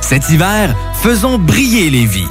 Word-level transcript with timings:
Cet 0.00 0.28
hiver, 0.28 0.74
faisons 0.94 1.38
briller 1.38 1.88
les 1.88 2.04
vies. 2.04 2.26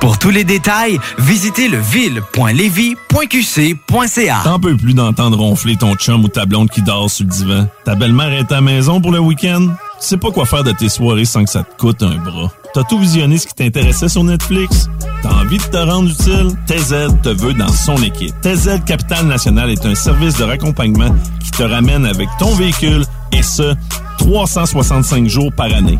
Pour 0.00 0.18
tous 0.18 0.30
les 0.30 0.44
détails, 0.44 0.98
visitez 1.18 1.68
leville.levy.qc.ca. 1.68 4.40
T'en 4.44 4.60
peux 4.60 4.76
plus 4.76 4.94
d'entendre 4.94 5.38
ronfler 5.38 5.74
ton 5.76 5.94
chum 5.94 6.24
ou 6.24 6.28
ta 6.28 6.46
blonde 6.46 6.70
qui 6.70 6.82
dort 6.82 7.10
sur 7.10 7.24
le 7.24 7.30
divan. 7.30 7.66
Ta 7.84 7.96
belle-mère 7.96 8.32
est 8.32 8.52
à 8.52 8.56
la 8.56 8.60
maison 8.60 9.00
pour 9.00 9.10
le 9.10 9.18
week-end? 9.18 9.66
Tu 10.00 10.06
sais 10.06 10.16
pas 10.16 10.30
quoi 10.30 10.46
faire 10.46 10.62
de 10.62 10.70
tes 10.70 10.88
soirées 10.88 11.24
sans 11.24 11.42
que 11.42 11.50
ça 11.50 11.64
te 11.64 11.76
coûte 11.76 12.04
un 12.04 12.14
bras. 12.16 12.52
T'as 12.74 12.84
tout 12.84 12.98
visionné 12.98 13.38
ce 13.38 13.46
qui 13.46 13.54
t'intéressait 13.54 14.08
sur 14.08 14.24
Netflix? 14.24 14.88
T'as 15.22 15.32
envie 15.42 15.58
de 15.58 15.62
te 15.62 15.76
rendre 15.76 16.10
utile? 16.10 16.50
TZ 16.66 17.20
te 17.22 17.30
veut 17.30 17.54
dans 17.54 17.72
son 17.72 17.96
équipe. 18.02 18.34
TZ 18.42 18.84
Capital 18.84 19.26
National 19.26 19.70
est 19.70 19.84
un 19.86 19.94
service 19.94 20.36
de 20.36 20.44
raccompagnement 20.44 21.14
qui 21.42 21.50
te 21.50 21.62
ramène 21.62 22.04
avec 22.04 22.28
ton 22.38 22.54
véhicule 22.54 23.04
et 23.32 23.42
ce, 23.42 23.74
365 24.18 25.26
jours 25.28 25.50
par 25.56 25.72
année. 25.72 25.98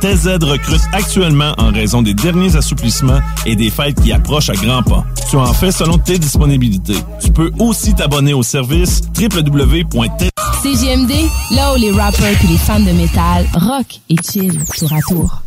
TZ 0.00 0.38
recrute 0.42 0.82
actuellement 0.92 1.52
en 1.58 1.72
raison 1.72 2.02
des 2.02 2.14
derniers 2.14 2.54
assouplissements 2.56 3.20
et 3.44 3.56
des 3.56 3.70
fêtes 3.70 4.00
qui 4.00 4.12
approchent 4.12 4.50
à 4.50 4.54
grands 4.54 4.82
pas. 4.82 5.04
Tu 5.30 5.36
en 5.36 5.52
fais 5.52 5.72
selon 5.72 5.98
tes 5.98 6.18
disponibilités. 6.18 6.96
Tu 7.22 7.30
peux 7.30 7.50
aussi 7.58 7.94
t'abonner 7.94 8.34
au 8.34 8.42
service 8.42 9.02
www.tz. 9.18 10.30
CGMD, 10.62 11.12
là 11.52 11.72
où 11.72 11.76
les 11.76 11.90
rappers 11.90 12.44
et 12.44 12.46
les 12.46 12.58
fans 12.58 12.80
de 12.80 12.92
métal 12.92 13.46
rock 13.54 14.00
et 14.10 14.16
chill 14.22 14.58
tour 14.78 14.92
à 14.92 15.00
tour. 15.00 15.42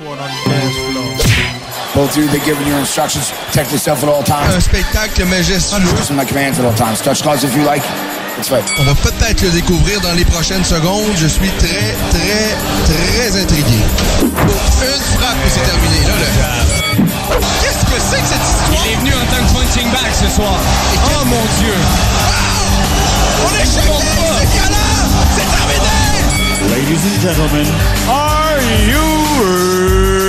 Both 0.00 0.16
of 2.16 2.16
you, 2.16 2.24
they're 2.32 2.40
giving 2.46 2.66
you 2.66 2.74
instructions. 2.76 3.30
Protect 3.52 3.70
yourself 3.70 4.02
at 4.02 4.08
all 4.08 4.22
times. 4.22 4.54
Un 4.54 4.60
spectacle 4.60 5.26
majestueux. 5.26 5.92
Listen 5.94 6.16
my 6.16 6.24
commands 6.24 6.58
at 6.58 6.64
all 6.64 6.72
times. 6.72 7.02
Touch 7.02 7.22
gloves 7.22 7.44
if 7.44 7.54
you 7.54 7.62
like. 7.64 7.82
It's 8.38 8.50
right. 8.50 8.64
On 8.78 8.84
va 8.84 8.94
peut-être 8.94 9.42
le 9.42 9.50
découvrir 9.50 10.00
dans 10.00 10.14
les 10.14 10.24
prochaines 10.24 10.64
secondes. 10.64 11.04
Je 11.16 11.26
suis 11.26 11.50
très, 11.58 11.94
très, 12.16 12.56
très 12.88 13.36
intrigué. 13.42 13.76
Pour 14.20 14.88
une 14.88 15.02
frappe 15.20 15.36
et 15.44 15.50
c'est 15.50 15.66
terminé. 15.68 16.00
Là, 16.08 16.16
là. 16.16 16.24
Qu'est-ce 17.60 17.84
que 17.84 18.00
c'est 18.00 18.22
que 18.22 18.28
cette 18.32 18.40
histoire? 18.40 18.80
Il 18.86 18.92
est 18.92 18.96
venu 18.96 19.12
en 19.12 19.26
tant 19.28 19.44
que 19.44 19.52
punching 19.52 19.90
bag 19.92 20.14
ce 20.16 20.28
soir. 20.34 20.56
oh 21.12 21.24
mon 21.26 21.44
Dieu! 21.60 21.76
Wow! 22.24 23.44
On 23.44 23.52
est 23.54 23.68
chez 23.68 23.84
C'est! 23.84 24.48
C'est 25.36 25.44
terminé! 25.44 26.24
Ladies 26.70 27.04
and 27.04 27.20
gentlemen, 27.20 27.66
are 28.08 28.56
you 28.88 29.19
Stewart. 29.30 30.19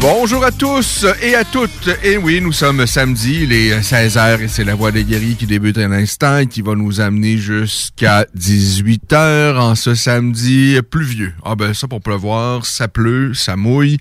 Bonjour 0.00 0.44
à 0.44 0.52
tous 0.52 1.04
et 1.20 1.34
à 1.34 1.42
toutes. 1.42 1.90
Et 2.04 2.16
oui, 2.16 2.40
nous 2.40 2.52
sommes 2.52 2.86
samedi, 2.86 3.46
les 3.46 3.72
16h, 3.80 4.42
et 4.42 4.48
c'est 4.48 4.62
la 4.62 4.76
voix 4.76 4.92
des 4.92 5.02
guéris 5.02 5.34
qui 5.34 5.46
débute 5.46 5.76
un 5.78 5.90
instant 5.90 6.38
et 6.38 6.46
qui 6.46 6.62
va 6.62 6.76
nous 6.76 7.00
amener 7.00 7.36
jusqu'à 7.36 8.24
18h 8.36 9.56
en 9.56 9.74
ce 9.74 9.96
samedi 9.96 10.78
pluvieux. 10.88 11.34
Ah 11.44 11.56
ben 11.56 11.74
ça 11.74 11.88
pour 11.88 12.00
pleuvoir, 12.00 12.64
ça 12.64 12.86
pleut, 12.86 13.34
ça 13.34 13.56
mouille. 13.56 13.98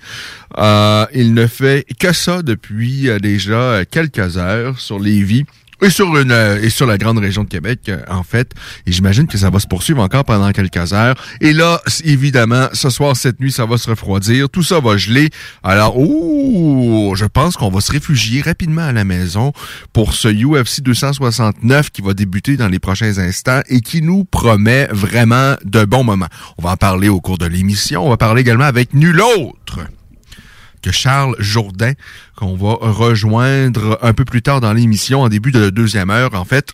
Euh, 0.59 1.07
il 1.15 1.33
ne 1.33 1.47
fait 1.47 1.83
que 1.99 2.13
ça 2.13 2.43
depuis 2.43 3.09
euh, 3.09 3.17
déjà 3.17 3.83
quelques 3.89 4.37
heures 4.37 4.79
sur 4.79 4.99
les 4.99 5.23
vies. 5.23 5.45
Et 5.81 5.91
sur 5.91 6.17
une 6.17 6.31
euh, 6.31 6.61
et 6.61 6.69
sur 6.69 6.87
la 6.87 6.97
grande 6.97 7.19
région 7.19 7.43
de 7.43 7.49
Québec, 7.49 7.81
euh, 7.89 8.01
en 8.09 8.23
fait. 8.23 8.51
Et 8.87 8.91
j'imagine 8.91 9.27
que 9.27 9.37
ça 9.37 9.51
va 9.51 9.59
se 9.59 9.67
poursuivre 9.67 10.01
encore 10.01 10.25
pendant 10.25 10.51
quelques 10.51 10.93
heures. 10.93 11.15
Et 11.39 11.53
là, 11.53 11.79
évidemment, 12.03 12.67
ce 12.73 12.89
soir, 12.89 13.15
cette 13.15 13.39
nuit, 13.39 13.51
ça 13.51 13.65
va 13.65 13.77
se 13.77 13.89
refroidir. 13.89 14.49
Tout 14.49 14.63
ça 14.63 14.79
va 14.79 14.97
geler. 14.97 15.29
Alors, 15.63 15.97
ouh, 15.99 17.13
je 17.15 17.25
pense 17.25 17.57
qu'on 17.57 17.69
va 17.69 17.79
se 17.81 17.91
réfugier 17.91 18.41
rapidement 18.41 18.81
à 18.81 18.91
la 18.91 19.03
maison 19.03 19.53
pour 19.93 20.13
ce 20.13 20.27
UFC 20.29 20.81
269 20.81 21.91
qui 21.91 22.01
va 22.01 22.13
débuter 22.13 22.57
dans 22.57 22.69
les 22.69 22.79
prochains 22.79 23.19
instants 23.19 23.61
et 23.69 23.81
qui 23.81 24.01
nous 24.01 24.23
promet 24.23 24.87
vraiment 24.91 25.55
de 25.63 25.85
bons 25.85 26.03
moments. 26.03 26.27
On 26.57 26.63
va 26.63 26.71
en 26.71 26.77
parler 26.77 27.09
au 27.09 27.21
cours 27.21 27.37
de 27.37 27.45
l'émission. 27.45 28.05
On 28.05 28.09
va 28.09 28.17
parler 28.17 28.41
également 28.41 28.65
avec 28.65 28.93
nul 28.93 29.21
autre 29.21 29.81
que 30.81 30.91
Charles 30.91 31.35
Jourdain, 31.39 31.93
qu'on 32.35 32.55
va 32.55 32.77
rejoindre 32.79 33.99
un 34.01 34.13
peu 34.13 34.25
plus 34.25 34.41
tard 34.41 34.61
dans 34.61 34.73
l'émission, 34.73 35.21
en 35.21 35.29
début 35.29 35.51
de 35.51 35.59
la 35.59 35.71
deuxième 35.71 36.09
heure, 36.09 36.33
en 36.35 36.45
fait. 36.45 36.73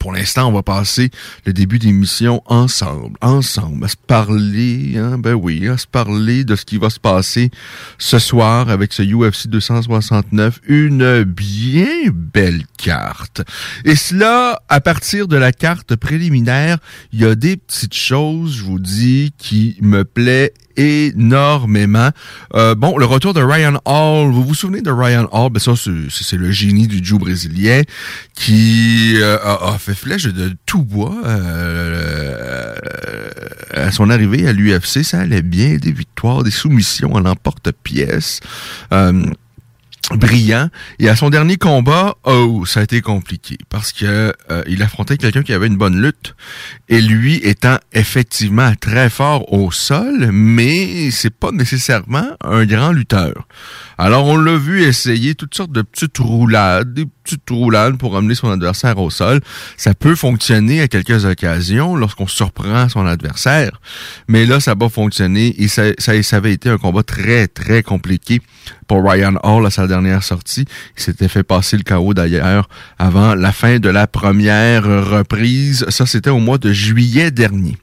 Pour 0.00 0.12
l'instant, 0.12 0.48
on 0.48 0.52
va 0.52 0.62
passer 0.62 1.10
le 1.46 1.54
début 1.54 1.78
d'émission 1.78 2.42
ensemble, 2.44 3.16
ensemble, 3.22 3.86
à 3.86 3.88
se 3.88 3.96
parler, 3.96 4.98
hein, 4.98 5.16
ben 5.16 5.32
oui, 5.32 5.66
à 5.66 5.78
se 5.78 5.86
parler 5.86 6.44
de 6.44 6.56
ce 6.56 6.66
qui 6.66 6.76
va 6.76 6.90
se 6.90 7.00
passer 7.00 7.50
ce 7.96 8.18
soir 8.18 8.68
avec 8.68 8.92
ce 8.92 9.02
UFC 9.02 9.46
269, 9.46 10.60
une 10.68 11.22
bien 11.22 12.10
belle 12.12 12.64
carte. 12.78 13.42
Et 13.84 13.96
cela, 13.96 14.62
à 14.68 14.80
partir 14.80 15.28
de 15.28 15.36
la 15.36 15.52
carte 15.52 15.96
préliminaire, 15.96 16.78
il 17.12 17.20
y 17.20 17.26
a 17.26 17.34
des 17.34 17.56
petites 17.56 17.94
choses, 17.94 18.56
je 18.56 18.62
vous 18.62 18.78
dis, 18.78 19.32
qui 19.36 19.76
me 19.82 20.04
plaît 20.04 20.52
énormément. 20.78 22.10
Euh, 22.54 22.74
bon, 22.74 22.96
le 22.96 23.04
retour 23.04 23.34
de 23.34 23.42
Ryan 23.42 23.80
Hall. 23.84 24.30
Vous 24.30 24.44
vous 24.44 24.54
souvenez 24.54 24.80
de 24.80 24.90
Ryan 24.90 25.28
Hall? 25.32 25.50
Ben 25.50 25.58
ça, 25.58 25.72
c'est 25.76 26.36
le 26.36 26.50
génie 26.50 26.86
du 26.86 27.04
Jiu 27.04 27.18
brésilien 27.18 27.82
qui 28.34 29.16
euh, 29.16 29.36
a, 29.42 29.76
fait 29.78 29.94
flèche 29.94 30.24
de 30.24 30.54
tout 30.64 30.84
bois 30.84 31.16
euh, 31.26 32.76
à 33.72 33.90
son 33.90 34.08
arrivée 34.08 34.46
à 34.46 34.52
l'UFC. 34.52 35.02
Ça 35.02 35.20
allait 35.20 35.42
bien, 35.42 35.76
des 35.76 35.92
victoires, 35.92 36.44
des 36.44 36.52
soumissions 36.52 37.16
à 37.16 37.20
l'emporte-pièce. 37.20 38.40
Brillant. 40.14 40.68
Et 40.98 41.08
à 41.08 41.16
son 41.16 41.28
dernier 41.28 41.56
combat, 41.56 42.16
oh, 42.24 42.64
ça 42.66 42.80
a 42.80 42.82
été 42.82 43.00
compliqué 43.02 43.58
parce 43.68 43.92
que 43.92 44.32
euh, 44.50 44.62
il 44.66 44.82
affrontait 44.82 45.18
quelqu'un 45.18 45.42
qui 45.42 45.52
avait 45.52 45.66
une 45.66 45.76
bonne 45.76 46.00
lutte 46.00 46.34
et 46.88 47.00
lui 47.00 47.36
étant 47.36 47.76
effectivement 47.92 48.72
très 48.80 49.10
fort 49.10 49.52
au 49.52 49.70
sol, 49.70 50.30
mais 50.32 51.10
c'est 51.10 51.34
pas 51.34 51.50
nécessairement 51.52 52.26
un 52.42 52.64
grand 52.64 52.92
lutteur. 52.92 53.46
Alors 53.98 54.26
on 54.26 54.38
l'a 54.38 54.56
vu 54.56 54.82
essayer 54.82 55.34
toutes 55.34 55.54
sortes 55.54 55.72
de 55.72 55.82
petites 55.82 56.18
roulades, 56.18 56.94
des 56.94 57.06
petites 57.28 57.50
roulades 57.50 57.98
pour 57.98 58.16
amener 58.16 58.34
son 58.34 58.50
adversaire 58.50 58.98
au 58.98 59.10
sol. 59.10 59.40
Ça 59.76 59.94
peut 59.94 60.14
fonctionner 60.14 60.80
à 60.80 60.88
quelques 60.88 61.24
occasions 61.24 61.94
lorsqu'on 61.94 62.26
surprend 62.26 62.88
son 62.88 63.06
adversaire, 63.06 63.80
mais 64.28 64.46
là 64.46 64.60
ça 64.60 64.72
n'a 64.72 64.76
pas 64.76 64.88
fonctionné 64.88 65.54
et 65.58 65.68
ça, 65.68 65.82
ça, 65.98 66.22
ça 66.22 66.36
avait 66.36 66.52
été 66.52 66.70
un 66.70 66.78
combat 66.78 67.02
très 67.02 67.48
très 67.48 67.82
compliqué 67.82 68.40
pour 68.86 69.04
Ryan 69.04 69.34
Hall 69.42 69.66
à 69.66 69.70
sa 69.70 69.86
dernière 69.86 70.22
sortie. 70.22 70.64
Il 70.96 71.02
s'était 71.02 71.28
fait 71.28 71.42
passer 71.42 71.76
le 71.76 71.82
KO 71.82 72.14
d'ailleurs 72.14 72.68
avant 72.98 73.34
la 73.34 73.52
fin 73.52 73.78
de 73.78 73.88
la 73.88 74.06
première 74.06 74.84
reprise. 74.84 75.84
Ça, 75.90 76.06
c'était 76.06 76.30
au 76.30 76.38
mois 76.38 76.58
de 76.58 76.72
juillet 76.72 77.30
dernier. 77.30 77.76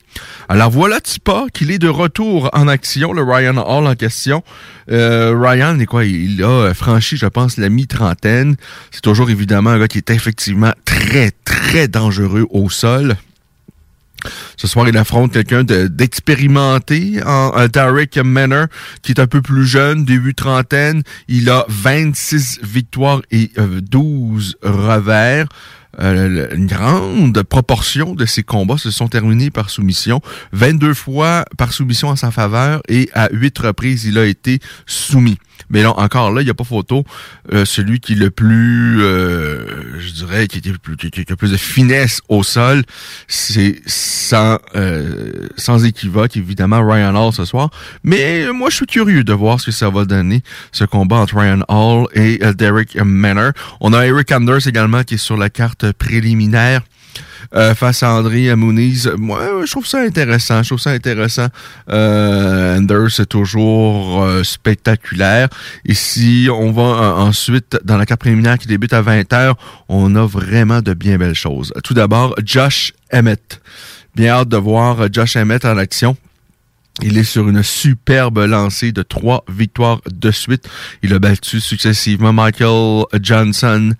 Alors 0.49 0.69
voilà 0.69 0.99
Tipa 0.99 1.45
qu'il 1.53 1.71
est 1.71 1.79
de 1.79 1.87
retour 1.87 2.49
en 2.53 2.67
action, 2.67 3.13
le 3.13 3.23
Ryan 3.23 3.57
Hall 3.57 3.87
en 3.87 3.95
question. 3.95 4.43
Euh, 4.91 5.35
Ryan, 5.37 5.79
est 5.79 5.85
quoi, 5.85 6.05
il 6.05 6.43
a 6.43 6.73
franchi, 6.73 7.17
je 7.17 7.25
pense, 7.25 7.57
la 7.57 7.69
mi-trentaine. 7.69 8.55
C'est 8.91 9.01
toujours 9.01 9.29
évidemment 9.29 9.71
un 9.71 9.79
gars 9.79 9.87
qui 9.87 9.97
est 9.97 10.09
effectivement 10.11 10.73
très, 10.85 11.31
très 11.43 11.87
dangereux 11.87 12.45
au 12.49 12.69
sol. 12.69 13.15
Ce 14.57 14.67
soir, 14.67 14.87
il 14.87 14.97
affronte 14.97 15.33
quelqu'un 15.33 15.63
d'expérimenté, 15.63 17.21
en 17.25 17.53
un 17.55 17.69
Tarek 17.69 18.17
Manor, 18.17 18.67
qui 19.01 19.11
est 19.11 19.19
un 19.19 19.27
peu 19.27 19.41
plus 19.41 19.65
jeune, 19.65 20.05
début 20.05 20.33
trentaine. 20.33 21.03
Il 21.27 21.49
a 21.49 21.65
26 21.67 22.59
victoires 22.63 23.21
et 23.31 23.51
12 23.57 24.57
euh, 24.63 24.71
revers. 24.71 25.47
Euh, 25.99 26.47
une 26.55 26.67
grande 26.67 27.43
proportion 27.43 28.13
de 28.13 28.25
ses 28.25 28.43
combats 28.43 28.77
se 28.77 28.91
sont 28.91 29.07
terminés 29.07 29.49
par 29.49 29.69
soumission. 29.69 30.21
22 30.51 30.93
fois 30.93 31.45
par 31.57 31.73
soumission 31.73 32.09
en 32.09 32.15
sa 32.15 32.31
faveur 32.31 32.81
et 32.87 33.09
à 33.13 33.29
8 33.31 33.57
reprises, 33.59 34.05
il 34.05 34.17
a 34.17 34.25
été 34.25 34.59
soumis. 34.85 35.37
Mais 35.69 35.81
là, 35.81 35.97
encore 35.97 36.31
là, 36.31 36.41
il 36.41 36.45
n'y 36.45 36.51
a 36.51 36.53
pas 36.53 36.63
photo. 36.63 37.03
Euh, 37.53 37.65
celui 37.65 37.99
qui 37.99 38.13
est 38.13 38.17
le 38.17 38.29
plus, 38.29 39.01
euh, 39.01 39.99
je 39.99 40.11
dirais, 40.11 40.47
qui, 40.47 40.57
est 40.57 40.77
plus, 40.77 40.95
qui, 40.95 41.07
a 41.07 41.23
le 41.29 41.35
plus 41.35 41.51
de 41.51 41.57
finesse 41.57 42.21
au 42.29 42.43
sol, 42.43 42.83
c'est 43.27 43.81
sans, 43.85 44.59
euh, 44.75 45.47
sans 45.57 45.85
équivoque, 45.85 46.37
évidemment, 46.37 46.85
Ryan 46.85 47.15
Hall 47.15 47.33
ce 47.33 47.45
soir. 47.45 47.69
Mais 48.03 48.47
moi, 48.53 48.69
je 48.69 48.75
suis 48.77 48.85
curieux 48.85 49.23
de 49.23 49.33
voir 49.33 49.59
ce 49.59 49.67
que 49.67 49.71
ça 49.71 49.89
va 49.89 50.05
donner, 50.05 50.43
ce 50.71 50.83
combat 50.83 51.17
entre 51.17 51.37
Ryan 51.37 51.61
Hall 51.67 52.07
et 52.13 52.39
Derek 52.55 52.95
Manor. 52.95 53.51
On 53.79 53.93
a 53.93 54.05
Eric 54.05 54.31
Anders 54.31 54.67
également 54.67 55.03
qui 55.03 55.15
est 55.15 55.17
sur 55.17 55.37
la 55.37 55.49
carte 55.49 55.91
préliminaire. 55.93 56.81
Euh, 57.53 57.75
face 57.75 58.03
à 58.03 58.11
André. 58.11 58.53
Moi, 58.55 59.39
je 59.65 59.71
trouve 59.71 59.85
ça 59.85 59.99
intéressant. 59.99 60.63
Je 60.63 60.69
trouve 60.69 60.79
ça 60.79 60.91
intéressant. 60.91 61.47
Euh, 61.89 62.77
Anders 62.77 63.11
c'est 63.11 63.27
toujours 63.27 64.23
euh, 64.23 64.43
spectaculaire. 64.43 65.49
Si 65.89 66.47
on 66.51 66.71
va 66.71 66.81
euh, 66.81 67.11
ensuite 67.13 67.77
dans 67.83 67.97
la 67.97 68.05
carte 68.05 68.21
préliminaire 68.21 68.57
qui 68.57 68.67
débute 68.67 68.93
à 68.93 69.01
20h, 69.01 69.53
on 69.89 70.15
a 70.15 70.25
vraiment 70.25 70.81
de 70.81 70.93
bien 70.93 71.17
belles 71.17 71.35
choses. 71.35 71.73
Tout 71.83 71.93
d'abord, 71.93 72.35
Josh 72.43 72.93
Emmett. 73.13 73.61
Bien 74.15 74.33
hâte 74.33 74.49
de 74.49 74.57
voir 74.57 75.11
Josh 75.11 75.35
Emmett 75.35 75.65
en 75.65 75.77
action. 75.77 76.15
Il 77.01 77.17
est 77.17 77.25
sur 77.25 77.49
une 77.49 77.61
superbe 77.61 78.39
lancée 78.39 78.93
de 78.93 79.01
trois 79.01 79.43
victoires 79.49 79.99
de 80.09 80.31
suite. 80.31 80.69
Il 81.03 81.13
a 81.13 81.19
battu 81.19 81.59
successivement 81.59 82.31
Michael 82.31 83.03
Johnson, 83.21 83.93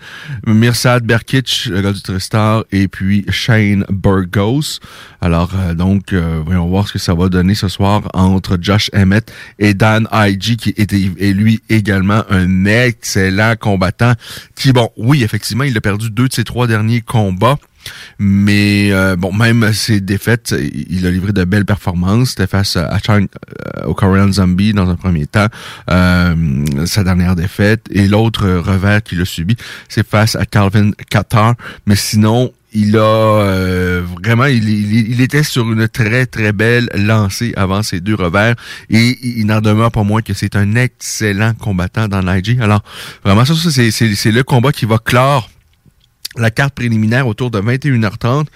Mirsad 0.48 1.04
Berkic, 1.04 1.68
le 1.70 1.82
gars 1.82 1.92
du 1.92 2.02
Tristar, 2.02 2.64
et 2.72 2.88
puis 2.88 3.26
Shane 3.28 3.86
Burgos. 3.90 4.80
Alors, 5.20 5.52
euh, 5.56 5.74
donc, 5.74 6.14
euh, 6.14 6.42
voyons 6.46 6.68
voir 6.68 6.88
ce 6.88 6.94
que 6.94 7.00
ça 7.00 7.14
va 7.14 7.28
donner 7.28 7.54
ce 7.54 7.68
soir 7.68 8.04
entre 8.14 8.58
Josh 8.62 8.90
Emmett 8.96 9.30
et 9.60 9.74
Dan 9.74 10.08
IG, 10.14 10.56
qui 10.56 10.70
est, 10.78 10.94
est 10.94 11.34
lui 11.34 11.62
également 11.70 12.24
un 12.30 12.64
excellent 12.64 13.56
combattant. 13.60 14.14
Qui, 14.56 14.72
bon, 14.72 14.90
oui, 14.96 15.22
effectivement, 15.22 15.66
il 15.66 15.76
a 15.76 15.82
perdu 15.82 16.10
deux 16.10 16.30
de 16.30 16.34
ses 16.34 16.46
trois 16.46 16.66
derniers 16.66 17.02
combats. 17.02 17.58
Mais 18.20 18.92
euh, 18.92 19.16
bon, 19.16 19.34
même 19.34 19.74
ses 19.74 20.02
défaites, 20.02 20.56
il 20.90 21.06
a 21.06 21.12
livré 21.12 21.34
de 21.34 21.44
belles 21.44 21.66
performances. 21.66 22.30
C'était 22.30 22.48
face 22.48 22.78
à 22.78 22.98
Chang, 23.06 23.26
euh, 23.26 23.86
au 23.86 23.94
Korean 23.94 24.32
Zombie 24.32 24.74
dans 24.74 24.90
un 24.90 24.96
premier 24.96 25.28
temps, 25.28 25.48
euh, 25.90 26.66
sa 26.86 27.04
dernière 27.04 27.36
défaite. 27.36 27.86
Et 27.92 28.08
l'autre 28.08 28.48
revers 28.48 29.04
qu'il 29.04 29.22
a 29.22 29.26
subi, 29.26 29.56
c'est 29.90 30.08
face 30.08 30.36
à 30.36 30.46
Calvin 30.46 30.92
Qatar. 31.10 31.56
Mais 31.86 31.96
sinon, 31.96 32.52
il 32.74 32.98
a 32.98 34.02
vraiment, 34.22 34.46
il, 34.46 34.68
il, 34.68 35.22
était 35.22 35.44
sur 35.44 35.72
une 35.72 35.88
très 35.88 36.26
très 36.26 36.52
belle 36.52 36.90
lancée 36.94 37.54
avant 37.56 37.84
ces 37.84 38.02
deux 38.02 38.16
revers 38.16 38.56
et 38.90 39.18
il 39.24 39.46
n'en 39.46 39.62
demeure 39.62 39.94
pas 39.94 40.04
moins 40.04 40.22
que 40.22 40.34
c'est 40.34 40.58
un 40.58 40.76
excellent 40.76 41.54
combattant 41.54 42.10
dans 42.10 42.20
l'IG. 42.20 42.60
Alors 42.60 42.84
vraiment 43.24 43.46
ça, 43.46 43.54
c'est 43.56 44.32
le 44.32 44.44
combat 44.44 44.74
qui 44.74 44.86
va 44.86 44.98
clore 44.98 45.50
la 46.38 46.52
carte 46.52 46.74
préliminaire 46.74 47.28
autour 47.28 47.52
de 47.52 47.60
21h30 47.60 48.48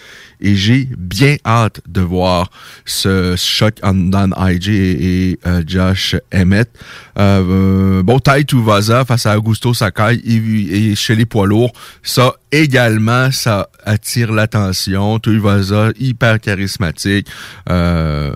et 0.41 0.55
j'ai 0.55 0.87
bien 0.97 1.35
hâte 1.45 1.81
de 1.87 2.01
voir 2.01 2.49
ce 2.85 3.35
choc 3.37 3.75
en 3.83 3.93
Dan 3.93 4.33
IG 4.37 4.69
et, 4.69 5.39
euh, 5.45 5.63
Josh 5.65 6.15
Emmett. 6.33 6.69
Euh, 7.17 8.01
bon, 8.03 8.19
Tai 8.19 8.45
Vaza 8.53 9.03
face 9.03 9.25
à 9.25 9.37
Augusto 9.37 9.73
Sakai 9.73 10.21
et, 10.25 10.95
chez 10.95 11.15
les 11.15 11.25
poids 11.25 11.47
lourds, 11.47 11.73
ça 12.03 12.33
également, 12.51 13.31
ça 13.31 13.69
attire 13.83 14.31
l'attention. 14.31 15.19
Vaza, 15.25 15.89
hyper 15.99 16.39
charismatique, 16.39 17.27
euh, 17.69 18.31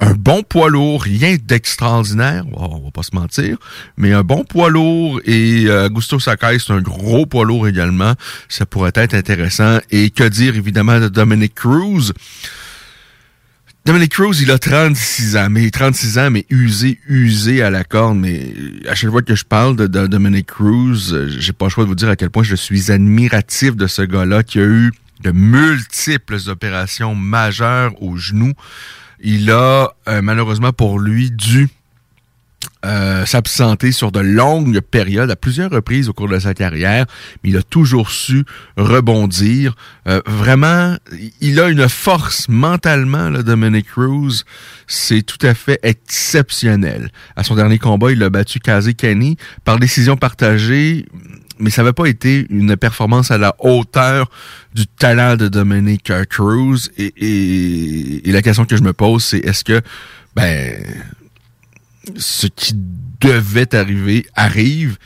un, 0.00 0.14
bon 0.14 0.42
poids 0.42 0.68
lourd, 0.68 1.02
rien 1.02 1.36
d'extraordinaire, 1.42 2.44
on 2.52 2.80
va 2.80 2.90
pas 2.92 3.02
se 3.02 3.14
mentir, 3.14 3.56
mais 3.96 4.12
un 4.12 4.22
bon 4.22 4.44
poids 4.44 4.68
lourd 4.68 5.20
et 5.24 5.70
Augusto 5.70 6.18
Sakai, 6.18 6.58
c'est 6.58 6.72
un 6.72 6.80
gros 6.80 7.26
poids 7.26 7.44
lourd 7.44 7.68
également. 7.68 8.14
Ça 8.52 8.66
pourrait 8.66 8.92
être 8.94 9.14
intéressant. 9.14 9.78
Et 9.90 10.10
que 10.10 10.24
dire 10.24 10.56
évidemment 10.56 11.00
de 11.00 11.08
Dominic 11.08 11.54
Cruz? 11.54 12.12
Dominic 13.86 14.12
Cruz, 14.12 14.42
il 14.42 14.50
a 14.50 14.58
36 14.58 15.38
ans, 15.38 15.48
mais 15.48 15.70
36 15.70 16.18
ans, 16.18 16.30
mais 16.30 16.44
usé, 16.50 17.00
usé 17.08 17.62
à 17.62 17.70
la 17.70 17.82
corde. 17.82 18.18
Mais 18.18 18.52
à 18.90 18.94
chaque 18.94 19.10
fois 19.10 19.22
que 19.22 19.34
je 19.34 19.46
parle 19.46 19.76
de, 19.76 19.86
Dominic 19.86 20.48
Cruz, 20.48 21.16
j'ai 21.38 21.54
pas 21.54 21.64
le 21.64 21.70
choix 21.70 21.84
de 21.84 21.88
vous 21.88 21.94
dire 21.94 22.10
à 22.10 22.16
quel 22.16 22.28
point 22.28 22.42
je 22.42 22.54
suis 22.54 22.92
admiratif 22.92 23.74
de 23.74 23.86
ce 23.86 24.02
gars-là 24.02 24.42
qui 24.42 24.58
a 24.58 24.64
eu 24.64 24.92
de 25.22 25.30
multiples 25.30 26.36
opérations 26.48 27.14
majeures 27.14 27.94
au 28.02 28.18
genou. 28.18 28.52
Il 29.22 29.50
a, 29.50 29.94
euh, 30.08 30.20
malheureusement 30.20 30.74
pour 30.74 30.98
lui, 30.98 31.30
dû 31.30 31.70
euh, 32.84 33.24
s'absenter 33.26 33.92
sur 33.92 34.10
de 34.10 34.20
longues 34.20 34.80
périodes, 34.80 35.30
à 35.30 35.36
plusieurs 35.36 35.70
reprises 35.70 36.08
au 36.08 36.12
cours 36.12 36.28
de 36.28 36.38
sa 36.38 36.52
carrière, 36.52 37.06
mais 37.42 37.50
il 37.50 37.56
a 37.56 37.62
toujours 37.62 38.10
su 38.10 38.44
rebondir. 38.76 39.76
Euh, 40.08 40.20
vraiment, 40.26 40.96
il 41.40 41.60
a 41.60 41.68
une 41.68 41.88
force 41.88 42.48
mentalement, 42.48 43.30
là, 43.30 43.42
Dominic 43.42 43.86
Cruz. 43.86 44.44
C'est 44.88 45.22
tout 45.22 45.44
à 45.46 45.54
fait 45.54 45.78
exceptionnel. 45.82 47.10
À 47.36 47.44
son 47.44 47.54
dernier 47.54 47.78
combat, 47.78 48.10
il 48.10 48.22
a 48.22 48.30
battu 48.30 48.58
Kazi 48.58 48.94
Kenny 48.94 49.36
par 49.64 49.78
décision 49.78 50.16
partagée, 50.16 51.06
mais 51.60 51.70
ça 51.70 51.82
n'avait 51.82 51.92
pas 51.92 52.06
été 52.06 52.46
une 52.50 52.76
performance 52.76 53.30
à 53.30 53.38
la 53.38 53.54
hauteur 53.60 54.28
du 54.74 54.86
talent 54.88 55.36
de 55.36 55.46
Dominic 55.46 56.12
Cruz. 56.28 56.90
Et, 56.98 57.12
et, 57.16 58.28
et 58.28 58.32
la 58.32 58.42
question 58.42 58.64
que 58.64 58.76
je 58.76 58.82
me 58.82 58.92
pose, 58.92 59.22
c'est 59.22 59.38
est-ce 59.38 59.62
que 59.62 59.80
ben 60.34 60.82
ce 62.16 62.46
qui 62.46 62.74
devait 63.20 63.74
arriver 63.74 64.26
arrive. 64.34 64.96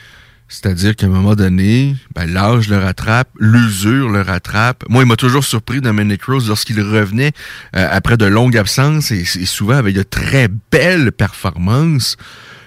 C'est-à-dire 0.48 0.94
qu'à 0.94 1.06
un 1.06 1.10
moment 1.10 1.34
donné, 1.34 1.96
ben, 2.14 2.26
l'âge 2.26 2.68
le 2.68 2.78
rattrape, 2.78 3.28
l'usure 3.40 4.08
le 4.08 4.20
rattrape. 4.20 4.84
Moi, 4.88 5.02
il 5.02 5.06
m'a 5.06 5.16
toujours 5.16 5.44
surpris 5.44 5.80
Dominic 5.80 6.22
Rose 6.22 6.48
lorsqu'il 6.48 6.80
revenait 6.80 7.32
euh, 7.74 7.88
après 7.90 8.16
de 8.16 8.26
longues 8.26 8.56
absences 8.56 9.10
et, 9.10 9.24
souvent 9.24 9.74
avec 9.74 9.96
de 9.96 10.04
très 10.04 10.48
belles 10.70 11.10
performances. 11.10 12.16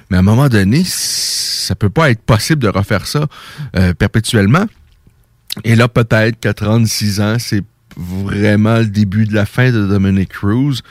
Mais 0.09 0.17
à 0.17 0.19
un 0.19 0.23
moment 0.23 0.49
donné, 0.49 0.83
ça 0.85 1.73
peut 1.75 1.89
pas 1.89 2.09
être 2.09 2.21
possible 2.21 2.61
de 2.61 2.67
refaire 2.67 3.07
ça 3.07 3.27
euh, 3.77 3.93
perpétuellement. 3.93 4.65
Et 5.63 5.75
là, 5.75 5.87
peut-être 5.87 6.39
qu'à 6.39 6.53
36 6.53 7.21
ans, 7.21 7.37
c'est 7.39 7.63
vraiment 7.95 8.77
le 8.79 8.87
début 8.87 9.25
de 9.25 9.33
la 9.33 9.45
fin 9.45 9.71
de 9.71 9.85
Dominic 9.85 10.29
Cruz. 10.29 10.81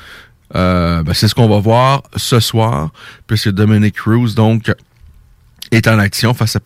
Euh, 0.55 1.03
ben, 1.03 1.13
c'est 1.13 1.29
ce 1.29 1.35
qu'on 1.35 1.49
va 1.49 1.59
voir 1.59 2.03
ce 2.17 2.41
soir, 2.41 2.91
puisque 3.27 3.51
Dominic 3.51 3.97
Cruz, 3.97 4.35
donc, 4.35 4.73
est 5.71 5.87
en 5.87 5.99
action 5.99 6.33
face 6.33 6.57
à 6.57 6.61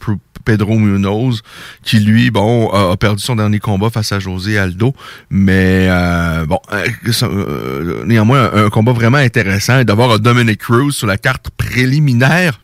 Pedro 0.44 0.78
Munoz, 0.78 1.42
qui 1.82 1.98
lui, 2.00 2.30
bon, 2.30 2.68
a, 2.70 2.96
perdu 2.96 3.22
son 3.22 3.36
dernier 3.36 3.58
combat 3.58 3.90
face 3.90 4.12
à 4.12 4.20
José 4.20 4.58
Aldo, 4.58 4.94
mais 5.30 5.88
euh, 5.88 6.46
bon, 6.46 6.58
euh, 6.72 8.04
néanmoins 8.04 8.50
un, 8.52 8.70
combat 8.70 8.92
vraiment 8.92 9.18
intéressant 9.18 9.80
et 9.80 9.84
d'avoir 9.84 10.12
un 10.12 10.18
Dominic 10.18 10.60
Cruz 10.60 10.92
sur 10.92 11.06
la 11.06 11.18
carte 11.18 11.50
préliminaire, 11.50 12.60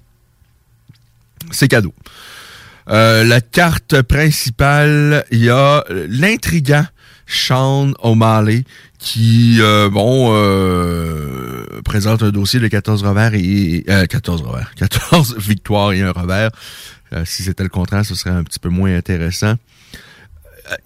c'est 1.51 1.69
cadeau. 1.69 1.95
la 2.87 3.41
carte 3.41 4.03
principale, 4.03 5.25
il 5.33 5.45
y 5.45 5.51
a 5.51 5.85
l'intrigant 6.09 6.85
Sean 7.29 7.93
O'Malley 8.03 8.65
qui, 8.99 9.59
euh, 9.61 9.89
bon, 9.91 10.31
euh, 10.33 11.65
présente 11.85 12.23
un 12.23 12.31
dossier 12.31 12.59
de 12.59 12.67
14 12.67 13.05
revers 13.05 13.35
et... 13.35 13.85
14 14.09 14.43
euh, 14.43 14.47
revers. 14.47 14.75
14 14.77 15.37
victoires 15.39 15.93
et 15.93 16.03
un 16.03 16.11
revers. 16.11 16.51
si 17.25 17.43
c'était 17.43 17.63
le 17.63 17.69
contraire, 17.69 18.05
ce 18.05 18.15
serait 18.15 18.31
un 18.31 18.43
petit 18.43 18.59
peu 18.59 18.71
moins 18.71 18.97
intéressant. 18.97 19.55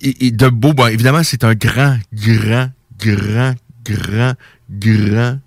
Et, 0.00 0.30
de 0.30 0.48
beau, 0.48 0.74
bon, 0.74 0.86
évidemment, 0.86 1.22
c'est 1.22 1.42
un 1.42 1.54
grand, 1.54 1.96
grand, 2.12 2.70
grand, 2.98 3.54
grand, 3.84 4.34
grand, 4.70 5.38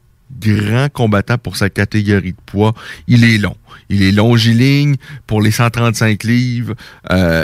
grand 0.42 0.90
combattant 0.90 1.38
pour 1.38 1.56
sa 1.56 1.70
catégorie 1.70 2.34
de 2.34 2.42
poids. 2.46 2.74
Il 3.08 3.24
est 3.24 3.38
long. 3.38 3.56
Il 3.90 4.02
est 4.02 4.12
longiligne 4.12 4.96
pour 5.28 5.42
les 5.42 5.52
135 5.52 6.24
livres. 6.24 6.74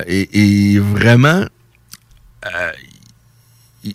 et, 0.07 0.73
et, 0.73 0.79
vraiment, 0.79 1.45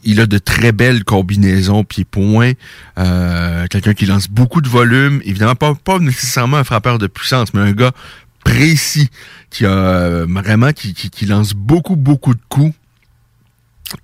il 0.04 0.20
a 0.20 0.26
de 0.26 0.38
très 0.38 0.72
belles 0.72 1.04
combinaisons 1.04 1.84
pied-point. 1.84 2.52
Euh, 2.98 3.66
Quelqu'un 3.68 3.94
qui 3.94 4.06
lance 4.06 4.28
beaucoup 4.28 4.60
de 4.60 4.68
volume. 4.68 5.20
Évidemment, 5.24 5.54
pas, 5.54 5.74
pas 5.74 5.98
nécessairement 5.98 6.58
un 6.58 6.64
frappeur 6.64 6.98
de 6.98 7.06
puissance, 7.06 7.54
mais 7.54 7.60
un 7.60 7.72
gars 7.72 7.92
précis 8.44 9.10
qui 9.50 9.66
a 9.66 9.70
euh, 9.70 10.26
vraiment 10.28 10.72
qui, 10.72 10.94
qui, 10.94 11.10
qui 11.10 11.26
lance 11.26 11.52
beaucoup, 11.52 11.96
beaucoup 11.96 12.34
de 12.34 12.40
coups. 12.48 12.74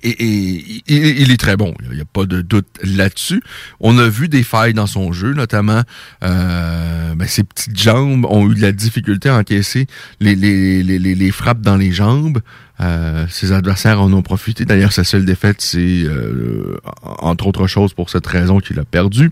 Et, 0.05 0.11
et, 0.11 0.83
il 1.23 1.33
est 1.33 1.37
très 1.37 1.57
bon, 1.57 1.75
il 1.83 1.97
n'y 1.97 2.01
a 2.01 2.05
pas 2.05 2.25
de 2.25 2.41
doute 2.41 2.69
là-dessus. 2.85 3.43
On 3.81 3.99
a 3.99 4.09
vu 4.09 4.29
des 4.29 4.45
failles 4.45 4.75
dans 4.75 4.87
son 4.87 5.13
jeu, 5.13 5.35
notamment 5.35 5.83
euh, 6.23 7.15
ben, 7.17 7.27
ses 7.27 7.43
petites 7.43 7.77
jambes 7.77 8.25
ont 8.27 8.49
eu 8.49 8.55
de 8.55 8.61
la 8.61 8.71
difficulté 8.71 9.29
à 9.29 9.37
encaisser 9.37 9.89
les, 10.21 10.37
les, 10.37 10.85
les, 10.85 10.99
les 10.99 11.31
frappes 11.33 11.63
dans 11.63 11.77
les 11.77 11.91
jambes. 11.91 12.41
Euh, 12.83 13.27
ses 13.29 13.53
adversaires 13.53 14.01
en 14.01 14.13
ont 14.13 14.23
profité. 14.23 14.65
D'ailleurs, 14.65 14.93
sa 14.93 15.05
seule 15.05 15.25
défaite, 15.25 15.61
c'est 15.61 16.03
euh, 16.05 16.77
entre 17.03 17.47
autres 17.47 17.67
choses 17.67 17.95
pour 17.95 18.11
cette 18.11 18.27
raison 18.27 18.59
qu'il 18.59 18.79
a 18.81 18.85
perdu. 18.85 19.31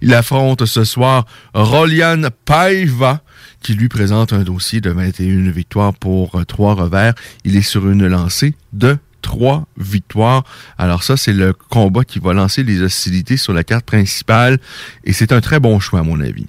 Il 0.00 0.14
affronte 0.14 0.64
ce 0.64 0.84
soir 0.84 1.26
Rolian 1.54 2.22
Paiva, 2.44 3.20
qui 3.62 3.74
lui 3.74 3.88
présente 3.88 4.32
un 4.32 4.42
dossier 4.42 4.80
de 4.80 4.90
21 4.90 5.50
victoires 5.50 5.92
pour 5.94 6.44
trois 6.46 6.74
revers. 6.74 7.14
Il 7.44 7.56
est 7.56 7.62
sur 7.62 7.88
une 7.88 8.06
lancée 8.06 8.54
de 8.72 8.96
trois 9.26 9.66
victoires. 9.76 10.44
Alors 10.78 11.02
ça, 11.02 11.16
c'est 11.16 11.32
le 11.32 11.52
combat 11.52 12.04
qui 12.04 12.20
va 12.20 12.32
lancer 12.32 12.62
les 12.62 12.80
hostilités 12.80 13.36
sur 13.36 13.52
la 13.52 13.64
carte 13.64 13.84
principale 13.84 14.58
et 15.04 15.12
c'est 15.12 15.32
un 15.32 15.40
très 15.40 15.58
bon 15.58 15.80
choix 15.80 16.00
à 16.00 16.02
mon 16.02 16.20
avis. 16.20 16.46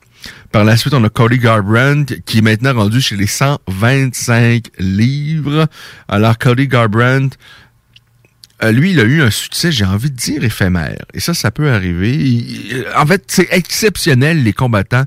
Par 0.51 0.63
la 0.63 0.77
suite, 0.77 0.93
on 0.93 1.03
a 1.03 1.09
Cody 1.09 1.37
Garbrandt 1.37 2.21
qui 2.25 2.39
est 2.39 2.41
maintenant 2.41 2.73
rendu 2.73 3.01
chez 3.01 3.15
les 3.15 3.27
125 3.27 4.65
livres. 4.79 5.67
Alors 6.07 6.37
Cody 6.37 6.67
Garbrandt, 6.67 7.37
euh, 8.63 8.71
lui, 8.71 8.91
il 8.91 8.99
a 8.99 9.03
eu 9.03 9.21
un 9.21 9.29
succès, 9.29 9.71
j'ai 9.71 9.85
envie 9.85 10.09
de 10.09 10.15
dire, 10.15 10.43
éphémère. 10.43 11.05
Et 11.13 11.19
ça, 11.19 11.33
ça 11.33 11.51
peut 11.51 11.71
arriver. 11.71 12.85
en 12.95 13.05
fait, 13.05 13.23
c'est 13.27 13.47
exceptionnel, 13.51 14.43
les 14.43 14.53
combattants 14.53 15.05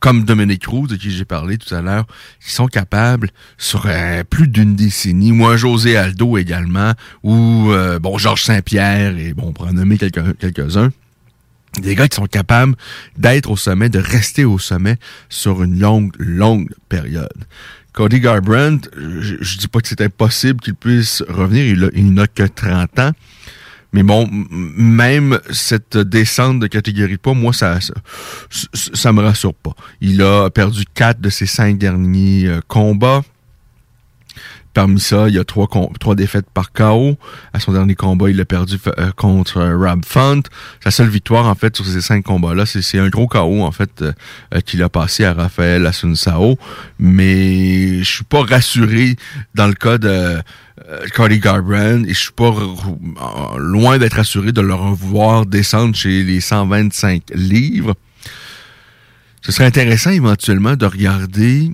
comme 0.00 0.24
Dominique 0.24 0.62
Cruz, 0.62 0.88
de 0.88 0.96
qui 0.96 1.10
j'ai 1.10 1.26
parlé 1.26 1.58
tout 1.58 1.74
à 1.74 1.82
l'heure, 1.82 2.06
qui 2.44 2.52
sont 2.52 2.66
capables 2.66 3.28
sur 3.58 3.84
euh, 3.86 4.24
plus 4.24 4.48
d'une 4.48 4.74
décennie, 4.74 5.30
un 5.44 5.56
José 5.56 5.96
Aldo 5.96 6.38
également, 6.38 6.94
ou 7.22 7.70
euh, 7.70 7.98
bon 7.98 8.16
Georges 8.16 8.42
Saint-Pierre, 8.42 9.16
et 9.18 9.34
bon, 9.34 9.52
pour 9.52 9.66
en 9.66 9.74
nommer 9.74 9.98
quelques-uns, 9.98 10.90
des 11.78 11.94
gars 11.94 12.08
qui 12.08 12.16
sont 12.16 12.26
capables 12.26 12.74
d'être 13.16 13.50
au 13.50 13.56
sommet, 13.56 13.88
de 13.88 13.98
rester 13.98 14.44
au 14.44 14.58
sommet 14.58 14.96
sur 15.28 15.62
une 15.62 15.78
longue, 15.78 16.12
longue 16.18 16.70
période. 16.88 17.44
Cody 17.92 18.20
Garbrandt, 18.20 18.88
je, 18.96 19.58
dis 19.58 19.68
pas 19.68 19.80
que 19.80 19.88
c'est 19.88 20.00
impossible 20.00 20.60
qu'il 20.60 20.74
puisse 20.74 21.22
revenir, 21.28 21.90
il 21.94 22.14
n'a 22.14 22.26
que 22.26 22.44
30 22.44 22.98
ans, 23.00 23.12
mais 23.92 24.02
bon, 24.04 24.28
même 24.30 25.40
cette 25.50 25.96
descente 25.98 26.60
de 26.60 26.68
catégorie 26.68 27.16
poids, 27.16 27.34
moi, 27.34 27.52
ça, 27.52 27.80
ça, 27.80 27.94
ça, 28.72 29.12
me 29.12 29.20
rassure 29.20 29.54
pas. 29.54 29.74
Il 30.00 30.22
a 30.22 30.48
perdu 30.50 30.84
quatre 30.94 31.20
de 31.20 31.28
ses 31.28 31.46
cinq 31.46 31.76
derniers 31.76 32.46
euh, 32.46 32.60
combats. 32.68 33.22
Parmi 34.72 35.00
ça, 35.00 35.28
il 35.28 35.34
y 35.34 35.38
a 35.38 35.44
trois, 35.44 35.68
défaites 36.14 36.48
par 36.50 36.72
KO. 36.72 37.16
À 37.52 37.60
son 37.60 37.72
dernier 37.72 37.94
combat, 37.94 38.30
il 38.30 38.40
a 38.40 38.44
perdu 38.44 38.76
euh, 38.98 39.10
contre 39.16 39.58
euh, 39.58 39.76
Rob 39.76 40.04
Font. 40.04 40.42
Sa 40.82 40.90
seule 40.90 41.08
victoire, 41.08 41.46
en 41.46 41.54
fait, 41.54 41.74
sur 41.74 41.84
ces 41.84 42.00
cinq 42.00 42.24
combats-là, 42.24 42.66
c'est 42.66 42.98
un 42.98 43.08
gros 43.08 43.26
KO, 43.26 43.62
en 43.62 43.72
fait, 43.72 44.04
qu'il 44.64 44.82
a 44.82 44.88
passé 44.88 45.24
à 45.24 45.34
Raphaël 45.34 45.86
Asunsao. 45.86 46.56
Mais 46.98 47.98
je 47.98 48.10
suis 48.10 48.24
pas 48.24 48.42
rassuré 48.42 49.16
dans 49.54 49.66
le 49.66 49.74
cas 49.74 49.98
de 49.98 50.40
euh, 50.88 51.06
Cody 51.14 51.38
Garbrandt 51.38 52.08
et 52.08 52.14
je 52.14 52.18
suis 52.18 52.32
pas 52.32 52.52
loin 53.58 53.98
d'être 53.98 54.18
assuré 54.18 54.52
de 54.52 54.60
le 54.60 54.74
revoir 54.74 55.46
descendre 55.46 55.94
chez 55.94 56.22
les 56.22 56.40
125 56.40 57.22
livres. 57.34 57.94
Ce 59.42 59.52
serait 59.52 59.66
intéressant 59.66 60.10
éventuellement 60.10 60.76
de 60.76 60.86
regarder 60.86 61.70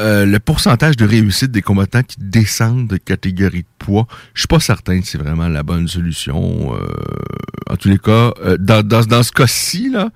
euh, 0.00 0.24
le 0.24 0.38
pourcentage 0.38 0.96
de 0.96 1.04
réussite 1.04 1.50
des 1.50 1.62
combattants 1.62 2.02
qui 2.02 2.16
descendent 2.18 2.86
de 2.88 2.96
catégorie 2.96 3.62
de 3.62 3.66
poids. 3.78 4.06
Je 4.34 4.42
suis 4.42 4.48
pas 4.48 4.60
certain 4.60 5.00
que 5.00 5.06
c'est 5.06 5.18
vraiment 5.18 5.48
la 5.48 5.62
bonne 5.62 5.88
solution. 5.88 6.74
Euh, 6.74 6.86
en 7.70 7.76
tous 7.76 7.88
les 7.88 7.98
cas, 7.98 8.32
dans, 8.58 8.86
dans, 8.86 9.04
dans 9.04 9.22
ce 9.22 9.32
cas-ci, 9.32 9.90
là, 9.90 10.10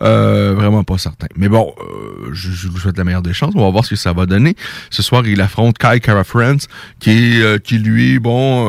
euh, 0.00 0.54
vraiment 0.54 0.84
pas 0.84 0.96
certain. 0.96 1.26
Mais 1.36 1.48
bon, 1.48 1.74
euh, 1.80 2.30
je, 2.32 2.50
je, 2.50 2.68
vous 2.68 2.78
souhaite 2.78 2.96
la 2.96 3.04
meilleure 3.04 3.22
des 3.22 3.32
chances. 3.32 3.52
On 3.56 3.64
va 3.64 3.70
voir 3.70 3.84
ce 3.84 3.90
que 3.90 3.96
ça 3.96 4.12
va 4.12 4.26
donner. 4.26 4.54
Ce 4.90 5.02
soir, 5.02 5.26
il 5.26 5.40
affronte 5.40 5.76
Kai 5.76 5.98
Kara 6.00 6.22
France, 6.22 6.68
qui, 7.00 7.42
euh, 7.42 7.58
qui 7.58 7.78
lui, 7.78 8.18
bon, 8.20 8.68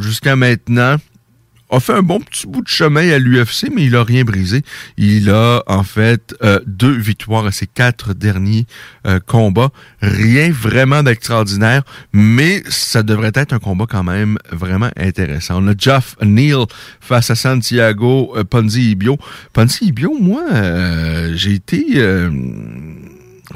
jusqu'à 0.00 0.36
maintenant, 0.36 0.96
a 1.70 1.80
fait 1.80 1.94
un 1.94 2.02
bon 2.02 2.20
petit 2.20 2.46
bout 2.46 2.62
de 2.62 2.68
chemin 2.68 3.08
à 3.10 3.18
l'UFC, 3.18 3.68
mais 3.74 3.84
il 3.84 3.96
a 3.96 4.04
rien 4.04 4.24
brisé. 4.24 4.62
Il 4.96 5.30
a 5.30 5.62
en 5.66 5.82
fait 5.82 6.34
euh, 6.42 6.60
deux 6.66 6.92
victoires 6.96 7.46
à 7.46 7.52
ses 7.52 7.66
quatre 7.66 8.14
derniers 8.14 8.66
euh, 9.06 9.18
combats. 9.24 9.70
Rien 10.00 10.50
vraiment 10.50 11.02
d'extraordinaire, 11.02 11.82
mais 12.12 12.62
ça 12.68 13.02
devrait 13.02 13.32
être 13.34 13.52
un 13.52 13.58
combat 13.58 13.86
quand 13.88 14.04
même 14.04 14.38
vraiment 14.52 14.90
intéressant. 14.96 15.62
On 15.62 15.68
a 15.68 15.74
Jeff 15.76 16.16
Neal 16.22 16.66
face 17.00 17.30
à 17.30 17.34
Santiago 17.34 18.34
euh, 18.36 18.44
Ponzi 18.44 18.90
Ibio. 18.90 19.18
Ponzi 19.52 19.86
Ibio, 19.86 20.16
moi, 20.20 20.44
j'ai 21.34 21.54
été 21.54 21.84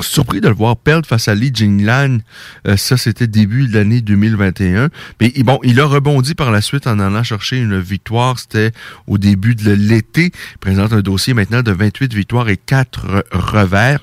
surpris 0.00 0.40
de 0.40 0.48
le 0.48 0.54
voir 0.54 0.76
perdre 0.76 1.06
face 1.06 1.28
à 1.28 1.34
Li 1.34 1.50
Jinglan. 1.52 2.18
Euh, 2.66 2.76
ça, 2.76 2.96
c'était 2.96 3.26
début 3.26 3.66
de 3.68 3.74
l'année 3.74 4.00
2021. 4.00 4.88
Mais 5.20 5.32
bon, 5.38 5.58
il 5.62 5.80
a 5.80 5.86
rebondi 5.86 6.34
par 6.34 6.50
la 6.50 6.60
suite 6.60 6.86
en 6.86 6.98
allant 6.98 7.22
chercher 7.22 7.58
une 7.58 7.78
victoire. 7.78 8.38
C'était 8.38 8.72
au 9.06 9.18
début 9.18 9.54
de 9.54 9.70
l'été. 9.70 10.32
Il 10.52 10.58
présente 10.58 10.92
un 10.92 11.00
dossier 11.00 11.34
maintenant 11.34 11.62
de 11.62 11.72
28 11.72 12.14
victoires 12.14 12.48
et 12.48 12.56
4 12.56 13.24
revers. 13.32 14.00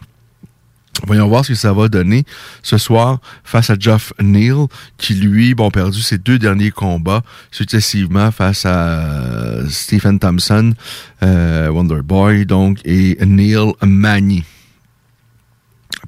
Voyons 1.06 1.28
voir 1.28 1.44
ce 1.44 1.50
que 1.50 1.56
ça 1.56 1.74
va 1.74 1.90
donner 1.90 2.24
ce 2.64 2.78
soir 2.78 3.20
face 3.44 3.70
à 3.70 3.76
Geoff 3.78 4.14
Neal, 4.22 4.68
qui 4.98 5.14
lui, 5.14 5.54
bon, 5.54 5.70
perdu 5.70 6.02
ses 6.02 6.18
deux 6.18 6.40
derniers 6.40 6.72
combats 6.72 7.22
successivement 7.52 8.32
face 8.32 8.66
à 8.66 9.60
Stephen 9.70 10.20
Thompson, 10.20 10.74
euh, 11.22 11.68
Wonder 11.70 12.02
Boy, 12.02 12.46
donc, 12.46 12.80
et 12.86 13.18
Neil 13.26 13.74
Manny. 13.84 14.44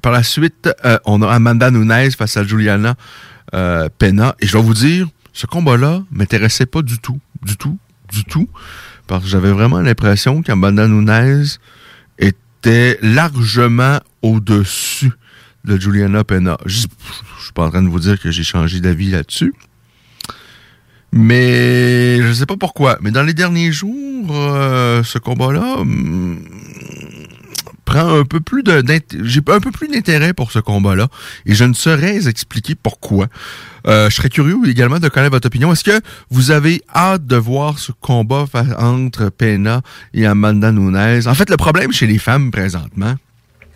Par 0.02 0.12
la 0.12 0.22
suite, 0.22 0.68
euh, 0.84 0.98
on 1.04 1.22
a 1.22 1.28
Amanda 1.28 1.70
Nunes 1.70 2.10
face 2.16 2.36
à 2.36 2.44
Juliana 2.44 2.94
euh, 3.54 3.88
Pena. 3.98 4.34
Et 4.40 4.46
je 4.46 4.52
dois 4.52 4.60
vous 4.60 4.74
dire, 4.74 5.08
ce 5.32 5.46
combat-là 5.46 6.02
m'intéressait 6.10 6.66
pas 6.66 6.82
du 6.82 6.98
tout, 6.98 7.20
du 7.42 7.56
tout, 7.56 7.78
du 8.12 8.24
tout. 8.24 8.48
Parce 9.06 9.24
que 9.24 9.28
j'avais 9.30 9.52
vraiment 9.52 9.80
l'impression 9.80 10.42
qu'Amanda 10.42 10.86
Nunes 10.86 11.46
était 12.18 12.98
largement 13.02 14.00
au-dessus 14.22 15.12
de 15.64 15.78
Juliana 15.80 16.24
Pena. 16.24 16.58
Je, 16.66 16.78
ne 16.78 17.42
suis 17.42 17.52
pas 17.54 17.66
en 17.66 17.70
train 17.70 17.82
de 17.82 17.88
vous 17.88 18.00
dire 18.00 18.20
que 18.20 18.30
j'ai 18.30 18.44
changé 18.44 18.80
d'avis 18.80 19.10
là-dessus. 19.10 19.54
Mais 21.12 22.20
je 22.20 22.32
sais 22.32 22.46
pas 22.46 22.56
pourquoi. 22.56 22.98
Mais 23.00 23.10
dans 23.10 23.22
les 23.22 23.32
derniers 23.32 23.72
jours, 23.72 24.26
euh, 24.30 25.02
ce 25.02 25.18
combat-là, 25.18 25.78
hmm, 27.88 27.94
prend 27.94 28.18
un 28.20 28.24
peu 28.24 28.40
plus 28.40 28.62
j'ai 29.22 29.40
un 29.48 29.60
peu 29.60 29.70
plus 29.70 29.88
d'intérêt 29.88 30.32
pour 30.32 30.52
ce 30.52 30.58
combat-là 30.58 31.08
et 31.46 31.54
je 31.54 31.64
ne 31.64 31.74
saurais 31.74 32.28
expliquer 32.28 32.74
pourquoi. 32.74 33.28
Euh, 33.86 34.10
je 34.10 34.16
serais 34.16 34.28
curieux 34.28 34.58
également 34.66 34.98
de 34.98 35.08
connaître 35.08 35.32
votre 35.32 35.46
opinion. 35.46 35.72
Est-ce 35.72 35.84
que 35.84 36.00
vous 36.30 36.50
avez 36.50 36.82
hâte 36.94 37.26
de 37.26 37.36
voir 37.36 37.78
ce 37.78 37.92
combat 37.92 38.44
entre 38.78 39.30
Pena 39.30 39.82
et 40.12 40.26
Amanda 40.26 40.72
Nunes? 40.72 41.26
En 41.26 41.34
fait, 41.34 41.48
le 41.48 41.56
problème 41.56 41.92
chez 41.92 42.06
les 42.06 42.18
femmes 42.18 42.50
présentement, 42.50 43.14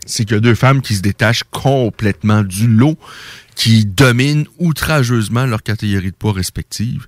c'est 0.04 0.24
qu'il 0.24 0.34
y 0.34 0.38
a 0.38 0.40
deux 0.40 0.54
femmes 0.54 0.82
qui 0.82 0.94
se 0.94 1.02
détachent 1.02 1.44
complètement 1.50 2.42
du 2.42 2.66
lot, 2.66 2.98
qui 3.54 3.84
dominent 3.84 4.46
outrageusement 4.58 5.46
leur 5.46 5.62
catégorie 5.62 6.10
de 6.10 6.16
poids 6.16 6.32
respective. 6.32 7.06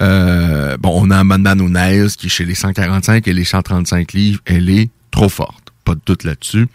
Euh, 0.00 0.76
bon, 0.78 0.92
on 0.94 1.10
a 1.10 1.18
Amanda 1.18 1.54
Nunes 1.54 2.08
qui 2.16 2.26
est 2.26 2.30
chez 2.30 2.44
les 2.44 2.54
145 2.54 3.26
et 3.28 3.32
les 3.32 3.44
135 3.44 4.12
livres. 4.12 4.40
Elle 4.46 4.70
est 4.70 4.90
trop 5.10 5.28
forte 5.28 5.59
de 5.94 6.00
doute 6.04 6.24
là-dessus. 6.24 6.68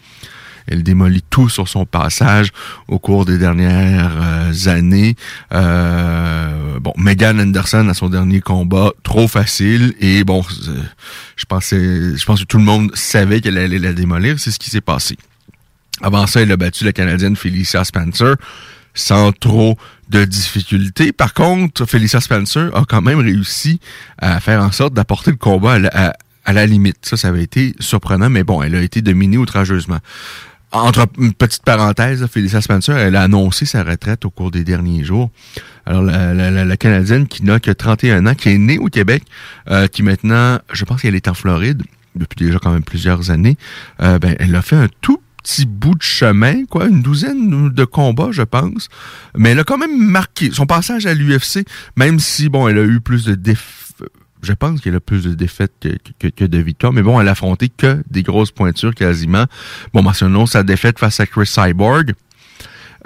Elle 0.66 0.82
démolit 0.82 1.22
tout 1.30 1.48
sur 1.48 1.68
son 1.68 1.86
passage 1.86 2.50
au 2.88 2.98
cours 2.98 3.24
des 3.24 3.38
dernières 3.38 4.16
euh, 4.20 4.68
années. 4.68 5.14
Euh, 5.52 6.80
bon, 6.80 6.92
Megan 6.96 7.40
Anderson 7.40 7.88
à 7.88 7.94
son 7.94 8.08
dernier 8.08 8.40
combat, 8.40 8.90
trop 9.04 9.28
facile. 9.28 9.94
Et 10.00 10.24
bon, 10.24 10.44
je 11.36 11.44
pensais, 11.44 12.16
je 12.16 12.24
pense 12.24 12.40
que 12.40 12.46
tout 12.46 12.58
le 12.58 12.64
monde 12.64 12.90
savait 12.94 13.40
qu'elle 13.40 13.58
allait 13.58 13.78
la 13.78 13.92
démolir. 13.92 14.40
C'est 14.40 14.50
ce 14.50 14.58
qui 14.58 14.70
s'est 14.70 14.80
passé. 14.80 15.16
Avant 16.02 16.26
ça, 16.26 16.42
elle 16.42 16.52
a 16.52 16.56
battu 16.56 16.84
la 16.84 16.92
Canadienne 16.92 17.36
Felicia 17.36 17.84
Spencer 17.84 18.34
sans 18.92 19.30
trop 19.32 19.78
de 20.08 20.24
difficultés. 20.24 21.12
Par 21.12 21.34
contre, 21.34 21.84
Felicia 21.84 22.20
Spencer 22.20 22.70
a 22.74 22.84
quand 22.88 23.02
même 23.02 23.20
réussi 23.20 23.80
à 24.18 24.40
faire 24.40 24.62
en 24.62 24.72
sorte 24.72 24.94
d'apporter 24.94 25.30
le 25.30 25.36
combat 25.36 25.78
à, 25.92 26.12
à 26.46 26.52
la 26.52 26.64
limite. 26.64 26.98
Ça, 27.02 27.18
ça 27.18 27.28
avait 27.28 27.42
été 27.42 27.74
surprenant, 27.80 28.30
mais 28.30 28.44
bon, 28.44 28.62
elle 28.62 28.74
a 28.74 28.80
été 28.80 29.02
dominée 29.02 29.36
outrageusement. 29.36 29.98
entre 30.72 31.06
une 31.18 31.34
petite 31.34 31.62
parenthèse, 31.62 32.26
Felicia 32.26 32.60
Spencer, 32.60 32.96
elle 32.96 33.16
a 33.16 33.22
annoncé 33.22 33.66
sa 33.66 33.82
retraite 33.82 34.24
au 34.24 34.30
cours 34.30 34.50
des 34.50 34.64
derniers 34.64 35.04
jours. 35.04 35.30
Alors, 35.84 36.02
la, 36.02 36.76
Canadienne 36.76 37.26
qui 37.26 37.44
n'a 37.44 37.60
que 37.60 37.70
31 37.70 38.26
ans, 38.26 38.34
qui 38.34 38.48
est 38.48 38.58
née 38.58 38.78
au 38.78 38.86
Québec, 38.86 39.22
euh, 39.70 39.86
qui 39.88 40.02
maintenant, 40.02 40.58
je 40.72 40.84
pense 40.84 41.02
qu'elle 41.02 41.14
est 41.14 41.28
en 41.28 41.34
Floride 41.34 41.82
depuis 42.14 42.46
déjà 42.46 42.58
quand 42.58 42.72
même 42.72 42.82
plusieurs 42.82 43.30
années, 43.30 43.56
euh, 44.00 44.18
ben, 44.18 44.36
elle 44.38 44.54
a 44.54 44.62
fait 44.62 44.76
un 44.76 44.88
tout 45.00 45.20
petit 45.42 45.66
bout 45.66 45.94
de 45.94 46.02
chemin, 46.02 46.64
quoi, 46.64 46.86
une 46.86 47.02
douzaine 47.02 47.70
de 47.70 47.84
combats, 47.84 48.30
je 48.30 48.42
pense. 48.42 48.88
Mais 49.36 49.50
elle 49.50 49.60
a 49.60 49.64
quand 49.64 49.78
même 49.78 49.96
marqué 49.96 50.50
son 50.50 50.66
passage 50.66 51.06
à 51.06 51.14
l'UFC, 51.14 51.64
même 51.96 52.18
si, 52.18 52.48
bon, 52.48 52.68
elle 52.68 52.78
a 52.78 52.84
eu 52.84 53.00
plus 53.00 53.24
de 53.24 53.34
défis 53.34 53.85
je 54.46 54.52
pense 54.52 54.80
qu'elle 54.80 54.94
a 54.94 55.00
plus 55.00 55.24
de 55.24 55.34
défaites 55.34 55.72
que, 56.18 56.44
de 56.44 56.58
victoires, 56.58 56.92
mais 56.92 57.02
bon, 57.02 57.20
elle 57.20 57.28
a 57.28 57.32
affronté 57.32 57.68
que 57.68 58.02
des 58.10 58.22
grosses 58.22 58.52
pointures 58.52 58.94
quasiment. 58.94 59.44
Bon, 59.92 60.02
mentionnons 60.02 60.46
sa 60.46 60.62
défaite 60.62 60.98
face 60.98 61.20
à 61.20 61.26
Chris 61.26 61.46
Cyborg. 61.46 62.14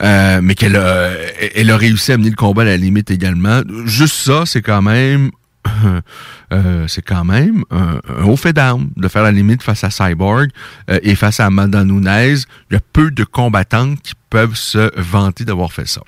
Euh, 0.03 0.41
mais 0.43 0.55
qu'elle 0.55 0.77
a, 0.77 1.11
elle 1.55 1.71
a 1.71 1.77
réussi 1.77 2.13
à 2.13 2.17
mener 2.17 2.31
le 2.31 2.37
combat 2.37 2.63
à 2.63 2.67
la 2.67 2.77
limite 2.79 3.11
également. 3.11 3.61
Juste 3.85 4.15
ça, 4.15 4.47
c'est 4.47 4.63
quand 4.63 4.81
même 4.81 5.31
euh, 6.53 6.89
c'est 6.89 7.03
quand 7.03 7.25
même 7.25 7.65
un, 7.71 8.01
haut 8.25 8.37
fait 8.37 8.55
d'armes 8.55 8.91
de 8.97 9.09
faire 9.09 9.23
la 9.23 9.33
limite 9.33 9.63
face 9.63 9.85
à 9.85 9.91
Cyborg 9.91 10.49
euh, 10.91 10.99
et 11.03 11.15
face 11.15 11.39
à 11.41 11.47
Amanda. 11.47 11.83
Il 11.83 12.39
y 12.71 12.77
a 12.77 12.81
peu 12.93 13.11
de 13.11 13.25
combattantes 13.25 14.01
qui 14.01 14.15
peuvent 14.31 14.55
se 14.55 14.91
vanter 14.99 15.45
d'avoir 15.45 15.73
fait 15.73 15.87
ça. 15.87 16.01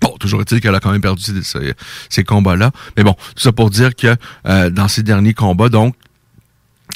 Bon, 0.00 0.14
toujours 0.18 0.40
est-il 0.40 0.60
qu'elle 0.60 0.74
a 0.74 0.80
quand 0.80 0.92
même 0.92 1.00
perdu 1.00 1.24
ces, 2.08 2.24
combats-là. 2.24 2.70
Mais 2.96 3.04
bon, 3.04 3.14
tout 3.14 3.42
ça 3.42 3.52
pour 3.52 3.70
dire 3.70 3.94
que 3.94 4.16
euh, 4.46 4.70
dans 4.70 4.88
ces 4.88 5.02
derniers 5.02 5.34
combats, 5.34 5.68
donc, 5.68 5.94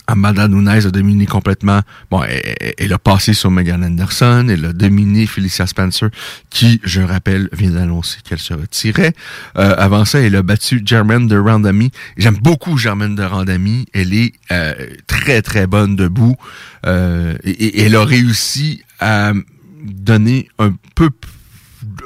Amanda 0.07 0.49
Nunes 0.49 0.69
a 0.69 0.81
dominé 0.91 1.27
complètement. 1.27 1.81
Bon, 2.11 2.23
elle, 2.23 2.93
a 2.93 2.99
passé 2.99 3.35
sur 3.35 3.51
Megan 3.51 3.85
Anderson, 3.85 4.47
elle 4.49 4.65
a 4.65 4.73
dominé 4.73 5.27
Felicia 5.27 5.67
Spencer, 5.67 6.09
qui, 6.51 6.81
je 6.83 7.03
rappelle, 7.03 7.49
vient 7.53 7.71
d'annoncer 7.71 8.19
qu'elle 8.25 8.39
se 8.39 8.55
retirait. 8.55 9.13
Euh, 9.57 9.75
avant 9.77 10.05
ça, 10.05 10.21
elle 10.21 10.35
a 10.35 10.43
battu 10.43 10.83
Germaine 10.85 11.29
de 11.29 11.37
Randami. 11.37 11.91
J'aime 12.17 12.39
beaucoup 12.39 12.79
Germaine 12.79 13.15
de 13.15 13.23
Randami. 13.23 13.87
Elle 13.93 14.15
est 14.15 14.33
euh, 14.51 14.75
très, 15.07 15.43
très 15.43 15.67
bonne 15.67 15.95
debout. 15.95 16.37
et, 16.87 17.83
elle 17.83 17.95
a 17.95 18.05
réussi 18.05 18.83
à 18.99 19.33
donner 19.85 20.49
un 20.59 20.75
peu 20.95 21.11
plus 21.11 21.32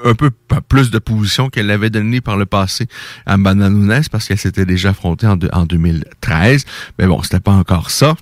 un 0.05 0.15
peu 0.15 0.31
plus 0.69 0.91
de 0.91 0.99
position 0.99 1.49
qu'elle 1.49 1.71
avait 1.71 1.91
donné 1.91 2.21
par 2.21 2.37
le 2.37 2.47
passé 2.47 2.87
à 3.27 3.37
Nunes 3.37 4.03
parce 4.11 4.29
qu'elle 4.29 4.39
s'était 4.39 4.67
déjà 4.67 4.91
affrontée 4.91 5.27
en, 5.27 5.39
en 5.53 5.65
2013. 5.65 6.65
Mais 6.99 7.07
bon, 7.07 7.23
c'était 7.23 7.41
pas 7.41 7.53
encore 7.53 7.91
ça. 7.91 8.15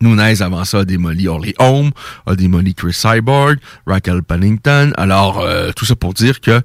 Nunes, 0.00 0.20
avant 0.20 0.64
ça, 0.64 0.80
a 0.80 0.84
démoli 0.84 1.26
Orly 1.26 1.54
Home, 1.58 1.90
a 2.26 2.34
démoli 2.34 2.74
Chris 2.74 2.92
Cyborg, 2.92 3.58
Raquel 3.86 4.22
Pennington. 4.22 4.92
Alors, 4.96 5.40
euh, 5.40 5.72
tout 5.72 5.86
ça 5.86 5.96
pour 5.96 6.12
dire 6.12 6.40
que 6.40 6.62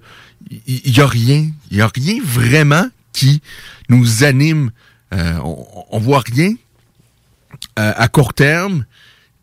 il 0.67 0.97
y, 0.97 0.99
a 0.99 1.07
rien, 1.07 1.49
il 1.69 1.77
y 1.77 1.81
a 1.81 1.89
rien 1.93 2.19
vraiment 2.23 2.87
qui 3.13 3.41
nous 3.89 4.23
anime. 4.23 4.71
Euh, 5.13 5.37
on, 5.43 5.65
on 5.91 5.99
voit 5.99 6.23
rien 6.25 6.55
euh, 7.79 7.93
à 7.95 8.07
court 8.07 8.33
terme 8.33 8.85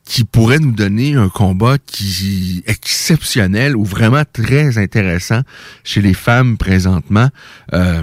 qui 0.09 0.25
pourrait 0.25 0.59
nous 0.59 0.73
donner 0.73 1.15
un 1.15 1.29
combat 1.29 1.77
qui 1.85 2.65
exceptionnel 2.67 3.77
ou 3.77 3.85
vraiment 3.85 4.23
très 4.33 4.79
intéressant 4.79 5.43
chez 5.85 6.01
les 6.01 6.15
femmes 6.15 6.57
présentement. 6.57 7.29
Euh, 7.75 8.03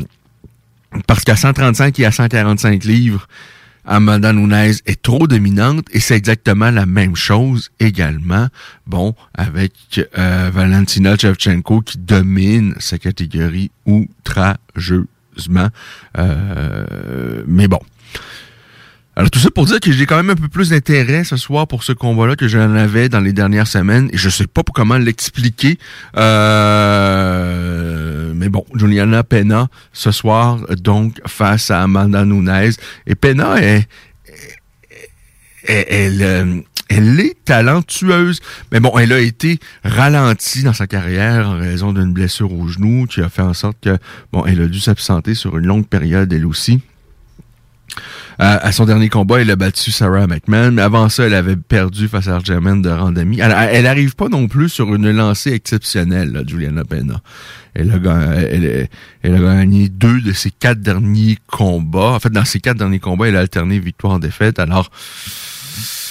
parce 1.07 1.23
qu'à 1.23 1.35
135 1.35 1.99
et 1.99 2.05
à 2.05 2.11
145 2.11 2.83
livres, 2.83 3.27
Amanda 3.87 4.33
Nunes 4.33 4.53
est 4.85 5.01
trop 5.01 5.27
dominante 5.27 5.87
et 5.91 5.99
c'est 5.99 6.15
exactement 6.15 6.69
la 6.69 6.85
même 6.85 7.15
chose 7.15 7.71
également, 7.79 8.49
bon, 8.85 9.15
avec 9.33 9.73
euh, 10.17 10.51
Valentina 10.53 11.17
Shevchenko 11.17 11.81
qui 11.81 11.97
domine 11.97 12.75
sa 12.77 12.99
catégorie 12.99 13.71
outrageusement. 13.87 15.69
Euh, 16.19 17.43
mais 17.47 17.67
bon, 17.67 17.79
alors 19.17 19.31
tout 19.31 19.39
ça 19.39 19.49
pour 19.49 19.65
dire 19.65 19.79
que 19.79 19.93
j'ai 19.93 20.05
quand 20.05 20.17
même 20.17 20.31
un 20.31 20.35
peu 20.35 20.49
plus 20.49 20.71
d'intérêt 20.71 21.23
ce 21.23 21.37
soir 21.37 21.67
pour 21.67 21.85
ce 21.85 21.93
combat-là 21.93 22.35
que 22.35 22.49
j'en 22.49 22.75
avais 22.75 23.07
dans 23.07 23.21
les 23.21 23.31
dernières 23.31 23.67
semaines 23.67 24.09
et 24.11 24.17
je 24.17 24.29
sais 24.29 24.45
pas 24.45 24.61
comment 24.73 24.97
l'expliquer. 24.97 25.79
Euh, 26.17 27.53
mais 28.35 28.49
bon, 28.49 28.65
Juliana 28.75 29.23
Pena 29.23 29.69
ce 29.93 30.11
soir 30.11 30.57
donc 30.81 31.21
face 31.25 31.71
à 31.71 31.83
Amanda 31.83 32.25
Nunes 32.25 32.73
et 33.07 33.15
Pena 33.15 33.55
est, 33.63 33.87
elle, 35.63 36.21
euh, 36.21 36.59
elle 36.89 37.17
est 37.21 37.37
talentueuse. 37.45 38.41
Mais 38.73 38.81
bon, 38.81 38.97
elle 38.97 39.13
a 39.13 39.19
été 39.19 39.59
ralentie 39.85 40.63
dans 40.63 40.73
sa 40.73 40.87
carrière 40.87 41.47
en 41.51 41.57
raison 41.57 41.93
d'une 41.93 42.11
blessure 42.11 42.51
au 42.51 42.67
genou 42.67 43.05
qui 43.05 43.21
a 43.21 43.29
fait 43.29 43.43
en 43.43 43.53
sorte 43.53 43.77
que, 43.81 43.97
bon, 44.33 44.45
elle 44.45 44.61
a 44.61 44.67
dû 44.67 44.81
s'absenter 44.81 45.35
sur 45.35 45.57
une 45.57 45.67
longue 45.67 45.87
période 45.87 46.33
elle 46.33 46.45
aussi 46.45 46.81
à 48.37 48.71
son 48.71 48.85
dernier 48.85 49.09
combat, 49.09 49.41
elle 49.41 49.51
a 49.51 49.55
battu 49.55 49.91
Sarah 49.91 50.27
McMahon. 50.27 50.77
Avant 50.77 51.07
ça, 51.07 51.23
elle 51.23 51.33
avait 51.33 51.55
perdu 51.55 52.07
face 52.07 52.27
à 52.27 52.39
Germaine 52.39 52.81
de 52.81 52.89
Randami. 52.89 53.39
Elle, 53.39 53.55
elle 53.71 53.87
arrive 53.87 54.15
pas 54.15 54.27
non 54.27 54.47
plus 54.47 54.69
sur 54.69 54.93
une 54.93 55.09
lancée 55.11 55.53
exceptionnelle, 55.53 56.43
Juliana 56.45 56.83
Pena. 56.83 57.21
Elle 57.75 57.91
a, 57.91 59.39
gagné 59.39 59.89
deux 59.89 60.21
de 60.21 60.31
ses 60.31 60.51
quatre 60.51 60.81
derniers 60.81 61.37
combats. 61.47 62.13
En 62.13 62.19
fait, 62.19 62.31
dans 62.31 62.45
ses 62.45 62.59
quatre 62.59 62.77
derniers 62.77 62.99
combats, 62.99 63.27
elle 63.27 63.35
a 63.35 63.41
alterné 63.41 63.79
victoire-défaite. 63.79 64.59
Alors, 64.59 64.89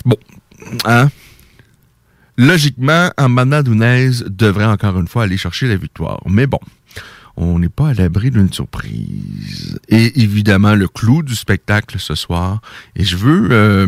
bon, 0.04 0.16
hein? 0.84 1.10
Logiquement, 2.36 3.10
Amanda 3.16 3.62
Dunez 3.62 4.10
devrait 4.26 4.64
encore 4.64 4.98
une 4.98 5.08
fois 5.08 5.22
aller 5.22 5.36
chercher 5.36 5.68
la 5.68 5.76
victoire. 5.76 6.20
Mais 6.28 6.46
bon, 6.46 6.58
on 7.36 7.58
n'est 7.58 7.68
pas 7.68 7.88
à 7.88 7.94
l'abri 7.94 8.30
d'une 8.30 8.52
surprise. 8.52 9.78
Et 9.88 10.22
évidemment, 10.22 10.74
le 10.74 10.88
clou 10.88 11.22
du 11.22 11.34
spectacle 11.34 11.98
ce 11.98 12.14
soir. 12.14 12.60
Et 12.96 13.04
je 13.04 13.16
veux, 13.16 13.48
euh, 13.50 13.86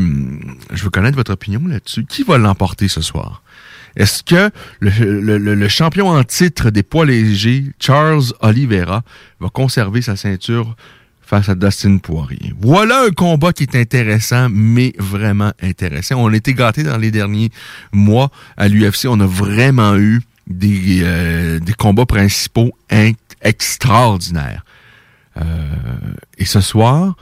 je 0.72 0.84
veux 0.84 0.90
connaître 0.90 1.16
votre 1.16 1.32
opinion 1.32 1.62
là-dessus. 1.66 2.04
Qui 2.04 2.22
va 2.22 2.38
l'emporter 2.38 2.88
ce 2.88 3.00
soir? 3.00 3.42
Est-ce 3.96 4.22
que 4.22 4.50
le, 4.80 5.68
champion 5.68 6.08
en 6.08 6.22
titre 6.22 6.70
des 6.70 6.82
poids 6.82 7.06
légers, 7.06 7.64
Charles 7.80 8.24
Oliveira, 8.40 9.02
va 9.40 9.48
conserver 9.48 10.02
sa 10.02 10.16
ceinture 10.16 10.76
face 11.22 11.48
à 11.48 11.54
Dustin 11.54 11.96
Poirier? 11.96 12.52
Voilà 12.60 13.04
un 13.04 13.10
combat 13.10 13.54
qui 13.54 13.62
est 13.62 13.74
intéressant, 13.74 14.48
mais 14.50 14.92
vraiment 14.98 15.52
intéressant. 15.62 16.16
On 16.16 16.30
a 16.30 16.36
été 16.36 16.52
gâtés 16.52 16.82
dans 16.82 16.98
les 16.98 17.10
derniers 17.10 17.50
mois 17.90 18.30
à 18.58 18.68
l'UFC. 18.68 19.06
On 19.06 19.20
a 19.20 19.26
vraiment 19.26 19.96
eu 19.96 20.20
des, 20.46 21.00
euh, 21.02 21.58
des 21.58 21.72
combats 21.72 22.06
principaux 22.06 22.72
extraordinaire. 23.42 24.64
Euh, 25.36 25.42
et 26.38 26.44
ce 26.44 26.60
soir, 26.60 27.16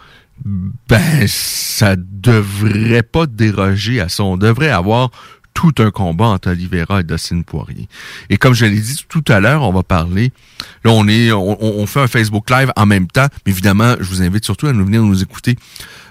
ben, 0.45 1.27
ça 1.27 1.97
devrait 1.97 3.03
pas 3.03 3.27
déroger 3.27 4.01
à 4.01 4.09
ça. 4.09 4.25
On 4.25 4.37
devrait 4.37 4.71
avoir 4.71 5.11
tout 5.55 5.73
un 5.79 5.91
combat 5.91 6.27
entre 6.27 6.51
Oliveira 6.51 7.01
et 7.01 7.05
Dustin 7.05 7.43
Poirier. 7.43 7.89
Et 8.29 8.37
comme 8.37 8.55
je 8.55 8.67
l'ai 8.67 8.81
dit 8.81 9.05
tout 9.09 9.25
à 9.29 9.39
l'heure, 9.41 9.63
on 9.63 9.73
va 9.73 9.85
parler. 9.85 10.33
Là, 10.85 10.91
on 10.91 11.07
est, 11.07 11.31
on, 11.33 11.87
fait 11.87 12.01
un 12.01 12.07
Facebook 12.09 12.51
Live 12.51 12.73
en 12.77 12.87
même 12.87 13.07
temps. 13.07 13.29
Mais 13.47 13.53
évidemment, 13.53 13.95
je 14.01 14.05
vous 14.05 14.23
invite 14.23 14.45
surtout 14.45 14.67
à 14.67 14.73
nous 14.73 14.85
venir 14.85 15.03
nous 15.03 15.23
écouter 15.23 15.57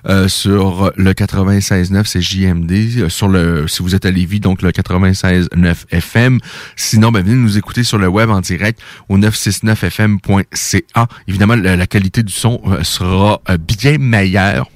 euh, 0.08 0.28
sur 0.28 0.92
le 0.96 1.14
96.9, 1.14 2.06
c'est 2.06 2.22
JMD. 2.22 2.72
Euh, 2.72 3.10
sur 3.10 3.28
le, 3.28 3.68
si 3.68 3.82
vous 3.82 3.96
êtes 3.96 4.06
à 4.06 4.12
Lévis, 4.12 4.40
donc 4.40 4.62
le 4.62 4.72
96.9 4.72 5.76
FM. 5.92 6.40
Sinon, 6.76 7.12
ben, 7.12 7.24
venez 7.24 7.36
nous 7.36 7.58
écouter 7.58 7.84
sur 7.84 7.98
le 7.98 8.08
web 8.08 8.30
en 8.30 8.42
direct 8.42 8.80
au 9.10 9.18
969fm.ca. 9.18 11.08
Évidemment, 11.28 11.56
la, 11.56 11.88
qualité 11.88 12.24
du 12.24 12.34
son 12.34 12.62
euh, 12.68 12.84
sera 12.84 13.42
bien 13.60 13.98
meilleure 13.98 14.70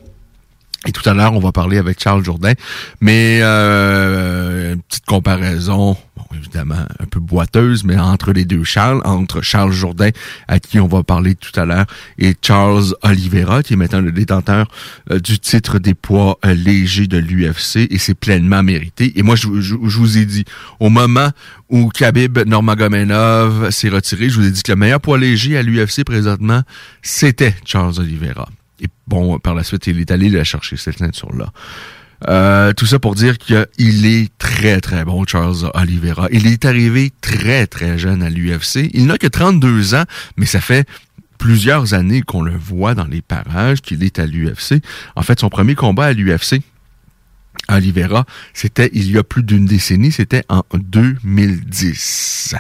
et 0.88 0.92
tout 0.92 1.08
à 1.08 1.14
l'heure, 1.14 1.34
on 1.34 1.40
va 1.40 1.52
parler 1.52 1.78
avec 1.78 2.02
Charles 2.02 2.24
Jourdain. 2.24 2.54
Mais 3.02 3.40
euh, 3.42 4.74
une 4.74 4.82
petite 4.82 5.06
comparaison, 5.06 5.98
évidemment 6.38 6.86
un 7.00 7.06
peu 7.06 7.20
boiteuse, 7.20 7.84
mais 7.84 7.98
entre 7.98 8.32
les 8.32 8.46
deux 8.46 8.64
Charles, 8.64 9.02
entre 9.06 9.42
Charles 9.42 9.72
Jourdain, 9.72 10.10
à 10.48 10.60
qui 10.60 10.80
on 10.80 10.88
va 10.88 11.04
parler 11.04 11.36
tout 11.36 11.58
à 11.60 11.66
l'heure, 11.66 11.86
et 12.18 12.36
Charles 12.42 12.96
Oliveira, 13.04 13.64
qui 13.64 13.74
est 13.74 13.76
maintenant 13.76 14.02
le 14.02 14.12
détenteur 14.12 14.68
euh, 15.12 15.20
du 15.20 15.40
titre 15.40 15.80
des 15.80 15.94
poids 15.94 16.40
euh, 16.46 16.54
légers 16.54 17.08
de 17.08 17.18
l'UFC, 17.18 17.88
et 17.90 17.98
c'est 17.98 18.16
pleinement 18.16 18.64
mérité. 18.64 19.14
Et 19.18 19.24
moi, 19.24 19.36
je, 19.36 19.48
vous 19.48 20.18
ai 20.18 20.26
dit, 20.26 20.46
au 20.80 20.90
moment 20.90 21.30
où 21.70 21.90
Khabib 21.90 22.40
Normagomedov 22.40 23.72
s'est 23.72 23.90
retiré, 23.90 24.30
je 24.30 24.40
vous 24.40 24.48
ai 24.48 24.52
dit 24.52 24.64
que 24.64 24.72
le 24.72 24.78
meilleur 24.78 25.02
poids 25.02 25.18
léger 25.18 25.58
à 25.58 25.64
l'UFC 25.64 26.04
présentement, 26.06 26.62
c'était 27.02 27.56
Charles 27.66 28.00
Oliveira. 28.00 28.48
Et 28.80 28.88
bon, 29.08 29.40
par 29.40 29.56
la 29.56 29.64
suite, 29.64 29.88
il 29.88 30.00
est 30.00 30.12
allé 30.12 30.30
la 30.30 30.44
chercher, 30.44 30.78
cette 30.78 31.00
ceinture-là. 31.00 31.52
Euh, 32.28 32.74
tout 32.74 32.86
ça 32.86 33.00
pour 33.00 33.16
dire 33.16 33.38
qu'il 33.38 34.06
est 34.06 34.30
très, 34.38 34.82
très 34.82 35.06
bon, 35.06 35.26
Charles 35.26 35.70
Oliveira. 35.74 36.28
Il 36.32 36.48
est 36.48 36.66
arrivé 36.66 37.12
très, 37.22 37.68
très 37.68 37.98
jeune 37.98 38.24
à 38.24 38.30
l'UFC. 38.30 38.90
Il 38.94 39.06
n'a 39.06 39.18
que 39.18 39.28
32 39.28 39.96
ans, 39.96 40.06
mais 40.36 40.46
ça 40.46 40.62
fait 40.62 40.88
plusieurs 41.38 41.94
années 41.94 42.22
qu'on 42.22 42.42
le 42.42 42.58
voit 42.58 42.96
dans 42.96 43.06
les 43.06 43.22
parages, 43.22 43.82
qu'il 43.82 44.04
est 44.04 44.20
à 44.20 44.26
l'UFC. 44.26 44.82
En 45.16 45.22
fait, 45.22 45.40
son 45.40 45.50
premier 45.50 45.76
combat 45.76 46.06
à 46.06 46.14
l'UFC, 46.14 46.62
Oliveira, 47.70 48.26
c'était 48.54 48.90
il 48.94 49.12
y 49.12 49.18
a 49.18 49.24
plus 49.24 49.44
d'une 49.44 49.66
décennie, 49.66 50.12
c'était 50.12 50.44
en 50.50 50.64
2010. 50.74 52.56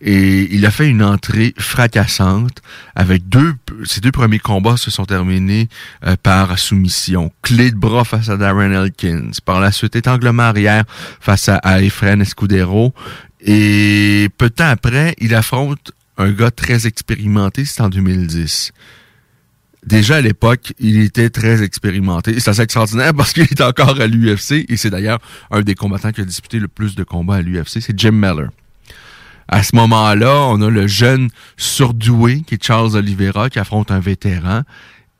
Et 0.00 0.54
il 0.54 0.64
a 0.64 0.70
fait 0.70 0.88
une 0.88 1.02
entrée 1.02 1.52
fracassante 1.58 2.62
avec 2.94 3.28
deux, 3.28 3.54
ses 3.84 4.00
deux 4.00 4.12
premiers 4.12 4.38
combats 4.38 4.78
se 4.78 4.90
sont 4.90 5.04
terminés 5.04 5.68
euh, 6.06 6.16
par 6.22 6.58
soumission. 6.58 7.30
Clé 7.42 7.70
de 7.70 7.76
bras 7.76 8.04
face 8.04 8.30
à 8.30 8.38
Darren 8.38 8.72
Elkins. 8.72 9.30
Par 9.44 9.60
la 9.60 9.72
suite, 9.72 9.96
étanglement 9.96 10.44
arrière 10.44 10.84
face 11.20 11.50
à, 11.50 11.82
Efren 11.82 12.22
Escudero. 12.22 12.94
Et 13.40 14.28
peu 14.38 14.48
de 14.48 14.54
temps 14.54 14.68
après, 14.68 15.14
il 15.18 15.34
affronte 15.34 15.92
un 16.16 16.30
gars 16.30 16.50
très 16.50 16.86
expérimenté, 16.86 17.64
c'est 17.64 17.80
en 17.80 17.88
2010 17.88 18.72
déjà 19.86 20.16
à 20.16 20.20
l'époque, 20.20 20.74
il 20.78 21.00
était 21.00 21.30
très 21.30 21.62
expérimenté. 21.62 22.38
C'est 22.38 22.50
assez 22.50 22.60
extraordinaire 22.60 23.14
parce 23.14 23.32
qu'il 23.32 23.44
est 23.44 23.62
encore 23.62 23.98
à 23.98 24.06
l'UFC. 24.06 24.66
Et 24.68 24.76
c'est 24.76 24.90
d'ailleurs 24.90 25.20
un 25.50 25.62
des 25.62 25.74
combattants 25.74 26.12
qui 26.12 26.20
a 26.20 26.24
disputé 26.24 26.58
le 26.58 26.68
plus 26.68 26.94
de 26.94 27.02
combats 27.02 27.36
à 27.36 27.40
l'UFC, 27.42 27.80
c'est 27.80 27.98
Jim 27.98 28.12
Miller. 28.12 28.50
À 29.50 29.64
ce 29.64 29.74
moment-là, 29.74 30.46
on 30.48 30.62
a 30.62 30.70
le 30.70 30.86
jeune 30.86 31.28
surdoué 31.56 32.42
qui 32.46 32.54
est 32.54 32.64
Charles 32.64 32.96
Oliveira 32.96 33.50
qui 33.50 33.58
affronte 33.58 33.90
un 33.90 33.98
vétéran. 33.98 34.62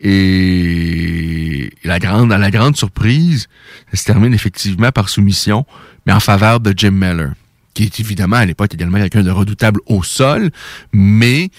Et 0.00 1.72
la 1.84 1.98
grande, 1.98 2.32
à 2.32 2.38
la 2.38 2.50
grande 2.50 2.76
surprise, 2.76 3.48
ça 3.90 3.96
se 3.98 4.04
termine 4.04 4.32
effectivement 4.32 4.92
par 4.92 5.08
soumission, 5.08 5.66
mais 6.06 6.12
en 6.12 6.20
faveur 6.20 6.60
de 6.60 6.72
Jim 6.74 6.92
Miller, 6.92 7.32
qui 7.74 7.82
est 7.82 8.00
évidemment 8.00 8.36
à 8.36 8.46
l'époque 8.46 8.72
également 8.72 8.98
quelqu'un 8.98 9.24
de 9.24 9.30
redoutable 9.30 9.80
au 9.86 10.02
sol, 10.02 10.50
mais 10.92 11.50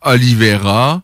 Oliveira 0.00 1.02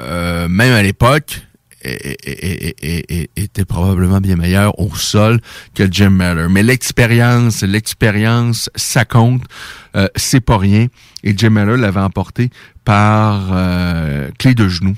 euh, 0.00 0.48
même 0.48 0.72
à 0.72 0.82
l'époque, 0.82 1.42
était 1.84 3.64
probablement 3.64 4.20
bien 4.20 4.36
meilleur 4.36 4.78
au 4.78 4.94
sol 4.94 5.40
que 5.74 5.90
Jim 5.90 6.10
Miller. 6.10 6.48
Mais 6.48 6.62
l'expérience, 6.62 7.62
l'expérience, 7.62 8.70
ça 8.74 9.04
compte. 9.04 9.42
Euh, 9.96 10.08
c'est 10.16 10.40
pas 10.40 10.58
rien. 10.58 10.86
Et 11.22 11.36
Jim 11.36 11.50
Miller 11.50 11.76
l'avait 11.76 12.00
emporté 12.00 12.50
par 12.84 13.50
euh, 13.52 14.30
clé 14.38 14.54
de 14.54 14.68
genou. 14.68 14.96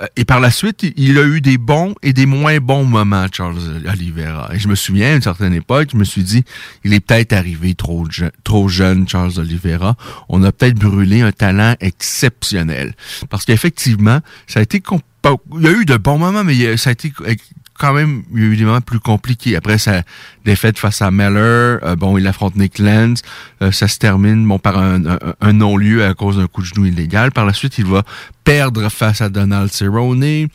Euh, 0.00 0.06
et 0.16 0.24
par 0.24 0.40
la 0.40 0.50
suite, 0.50 0.84
il 0.96 1.18
a 1.18 1.24
eu 1.24 1.40
des 1.40 1.58
bons 1.58 1.94
et 2.02 2.12
des 2.12 2.26
moins 2.26 2.58
bons 2.58 2.84
moments, 2.84 3.26
Charles 3.32 3.58
Oliveira. 3.86 4.50
Et 4.52 4.58
je 4.58 4.68
me 4.68 4.74
souviens, 4.74 5.12
à 5.12 5.14
une 5.14 5.22
certaine 5.22 5.54
époque, 5.54 5.90
je 5.92 5.96
me 5.96 6.04
suis 6.04 6.22
dit, 6.22 6.44
il 6.84 6.92
est 6.92 7.00
peut-être 7.00 7.32
arrivé 7.32 7.74
trop, 7.74 8.06
trop 8.42 8.68
jeune, 8.68 9.08
Charles 9.08 9.38
Oliveira. 9.38 9.96
On 10.28 10.42
a 10.42 10.52
peut-être 10.52 10.78
brûlé 10.78 11.22
un 11.22 11.32
talent 11.32 11.76
exceptionnel. 11.80 12.94
Parce 13.30 13.44
qu'effectivement, 13.44 14.20
ça 14.46 14.60
a 14.60 14.62
été... 14.62 14.82
Il 15.56 15.62
y 15.62 15.68
a 15.68 15.72
eu 15.72 15.86
de 15.86 15.96
bons 15.96 16.18
moments, 16.18 16.44
mais 16.44 16.76
ça 16.76 16.90
a 16.90 16.92
été 16.92 17.12
quand 17.78 17.92
même, 17.92 18.22
il 18.34 18.66
plus 18.86 19.00
compliqués. 19.00 19.56
Après 19.56 19.78
sa 19.78 20.02
défaite 20.44 20.78
face 20.78 21.02
à 21.02 21.10
Meller, 21.10 21.78
euh, 21.82 21.96
bon, 21.96 22.16
il 22.18 22.26
affronte 22.26 22.56
Nick 22.56 22.78
Lenz. 22.78 23.22
Euh, 23.62 23.72
ça 23.72 23.88
se 23.88 23.98
termine 23.98 24.46
bon 24.46 24.58
par 24.58 24.78
un, 24.78 25.02
un 25.40 25.52
non-lieu 25.52 26.04
à 26.04 26.14
cause 26.14 26.36
d'un 26.36 26.46
coup 26.46 26.62
de 26.62 26.66
genou 26.66 26.86
illégal. 26.86 27.32
Par 27.32 27.46
la 27.46 27.52
suite, 27.52 27.78
il 27.78 27.86
va 27.86 28.04
perdre 28.44 28.88
face 28.90 29.22
à 29.22 29.28
Donald 29.28 29.72
Cerrone, 29.72 30.48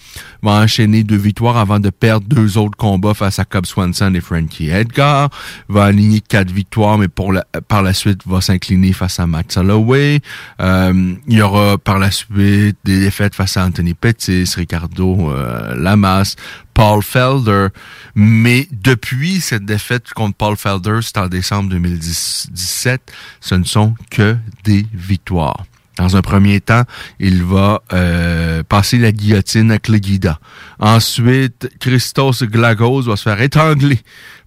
va 0.44 0.52
enchaîner 0.52 1.04
deux 1.04 1.18
victoires 1.18 1.58
avant 1.58 1.80
de 1.80 1.90
perdre 1.90 2.28
deux 2.28 2.58
autres 2.58 2.78
combats 2.78 3.16
face 3.16 3.40
à 3.40 3.46
Cobb 3.46 3.66
Swanson 3.66 4.14
et 4.14 4.22
Frankie 4.22 4.70
Edgar, 4.70 5.30
va 5.68 5.86
aligner 5.86 6.22
quatre 6.22 6.52
victoires, 6.52 6.98
mais 6.98 7.08
pour 7.08 7.34
la, 7.34 7.46
par 7.68 7.82
la 7.82 7.94
suite 7.94 8.22
va 8.28 8.42
s'incliner 8.42 8.94
face 8.94 9.20
à 9.20 9.26
Max 9.26 9.58
Holloway. 9.58 10.22
Euh, 10.62 11.16
il 11.28 11.38
y 11.38 11.42
aura 11.42 11.78
par 11.78 11.98
la 11.98 12.12
suite 12.12 12.78
des 12.84 13.00
défaites 13.00 13.36
face 13.36 13.58
à 13.58 13.66
Anthony 13.66 13.96
Pettis, 13.96 14.46
Ricardo 14.56 15.32
euh, 15.32 15.76
Lamas, 15.76 16.36
Paul 16.80 17.04
Felder. 17.04 17.68
Mais 18.16 18.70
depuis 18.72 19.42
cette 19.42 19.66
défaite 19.66 20.14
contre 20.14 20.38
Paul 20.38 20.56
Felder, 20.56 21.00
c'est 21.02 21.18
en 21.18 21.28
décembre 21.28 21.70
2017, 21.72 23.02
ce 23.42 23.56
ne 23.56 23.66
sont 23.66 23.96
que 24.10 24.38
des 24.64 24.86
victoires. 24.94 25.66
Dans 25.98 26.16
un 26.16 26.22
premier 26.22 26.62
temps, 26.62 26.84
il 27.20 27.44
va 27.44 27.82
euh, 27.92 28.64
passer 28.64 28.98
la 28.98 29.12
guillotine 29.12 29.72
à 29.72 29.80
Cleguida. 29.80 30.40
Ensuite, 30.80 31.70
Christos 31.82 32.44
Glagos 32.44 33.02
va 33.02 33.18
se 33.18 33.24
faire 33.24 33.42
étangler 33.42 34.00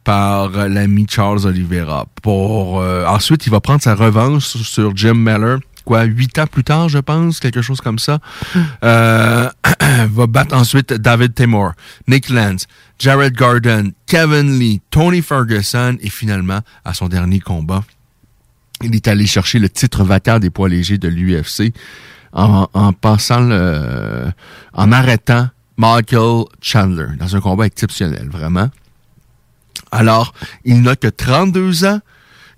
par 0.02 0.48
l'ami 0.68 1.06
Charles 1.10 1.46
Oliveira. 1.46 2.06
Pour 2.22 2.80
euh, 2.80 3.04
ensuite, 3.04 3.44
il 3.44 3.50
va 3.50 3.60
prendre 3.60 3.82
sa 3.82 3.94
revanche 3.94 4.46
sur 4.46 4.96
Jim 4.96 5.14
Miller. 5.14 5.58
Quoi, 5.84 6.04
huit 6.04 6.38
ans 6.38 6.46
plus 6.46 6.64
tard, 6.64 6.88
je 6.88 6.98
pense, 6.98 7.40
quelque 7.40 7.62
chose 7.62 7.80
comme 7.80 7.98
ça. 7.98 8.18
Euh, 8.84 9.48
va 10.10 10.26
battre 10.26 10.54
ensuite 10.54 10.92
David 10.92 11.34
Timor, 11.34 11.72
Nick 12.08 12.28
Lance, 12.28 12.66
Jared 12.98 13.34
Garden, 13.34 13.92
Kevin 14.06 14.58
Lee, 14.58 14.80
Tony 14.90 15.22
Ferguson 15.22 15.96
et 16.00 16.10
finalement, 16.10 16.60
à 16.84 16.94
son 16.94 17.08
dernier 17.08 17.40
combat, 17.40 17.82
il 18.82 18.94
est 18.94 19.08
allé 19.08 19.26
chercher 19.26 19.58
le 19.58 19.68
titre 19.68 20.04
vacant 20.04 20.38
des 20.38 20.50
poids 20.50 20.68
légers 20.68 20.98
de 20.98 21.08
l'UFC 21.08 21.72
en, 22.32 22.68
en 22.72 22.92
passant 22.92 23.40
le, 23.40 24.32
en 24.72 24.92
arrêtant 24.92 25.48
Michael 25.76 26.44
Chandler 26.60 27.16
dans 27.18 27.36
un 27.36 27.40
combat 27.40 27.66
exceptionnel, 27.66 28.28
vraiment. 28.30 28.70
Alors, 29.90 30.32
il 30.64 30.82
n'a 30.82 30.96
que 30.96 31.08
32 31.08 31.84
ans. 31.84 32.00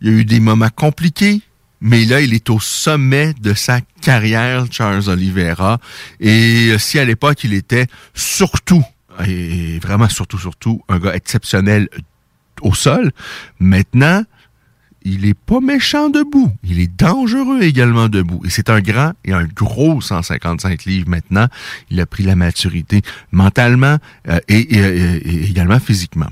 Il 0.00 0.08
y 0.08 0.10
a 0.10 0.18
eu 0.20 0.24
des 0.24 0.40
moments 0.40 0.68
compliqués, 0.74 1.40
mais 1.84 2.06
là, 2.06 2.22
il 2.22 2.32
est 2.32 2.48
au 2.48 2.58
sommet 2.60 3.34
de 3.34 3.52
sa 3.52 3.82
carrière, 4.00 4.64
Charles 4.70 5.10
Oliveira. 5.10 5.78
Et 6.18 6.74
si 6.78 6.98
à 6.98 7.04
l'époque, 7.04 7.44
il 7.44 7.52
était 7.52 7.88
surtout, 8.14 8.82
et 9.26 9.78
vraiment 9.80 10.08
surtout, 10.08 10.38
surtout, 10.38 10.82
un 10.88 10.98
gars 10.98 11.14
exceptionnel 11.14 11.90
au 12.62 12.72
sol, 12.72 13.12
maintenant, 13.60 14.24
il 15.02 15.26
est 15.26 15.34
pas 15.34 15.60
méchant 15.60 16.08
debout. 16.08 16.50
Il 16.62 16.80
est 16.80 16.90
dangereux 16.90 17.60
également 17.60 18.08
debout. 18.08 18.40
Et 18.46 18.48
c'est 18.48 18.70
un 18.70 18.80
grand 18.80 19.12
et 19.26 19.34
un 19.34 19.44
gros 19.44 20.00
155 20.00 20.86
livres 20.86 21.10
maintenant. 21.10 21.48
Il 21.90 22.00
a 22.00 22.06
pris 22.06 22.22
la 22.22 22.34
maturité 22.34 23.02
mentalement 23.30 23.98
euh, 24.28 24.40
et, 24.48 25.50
également 25.50 25.80
physiquement. 25.80 26.30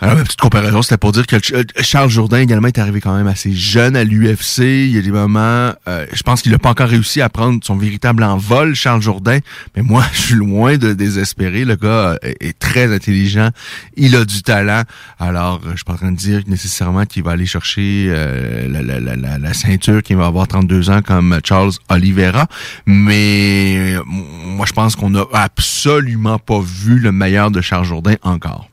Alors, 0.00 0.16
ma 0.16 0.24
petite 0.24 0.40
comparaison, 0.40 0.82
c'était 0.82 0.96
pour 0.96 1.12
dire 1.12 1.24
que 1.24 1.36
Charles 1.80 2.10
Jourdain 2.10 2.40
également 2.40 2.66
est 2.66 2.78
arrivé 2.78 3.00
quand 3.00 3.16
même 3.16 3.28
assez 3.28 3.52
jeune 3.52 3.94
à 3.94 4.02
l'UFC. 4.02 4.58
Il 4.58 4.90
y 4.90 4.98
a 4.98 5.02
des 5.02 5.12
moments, 5.12 5.72
euh, 5.86 6.06
je 6.12 6.22
pense 6.24 6.42
qu'il 6.42 6.50
n'a 6.50 6.58
pas 6.58 6.70
encore 6.70 6.88
réussi 6.88 7.20
à 7.20 7.28
prendre 7.28 7.60
son 7.62 7.76
véritable 7.76 8.24
envol, 8.24 8.74
Charles 8.74 9.02
Jourdain. 9.02 9.38
Mais 9.76 9.82
moi, 9.82 10.04
je 10.12 10.20
suis 10.20 10.34
loin 10.34 10.78
de 10.78 10.94
désespérer. 10.94 11.64
Le 11.64 11.76
gars 11.76 12.18
euh, 12.24 12.32
est, 12.40 12.58
très 12.58 12.92
intelligent. 12.92 13.50
Il 13.96 14.16
a 14.16 14.24
du 14.24 14.42
talent. 14.42 14.82
Alors, 15.20 15.60
je 15.70 15.76
suis 15.76 15.84
pas 15.84 15.92
en 15.92 15.96
train 15.96 16.12
de 16.12 16.16
dire 16.16 16.42
nécessairement 16.48 17.06
qu'il 17.06 17.22
va 17.22 17.30
aller 17.30 17.46
chercher 17.46 18.06
euh, 18.08 18.66
la, 18.68 18.82
la, 18.82 18.98
la, 18.98 19.38
la, 19.38 19.54
ceinture 19.54 20.02
qu'il 20.02 20.16
va 20.16 20.26
avoir 20.26 20.48
32 20.48 20.90
ans 20.90 21.02
comme 21.02 21.38
Charles 21.44 21.72
Oliveira. 21.88 22.48
Mais 22.84 23.94
moi, 24.04 24.66
je 24.66 24.72
pense 24.72 24.96
qu'on 24.96 25.10
n'a 25.10 25.24
absolument 25.32 26.40
pas 26.40 26.60
vu 26.60 26.98
le 26.98 27.12
meilleur 27.12 27.52
de 27.52 27.60
Charles 27.60 27.86
Jourdain 27.86 28.16
encore. 28.22 28.68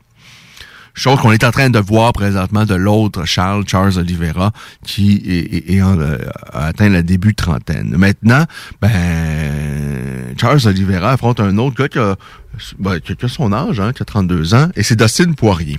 Chose 0.94 1.18
qu'on 1.20 1.32
est 1.32 1.44
en 1.44 1.50
train 1.50 1.70
de 1.70 1.78
voir 1.78 2.12
présentement 2.12 2.64
de 2.64 2.74
l'autre 2.74 3.24
Charles, 3.24 3.64
Charles 3.66 3.98
Oliveira, 3.98 4.52
qui 4.84 5.22
est, 5.26 5.80
euh, 5.80 6.18
a 6.52 6.66
atteint 6.66 6.90
le 6.90 7.02
début 7.02 7.34
trentaine. 7.34 7.94
Maintenant, 7.96 8.44
ben 8.80 10.34
Charles 10.38 10.66
Oliveira 10.66 11.12
affronte 11.12 11.40
un 11.40 11.56
autre 11.58 11.76
gars 11.76 11.88
qui 11.88 11.98
a, 11.98 12.16
ben, 12.78 13.00
qui 13.00 13.16
son 13.28 13.52
âge, 13.52 13.80
hein, 13.80 13.92
qui 13.92 14.02
a 14.02 14.04
32 14.04 14.54
ans, 14.54 14.68
et 14.76 14.82
c'est 14.82 14.96
Dustin 14.96 15.32
Poirier. 15.32 15.78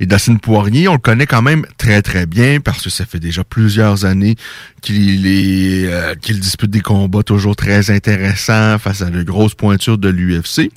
Et 0.00 0.06
Dustin 0.06 0.36
Poirier, 0.36 0.88
on 0.88 0.94
le 0.94 0.98
connaît 0.98 1.26
quand 1.26 1.42
même 1.42 1.66
très 1.76 2.00
très 2.00 2.24
bien 2.24 2.58
parce 2.60 2.82
que 2.82 2.88
ça 2.88 3.04
fait 3.04 3.20
déjà 3.20 3.44
plusieurs 3.44 4.06
années 4.06 4.34
qu'il 4.80 5.26
est 5.26 5.92
euh, 5.92 6.14
qu'il 6.14 6.40
dispute 6.40 6.70
des 6.70 6.80
combats 6.80 7.22
toujours 7.22 7.54
très 7.54 7.90
intéressants 7.90 8.78
face 8.78 9.02
à 9.02 9.10
de 9.10 9.22
grosses 9.22 9.54
pointures 9.54 9.98
de 9.98 10.08
l'UFC. 10.08 10.72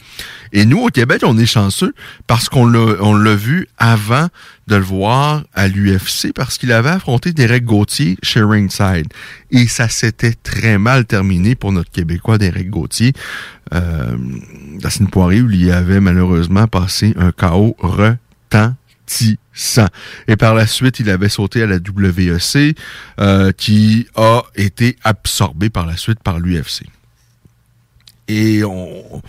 Et 0.52 0.66
nous 0.66 0.80
au 0.80 0.90
Québec, 0.90 1.22
on 1.24 1.38
est 1.38 1.46
chanceux 1.46 1.94
parce 2.28 2.50
qu'on 2.50 2.66
l'a 2.66 2.98
on 3.00 3.16
vu 3.36 3.68
avant 3.78 4.28
de 4.68 4.76
le 4.76 4.84
voir 4.84 5.46
à 5.54 5.70
l'UFC 5.70 6.34
parce 6.36 6.58
qu'il 6.58 6.74
avait 6.74 6.90
affronté 6.90 7.32
Derek 7.32 7.64
Gauthier 7.64 8.18
chez 8.22 8.42
Ringside. 8.44 9.08
Et 9.52 9.68
ça 9.68 9.88
s'était 9.88 10.34
très 10.34 10.78
mal 10.78 11.06
terminé 11.06 11.56
pour 11.56 11.72
notre 11.72 11.92
Québécois 11.92 12.38
Derek 12.38 12.70
Gauthier. 12.70 13.14
Euh, 13.74 14.18
Dustin 14.80 15.06
Poirier 15.06 15.40
lui 15.40 15.72
avait 15.72 16.02
malheureusement 16.02 16.68
passé 16.68 17.14
un 17.18 17.32
chaos 17.32 17.78
et 20.28 20.36
par 20.36 20.56
la 20.56 20.68
suite, 20.68 21.00
il 21.00 21.10
avait 21.10 21.30
sauté 21.30 21.64
à 21.64 21.68
la 21.68 21.78
WEC, 21.78 22.76
euh, 23.20 23.52
qui 23.52 24.08
a 24.16 24.44
été 24.56 24.98
absorbé 25.04 25.70
par 25.70 25.86
la 25.86 25.98
suite 25.98 26.20
par 26.24 26.40
l'UFC. 26.40 26.86
Et 28.28 28.64
on, 28.64 29.22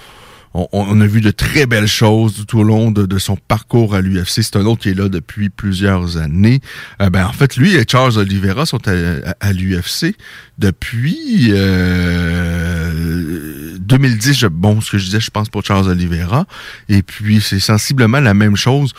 on, 0.55 1.01
a 1.01 1.07
vu 1.07 1.21
de 1.21 1.31
très 1.33 1.67
belles 1.67 1.89
choses 1.89 2.47
tout 2.47 2.61
au 2.61 2.63
long 2.63 2.93
de, 2.93 3.19
son 3.19 3.37
parcours 3.37 3.97
à 3.97 4.01
l'UFC. 4.01 4.43
C'est 4.43 4.57
un 4.57 4.67
autre 4.67 4.83
qui 4.83 4.91
est 4.91 4.95
là 4.95 5.09
depuis 5.09 5.51
plusieurs 5.51 6.17
années. 6.17 6.61
Euh, 7.03 7.11
ben, 7.11 7.27
en 7.27 7.33
fait, 7.33 7.57
lui 7.57 7.75
et 7.75 7.85
Charles 7.89 8.19
Oliveira 8.19 8.65
sont 8.65 8.79
à, 8.87 9.53
l'UFC 9.53 10.15
depuis 10.59 11.49
2000, 11.49 13.81
2010, 13.81 14.35
je, 14.35 14.47
bon, 14.47 14.81
ce 14.81 14.93
que 14.93 14.99
je 14.99 15.07
disais, 15.07 15.19
je 15.21 15.31
pense 15.31 15.49
pour 15.49 15.65
Charles 15.65 15.89
Oliveira. 15.89 16.47
Et 16.89 17.03
puis, 17.03 17.41
c'est 17.41 17.59
sensiblement 17.59 18.21
la 18.21 18.35
même 18.35 18.57
chose 18.57 18.93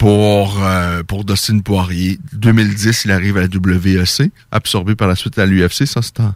pour, 0.00 0.64
euh, 0.64 1.02
pour 1.02 1.26
Dustin 1.26 1.58
Poirier. 1.58 2.18
2010, 2.32 3.04
il 3.04 3.12
arrive 3.12 3.36
à 3.36 3.42
la 3.42 3.48
WEC, 3.48 4.32
absorbé 4.50 4.94
par 4.94 5.06
la 5.06 5.14
suite 5.14 5.38
à 5.38 5.44
l'UFC. 5.44 5.86
Ça, 5.86 6.00
c'est 6.00 6.20
en, 6.20 6.34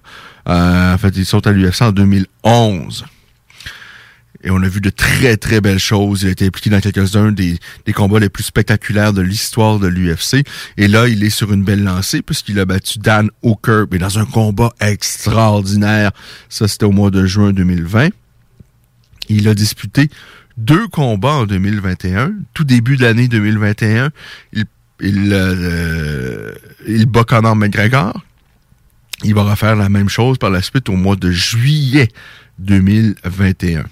euh, 0.48 0.94
en 0.94 0.98
fait, 0.98 1.16
il 1.16 1.24
saute 1.24 1.46
à 1.46 1.53
l'UFC 1.53 1.81
en 1.81 1.92
2011. 1.92 3.07
Et 4.42 4.50
on 4.50 4.62
a 4.62 4.68
vu 4.68 4.83
de 4.83 4.90
très, 4.90 5.38
très 5.38 5.62
belles 5.62 5.79
choses. 5.79 6.24
Il 6.24 6.29
a 6.29 6.33
été 6.33 6.44
impliqué 6.44 6.68
dans 6.68 6.81
quelques-uns 6.81 7.33
des, 7.33 7.59
des 7.87 7.92
combats 7.94 8.20
les 8.20 8.29
plus 8.29 8.44
spectaculaires 8.44 9.14
de 9.14 9.22
l'histoire 9.22 9.79
de 9.79 9.87
l'UFC. 9.87 10.46
Et 10.77 10.87
là, 10.87 11.09
il 11.09 11.24
est 11.24 11.31
sur 11.31 11.50
une 11.50 11.64
belle 11.64 11.85
lancée 11.85 12.20
puisqu'il 12.20 12.61
a 12.61 12.66
battu 12.66 12.98
Dan 12.98 13.31
Hooker, 13.40 13.87
mais 13.90 13.96
dans 13.96 14.18
un 14.18 14.27
combat 14.27 14.74
extraordinaire. 14.79 16.11
Ça, 16.50 16.68
c'était 16.68 16.85
au 16.85 16.92
mois 16.92 17.11
de 17.11 17.24
juin 17.24 17.55
2020. 17.55 18.11
Il 19.31 19.48
a 19.48 19.55
disputé 19.55 20.11
deux 20.57 20.88
combats 20.88 21.35
en 21.35 21.47
2021. 21.47 22.33
Tout 22.53 22.64
début 22.64 22.97
de 22.97 23.03
l'année 23.03 23.29
2021, 23.29 24.11
il, 24.53 24.64
il, 25.01 25.31
euh, 25.33 26.53
il 26.87 27.07
bat 27.07 27.25
Conor 27.25 27.57
McGregor. 27.57 28.25
Il 29.23 29.35
va 29.35 29.43
refaire 29.43 29.77
la 29.77 29.88
même 29.88 30.09
chose 30.09 30.38
par 30.38 30.51
la 30.51 30.61
suite 30.62 30.88
au 30.88 30.97
mois 30.97 31.17
de 31.17 31.31
juillet 31.31 32.09
2021. 32.59 33.85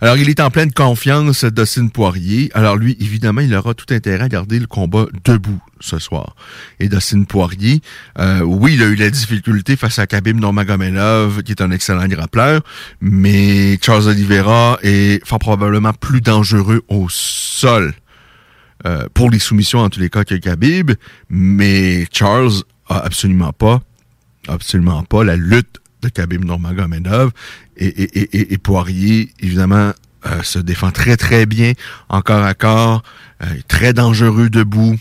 Alors, 0.00 0.16
il 0.16 0.28
est 0.28 0.40
en 0.40 0.50
pleine 0.50 0.72
confiance, 0.72 1.44
Dustin 1.44 1.88
Poirier. 1.88 2.50
Alors, 2.54 2.76
lui, 2.76 2.96
évidemment, 3.00 3.40
il 3.40 3.54
aura 3.54 3.74
tout 3.74 3.92
intérêt 3.94 4.24
à 4.24 4.28
garder 4.28 4.58
le 4.58 4.66
combat 4.66 5.06
debout 5.24 5.60
ce 5.80 5.98
soir. 5.98 6.34
Et 6.80 6.88
Dustin 6.88 7.24
Poirier, 7.24 7.80
euh, 8.18 8.40
oui, 8.40 8.74
il 8.74 8.82
a 8.82 8.86
eu 8.86 8.96
la 8.96 9.10
difficulté 9.10 9.76
face 9.76 9.98
à 9.98 10.06
Khabib 10.06 10.38
Nurmagomedov, 10.38 11.42
qui 11.42 11.52
est 11.52 11.62
un 11.62 11.70
excellent 11.70 12.08
grappleur, 12.08 12.62
mais 13.00 13.78
Charles 13.80 14.08
Oliveira 14.08 14.78
est 14.82 15.24
probablement 15.24 15.92
plus 15.92 16.20
dangereux 16.20 16.82
au 16.88 17.08
sol 17.08 17.94
euh, 18.86 19.06
pour 19.14 19.30
les 19.30 19.38
soumissions 19.38 19.80
en 19.80 19.90
tous 19.90 20.00
les 20.00 20.10
cas 20.10 20.24
que 20.24 20.34
Khabib, 20.34 20.92
mais 21.28 22.06
Charles 22.12 22.62
a 22.88 22.98
absolument 22.98 23.52
pas, 23.52 23.80
absolument 24.48 25.04
pas 25.04 25.24
la 25.24 25.36
lutte 25.36 25.80
de 26.02 26.08
Khabib 26.10 26.44
Nurmagomedov 26.44 27.30
et, 27.76 28.58
Poirier, 28.58 29.30
évidemment, 29.40 29.92
euh, 30.26 30.42
se 30.42 30.58
défend 30.58 30.90
très 30.90 31.16
très 31.16 31.46
bien, 31.46 31.72
encore 32.08 32.44
à 32.44 32.54
corps, 32.54 33.02
euh, 33.42 33.46
très 33.68 33.92
dangereux 33.92 34.50
debout. 34.50 34.96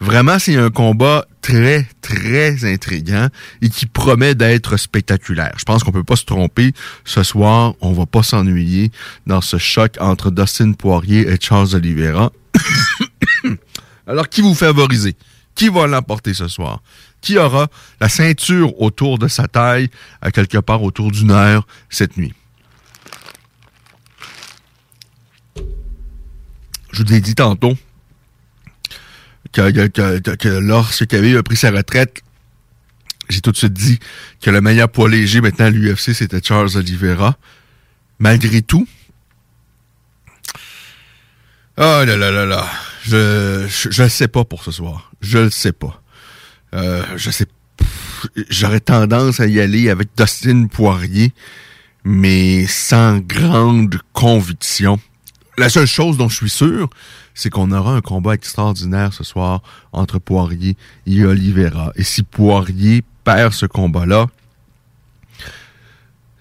Vraiment, 0.00 0.38
c'est 0.38 0.56
un 0.56 0.70
combat 0.70 1.26
très, 1.40 1.86
très 2.02 2.64
intriguant 2.64 3.28
et 3.62 3.68
qui 3.68 3.86
promet 3.86 4.34
d'être 4.34 4.76
spectaculaire. 4.76 5.54
Je 5.56 5.64
pense 5.64 5.84
qu'on 5.84 5.92
peut 5.92 6.04
pas 6.04 6.16
se 6.16 6.24
tromper. 6.24 6.72
Ce 7.04 7.22
soir, 7.22 7.74
on 7.80 7.92
va 7.92 8.06
pas 8.06 8.22
s'ennuyer 8.22 8.90
dans 9.26 9.40
ce 9.40 9.56
choc 9.56 9.96
entre 10.00 10.30
Dustin 10.30 10.72
Poirier 10.72 11.28
et 11.28 11.38
Charles 11.40 11.74
Oliveira. 11.74 12.32
Alors, 14.06 14.28
qui 14.28 14.42
vous 14.42 14.54
favorisez? 14.54 15.16
Qui 15.54 15.68
va 15.68 15.86
l'emporter 15.86 16.34
ce 16.34 16.48
soir? 16.48 16.82
Qui 17.24 17.38
aura 17.38 17.68
la 18.02 18.10
ceinture 18.10 18.78
autour 18.82 19.18
de 19.18 19.28
sa 19.28 19.48
taille 19.48 19.88
à 20.20 20.30
quelque 20.30 20.58
part 20.58 20.82
autour 20.82 21.10
d'une 21.10 21.30
heure 21.30 21.66
cette 21.88 22.18
nuit? 22.18 22.34
Je 26.92 27.02
vous 27.02 27.14
ai 27.14 27.22
dit 27.22 27.34
tantôt 27.34 27.78
que, 29.52 29.70
que, 29.70 30.18
que, 30.18 30.34
que 30.36 30.48
lorsque 30.48 31.06
Khabib 31.06 31.38
a 31.38 31.42
pris 31.42 31.56
sa 31.56 31.70
retraite, 31.70 32.22
j'ai 33.30 33.40
tout 33.40 33.52
de 33.52 33.56
suite 33.56 33.72
dit 33.72 33.98
que 34.42 34.50
le 34.50 34.60
meilleur 34.60 34.90
poids 34.90 35.08
léger 35.08 35.40
maintenant 35.40 35.64
à 35.64 35.70
l'UFC, 35.70 36.12
c'était 36.12 36.42
Charles 36.42 36.76
Oliveira. 36.76 37.38
Malgré 38.18 38.60
tout, 38.60 38.86
oh 41.78 41.80
là 41.80 42.04
là 42.04 42.30
là 42.30 42.44
là, 42.44 42.70
je, 43.04 44.02
le 44.02 44.08
sais 44.10 44.28
pas 44.28 44.44
pour 44.44 44.62
ce 44.62 44.72
soir. 44.72 45.10
Je 45.22 45.38
le 45.38 45.50
sais 45.50 45.72
pas. 45.72 46.03
Euh, 46.74 47.02
je 47.16 47.30
sais 47.30 47.46
j'aurais 48.48 48.80
tendance 48.80 49.40
à 49.40 49.46
y 49.46 49.60
aller 49.60 49.90
avec 49.90 50.08
Dustin 50.16 50.66
Poirier, 50.66 51.32
mais 52.04 52.66
sans 52.66 53.18
grande 53.18 53.98
conviction. 54.12 54.98
La 55.56 55.68
seule 55.68 55.86
chose 55.86 56.16
dont 56.16 56.28
je 56.28 56.36
suis 56.36 56.50
sûr, 56.50 56.90
c'est 57.34 57.50
qu'on 57.50 57.70
aura 57.72 57.94
un 57.94 58.00
combat 58.00 58.34
extraordinaire 58.34 59.12
ce 59.12 59.24
soir 59.24 59.62
entre 59.92 60.18
Poirier 60.18 60.76
et 61.06 61.24
Oliveira. 61.24 61.92
Et 61.96 62.02
si 62.02 62.22
Poirier 62.22 63.04
perd 63.24 63.52
ce 63.52 63.66
combat-là, 63.66 64.26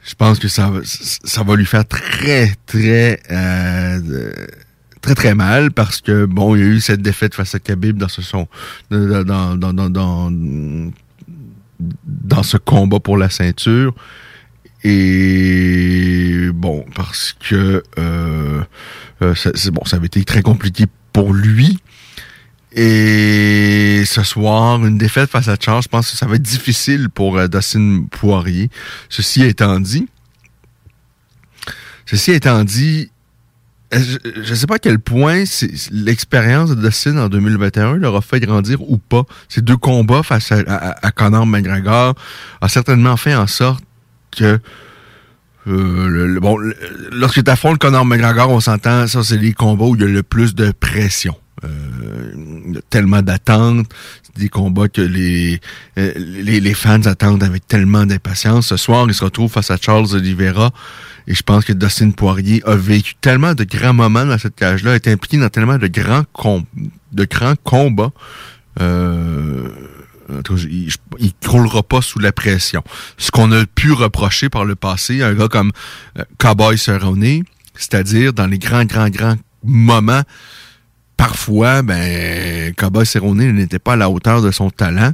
je 0.03 0.15
pense 0.15 0.39
que 0.39 0.47
ça, 0.47 0.71
ça 0.83 1.43
va 1.43 1.55
lui 1.55 1.65
faire 1.65 1.87
très, 1.87 2.55
très, 2.65 3.21
euh, 3.31 4.33
très, 5.03 5.15
très 5.15 5.35
mal 5.35 5.71
parce 5.71 6.01
que, 6.01 6.25
bon, 6.25 6.55
il 6.55 6.61
y 6.61 6.63
a 6.63 6.67
eu 6.67 6.79
cette 6.79 7.01
défaite 7.01 7.35
face 7.35 7.53
à 7.53 7.59
Khabib 7.59 7.97
dans 7.97 8.07
ce 8.07 8.21
son, 8.23 8.47
dans, 8.89 9.23
dans, 9.57 9.73
dans, 9.73 10.31
dans, 12.05 12.43
ce 12.43 12.57
combat 12.57 12.99
pour 12.99 13.17
la 13.17 13.29
ceinture. 13.29 13.93
Et 14.85 16.49
bon, 16.53 16.85
parce 16.95 17.35
que 17.47 17.83
euh, 17.99 18.63
euh, 19.21 19.35
c'est 19.35 19.71
bon, 19.71 19.85
ça 19.85 19.97
avait 19.97 20.07
été 20.07 20.23
très 20.23 20.41
compliqué 20.41 20.85
pour 21.11 21.33
lui. 21.33 21.79
Et 22.71 24.03
ce 24.05 24.23
soir, 24.23 24.83
une 24.83 24.97
défaite 24.97 25.29
face 25.29 25.47
à 25.47 25.57
Charles, 25.59 25.83
je 25.83 25.89
pense 25.89 26.11
que 26.11 26.17
ça 26.17 26.25
va 26.25 26.35
être 26.35 26.41
difficile 26.41 27.09
pour 27.09 27.37
euh, 27.37 27.47
Dustin 27.47 28.05
Poirier. 28.09 28.69
Ceci 29.09 29.43
étant 29.43 29.79
dit, 29.79 30.07
ceci 32.05 32.31
étant 32.31 32.63
dit, 32.63 33.11
je 33.93 34.49
ne 34.49 34.55
sais 34.55 34.67
pas 34.67 34.75
à 34.75 34.79
quel 34.79 34.99
point 34.99 35.43
l'expérience 35.91 36.69
de 36.69 36.75
Dustin 36.75 37.17
en 37.17 37.29
2021 37.29 37.97
leur 37.97 38.15
a 38.15 38.21
fait 38.21 38.39
grandir 38.39 38.81
ou 38.81 38.97
pas. 38.97 39.23
Ces 39.49 39.61
deux 39.61 39.77
combats 39.77 40.23
face 40.23 40.51
à, 40.51 41.11
Conor 41.11 41.45
McGregor 41.45 42.15
a 42.61 42.69
certainement 42.69 43.17
fait 43.17 43.35
en 43.35 43.47
sorte 43.47 43.83
que 44.35 44.59
euh, 45.67 46.07
le, 46.07 46.39
bon, 46.39 46.57
le, 46.57 46.75
lorsque 47.11 47.43
tu 47.43 47.49
affrontes 47.49 47.77
Conor 47.77 48.05
McGregor, 48.05 48.49
on 48.49 48.59
s'entend, 48.59 49.07
ça 49.07 49.23
c'est 49.23 49.37
les 49.37 49.53
combats 49.53 49.85
où 49.85 49.95
il 49.95 50.01
y 50.01 50.03
a 50.03 50.07
le 50.07 50.23
plus 50.23 50.55
de 50.55 50.71
pression. 50.71 51.35
Euh, 51.63 52.33
il 52.67 52.75
y 52.75 52.77
a 52.77 52.81
tellement 52.89 53.21
d'attentes, 53.21 53.87
des 54.35 54.49
combats 54.49 54.89
que 54.89 55.01
les, 55.01 55.61
euh, 55.97 56.11
les, 56.17 56.59
les 56.59 56.73
fans 56.73 57.01
attendent 57.03 57.43
avec 57.43 57.67
tellement 57.67 58.05
d'impatience. 58.05 58.67
Ce 58.67 58.77
soir, 58.77 59.05
il 59.07 59.13
se 59.13 59.23
retrouve 59.23 59.51
face 59.51 59.71
à 59.71 59.77
Charles 59.77 60.13
Oliveira. 60.13 60.71
Et 61.27 61.33
je 61.33 61.43
pense 61.43 61.65
que 61.65 61.73
Dustin 61.73 62.11
Poirier 62.11 62.61
a 62.65 62.75
vécu 62.75 63.15
tellement 63.15 63.53
de 63.53 63.63
grands 63.63 63.93
moments 63.93 64.25
dans 64.25 64.37
cette 64.37 64.55
cage-là, 64.55 64.95
est 64.95 65.07
impliqué 65.07 65.37
dans 65.37 65.49
tellement 65.49 65.77
de 65.77 65.87
grands, 65.87 66.23
com 66.33 66.63
de 67.11 67.25
grands 67.25 67.55
combats. 67.63 68.11
Euh, 68.81 69.69
il, 70.69 70.89
il 71.19 71.33
croulera 71.41 71.83
pas 71.83 72.01
sous 72.01 72.19
la 72.19 72.31
pression. 72.31 72.83
Ce 73.17 73.31
qu'on 73.31 73.51
a 73.51 73.65
pu 73.65 73.91
reprocher 73.91 74.49
par 74.49 74.65
le 74.65 74.75
passé 74.75 75.21
à 75.21 75.27
un 75.27 75.33
gars 75.33 75.47
comme 75.47 75.71
euh, 76.17 76.23
Cowboy 76.39 76.77
Cerrone, 76.77 77.43
c'est-à-dire 77.75 78.33
dans 78.33 78.47
les 78.47 78.59
grands, 78.59 78.85
grands, 78.85 79.09
grands 79.09 79.37
moments, 79.63 80.23
parfois, 81.17 81.81
ben, 81.81 82.73
Cowboy 82.75 83.05
Cerrone 83.05 83.51
n'était 83.51 83.79
pas 83.79 83.93
à 83.93 83.95
la 83.95 84.09
hauteur 84.09 84.41
de 84.41 84.51
son 84.51 84.69
talent. 84.69 85.13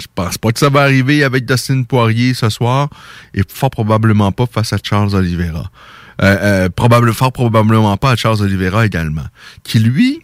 Je 0.00 0.06
pense 0.14 0.38
pas 0.38 0.52
que 0.52 0.58
ça 0.58 0.68
va 0.68 0.82
arriver 0.82 1.22
avec 1.22 1.44
Dustin 1.44 1.82
Poirier 1.82 2.34
ce 2.34 2.48
soir 2.48 2.88
et 3.34 3.42
fort 3.46 3.70
probablement 3.70 4.32
pas 4.32 4.46
face 4.46 4.72
à 4.72 4.78
Charles 4.82 5.14
Oliveira. 5.14 5.70
Euh, 6.22 6.36
euh, 6.40 6.68
probable, 6.68 7.12
fort 7.12 7.32
probablement 7.32 7.96
pas 7.96 8.12
à 8.12 8.16
Charles 8.16 8.42
Oliveira 8.42 8.86
également. 8.86 9.26
Qui 9.64 9.80
lui, 9.80 10.22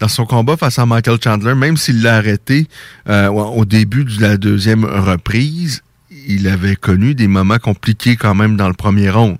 dans 0.00 0.08
son 0.08 0.26
combat 0.26 0.56
face 0.56 0.78
à 0.78 0.86
Michael 0.86 1.18
Chandler, 1.22 1.54
même 1.54 1.76
s'il 1.76 2.02
l'a 2.02 2.16
arrêté 2.16 2.66
euh, 3.08 3.28
au 3.28 3.64
début 3.64 4.04
de 4.04 4.20
la 4.20 4.36
deuxième 4.36 4.84
reprise, 4.84 5.82
il 6.28 6.48
avait 6.48 6.76
connu 6.76 7.14
des 7.14 7.28
moments 7.28 7.58
compliqués 7.58 8.16
quand 8.16 8.34
même 8.34 8.56
dans 8.56 8.68
le 8.68 8.74
premier 8.74 9.10
round. 9.10 9.38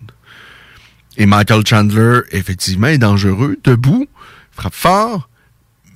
Et 1.17 1.27
Michael 1.27 1.67
Chandler, 1.67 2.21
effectivement, 2.31 2.89
est 2.89 2.99
dangereux, 2.99 3.57
debout, 3.65 4.07
frappe 4.53 4.75
fort, 4.75 5.29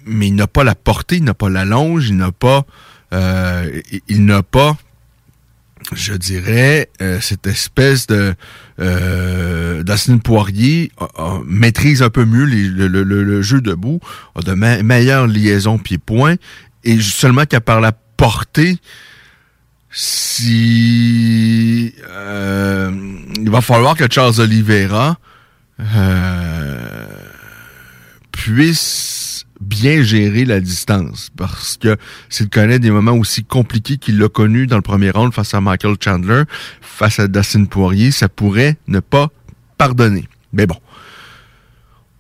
mais 0.07 0.29
il 0.29 0.35
n'a 0.35 0.47
pas 0.47 0.65
la 0.65 0.75
portée, 0.75 1.17
il 1.17 1.25
n'a 1.25 1.35
pas 1.35 1.51
la 1.51 1.65
longe, 1.65 2.09
il 2.09 2.17
n'a 2.17 2.33
pas, 2.33 2.65
euh, 3.13 3.81
il 4.09 4.25
n'a 4.25 4.43
pas, 4.43 4.77
je 5.93 6.15
dirais, 6.15 6.91
euh, 7.01 7.21
cette 7.21 7.47
espèce 7.47 8.07
de 8.07 8.35
euh, 8.81 9.83
Poirier 10.23 10.93
maîtrise 11.45 12.03
un 12.03 12.11
peu 12.11 12.25
mieux 12.25 12.45
le, 12.45 13.43
jeu 13.43 13.61
debout, 13.61 14.01
a 14.35 14.43
de 14.43 14.55
me 14.55 14.83
meilleures 14.83 15.27
liaisons 15.27 15.79
pied-point, 15.79 16.37
et 16.85 17.01
seulement 17.01 17.45
qu'à 17.45 17.61
par 17.61 17.81
la 17.81 17.93
portée, 17.93 18.79
si 19.93 21.95
euh, 22.09 22.91
il 23.37 23.51
va 23.51 23.61
falloir 23.61 23.97
que 23.97 24.05
Charles 24.11 24.41
Oliveira 24.41 25.19
euh, 25.81 27.07
puisse 28.31 29.20
bien 29.61 30.03
gérer 30.03 30.45
la 30.45 30.61
distance. 30.61 31.31
Parce 31.37 31.77
que 31.77 31.97
s'il 32.29 32.49
connaît 32.49 32.79
des 32.79 32.91
moments 32.91 33.13
aussi 33.13 33.45
compliqués 33.45 33.99
qu'il 33.99 34.19
l'a 34.19 34.29
connu 34.29 34.67
dans 34.67 34.77
le 34.77 34.83
premier 34.83 35.11
round 35.11 35.33
face 35.33 35.55
à 35.55 35.61
Michael 35.61 35.97
Chandler, 36.03 36.45
face 36.81 37.19
à 37.21 37.29
Dustin 37.29 37.65
Poirier, 37.65 38.11
ça 38.11 38.29
pourrait 38.29 38.77
ne 38.89 39.01
pas 39.01 39.29
pardonner. 39.79 40.29
Mais 40.53 40.67
bon, 40.67 40.77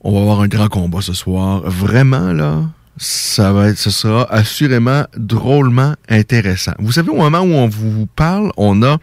on 0.03 0.15
va 0.15 0.21
avoir 0.21 0.41
un 0.41 0.49
grand 0.49 0.69
combat 0.69 1.01
ce 1.01 1.13
soir. 1.13 1.63
Vraiment, 1.65 2.33
là, 2.33 2.63
ça 2.97 3.53
va 3.53 3.69
être, 3.69 3.79
ce 3.79 3.91
sera 3.91 4.31
assurément 4.33 5.05
drôlement 5.17 5.95
intéressant. 6.09 6.73
Vous 6.79 6.93
savez, 6.93 7.11
au 7.11 7.17
moment 7.17 7.41
où 7.41 7.53
on 7.53 7.69
vous 7.69 8.07
parle, 8.07 8.53
on 8.57 8.83
a 8.83 8.99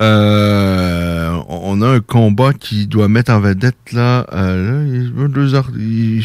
euh, 0.00 1.38
on 1.48 1.82
a 1.82 1.88
un 1.88 2.00
combat 2.00 2.54
qui 2.54 2.86
doit 2.86 3.08
mettre 3.08 3.30
en 3.30 3.40
vedette 3.40 3.92
là, 3.92 4.26
euh, 4.32 5.04
là 5.14 5.28
deux 5.28 5.54
heures. 5.54 5.70
Il, 5.76 6.24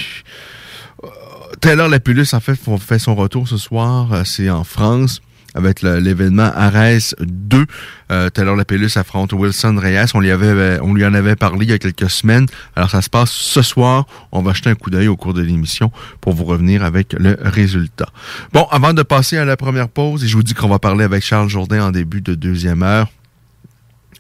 Taylor 1.68 1.90
Lapulus, 1.90 2.34
en 2.34 2.40
fait, 2.40 2.58
fait 2.80 2.98
son 2.98 3.14
retour 3.14 3.46
ce 3.46 3.58
soir. 3.58 4.14
Euh, 4.14 4.24
c'est 4.24 4.50
en 4.50 4.64
France 4.64 5.20
avec 5.54 5.82
l'événement 5.82 6.50
Ares 6.56 7.14
2. 7.20 7.66
Euh, 8.10 8.30
Taylor 8.30 8.58
affronte 8.96 9.34
Wilson 9.34 9.76
Reyes. 9.78 10.06
On 10.14 10.22
lui, 10.22 10.32
avait, 10.32 10.80
on 10.82 10.94
lui 10.94 11.06
en 11.06 11.14
avait 11.14 11.36
parlé 11.36 11.66
il 11.66 11.72
y 11.72 11.74
a 11.74 11.78
quelques 11.78 12.10
semaines. 12.10 12.46
Alors, 12.78 12.90
ça 12.90 13.02
se 13.02 13.10
passe 13.10 13.32
ce 13.32 13.62
soir. 13.62 14.06
On 14.32 14.42
va 14.44 14.54
jeter 14.54 14.70
un 14.70 14.76
coup 14.76 14.90
d'œil 14.90 15.10
au 15.10 15.18
cours 15.18 15.34
de 15.34 15.42
l'émission 15.42 15.92
pour 16.22 16.32
vous 16.32 16.46
revenir 16.46 16.86
avec 16.86 17.12
le 17.12 17.38
résultat. 17.42 18.08
Bon, 18.54 18.66
avant 18.72 18.94
de 18.94 19.04
passer 19.04 19.38
à 19.38 19.44
la 19.44 19.58
première 19.58 19.90
pause, 19.90 20.24
et 20.24 20.28
je 20.30 20.38
vous 20.38 20.44
dis 20.44 20.54
qu'on 20.54 20.70
va 20.70 20.80
parler 20.80 21.04
avec 21.04 21.22
Charles 21.22 21.50
Jourdain 21.50 21.84
en 21.84 21.92
début 21.92 22.22
de 22.22 22.34
deuxième 22.34 22.82
heure 22.82 23.10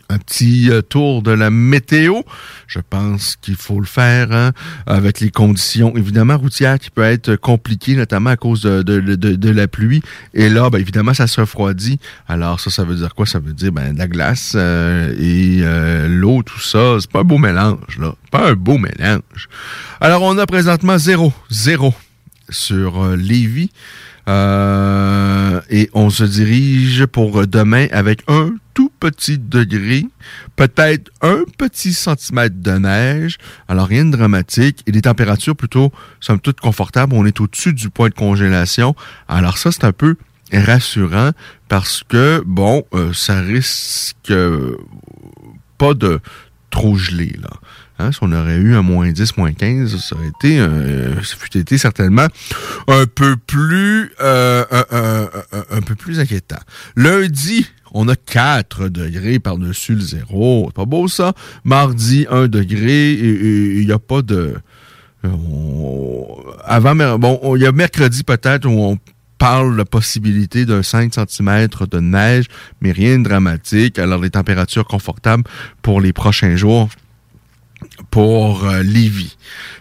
un 0.09 0.17
petit 0.17 0.69
euh, 0.71 0.81
tour 0.81 1.21
de 1.21 1.31
la 1.31 1.49
météo. 1.49 2.21
Je 2.67 2.79
pense 2.79 3.35
qu'il 3.41 3.55
faut 3.55 3.79
le 3.79 3.85
faire 3.85 4.31
hein, 4.31 4.51
avec 4.85 5.19
les 5.19 5.31
conditions 5.31 5.95
évidemment 5.95 6.37
routières 6.37 6.79
qui 6.79 6.89
peuvent 6.89 7.11
être 7.11 7.35
compliquées, 7.35 7.95
notamment 7.95 8.31
à 8.31 8.37
cause 8.37 8.61
de, 8.61 8.81
de, 8.81 9.15
de, 9.15 9.49
la 9.49 9.67
pluie. 9.67 10.01
Et 10.33 10.49
là, 10.49 10.69
ben, 10.69 10.79
évidemment, 10.79 11.13
ça 11.13 11.27
se 11.27 11.39
refroidit. 11.39 11.99
Alors 12.27 12.59
ça, 12.59 12.69
ça 12.69 12.83
veut 12.83 12.95
dire 12.95 13.15
quoi? 13.15 13.25
Ça 13.25 13.39
veut 13.39 13.53
dire 13.53 13.71
ben, 13.71 13.93
de 13.93 13.99
la 13.99 14.07
glace 14.07 14.53
euh, 14.55 15.13
et 15.17 15.59
euh, 15.61 16.07
l'eau, 16.07 16.43
tout 16.43 16.59
ça. 16.59 16.97
C'est 16.99 17.11
pas 17.11 17.19
un 17.19 17.23
beau 17.23 17.37
mélange, 17.37 17.97
là. 17.99 18.13
Pas 18.31 18.49
un 18.49 18.53
beau 18.53 18.77
mélange. 18.77 19.49
Alors, 20.01 20.21
on 20.23 20.37
a 20.37 20.45
présentement 20.45 20.97
zéro, 20.97 21.33
zéro 21.49 21.93
sur 22.49 23.03
euh, 23.03 23.15
Lévis. 23.15 23.71
Euh, 24.27 25.61
et 25.69 25.89
on 25.93 26.09
se 26.09 26.23
dirige 26.23 27.05
pour 27.05 27.47
demain 27.47 27.87
avec 27.91 28.23
un 28.27 28.55
tout 28.73 28.91
petit 28.99 29.37
degré, 29.37 30.05
peut-être 30.55 31.09
un 31.21 31.43
petit 31.57 31.93
centimètre 31.93 32.55
de 32.59 32.71
neige. 32.71 33.37
Alors 33.67 33.87
rien 33.87 34.05
de 34.05 34.11
dramatique 34.11 34.83
et 34.85 34.91
des 34.91 35.01
températures 35.01 35.55
plutôt, 35.55 35.91
somme 36.19 36.39
toute 36.39 36.59
confortables. 36.59 37.13
On 37.15 37.25
est 37.25 37.39
au-dessus 37.39 37.73
du 37.73 37.89
point 37.89 38.09
de 38.09 38.13
congélation. 38.13 38.95
Alors 39.27 39.57
ça, 39.57 39.71
c'est 39.71 39.85
un 39.85 39.93
peu 39.93 40.15
rassurant 40.53 41.31
parce 41.69 42.03
que, 42.07 42.43
bon, 42.45 42.83
euh, 42.93 43.13
ça 43.13 43.39
risque 43.41 44.33
pas 45.77 45.93
de 45.93 46.19
trop 46.69 46.95
geler, 46.95 47.35
là. 47.41 47.49
Hein, 47.99 48.11
si 48.11 48.19
on 48.21 48.31
aurait 48.31 48.57
eu 48.57 48.75
un 48.75 48.83
moins 48.83 49.11
10, 49.11 49.37
moins 49.37 49.53
15, 49.53 49.97
ça 49.97 50.15
aurait 50.15 50.27
été, 50.27 50.59
euh, 50.59 51.15
ça 51.23 51.35
fût 51.35 51.57
été 51.57 51.77
certainement 51.77 52.27
un 52.87 53.05
peu 53.05 53.35
plus, 53.35 54.11
euh, 54.21 54.63
un, 55.71 55.81
peu 55.81 55.95
plus 55.95 56.19
inquiétant. 56.19 56.59
Lundi, 56.95 57.65
on 57.93 58.07
a 58.07 58.15
4 58.15 58.89
degrés 58.89 59.39
par-dessus 59.39 59.95
le 59.95 60.01
zéro. 60.01 60.65
C'est 60.67 60.75
pas 60.75 60.85
beau, 60.85 61.07
ça? 61.07 61.33
Mardi, 61.63 62.27
1 62.29 62.47
degré 62.47 63.13
il 63.13 63.85
n'y 63.85 63.91
a 63.91 63.99
pas 63.99 64.21
de... 64.21 64.55
Avant, 66.63 67.17
bon, 67.17 67.55
il 67.55 67.63
y 67.63 67.65
a 67.65 67.71
mercredi 67.71 68.23
peut-être 68.23 68.67
où 68.67 68.79
on 68.79 68.97
parle 69.37 69.73
de 69.73 69.77
la 69.77 69.85
possibilité 69.85 70.65
d'un 70.65 70.83
5 70.83 71.13
cm 71.13 71.67
de 71.89 71.99
neige, 71.99 72.45
mais 72.81 72.91
rien 72.91 73.17
de 73.19 73.23
dramatique. 73.23 73.99
Alors, 73.99 74.21
les 74.21 74.29
températures 74.29 74.85
confortables 74.85 75.43
pour 75.81 75.99
les 75.99 76.13
prochains 76.13 76.55
jours 76.55 76.89
pour 78.17 78.65
euh. 78.65 78.81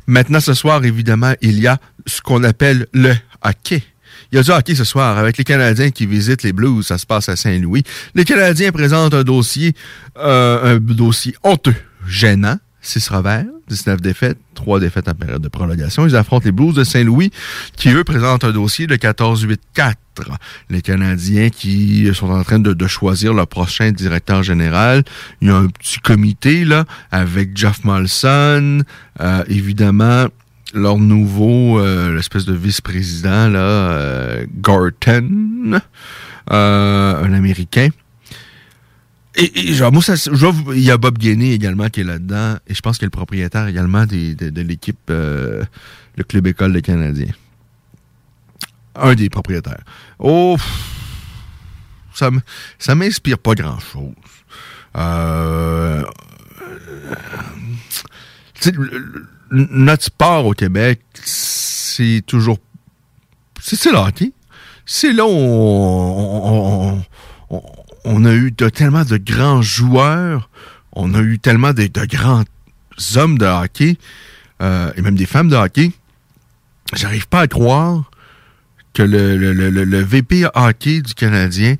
Maintenant, 0.06 0.40
ce 0.40 0.52
soir, 0.52 0.84
évidemment, 0.84 1.32
il 1.40 1.58
y 1.58 1.66
a 1.66 1.78
ce 2.04 2.20
qu'on 2.20 2.44
appelle 2.44 2.86
le 2.92 3.14
hockey. 3.42 3.82
Il 4.30 4.36
y 4.36 4.38
a 4.38 4.42
du 4.42 4.50
hockey 4.50 4.74
ce 4.74 4.84
soir 4.84 5.16
avec 5.16 5.38
les 5.38 5.44
Canadiens 5.44 5.90
qui 5.90 6.04
visitent 6.04 6.42
les 6.42 6.52
Blues. 6.52 6.86
Ça 6.86 6.98
se 6.98 7.06
passe 7.06 7.30
à 7.30 7.36
Saint-Louis. 7.36 7.82
Les 8.14 8.26
Canadiens 8.26 8.72
présentent 8.72 9.14
un 9.14 9.22
dossier, 9.22 9.72
euh, 10.18 10.76
un 10.76 10.78
dossier 10.78 11.34
honteux, 11.44 11.76
gênant. 12.06 12.58
6 12.82 13.08
revers, 13.08 13.46
19 13.68 14.00
défaites, 14.00 14.38
3 14.54 14.80
défaites 14.80 15.08
en 15.08 15.14
période 15.14 15.42
de 15.42 15.48
prolongation. 15.48 16.06
Ils 16.06 16.16
affrontent 16.16 16.44
les 16.44 16.52
Blues 16.52 16.74
de 16.74 16.84
Saint-Louis 16.84 17.30
qui, 17.76 17.90
eux, 17.90 18.04
présentent 18.04 18.44
un 18.44 18.52
dossier 18.52 18.86
de 18.86 18.96
14-8-4. 18.96 19.94
Les 20.70 20.82
Canadiens 20.82 21.50
qui 21.50 22.08
sont 22.14 22.30
en 22.30 22.42
train 22.42 22.58
de, 22.58 22.86
choisir 22.86 23.34
leur 23.34 23.46
prochain 23.46 23.90
directeur 23.90 24.42
général. 24.42 25.04
Il 25.40 25.48
y 25.48 25.50
a 25.50 25.56
un 25.56 25.66
petit 25.66 25.98
comité, 25.98 26.64
là, 26.64 26.84
avec 27.10 27.56
Jeff 27.56 27.84
Molson, 27.84 28.82
euh, 29.20 29.44
évidemment, 29.48 30.26
leur 30.72 30.98
nouveau, 30.98 31.78
euh, 31.78 32.14
l'espèce 32.14 32.44
de 32.44 32.54
vice-président, 32.54 33.48
là, 33.48 33.58
euh, 33.58 34.46
Gorton, 34.60 35.80
un 36.48 37.32
Américain. 37.32 37.88
Et, 39.38 39.74
genre, 39.74 39.92
moi, 39.92 40.02
ça, 40.02 40.14
il 40.74 40.82
y 40.82 40.90
a 40.90 40.96
Bob 40.96 41.18
Guéné 41.18 41.52
également 41.52 41.90
qui 41.90 42.00
est 42.00 42.04
là-dedans, 42.04 42.56
et 42.66 42.74
je 42.74 42.80
pense 42.80 42.96
qu'il 42.96 43.04
est 43.04 43.06
le 43.06 43.10
propriétaire 43.10 43.66
également 43.66 44.06
de, 44.06 44.32
de 44.32 44.60
l'équipe, 44.62 44.98
euh, 45.10 45.62
le 46.16 46.24
Club 46.24 46.46
École 46.46 46.72
des 46.72 46.80
Canadiens. 46.80 47.34
Un 48.94 49.14
des 49.14 49.28
propriétaires. 49.28 49.84
Oh, 50.18 50.56
ça, 52.14 52.30
ça 52.78 52.94
m'inspire 52.94 53.38
pas 53.38 53.54
grand-chose. 53.54 54.14
Euh, 54.96 56.02
notre 59.50 60.04
sport 60.04 60.46
au 60.46 60.54
Québec, 60.54 61.02
c'est 61.22 62.22
toujours... 62.26 62.58
C'est 63.60 63.90
le 63.90 63.98
hockey. 63.98 64.32
C'est 64.86 65.12
là 65.12 65.26
où 65.26 65.30
on 65.30 67.04
a 68.24 68.32
eu 68.34 68.52
tellement 68.52 69.04
de 69.04 69.16
grands 69.16 69.62
joueurs, 69.62 70.48
on 70.92 71.14
a 71.14 71.20
eu 71.20 71.38
tellement 71.38 71.72
de, 71.72 71.86
grands 72.06 72.44
hommes 73.16 73.38
de 73.38 73.46
hockey, 73.46 73.98
euh, 74.62 74.92
et 74.96 75.02
même 75.02 75.16
des 75.16 75.26
femmes 75.26 75.48
de 75.48 75.56
hockey. 75.56 75.92
J'arrive 76.94 77.28
pas 77.28 77.40
à 77.40 77.48
croire 77.48 78.10
que 78.94 79.02
le, 79.02 80.02
VP 80.02 80.46
hockey 80.54 81.02
du 81.02 81.14
Canadien 81.14 81.76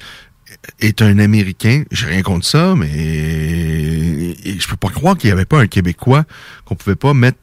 est 0.81 1.01
un 1.01 1.19
Américain. 1.19 1.85
J'ai 1.91 2.07
rien 2.07 2.23
contre 2.23 2.45
ça, 2.45 2.75
mais 2.77 4.35
je 4.45 4.67
peux 4.69 4.77
pas 4.77 4.89
croire 4.89 5.17
qu'il 5.17 5.29
n'y 5.29 5.33
avait 5.33 5.45
pas 5.45 5.61
un 5.61 5.67
Québécois 5.67 6.25
qu'on 6.65 6.75
pouvait 6.75 6.97
pas 6.97 7.15
mettre 7.15 7.39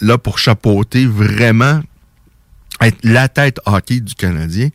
là 0.00 0.18
pour 0.18 0.38
chapeauter 0.38 1.06
vraiment 1.06 1.80
être 2.80 2.98
la 3.04 3.28
tête 3.28 3.60
hockey 3.66 4.00
du 4.00 4.14
Canadien. 4.14 4.68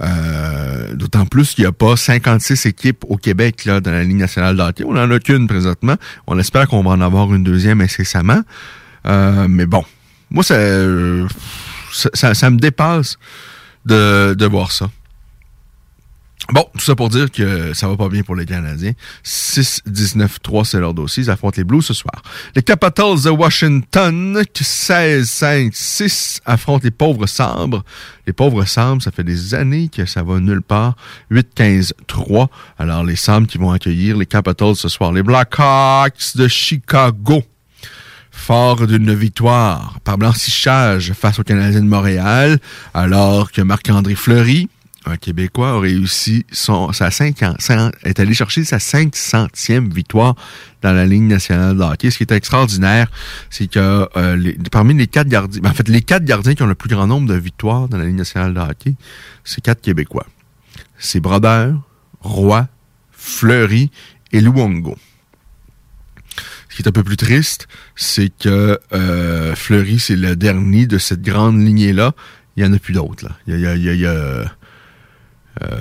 Euh, 0.00 0.94
d'autant 0.94 1.26
plus 1.26 1.54
qu'il 1.54 1.64
n'y 1.64 1.68
a 1.68 1.72
pas 1.72 1.96
56 1.96 2.66
équipes 2.66 3.04
au 3.08 3.16
Québec 3.16 3.64
là, 3.66 3.80
dans 3.80 3.90
la 3.90 4.04
Ligue 4.04 4.16
nationale 4.16 4.56
d'hockey. 4.56 4.84
On 4.84 4.94
n'en 4.94 5.10
a 5.10 5.18
qu'une 5.18 5.46
présentement. 5.46 5.96
On 6.26 6.38
espère 6.38 6.66
qu'on 6.66 6.82
va 6.82 6.90
en 6.90 7.00
avoir 7.00 7.32
une 7.34 7.44
deuxième 7.44 7.80
incessamment. 7.80 8.40
Euh, 9.06 9.46
mais 9.48 9.66
bon, 9.66 9.84
moi, 10.30 10.42
ça, 10.42 10.54
ça, 12.34 12.50
me 12.50 12.56
dépasse 12.56 13.18
de 13.84 14.46
voir 14.46 14.72
ça. 14.72 14.88
Bon, 16.50 16.66
tout 16.74 16.80
ça 16.84 16.96
pour 16.96 17.08
dire 17.08 17.30
que 17.30 17.72
ça 17.72 17.86
va 17.86 17.96
pas 17.96 18.08
bien 18.08 18.22
pour 18.22 18.34
les 18.34 18.44
Canadiens. 18.44 18.92
6-19-3, 19.24 20.64
c'est 20.64 20.80
leur 20.80 20.92
dossier. 20.92 21.22
Ils 21.22 21.30
affrontent 21.30 21.54
les 21.56 21.64
Blues 21.64 21.84
ce 21.84 21.94
soir. 21.94 22.20
Les 22.56 22.62
Capitals 22.62 23.22
de 23.22 23.30
Washington, 23.30 24.42
16-5-6, 24.52 26.40
affrontent 26.44 26.82
les 26.82 26.90
pauvres 26.90 27.26
Sabres. 27.26 27.84
Les 28.26 28.32
pauvres 28.32 28.64
Sabres, 28.64 29.00
ça 29.00 29.12
fait 29.12 29.22
des 29.22 29.54
années 29.54 29.88
que 29.88 30.04
ça 30.04 30.24
va 30.24 30.40
nulle 30.40 30.62
part. 30.62 30.96
8-15-3. 31.30 32.48
Alors, 32.78 33.04
les 33.04 33.16
Sabres 33.16 33.46
qui 33.46 33.58
vont 33.58 33.70
accueillir 33.70 34.16
les 34.16 34.26
Capitals 34.26 34.74
ce 34.74 34.88
soir. 34.88 35.12
Les 35.12 35.22
Blackhawks 35.22 36.34
de 36.36 36.48
Chicago 36.48 37.44
fort 38.32 38.86
d'une 38.86 39.14
victoire 39.14 40.00
par 40.02 40.18
blanchissage 40.18 41.12
face 41.12 41.38
aux 41.38 41.44
Canadiens 41.44 41.82
de 41.82 41.86
Montréal, 41.86 42.58
alors 42.94 43.52
que 43.52 43.62
Marc-André 43.62 44.16
Fleury, 44.16 44.68
un 45.04 45.16
Québécois 45.16 45.70
a 45.70 45.80
réussi 45.80 46.46
son, 46.52 46.92
sa 46.92 47.10
50, 47.10 47.56
est 48.04 48.20
allé 48.20 48.34
chercher 48.34 48.64
sa 48.64 48.78
500e 48.78 49.92
victoire 49.92 50.34
dans 50.82 50.92
la 50.92 51.06
ligne 51.06 51.26
nationale 51.26 51.76
de 51.76 51.82
hockey. 51.82 52.10
Ce 52.10 52.18
qui 52.18 52.24
est 52.24 52.32
extraordinaire, 52.32 53.10
c'est 53.50 53.68
que 53.68 54.08
euh, 54.16 54.52
parmi 54.70 54.94
les 54.94 55.06
quatre 55.06 55.28
gardiens, 55.28 55.64
en 55.64 55.72
fait, 55.72 55.88
les 55.88 56.02
quatre 56.02 56.24
gardiens 56.24 56.54
qui 56.54 56.62
ont 56.62 56.66
le 56.66 56.74
plus 56.74 56.88
grand 56.88 57.06
nombre 57.06 57.28
de 57.28 57.34
victoires 57.34 57.88
dans 57.88 57.98
la 57.98 58.04
ligne 58.04 58.16
nationale 58.16 58.54
de 58.54 58.60
hockey, 58.60 58.94
c'est 59.44 59.60
quatre 59.60 59.80
Québécois. 59.80 60.26
C'est 60.98 61.20
Brodeur, 61.20 61.80
Roy, 62.20 62.68
Fleury 63.10 63.90
et 64.32 64.40
Luongo. 64.40 64.96
Ce 66.68 66.76
qui 66.76 66.82
est 66.82 66.88
un 66.88 66.92
peu 66.92 67.04
plus 67.04 67.18
triste, 67.18 67.68
c'est 67.96 68.30
que 68.30 68.80
euh, 68.94 69.54
Fleury, 69.54 69.98
c'est 69.98 70.16
le 70.16 70.36
dernier 70.36 70.86
de 70.86 70.96
cette 70.96 71.20
grande 71.20 71.60
lignée-là. 71.60 72.14
Il 72.56 72.62
n'y 72.62 72.70
en 72.70 72.72
a 72.72 72.78
plus 72.78 72.94
d'autres. 72.94 73.28
Il 73.46 73.58
y 73.60 73.66
a, 74.06 74.54
a- 75.60 75.76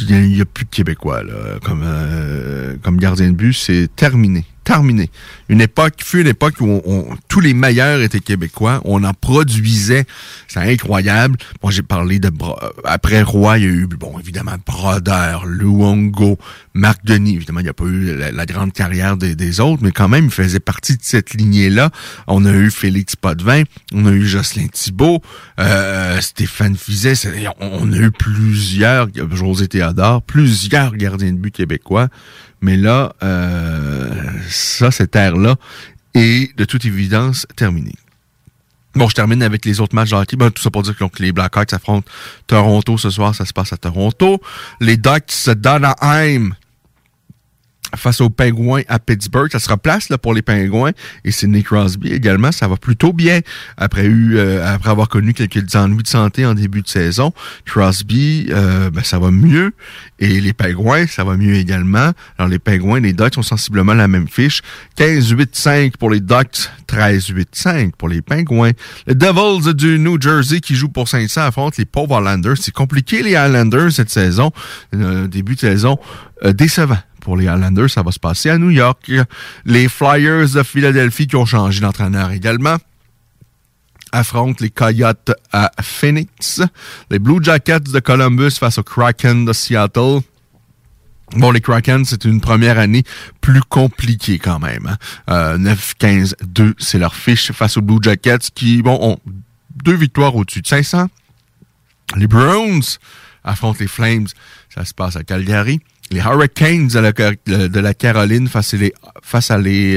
il 0.00 0.36
y 0.36 0.40
a 0.40 0.44
plus 0.44 0.64
de 0.64 0.70
Québécois 0.70 1.22
là, 1.22 1.58
comme, 1.62 1.82
euh, 1.84 2.76
comme 2.82 2.96
gardien 2.98 3.28
de 3.28 3.34
but. 3.34 3.52
C'est 3.52 3.88
terminé. 3.94 4.44
Terminé. 4.68 5.10
Une 5.48 5.62
époque, 5.62 5.94
fut 6.04 6.20
une 6.20 6.26
époque 6.26 6.60
où 6.60 6.82
tous 7.26 7.40
les 7.40 7.54
meilleurs 7.54 8.02
étaient 8.02 8.20
québécois. 8.20 8.82
On 8.84 9.02
en 9.02 9.14
produisait. 9.14 10.04
C'est 10.46 10.60
incroyable. 10.60 11.38
Moi, 11.62 11.72
j'ai 11.72 11.80
parlé 11.80 12.18
de... 12.18 12.28
Bro- 12.28 12.58
Après 12.84 13.22
Roy, 13.22 13.56
il 13.56 13.64
y 13.64 13.66
a 13.66 13.70
eu, 13.70 13.86
bon, 13.86 14.18
évidemment, 14.18 14.56
Brodeur, 14.66 15.46
Luongo, 15.46 16.38
Marc 16.74 17.02
Denis. 17.02 17.36
Évidemment, 17.36 17.60
il 17.60 17.62
n'y 17.62 17.70
a 17.70 17.72
pas 17.72 17.86
eu 17.86 18.14
la, 18.30 18.44
grande 18.44 18.74
carrière 18.74 19.16
des, 19.16 19.60
autres, 19.60 19.82
mais 19.82 19.90
quand 19.90 20.10
même, 20.10 20.26
il 20.26 20.30
faisait 20.30 20.60
partie 20.60 20.98
de 20.98 21.02
cette 21.02 21.32
lignée-là. 21.32 21.88
On 22.26 22.44
a 22.44 22.52
eu 22.52 22.70
Félix 22.70 23.16
Potvin, 23.16 23.62
on 23.94 24.04
a 24.04 24.10
eu 24.10 24.26
Jocelyn 24.26 24.66
Thibault, 24.68 25.22
euh, 25.60 26.20
Stéphane 26.20 26.76
Fizet. 26.76 27.14
On, 27.58 27.88
on 27.88 27.92
a 27.94 27.96
eu 27.96 28.10
plusieurs, 28.10 29.08
José 29.32 29.66
Théodore, 29.66 30.20
plusieurs 30.20 30.94
gardiens 30.94 31.32
de 31.32 31.38
but 31.38 31.54
québécois. 31.54 32.08
Mais 32.60 32.76
là, 32.76 33.14
euh, 33.22 34.10
ça, 34.48 34.90
cette 34.90 35.14
ère-là 35.14 35.56
est 36.14 36.56
de 36.56 36.64
toute 36.64 36.84
évidence 36.84 37.46
terminée. 37.56 37.94
Bon, 38.94 39.08
je 39.08 39.14
termine 39.14 39.42
avec 39.42 39.64
les 39.64 39.80
autres 39.80 39.94
matchs 39.94 40.10
de 40.10 40.16
hockey. 40.16 40.36
Ben, 40.36 40.50
tout 40.50 40.62
ça 40.62 40.70
pour 40.70 40.82
dire 40.82 40.94
que 40.94 41.00
donc, 41.00 41.20
les 41.20 41.30
Blackhawks 41.30 41.72
affrontent 41.72 42.10
Toronto 42.46 42.98
ce 42.98 43.10
soir. 43.10 43.34
Ça 43.34 43.44
se 43.44 43.52
passe 43.52 43.72
à 43.72 43.76
Toronto. 43.76 44.40
Les 44.80 44.96
Ducks 44.96 45.50
d'Anaheim 45.50 46.50
face 47.96 48.20
aux 48.20 48.30
Pingouins 48.30 48.82
à 48.88 48.98
Pittsburgh. 48.98 49.50
Ça 49.50 49.58
se 49.58 49.68
replace 49.68 50.08
là, 50.08 50.18
pour 50.18 50.34
les 50.34 50.42
Pingouins. 50.42 50.92
Et 51.24 51.30
Sidney 51.30 51.62
Crosby 51.62 52.12
également. 52.12 52.52
Ça 52.52 52.68
va 52.68 52.76
plutôt 52.76 53.12
bien 53.12 53.40
euh, 53.80 54.74
après 54.74 54.90
avoir 54.90 55.08
connu 55.08 55.34
quelques 55.34 55.74
ennuis 55.74 56.02
de 56.02 56.08
santé 56.08 56.44
en 56.46 56.54
début 56.54 56.82
de 56.82 56.88
saison. 56.88 57.32
Crosby, 57.64 58.48
euh, 58.50 58.90
ben, 58.90 59.02
ça 59.02 59.18
va 59.18 59.30
mieux. 59.30 59.72
Et 60.18 60.40
les 60.40 60.52
Pingouins, 60.52 61.06
ça 61.06 61.24
va 61.24 61.36
mieux 61.36 61.54
également. 61.54 62.12
Alors 62.38 62.48
les 62.50 62.58
Pingouins, 62.58 63.00
les 63.00 63.12
Ducks 63.12 63.38
ont 63.38 63.42
sensiblement 63.42 63.94
la 63.94 64.08
même 64.08 64.28
fiche. 64.28 64.62
15-8-5 64.98 65.96
pour 65.96 66.10
les 66.10 66.20
Ducks, 66.20 66.70
13-8-5 66.88 67.92
pour 67.96 68.08
les 68.08 68.22
Pingouins. 68.22 68.72
Les 69.06 69.14
Devils 69.14 69.74
du 69.74 69.98
New 69.98 70.20
Jersey 70.20 70.60
qui 70.60 70.74
jouent 70.74 70.88
pour 70.88 71.08
500 71.08 71.42
affrontent 71.42 71.76
les 71.78 71.84
pauvres 71.84 72.18
Islanders. 72.18 72.56
C'est 72.60 72.74
compliqué 72.74 73.22
les 73.22 73.32
Islanders 73.32 73.92
cette 73.92 74.10
saison. 74.10 74.52
Euh, 74.94 75.26
début 75.26 75.54
de 75.54 75.60
saison 75.60 75.98
euh, 76.44 76.52
décevant 76.52 76.98
pour 77.28 77.36
les 77.36 77.44
Islanders. 77.44 77.90
Ça 77.90 78.02
va 78.02 78.10
se 78.10 78.18
passer 78.18 78.48
à 78.48 78.56
New 78.56 78.70
York. 78.70 79.12
Les 79.66 79.86
Flyers 79.90 80.48
de 80.48 80.62
Philadelphie 80.62 81.26
qui 81.26 81.36
ont 81.36 81.44
changé 81.44 81.80
d'entraîneur 81.82 82.30
également 82.30 82.76
affrontent 84.12 84.56
les 84.60 84.70
Coyotes 84.70 85.32
à 85.52 85.70
Phoenix. 85.82 86.62
Les 87.10 87.18
Blue 87.18 87.44
Jackets 87.44 87.80
de 87.92 88.00
Columbus 88.00 88.52
face 88.52 88.78
aux 88.78 88.82
Kraken 88.82 89.44
de 89.44 89.52
Seattle. 89.52 90.20
Bon, 91.32 91.50
les 91.50 91.60
Kraken, 91.60 92.06
c'est 92.06 92.24
une 92.24 92.40
première 92.40 92.78
année 92.78 93.02
plus 93.42 93.60
compliquée 93.60 94.38
quand 94.38 94.58
même. 94.58 94.96
hein. 95.26 95.58
Euh, 95.58 95.58
9-15-2, 95.58 96.72
c'est 96.78 96.98
leur 96.98 97.14
fiche 97.14 97.52
face 97.52 97.76
aux 97.76 97.82
Blue 97.82 97.98
Jackets 98.00 98.48
qui, 98.54 98.80
bon, 98.80 98.98
ont 99.02 99.18
deux 99.84 99.96
victoires 99.96 100.34
au-dessus 100.34 100.62
de 100.62 100.66
500. 100.66 101.08
Les 102.16 102.26
Browns 102.26 102.80
affrontent 103.44 103.76
les 103.80 103.86
Flames. 103.88 104.28
Ça 104.74 104.86
se 104.86 104.94
passe 104.94 105.16
à 105.16 105.24
Calgary. 105.24 105.80
Les 106.10 106.20
Hurricanes 106.20 106.88
de 106.88 107.80
la, 107.80 107.94
Caroline 107.94 108.48
face, 108.48 108.72
les, 108.74 108.92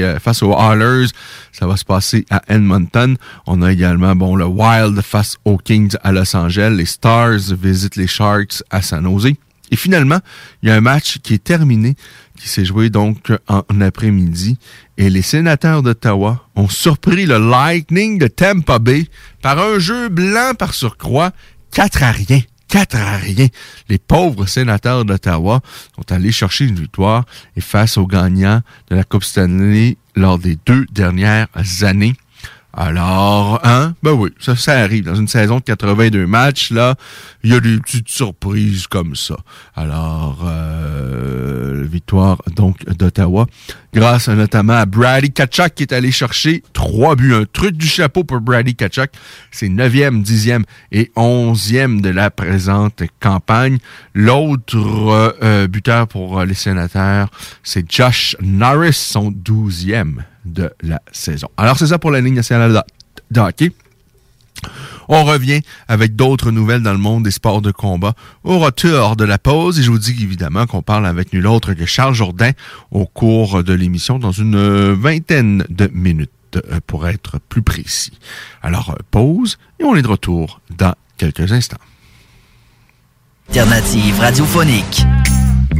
euh, 0.00 0.18
face 0.18 0.42
aux 0.42 0.52
Oilers. 0.52 1.08
Ça 1.52 1.66
va 1.66 1.76
se 1.76 1.84
passer 1.84 2.26
à 2.28 2.42
Edmonton. 2.48 3.16
On 3.46 3.62
a 3.62 3.72
également 3.72 4.14
bon 4.14 4.36
le 4.36 4.44
Wild 4.44 5.00
face 5.00 5.36
aux 5.44 5.56
Kings 5.56 5.96
à 6.02 6.12
Los 6.12 6.36
Angeles. 6.36 6.74
Les 6.76 6.84
Stars 6.84 7.54
visitent 7.58 7.96
les 7.96 8.06
Sharks 8.06 8.62
à 8.70 8.82
San 8.82 9.04
Jose. 9.04 9.32
Et 9.70 9.76
finalement, 9.76 10.18
il 10.62 10.68
y 10.68 10.72
a 10.72 10.74
un 10.74 10.82
match 10.82 11.18
qui 11.22 11.32
est 11.32 11.42
terminé, 11.42 11.94
qui 12.38 12.46
s'est 12.46 12.66
joué 12.66 12.90
donc 12.90 13.32
en 13.48 13.80
après-midi. 13.80 14.58
Et 14.98 15.08
les 15.08 15.22
sénateurs 15.22 15.82
d'Ottawa 15.82 16.46
ont 16.56 16.68
surpris 16.68 17.24
le 17.24 17.38
Lightning 17.38 18.18
de 18.18 18.26
Tampa 18.26 18.78
Bay 18.78 19.06
par 19.40 19.58
un 19.58 19.78
jeu 19.78 20.10
blanc 20.10 20.52
par 20.58 20.74
surcroît, 20.74 21.32
4 21.70 22.02
à 22.02 22.10
rien. 22.12 22.40
4 22.72 22.96
à 22.96 23.16
rien. 23.18 23.48
Les 23.90 23.98
pauvres 23.98 24.46
sénateurs 24.46 25.04
d'Ottawa 25.04 25.60
sont 25.94 26.10
allés 26.10 26.32
chercher 26.32 26.64
une 26.64 26.80
victoire 26.80 27.26
et 27.54 27.60
face 27.60 27.98
aux 27.98 28.06
gagnants 28.06 28.62
de 28.88 28.96
la 28.96 29.04
Coupe 29.04 29.24
Stanley 29.24 29.98
lors 30.16 30.38
des 30.38 30.56
deux 30.64 30.86
dernières 30.90 31.48
années. 31.82 32.14
Alors, 32.74 33.60
hein? 33.64 33.94
Ben 34.02 34.12
oui, 34.12 34.30
ça, 34.38 34.56
ça 34.56 34.78
arrive. 34.78 35.04
Dans 35.04 35.14
une 35.14 35.28
saison 35.28 35.58
de 35.58 35.62
82 35.62 36.26
matchs, 36.26 36.70
là, 36.70 36.94
il 37.44 37.52
y 37.52 37.54
a 37.54 37.60
des 37.60 37.78
petites 37.78 38.08
surprises 38.08 38.86
comme 38.86 39.14
ça. 39.14 39.36
Alors, 39.76 40.38
euh, 40.46 41.84
victoire 41.86 42.40
donc 42.56 42.82
d'Ottawa, 42.86 43.46
grâce 43.92 44.28
notamment 44.28 44.72
à 44.72 44.86
Brady 44.86 45.32
Kachuk 45.32 45.74
qui 45.74 45.82
est 45.82 45.92
allé 45.92 46.10
chercher 46.10 46.62
trois 46.72 47.14
buts. 47.14 47.34
Un 47.34 47.44
truc 47.44 47.76
du 47.76 47.86
chapeau 47.86 48.24
pour 48.24 48.40
Brady 48.40 48.74
Kachuk. 48.74 49.10
C'est 49.50 49.68
9e, 49.68 50.24
10e 50.24 50.62
et 50.92 51.12
11e 51.14 52.00
de 52.00 52.08
la 52.08 52.30
présente 52.30 53.02
campagne. 53.20 53.78
L'autre 54.14 54.78
euh, 55.42 55.66
buteur 55.68 56.08
pour 56.08 56.42
les 56.44 56.54
sénateurs, 56.54 57.28
c'est 57.62 57.84
Josh 57.90 58.34
Norris, 58.40 58.94
son 58.94 59.30
12e 59.30 60.22
de 60.44 60.70
la 60.82 61.00
saison. 61.12 61.48
Alors, 61.56 61.78
c'est 61.78 61.88
ça 61.88 61.98
pour 61.98 62.10
la 62.10 62.20
Ligue 62.20 62.34
nationale 62.34 62.82
de, 63.30 63.40
hockey. 63.40 63.72
On 65.08 65.24
revient 65.24 65.60
avec 65.88 66.14
d'autres 66.14 66.50
nouvelles 66.50 66.82
dans 66.82 66.92
le 66.92 66.98
monde 66.98 67.24
des 67.24 67.30
sports 67.30 67.60
de 67.60 67.72
combat 67.72 68.14
au 68.44 68.58
retour 68.58 69.16
de 69.16 69.24
la 69.24 69.38
pause. 69.38 69.78
Et 69.78 69.82
je 69.82 69.90
vous 69.90 69.98
dis 69.98 70.16
évidemment 70.22 70.66
qu'on 70.66 70.82
parle 70.82 71.06
avec 71.06 71.32
nul 71.32 71.46
autre 71.46 71.74
que 71.74 71.84
Charles 71.84 72.14
Jourdain 72.14 72.52
au 72.92 73.06
cours 73.06 73.64
de 73.64 73.72
l'émission 73.72 74.18
dans 74.18 74.32
une 74.32 74.92
vingtaine 74.92 75.64
de 75.68 75.90
minutes 75.92 76.30
euh, 76.56 76.80
pour 76.86 77.08
être 77.08 77.40
plus 77.48 77.62
précis. 77.62 78.12
Alors, 78.62 78.90
euh, 78.90 79.02
pause 79.10 79.58
et 79.80 79.84
on 79.84 79.96
est 79.96 80.02
de 80.02 80.08
retour 80.08 80.60
dans 80.76 80.94
quelques 81.16 81.52
instants. 81.52 81.78
Alternative 83.48 84.18
radiophonique. 84.20 85.04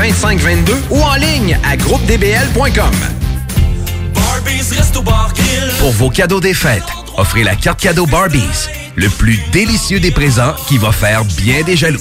2522 0.00 0.74
ou 0.92 1.02
en 1.02 1.14
ligne 1.16 1.58
à 1.62 1.76
groupedbl.com. 1.76 2.90
Pour 5.78 5.90
vos 5.92 6.08
cadeaux 6.08 6.40
des 6.40 6.54
fêtes, 6.54 6.82
offrez 7.18 7.44
la 7.44 7.54
carte 7.54 7.80
cadeau 7.80 8.06
Barbies, 8.06 8.68
le 8.96 9.10
plus 9.10 9.38
délicieux 9.52 10.00
des 10.00 10.10
présents 10.10 10.54
qui 10.68 10.78
va 10.78 10.90
faire 10.90 11.26
bien 11.26 11.62
des 11.64 11.76
jaloux. 11.76 12.00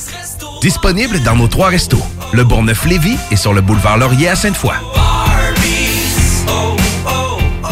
Disponible 0.62 1.20
dans 1.24 1.36
nos 1.36 1.50
trois 1.50 1.68
restos, 1.68 2.02
le 2.32 2.46
Bourgneuf-Lévis 2.46 3.18
et 3.32 3.36
sur 3.36 3.54
le 3.54 3.60
boulevard 3.60 3.98
Laurier 3.98 4.30
à 4.30 4.38
Sainte-Foy. 4.38 4.76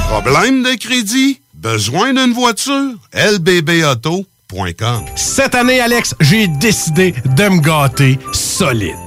Problème 0.09 0.61
de 0.61 0.75
crédit? 0.77 1.39
Besoin 1.53 2.13
d'une 2.13 2.33
voiture? 2.33 2.95
lbbauto.com 3.13 5.05
Cette 5.15 5.55
année, 5.55 5.79
Alex, 5.79 6.15
j'ai 6.19 6.47
décidé 6.47 7.13
de 7.25 7.47
me 7.47 7.61
gâter 7.61 8.19
solide. 8.33 9.06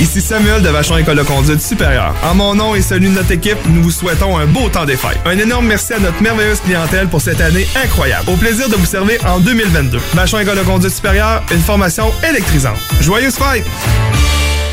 Ici 0.00 0.20
Samuel 0.20 0.62
de 0.62 0.68
Vachon 0.68 0.96
École 0.96 1.16
de 1.16 1.22
conduite 1.22 1.62
supérieure. 1.62 2.14
En 2.24 2.34
mon 2.34 2.54
nom 2.54 2.74
et 2.74 2.82
celui 2.82 3.08
de 3.08 3.14
notre 3.14 3.30
équipe, 3.30 3.58
nous 3.68 3.82
vous 3.82 3.90
souhaitons 3.90 4.36
un 4.36 4.46
beau 4.46 4.68
temps 4.68 4.84
des 4.84 4.96
fêtes. 4.96 5.18
Un 5.24 5.38
énorme 5.38 5.66
merci 5.66 5.92
à 5.92 5.98
notre 6.00 6.20
merveilleuse 6.22 6.60
clientèle 6.60 7.08
pour 7.08 7.20
cette 7.20 7.40
année 7.40 7.66
incroyable. 7.82 8.28
Au 8.28 8.36
plaisir 8.36 8.68
de 8.68 8.74
vous 8.74 8.86
servir 8.86 9.18
en 9.26 9.38
2022. 9.38 9.98
Vachon 10.14 10.38
École 10.38 10.58
de 10.58 10.62
conduite 10.62 10.92
supérieure, 10.92 11.42
une 11.52 11.60
formation 11.60 12.12
électrisante. 12.28 12.78
Joyeuses 13.00 13.36
fêtes! 13.36 13.66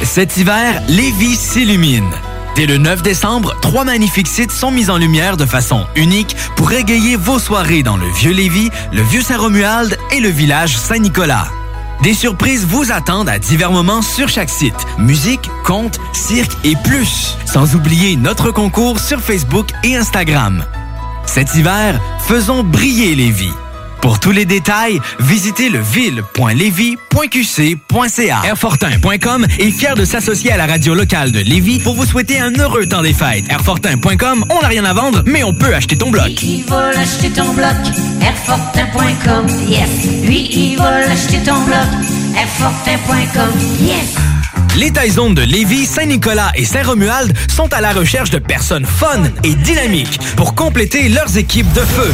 Cet 0.03 0.37
hiver, 0.37 0.81
Lévis 0.87 1.35
s'illumine. 1.35 2.09
Dès 2.55 2.65
le 2.65 2.77
9 2.77 3.03
décembre, 3.03 3.55
trois 3.61 3.85
magnifiques 3.85 4.27
sites 4.27 4.51
sont 4.51 4.71
mis 4.71 4.89
en 4.89 4.97
lumière 4.97 5.37
de 5.37 5.45
façon 5.45 5.85
unique 5.95 6.35
pour 6.55 6.71
égayer 6.71 7.15
vos 7.15 7.39
soirées 7.39 7.83
dans 7.83 7.97
le 7.97 8.07
Vieux 8.07 8.33
Lévis, 8.33 8.69
le 8.91 9.01
Vieux 9.01 9.21
Saint-Romuald 9.21 9.97
et 10.11 10.19
le 10.19 10.29
village 10.29 10.77
Saint-Nicolas. 10.77 11.47
Des 12.01 12.13
surprises 12.13 12.65
vous 12.65 12.91
attendent 12.93 13.27
à 13.27 13.39
divers 13.39 13.71
moments 13.71 14.01
sur 14.01 14.29
chaque 14.29 14.49
site. 14.49 14.73
Musique, 14.97 15.49
contes, 15.65 15.99
cirque 16.13 16.55
et 16.63 16.75
plus. 16.85 17.35
Sans 17.45 17.75
oublier 17.75 18.15
notre 18.15 18.51
concours 18.51 18.99
sur 18.99 19.19
Facebook 19.19 19.67
et 19.83 19.97
Instagram. 19.97 20.63
Cet 21.25 21.55
hiver, 21.55 21.99
faisons 22.21 22.63
briller 22.63 23.15
les 23.15 23.31
vies. 23.31 23.53
Pour 24.01 24.19
tous 24.19 24.31
les 24.31 24.45
détails, 24.45 24.99
visitez 25.19 25.69
le 25.69 25.79
ville.levy.qc.ca. 25.79 28.41
Airfortin.com 28.45 29.47
est 29.59 29.71
fier 29.71 29.95
de 29.95 30.05
s'associer 30.05 30.51
à 30.51 30.57
la 30.57 30.67
radio 30.67 30.93
locale 30.93 31.31
de 31.31 31.39
Lévis 31.39 31.79
pour 31.79 31.95
vous 31.95 32.05
souhaiter 32.05 32.39
un 32.39 32.51
heureux 32.53 32.85
temps 32.87 33.01
des 33.01 33.13
fêtes. 33.13 33.45
Airfortin.com, 33.49 34.45
on 34.49 34.61
n'a 34.61 34.67
rien 34.67 34.85
à 34.85 34.93
vendre, 34.93 35.23
mais 35.25 35.43
on 35.43 35.53
peut 35.53 35.73
acheter 35.73 35.97
ton 35.97 36.11
bloc. 36.11 36.41
Il 36.41 36.63
va 36.65 36.91
l'acheter 36.93 37.29
ton 37.29 37.53
bloc, 37.53 37.75
Airfortin.com, 38.21 39.47
yes. 39.67 39.89
Lui, 40.23 40.49
il 40.51 40.77
va 40.77 40.99
l'acheter 41.01 41.39
ton 41.43 41.59
bloc, 41.63 41.87
Airfortin.com, 42.37 43.51
yes. 43.81 44.15
Les 44.77 44.91
Taizones 44.91 45.33
de 45.33 45.41
Lévis, 45.41 45.85
Saint-Nicolas 45.85 46.51
et 46.55 46.63
Saint-Romuald 46.63 47.33
sont 47.49 47.73
à 47.73 47.81
la 47.81 47.91
recherche 47.91 48.29
de 48.29 48.39
personnes 48.39 48.85
fun 48.85 49.23
et 49.43 49.55
dynamiques 49.55 50.19
pour 50.37 50.55
compléter 50.55 51.09
leurs 51.09 51.37
équipes 51.37 51.71
de 51.73 51.81
feu. 51.81 52.13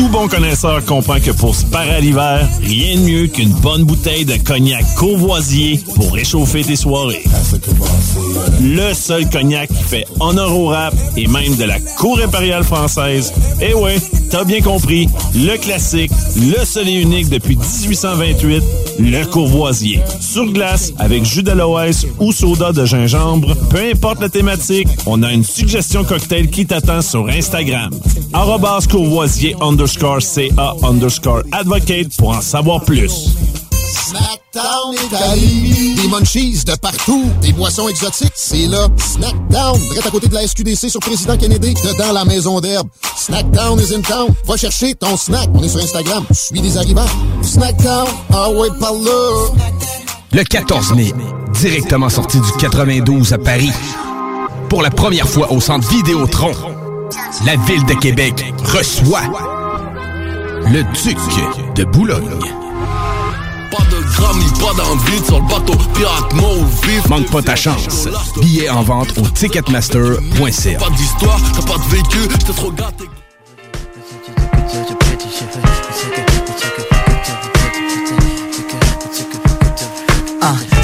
Tout 0.00 0.08
bon 0.08 0.28
connaisseur 0.28 0.82
comprend 0.86 1.20
que 1.20 1.30
pour 1.30 1.54
se 1.54 1.66
parer 1.66 1.96
à 1.96 2.00
l'hiver, 2.00 2.48
rien 2.62 2.96
de 2.96 3.00
mieux 3.02 3.26
qu'une 3.26 3.50
bonne 3.50 3.84
bouteille 3.84 4.24
de 4.24 4.38
cognac 4.38 4.82
courvoisier 4.94 5.78
pour 5.94 6.14
réchauffer 6.14 6.64
tes 6.64 6.74
soirées. 6.74 7.22
Le 8.62 8.94
seul 8.94 9.28
cognac 9.28 9.68
qui 9.68 9.82
fait 9.82 10.06
honneur 10.18 10.56
au 10.58 10.68
rap 10.68 10.94
et 11.18 11.26
même 11.26 11.54
de 11.54 11.64
la 11.64 11.78
cour 11.98 12.18
impériale 12.18 12.64
française. 12.64 13.30
Eh 13.60 13.74
ouais, 13.74 13.98
t'as 14.30 14.44
bien 14.44 14.62
compris, 14.62 15.06
le 15.34 15.58
classique, 15.58 16.12
le 16.36 16.64
seul 16.64 16.88
et 16.88 16.98
unique 16.98 17.28
depuis 17.28 17.56
1828, 17.56 18.62
le 19.00 19.26
courvoisier. 19.26 20.00
Sur 20.18 20.50
glace, 20.50 20.94
avec 20.98 21.26
jus 21.26 21.42
d'aloès 21.42 22.06
ou 22.18 22.32
soda 22.32 22.72
de 22.72 22.86
gingembre, 22.86 23.54
peu 23.68 23.90
importe 23.92 24.22
la 24.22 24.30
thématique, 24.30 24.88
on 25.04 25.22
a 25.22 25.30
une 25.30 25.44
suggestion 25.44 26.04
cocktail 26.04 26.48
qui 26.48 26.64
t'attend 26.64 27.02
sur 27.02 27.28
Instagram. 27.28 27.90
Courvoisier 28.88 29.54
underscore 29.60 29.89
CA 29.98 30.74
underscore 30.82 31.42
advocate 31.52 32.16
pour 32.16 32.30
en 32.30 32.40
savoir 32.40 32.84
plus. 32.84 33.34
Snackdown 33.82 34.94
Italie. 35.04 35.94
Des 35.96 36.08
munchies 36.08 36.64
de 36.64 36.74
partout. 36.76 37.24
Des 37.40 37.52
boissons 37.52 37.88
exotiques. 37.88 38.32
C'est 38.34 38.66
là. 38.66 38.88
Snackdown. 38.96 39.78
Direct 39.78 40.06
à 40.06 40.10
côté 40.10 40.28
de 40.28 40.34
la 40.34 40.46
SQDC 40.46 40.88
sur 40.88 41.00
Président 41.00 41.36
Kennedy. 41.36 41.74
Dedans 41.74 42.12
la 42.12 42.24
maison 42.24 42.60
d'herbe. 42.60 42.88
Snackdown 43.16 43.78
is 43.80 43.94
in 43.94 44.02
town. 44.02 44.28
Va 44.46 44.56
chercher 44.56 44.94
ton 44.94 45.16
snack. 45.16 45.48
On 45.54 45.62
est 45.62 45.68
sur 45.68 45.80
Instagram. 45.80 46.24
Je 46.30 46.34
suis 46.34 46.60
des 46.60 46.76
arrivants. 46.76 47.06
Snackdown. 47.42 48.06
Ah 48.32 48.50
ouais, 48.50 48.68
par 48.78 48.92
là. 48.92 49.48
Le 50.32 50.44
14 50.44 50.94
mai, 50.94 51.12
directement 51.60 52.08
sorti 52.08 52.38
du 52.38 52.52
92 52.58 53.32
à 53.32 53.38
Paris. 53.38 53.72
Pour 54.68 54.82
la 54.82 54.90
première 54.90 55.28
fois 55.28 55.50
au 55.52 55.60
centre 55.60 55.88
Vidéotron, 55.88 56.52
la 57.44 57.56
ville 57.56 57.84
de 57.86 57.94
Québec 57.94 58.44
reçoit 58.64 59.22
le 60.72 60.84
Duc 60.84 61.18
de 61.74 61.84
Boulogne. 61.84 62.38
Pas 63.70 63.84
de 63.84 64.02
grammes, 64.14 64.52
pas 64.60 64.82
d'envie 64.82 65.24
sur 65.24 65.40
le 65.40 65.48
bateau 65.48 65.74
pirate 65.94 66.32
vif. 66.84 67.08
Manque 67.08 67.30
pas 67.30 67.42
ta 67.42 67.56
chance. 67.56 68.08
Billets 68.40 68.70
en 68.70 68.82
vente 68.82 69.16
au 69.18 69.22
ticketmaster.ca. 69.22 70.78
Pas 70.78 70.90
d'histoire, 70.90 71.40
t'as 71.54 71.62
pas 71.62 71.78
de 71.78 71.90
vécu, 71.90 72.28
trop 72.52 72.70
gâté. 72.70 73.04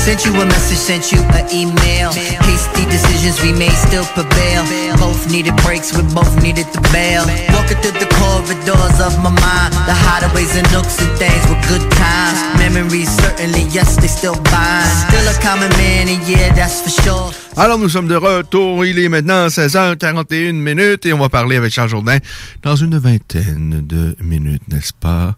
Sent 0.06 0.24
you 0.24 0.40
a 0.40 0.46
message, 0.46 0.78
sent 0.78 1.10
you 1.10 1.18
an 1.34 1.44
email. 1.50 2.14
Hasty 2.14 2.84
decisions 2.86 3.42
we 3.42 3.50
made 3.50 3.74
still 3.74 4.06
prevail. 4.14 4.62
Both 5.02 5.26
needed 5.34 5.56
breaks, 5.66 5.90
we 5.96 6.02
both 6.14 6.30
needed 6.40 6.66
the 6.70 6.80
bail. 6.94 7.26
Walking 7.50 7.78
through 7.82 7.98
the 7.98 8.06
corridors 8.14 8.98
of 9.02 9.18
my 9.18 9.34
mind, 9.34 9.74
the 9.90 9.96
hideaways 10.06 10.54
and 10.54 10.68
nooks 10.70 11.02
and 11.02 11.10
things 11.18 11.42
were 11.50 11.58
good 11.66 11.82
times. 11.98 12.38
Memories 12.62 13.10
certainly, 13.18 13.66
yes, 13.74 13.96
they 13.96 14.06
still 14.06 14.38
bind. 14.54 14.86
Still 15.10 15.26
a 15.26 15.34
common 15.42 15.70
man, 15.74 16.06
and 16.06 16.22
yeah, 16.30 16.54
that's 16.54 16.80
for 16.82 16.94
sure. 17.02 17.30
Alors, 17.56 17.78
nous 17.78 17.88
sommes 17.88 18.06
de 18.06 18.14
retour. 18.14 18.84
Il 18.84 19.00
est 19.00 19.08
maintenant 19.08 19.48
16h41 19.48 20.52
minutes 20.52 21.06
et 21.06 21.12
on 21.14 21.18
va 21.18 21.28
parler 21.28 21.56
avec 21.56 21.72
Charles 21.72 21.88
Jourdain 21.88 22.18
dans 22.62 22.76
une 22.76 22.96
vingtaine 22.96 23.80
de 23.84 24.14
minutes, 24.20 24.68
n'est-ce 24.68 24.92
pas? 24.92 25.34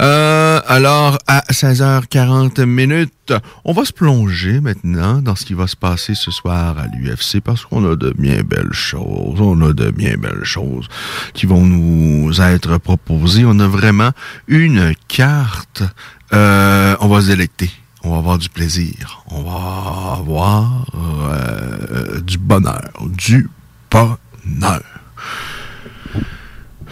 Euh, 0.00 0.60
alors, 0.66 1.18
à 1.26 1.40
16h40 1.50 2.64
minutes, 2.64 3.32
on 3.64 3.72
va 3.72 3.84
se 3.84 3.92
plonger 3.92 4.60
maintenant 4.60 5.22
dans 5.22 5.36
ce 5.36 5.44
qui 5.44 5.54
va 5.54 5.66
se 5.66 5.76
passer 5.76 6.14
ce 6.14 6.30
soir 6.30 6.76
à 6.78 6.86
l'UFC 6.86 7.40
parce 7.40 7.64
qu'on 7.64 7.90
a 7.90 7.94
de 7.94 8.10
bien 8.10 8.42
belles 8.42 8.72
choses. 8.72 9.40
On 9.40 9.60
a 9.62 9.72
de 9.72 9.90
bien 9.90 10.16
belles 10.16 10.44
choses 10.44 10.88
qui 11.32 11.46
vont 11.46 11.64
nous 11.64 12.40
être 12.40 12.78
proposées. 12.78 13.44
On 13.44 13.58
a 13.60 13.68
vraiment 13.68 14.10
une 14.48 14.94
carte. 15.08 15.82
Euh, 16.32 16.96
on 17.00 17.08
va 17.08 17.20
se 17.20 17.28
délecter. 17.28 17.70
On 18.02 18.10
va 18.10 18.18
avoir 18.18 18.38
du 18.38 18.48
plaisir. 18.48 19.22
On 19.28 19.42
va 19.42 20.16
avoir 20.18 20.86
euh, 20.94 22.20
du 22.20 22.36
bonheur. 22.36 22.90
Du 23.16 23.48
bonheur. 23.90 24.82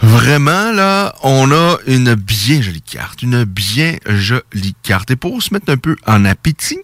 Vraiment, 0.03 0.73
là, 0.73 1.15
on 1.23 1.49
a 1.53 1.77
une 1.87 2.13
bien 2.15 2.61
jolie 2.61 2.81
carte. 2.81 3.21
Une 3.21 3.45
bien 3.45 3.95
jolie 4.05 4.75
carte. 4.83 5.09
Et 5.11 5.15
pour 5.15 5.41
se 5.41 5.53
mettre 5.53 5.71
un 5.71 5.77
peu 5.77 5.95
en 6.05 6.25
appétit, 6.25 6.79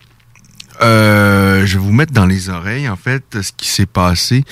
euh, 0.82 1.66
je 1.66 1.78
vais 1.78 1.84
vous 1.84 1.92
mettre 1.92 2.14
dans 2.14 2.26
les 2.26 2.50
oreilles, 2.50 2.88
en 2.88 2.96
fait, 2.96 3.42
ce 3.42 3.52
qui 3.52 3.68
s'est 3.68 3.86
passé 3.86 4.46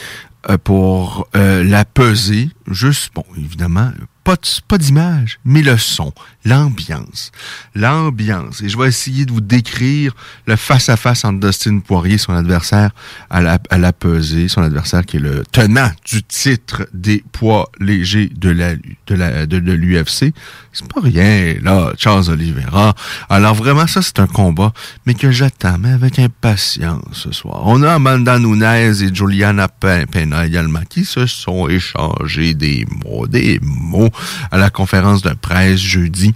euh, 0.49 0.57
pour 0.61 1.29
euh, 1.37 1.63
la 1.63 1.85
pesée. 1.85 2.49
Juste, 2.67 3.11
bon, 3.15 3.23
évidemment, 3.37 3.91
pas, 4.27 4.35
pas 4.67 4.77
d'image, 4.77 5.39
mais 5.45 5.61
le 5.61 5.77
son, 5.77 6.11
l'ambiance. 6.43 7.31
L'ambiance. 7.75 8.61
Et 8.61 8.67
je 8.67 8.77
vais 8.77 8.89
essayer 8.89 9.25
de 9.25 9.31
vous 9.31 9.39
décrire 9.39 10.13
le 10.47 10.57
face-à-face 10.57 11.23
entre 11.23 11.47
Dustin 11.47 11.79
Poirier, 11.79 12.17
son 12.17 12.33
adversaire, 12.33 12.91
à 13.29 13.39
la, 13.39 13.57
à 13.69 13.77
la 13.77 13.93
pesée, 13.93 14.49
son 14.49 14.63
adversaire 14.63 15.05
qui 15.05 15.15
est 15.15 15.21
le 15.21 15.45
tenant 15.53 15.89
du 16.05 16.23
titre 16.23 16.85
des 16.93 17.23
poids 17.31 17.71
légers 17.79 18.29
de 18.35 18.49
la 18.49 18.75
de 18.75 19.15
la 19.15 19.45
de, 19.45 19.59
de 19.59 19.71
l'UFC. 19.71 20.33
C'est 20.73 20.93
pas 20.93 20.99
rien, 20.99 21.55
là, 21.61 21.93
Charles 21.97 22.29
Oliveira. 22.29 22.95
Alors 23.29 23.55
vraiment, 23.55 23.87
ça, 23.87 24.01
c'est 24.01 24.19
un 24.19 24.27
combat, 24.27 24.73
mais 25.05 25.13
que 25.13 25.31
j'attends, 25.31 25.77
mais 25.79 25.91
avec 25.91 26.19
impatience 26.19 27.05
ce 27.13 27.31
soir. 27.31 27.61
On 27.63 27.81
a 27.81 27.93
Amanda 27.93 28.39
Nunes 28.39 28.61
et 28.63 29.15
Juliana 29.15 29.69
Pena 29.69 30.45
également 30.45 30.81
qui 30.89 31.05
se 31.05 31.25
sont 31.27 31.69
échangés 31.69 32.55
des 32.57 32.85
mots, 33.05 33.27
des 33.27 33.59
mots 33.61 34.09
à 34.51 34.57
la 34.57 34.69
conférence 34.69 35.21
de 35.21 35.33
presse 35.33 35.79
jeudi. 35.79 36.33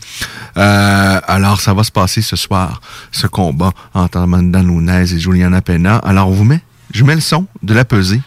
Euh, 0.58 1.20
alors, 1.28 1.62
ça 1.62 1.74
va 1.74 1.84
se 1.84 1.92
passer 1.92 2.22
ce 2.22 2.36
soir, 2.36 2.82
ce 3.12 3.28
combat 3.28 3.72
entre 3.94 4.20
Amanda 4.20 4.62
Nunes 4.62 4.90
et 4.90 5.20
Juliana 5.20 5.62
Pena. 5.62 5.98
Alors, 5.98 6.30
on 6.30 6.32
vous 6.32 6.44
met, 6.44 6.62
je 6.94 7.04
mets 7.04 7.16
le 7.16 7.22
son 7.22 7.46
de 7.64 7.74
la 7.74 7.86
pesée 7.86 8.22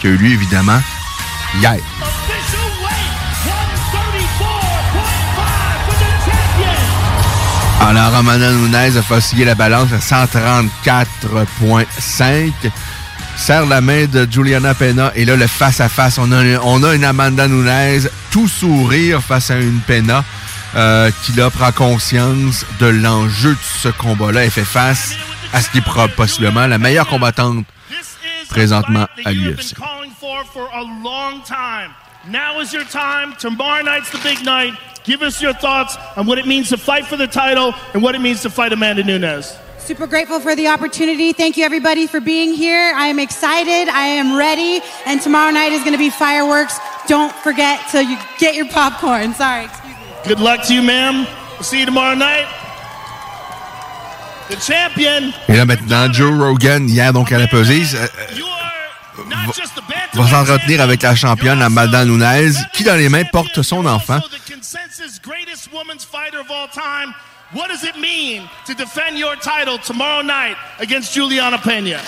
qui 0.00 0.08
a 0.08 0.10
eu 0.10 0.16
lieu, 0.16 0.30
évidemment, 0.30 0.80
hier. 1.60 1.76
Alors, 7.80 8.14
Amanda 8.14 8.52
Nunes 8.52 8.74
a 8.74 9.02
facilité 9.02 9.44
la 9.44 9.54
balance 9.54 9.92
à 9.92 9.98
134,5 9.98 12.52
serre 13.36 13.66
la 13.66 13.80
main 13.80 14.06
de 14.06 14.26
Juliana 14.30 14.74
Pena 14.74 15.12
et 15.14 15.24
là, 15.24 15.36
le 15.36 15.46
face-à-face, 15.46 16.18
on, 16.18 16.32
a, 16.32 16.42
on 16.62 16.82
a 16.82 16.94
une 16.94 17.04
Amanda 17.04 17.46
Nunes 17.48 18.08
tout 18.30 18.48
sourire 18.48 19.22
face 19.22 19.50
à 19.50 19.58
une 19.58 19.80
Pena. 19.80 20.24
euh, 20.76 21.10
qui 21.24 21.32
là 21.32 21.50
prend 21.50 21.72
conscience 21.72 22.64
de 22.80 22.86
l'enjeu 22.86 23.50
de 23.50 23.58
ce 23.82 23.88
combat-là 23.88 24.44
et 24.44 24.50
fait 24.50 24.64
face 24.64 25.14
à 25.52 25.60
ce 25.60 25.70
qui 25.70 25.78
est 25.78 26.14
possiblement 26.16 26.66
la 26.66 26.78
meilleure 26.78 27.06
combattante 27.06 27.64
présentement 28.48 29.06
à 29.24 29.32
l'UFC. 29.32 29.74
Now 32.28 32.60
is 32.60 32.72
your 32.72 32.84
time. 32.84 33.34
Tomorrow 33.38 33.84
night's 33.84 34.10
the 34.10 34.20
big 34.24 34.44
night. 34.44 34.74
Give 35.04 35.22
us 35.22 35.40
your 35.40 35.54
thoughts 35.54 35.96
on 36.16 36.26
what 36.26 36.38
it 36.38 36.46
means 36.46 36.68
to 36.70 36.76
fight 36.76 37.06
for 37.06 37.16
the 37.16 37.28
title 37.28 37.72
and 37.94 38.02
what 38.02 38.16
it 38.16 38.20
means 38.20 38.42
to 38.42 38.50
fight 38.50 38.72
Amanda 38.72 39.04
Nunes. 39.04 39.56
Super 39.86 40.08
grateful 40.08 40.40
for 40.40 40.56
the 40.56 40.66
opportunity. 40.66 41.32
Thank 41.32 41.56
you, 41.56 41.64
everybody, 41.64 42.08
for 42.08 42.18
being 42.20 42.52
here. 42.52 42.92
I 42.96 43.06
am 43.06 43.20
excited. 43.20 43.88
I 43.88 44.08
am 44.18 44.36
ready. 44.36 44.80
And 45.04 45.22
tomorrow 45.22 45.52
night 45.52 45.70
is 45.70 45.84
going 45.84 45.92
to 45.92 45.98
be 45.98 46.10
fireworks. 46.10 46.80
Don't 47.06 47.32
forget 47.32 47.78
till 47.92 48.02
you 48.02 48.18
get 48.40 48.56
your 48.56 48.66
popcorn. 48.66 49.32
Sorry. 49.34 49.66
Excuse 49.66 49.94
me. 49.94 50.06
Good 50.26 50.40
luck 50.40 50.66
to 50.66 50.74
you, 50.74 50.82
ma'am. 50.82 51.24
We'll 51.52 51.62
see 51.62 51.78
you 51.78 51.86
tomorrow 51.86 52.16
night. 52.16 52.48
The 54.50 54.56
champion. 54.56 55.32
Et 55.46 55.56
là 55.56 55.64
maintenant, 55.64 56.12
Joe 56.12 56.36
Rogan, 56.36 56.88
hier 56.88 57.12
donc 57.12 57.30
à 57.30 57.38
la 57.38 57.46
pesée, 57.46 57.84
va, 59.14 59.52
va 60.14 60.28
s'entretenir 60.28 60.80
avec 60.80 61.02
la 61.02 61.14
championne 61.14 61.62
Amanda 61.62 62.04
Nunes, 62.04 62.54
qui 62.72 62.82
dans 62.82 62.96
les 62.96 63.08
mains 63.08 63.22
porte 63.30 63.62
son 63.62 63.86
enfant. 63.86 64.18
What 67.52 67.68
does 67.68 67.84
it 67.84 67.96
mean 67.96 68.50
to 68.66 68.74
defend 68.74 69.18
your 69.18 69.36
title 69.36 69.78
tomorrow 69.78 70.20
night 70.20 70.56
against 70.80 71.14
Juliana 71.14 71.58
Pena? 71.58 71.98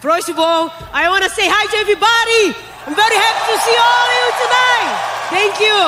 First 0.00 0.28
of 0.28 0.38
all, 0.38 0.70
I 0.92 1.08
want 1.08 1.24
to 1.24 1.30
say 1.30 1.48
hi 1.50 1.66
to 1.66 1.76
everybody. 1.78 2.54
I'm 2.86 2.94
very 2.94 3.16
happy 3.16 3.42
to 3.50 3.58
see 3.58 3.74
all 3.74 4.06
of 4.06 4.18
you 4.22 4.30
tonight. 4.38 4.94
Thank 5.34 5.58
you. 5.58 5.78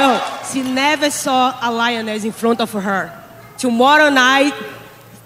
Yo, 0.00 0.06
she 0.50 0.72
never 0.72 1.10
saw 1.10 1.54
a 1.60 1.70
lioness 1.70 2.24
in 2.24 2.32
front 2.32 2.62
of 2.62 2.72
her. 2.72 3.12
Tomorrow 3.58 4.08
night, 4.08 4.54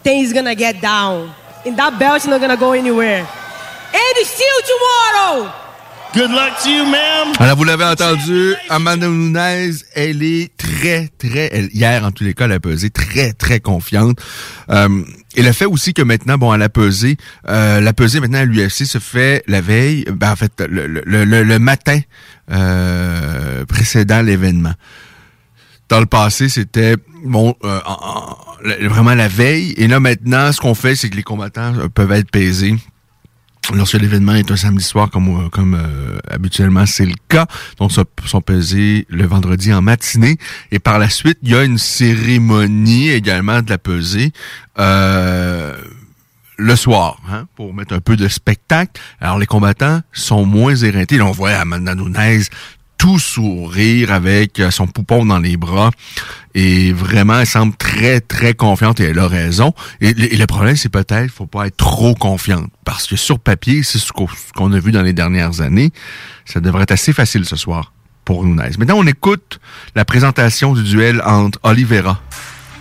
things 0.02 0.32
gonna 0.32 0.56
get 0.56 0.80
down. 0.80 1.32
And 1.64 1.76
that 1.76 2.00
belt's 2.00 2.26
not 2.26 2.40
gonna 2.40 2.56
go 2.56 2.72
anywhere. 2.72 3.20
And 3.94 4.26
still 4.26 4.60
tomorrow. 4.66 5.67
Good 6.14 6.30
luck 6.30 6.52
to 6.62 6.70
you, 6.70 6.84
ma'am. 6.84 7.32
Alors, 7.38 7.56
vous 7.56 7.64
l'avez 7.64 7.84
entendu, 7.84 8.54
Amanda 8.70 9.06
Nunes, 9.08 9.74
elle 9.94 10.22
est 10.22 10.50
très, 10.56 11.08
très, 11.18 11.68
hier, 11.72 12.02
en 12.04 12.10
tous 12.12 12.24
les 12.24 12.32
cas, 12.34 12.46
elle 12.46 12.52
a 12.52 12.60
pesé 12.60 12.88
très, 12.90 13.34
très 13.34 13.60
confiante. 13.60 14.18
Euh, 14.70 15.02
et 15.36 15.42
le 15.42 15.52
fait 15.52 15.66
aussi 15.66 15.92
que 15.92 16.02
maintenant, 16.02 16.38
bon, 16.38 16.52
elle 16.54 16.62
a 16.62 16.70
pesé, 16.70 17.18
euh, 17.48 17.80
la 17.80 17.92
pesée 17.92 18.20
maintenant 18.20 18.38
à 18.38 18.44
l'UFC 18.46 18.86
se 18.86 18.98
fait 18.98 19.44
la 19.46 19.60
veille, 19.60 20.06
ben, 20.10 20.32
en 20.32 20.36
fait, 20.36 20.52
le, 20.66 20.86
le, 20.86 21.02
le, 21.04 21.42
le 21.42 21.58
matin 21.58 22.00
euh, 22.50 23.64
précédant 23.66 24.22
l'événement. 24.22 24.72
Dans 25.90 26.00
le 26.00 26.06
passé, 26.06 26.48
c'était 26.48 26.96
bon 27.22 27.54
euh, 27.64 27.80
en, 27.84 27.92
en, 27.92 28.88
vraiment 28.88 29.14
la 29.14 29.28
veille. 29.28 29.74
Et 29.76 29.86
là, 29.88 30.00
maintenant, 30.00 30.52
ce 30.52 30.60
qu'on 30.60 30.74
fait, 30.74 30.96
c'est 30.96 31.10
que 31.10 31.16
les 31.16 31.22
combattants 31.22 31.74
peuvent 31.94 32.12
être 32.12 32.30
pesés 32.30 32.76
lorsque 33.74 33.94
l'événement 33.94 34.34
est 34.34 34.50
un 34.50 34.56
samedi 34.56 34.84
soir, 34.84 35.10
comme, 35.10 35.28
euh, 35.28 35.74
euh, 35.74 36.18
habituellement 36.30 36.86
c'est 36.86 37.06
le 37.06 37.14
cas. 37.28 37.46
Donc, 37.78 37.92
ça 37.92 38.04
sont 38.26 38.40
pesés 38.40 39.06
le 39.08 39.26
vendredi 39.26 39.72
en 39.72 39.82
matinée. 39.82 40.36
Et 40.70 40.78
par 40.78 40.98
la 40.98 41.08
suite, 41.08 41.38
il 41.42 41.50
y 41.50 41.54
a 41.54 41.64
une 41.64 41.78
cérémonie 41.78 43.08
également 43.10 43.62
de 43.62 43.70
la 43.70 43.78
pesée. 43.78 44.32
Euh, 44.78 45.76
le 46.60 46.74
soir, 46.74 47.20
hein, 47.30 47.46
pour 47.54 47.72
mettre 47.72 47.94
un 47.94 48.00
peu 48.00 48.16
de 48.16 48.26
spectacle. 48.26 49.00
Alors, 49.20 49.38
les 49.38 49.46
combattants 49.46 50.00
sont 50.12 50.44
moins 50.44 50.74
éreintés. 50.74 51.20
On 51.22 51.30
voit 51.30 51.50
Amanda 51.52 51.94
tout 52.98 53.18
sourire 53.18 54.12
avec 54.12 54.60
son 54.70 54.86
poupon 54.86 55.24
dans 55.24 55.38
les 55.38 55.56
bras. 55.56 55.90
Et 56.54 56.92
vraiment, 56.92 57.38
elle 57.38 57.46
semble 57.46 57.76
très, 57.76 58.20
très 58.20 58.54
confiante 58.54 59.00
et 59.00 59.04
elle 59.04 59.18
a 59.18 59.28
raison. 59.28 59.72
Et, 60.00 60.08
et 60.08 60.36
le 60.36 60.46
problème, 60.46 60.76
c'est 60.76 60.88
peut-être 60.88 61.30
faut 61.30 61.46
pas 61.46 61.68
être 61.68 61.76
trop 61.76 62.14
confiante. 62.14 62.68
Parce 62.84 63.06
que 63.06 63.16
sur 63.16 63.38
papier, 63.38 63.82
c'est 63.82 63.98
ce 63.98 64.12
qu'on 64.12 64.72
a 64.72 64.78
vu 64.78 64.92
dans 64.92 65.02
les 65.02 65.12
dernières 65.12 65.60
années. 65.60 65.90
Ça 66.44 66.60
devrait 66.60 66.82
être 66.82 66.92
assez 66.92 67.12
facile 67.12 67.44
ce 67.44 67.56
soir 67.56 67.92
pour 68.24 68.44
Nunes. 68.44 68.60
Maintenant, 68.78 68.98
on 68.98 69.06
écoute 69.06 69.60
la 69.94 70.04
présentation 70.04 70.74
du 70.74 70.82
duel 70.82 71.22
entre 71.24 71.58
Oliveira 71.62 72.20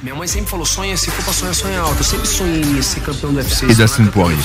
Minha 0.04 0.16
mãe 0.16 0.28
sempre 0.28 0.52
falou, 0.52 0.66
sonha, 0.66 0.96
se 0.96 1.10
for 1.10 1.24
pra 1.26 1.34
sonhar, 1.34 1.56
sonha 1.56 1.82
alto. 1.82 2.00
Eu 2.00 2.04
sempre 2.04 2.28
sonhei 2.28 2.62
em 2.62 2.82
ser 2.82 3.00
campeão 3.02 3.34
do 3.34 3.40
UFC. 3.40 3.66
e 3.66 3.74
Dustin 3.74 4.06
Poirier. 4.08 4.40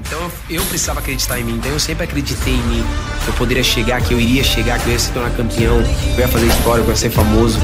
Então 0.00 0.30
eu 0.48 0.62
precisava 0.64 1.00
acreditar 1.00 1.38
em 1.38 1.44
mim, 1.44 1.54
então 1.54 1.70
eu 1.70 1.80
sempre 1.80 2.04
acreditei 2.04 2.54
em 2.54 2.62
mim. 2.62 2.84
Eu 3.26 3.32
poderia 3.34 3.62
chegar, 3.62 4.00
que 4.00 4.14
eu 4.14 4.20
iria 4.20 4.42
chegar, 4.42 4.78
que 4.78 4.88
eu 4.88 4.92
ia 4.92 4.98
se 4.98 5.10
tornar 5.12 5.30
campeão, 5.30 5.82
que 5.82 6.20
eu 6.20 6.20
ia 6.20 6.28
fazer 6.28 6.46
história, 6.46 6.82
que 6.82 6.88
eu 6.88 6.92
ia 6.92 6.96
ser 6.96 7.10
famoso. 7.10 7.58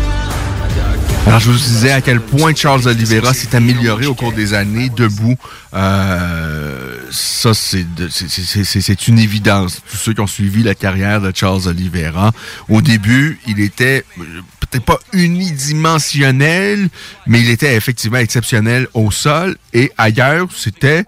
Alors, 1.26 1.41
je 1.41 1.51
vous 1.51 1.59
disais 1.59 1.91
à 1.91 2.01
quel 2.01 2.20
point 2.20 2.55
Charles 2.55 2.87
Oliveira 2.87 3.34
s'est 3.34 3.57
amélioré 3.57 4.07
au 4.07 4.14
cours 4.14 4.32
des 4.32 4.55
années 4.55 4.91
debout. 4.91 5.37
Euh, 5.74 7.01
ça, 7.11 7.53
c'est 7.53 9.09
une 9.09 9.18
évidence. 9.18 9.82
Tous 9.91 9.97
ceux 9.97 10.14
qui 10.14 10.20
ont 10.20 10.28
suivi 10.28 10.62
la 10.62 10.76
carrière 10.76 11.20
de 11.20 11.32
Charles 11.34 11.66
Oliveira, 11.66 12.30
au 12.68 12.80
début, 12.80 13.41
il 13.49 13.59
était 13.59 14.05
peut-être 14.61 14.84
pas 14.84 15.01
unidimensionnel, 15.12 16.89
mais 17.26 17.41
il 17.41 17.51
était 17.51 17.74
effectivement 17.74 18.18
exceptionnel 18.18 18.87
au 18.95 19.11
sol 19.11 19.57
et 19.72 19.91
ailleurs, 19.99 20.47
c'était 20.55 21.05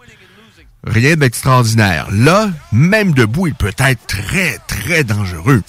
rien 0.88 1.16
d'extraordinaire. 1.16 2.08
Là, 2.10 2.50
même 2.72 3.12
debout, 3.12 3.46
il 3.46 3.54
peut 3.54 3.72
être 3.78 4.06
très, 4.06 4.58
très 4.66 5.04
dangereux. 5.04 5.62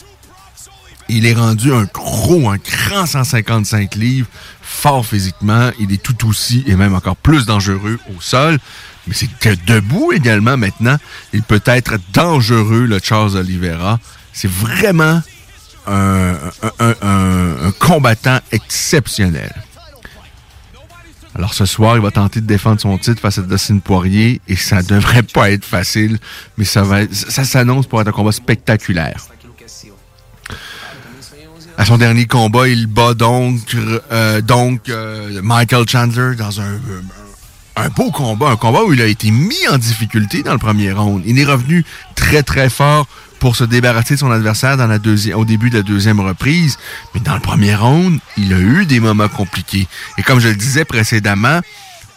Il 1.10 1.26
est 1.26 1.34
rendu 1.34 1.74
un 1.74 1.86
gros, 1.86 2.50
un 2.50 2.58
grand 2.58 3.06
155 3.06 3.96
livres, 3.96 4.28
fort 4.62 5.06
physiquement. 5.06 5.72
Il 5.80 5.92
est 5.92 6.02
tout 6.02 6.28
aussi 6.28 6.64
et 6.68 6.76
même 6.76 6.94
encore 6.94 7.16
plus 7.16 7.46
dangereux 7.46 8.00
au 8.16 8.22
sol. 8.22 8.60
Mais 9.08 9.16
c'est 9.16 9.30
que 9.40 9.56
debout 9.66 10.12
également 10.14 10.56
maintenant, 10.56 10.98
il 11.34 11.42
peut 11.42 11.64
être 11.66 11.96
dangereux, 12.14 12.86
le 12.86 13.00
Charles 13.02 13.36
Oliveira. 13.38 14.00
C'est 14.34 14.52
vraiment 14.52 15.22
un, 15.88 16.36
un, 16.80 17.72
combattant 17.80 18.40
exceptionnel. 18.52 19.52
Alors 21.40 21.54
ce 21.54 21.66
soir, 21.66 21.96
il 21.96 22.02
va 22.02 22.12
tenter 22.12 22.42
de 22.42 22.46
défendre 22.46 22.82
son 22.82 22.98
titre 22.98 23.22
face 23.22 23.38
à 23.38 23.42
Dustin 23.44 23.80
Poirier 23.80 24.42
et 24.50 24.58
ça 24.58 24.84
devrait 24.84 25.24
pas 25.24 25.50
être 25.52 25.64
facile, 25.64 26.20
mais 26.58 26.66
ça 26.66 26.82
va 26.82 27.04
être, 27.04 27.14
ça 27.14 27.46
s'annonce 27.46 27.88
pour 27.88 28.02
être 28.02 28.10
un 28.10 28.12
combat 28.12 28.34
spectaculaire. 28.34 29.26
À 31.78 31.86
son 31.86 31.98
dernier 31.98 32.26
combat, 32.26 32.68
il 32.68 32.88
bat 32.88 33.14
donc, 33.14 33.74
euh, 34.12 34.42
donc 34.42 34.90
euh, 34.90 35.40
Michael 35.42 35.88
Chandler 35.88 36.36
dans 36.36 36.60
un, 36.60 36.78
un 37.78 37.88
beau 37.88 38.12
combat, 38.12 38.50
un 38.50 38.58
combat 38.58 38.84
où 38.84 38.92
il 38.92 39.02
a 39.02 39.06
été 39.06 39.32
mis 39.32 39.66
en 39.72 39.78
difficulté 39.78 40.44
dans 40.44 40.52
le 40.52 40.60
premier 40.60 40.92
round. 40.92 41.24
Il 41.26 41.40
est 41.40 41.46
revenu 41.46 41.86
très 42.16 42.44
très 42.44 42.70
fort 42.70 43.08
pour 43.40 43.56
se 43.56 43.64
débarrasser 43.64 44.16
de 44.16 44.20
son 44.20 44.32
adversaire 44.32 44.78
dans 44.78 44.88
la 44.88 44.98
au 45.36 45.46
début 45.46 45.70
de 45.70 45.78
la 45.78 45.84
deuxième 45.84 46.20
reprise. 46.20 46.78
Mais 47.14 47.22
dans 47.22 47.36
le 47.36 47.40
premier 47.40 47.76
round, 47.76 48.20
il 48.38 48.54
a 48.54 48.60
eu 48.60 48.86
des 48.86 49.00
moments 49.00 49.30
compliqués. 49.30 49.88
Et 50.18 50.24
comme 50.24 50.40
je 50.40 50.50
le 50.50 50.56
disais 50.56 50.86
précédemment, 50.86 51.62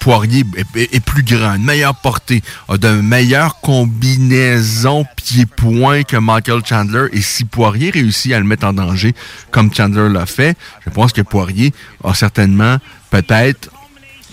Poirier 0.01 0.45
est, 0.77 0.99
plus 0.99 1.23
grand, 1.23 1.55
une 1.55 1.63
meilleure 1.63 1.95
portée, 1.95 2.43
a 2.69 2.77
de 2.77 2.89
meilleures 2.89 3.61
combinaisons 3.61 5.07
pied-point 5.15 6.03
que 6.03 6.17
Michael 6.17 6.67
Chandler. 6.67 7.07
Et 7.13 7.21
si 7.21 7.45
Poirier 7.45 7.91
réussit 7.91 8.33
à 8.33 8.41
le 8.41 8.45
mettre 8.45 8.67
en 8.67 8.73
danger, 8.73 9.15
comme 9.53 9.73
Chandler 9.73 10.09
l'a 10.09 10.27
fait, 10.27 10.59
je 10.85 10.91
pense 10.91 11.13
que 11.13 11.23
Poirier 11.23 11.73
a 12.03 12.15
certainement 12.15 12.79
peut-être 13.11 13.71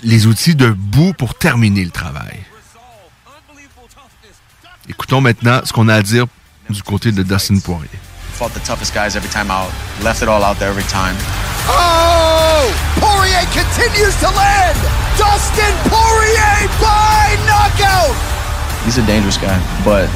les 0.02 0.26
outils 0.26 0.56
de 0.56 0.70
bout 0.70 1.14
pour 1.14 1.36
terminer 1.36 1.86
le 1.86 1.92
travail. 1.92 2.40
Écoutons 4.90 5.22
maintenant 5.22 5.62
ce 5.64 5.72
qu'on 5.72 5.88
a 5.88 5.94
à 5.94 6.02
dire 6.02 6.26
du 6.70 6.84
côté 6.84 7.12
de 7.12 7.24
Dustin 7.24 7.60
Poirier. 7.60 7.90
Fought 8.34 8.54
the 8.54 8.60
toughest 8.62 8.94
guys 8.94 9.16
every 9.16 9.30
time 9.30 9.52
out. 9.52 9.72
Left 10.04 10.22
it 10.22 10.30
all 10.30 10.44
out 10.44 10.60
there 10.60 10.70
every 10.70 10.88
time. 10.88 11.16
Oh! 11.68 12.72
Poirier 13.02 13.44
continues 13.52 14.16
to 14.22 14.30
land! 14.32 14.78
Dustin 15.18 15.74
Poirier 15.90 16.70
by 16.80 17.36
knockout! 17.46 18.16
He's 18.86 18.98
a 18.98 19.06
dangerous 19.06 19.38
guy, 19.38 19.60
but, 19.84 20.08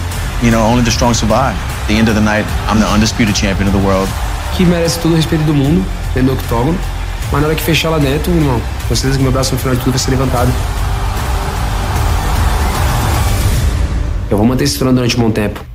you 0.41 0.51
know, 0.51 0.63
only 0.63 0.83
the 0.83 0.91
strong 0.91 1.13
survive. 1.13 1.55
At 1.81 1.87
the 1.87 1.95
end 1.95 2.07
of 2.07 2.15
the 2.15 2.21
night, 2.21 2.45
I'm 2.69 2.79
the 2.79 2.87
undisputed 2.87 3.35
champion 3.35 3.67
of 3.67 3.73
the 3.73 3.85
world. 3.85 4.07
Que 4.55 4.65
merece 4.65 4.99
todo 4.99 5.13
o 5.13 5.15
respeito 5.15 5.43
do 5.43 5.53
mundo, 5.53 5.83
dentro 6.13 6.33
do 6.33 6.39
octógono. 6.39 6.79
Mas 7.31 7.41
na 7.41 7.47
hora 7.47 7.55
que 7.55 7.63
fechar 7.63 7.89
lá 7.89 7.97
dentro, 7.97 8.31
irmão, 8.31 8.61
com 8.87 8.95
certeza 8.95 9.17
que 9.17 9.23
meu 9.23 9.31
braço 9.31 9.53
no 9.53 9.59
final 9.59 9.75
de 9.75 9.81
tudo 9.81 9.91
vai 9.91 9.99
ser 9.99 10.11
levantado. 10.11 10.51
Eu 14.29 14.37
vou 14.37 14.45
manter 14.45 14.63
esse 14.63 14.77
trono 14.77 14.93
durante 14.95 15.17
um 15.17 15.21
bom 15.21 15.31
tempo. 15.31 15.72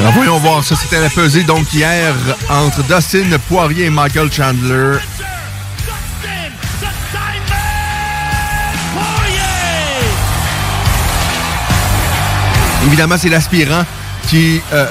Alors 0.00 0.12
voyons 0.12 0.38
voir, 0.38 0.62
ça 0.62 0.76
c'était 0.76 1.00
la 1.00 1.08
pesée 1.10 1.42
donc 1.42 1.72
hier 1.72 2.14
entre 2.48 2.82
Dustin 2.84 3.24
Poirier 3.48 3.86
et 3.86 3.90
Michael 3.90 4.32
Chandler. 4.32 4.98
Évidemment, 12.86 13.16
c'est 13.18 13.28
l'aspirant 13.30 13.84
qui 14.28 14.60
euh, 14.72 14.86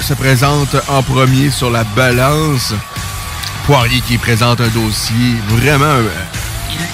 se 0.00 0.14
présente 0.14 0.74
en 0.88 1.02
premier 1.02 1.50
sur 1.50 1.70
la 1.70 1.84
balance. 1.84 2.72
Poirier 3.66 4.00
qui 4.00 4.16
présente 4.16 4.62
un 4.62 4.68
dossier 4.68 5.34
vraiment... 5.48 5.84
euh, 5.84 6.08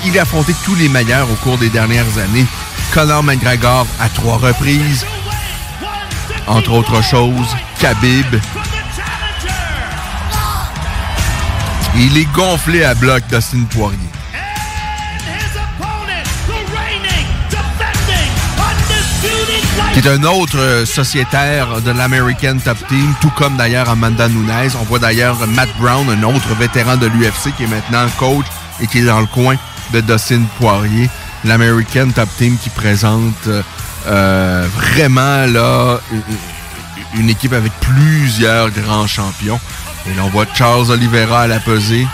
il, 0.04 0.10
il 0.10 0.18
a 0.18 0.22
affronté 0.22 0.52
tous 0.64 0.74
les 0.74 0.88
meilleurs 0.88 1.30
au 1.30 1.34
cours 1.34 1.58
des 1.58 1.68
dernières 1.68 2.18
années. 2.18 2.46
Conor 2.92 3.22
McGregor 3.22 3.86
à 4.00 4.08
trois 4.10 4.36
reprises. 4.36 5.06
Entre 6.46 6.72
autres 6.72 7.02
choses, 7.02 7.56
Khabib. 7.80 8.26
Il 11.96 12.18
est 12.18 12.32
gonflé 12.32 12.84
à 12.84 12.94
bloc 12.94 13.22
Dustin 13.28 13.64
Poirier. 13.70 13.98
qui 19.92 19.98
est 19.98 20.08
un 20.08 20.24
autre 20.24 20.58
euh, 20.58 20.86
sociétaire 20.86 21.82
de 21.82 21.90
l'American 21.90 22.56
Top 22.64 22.78
Team, 22.88 23.12
tout 23.20 23.30
comme 23.36 23.56
d'ailleurs 23.58 23.90
Amanda 23.90 24.26
Nunes. 24.26 24.70
On 24.80 24.84
voit 24.84 24.98
d'ailleurs 24.98 25.46
Matt 25.48 25.68
Brown, 25.78 26.08
un 26.08 26.22
autre 26.22 26.54
vétéran 26.54 26.96
de 26.96 27.06
l'UFC 27.06 27.54
qui 27.54 27.64
est 27.64 27.66
maintenant 27.66 28.06
coach 28.18 28.46
et 28.80 28.86
qui 28.86 29.00
est 29.00 29.04
dans 29.04 29.20
le 29.20 29.26
coin 29.26 29.56
de 29.92 30.00
Dustin 30.00 30.44
Poirier. 30.58 31.10
L'American 31.44 32.08
Top 32.14 32.28
Team 32.38 32.56
qui 32.62 32.70
présente 32.70 33.46
euh, 33.48 33.62
euh, 34.06 34.66
vraiment 34.76 35.98
une- 37.14 37.28
équipe 37.30 37.52
avec 37.52 37.72
plusieurs 37.80 38.70
grands 38.70 39.06
champions. 39.06 39.60
Et 40.06 40.14
là, 40.14 40.22
on 40.24 40.28
voit 40.30 40.46
Charles 40.54 40.90
Oliveira 40.90 41.42
à 41.42 41.46
la 41.46 41.60
pesée. 41.60 42.06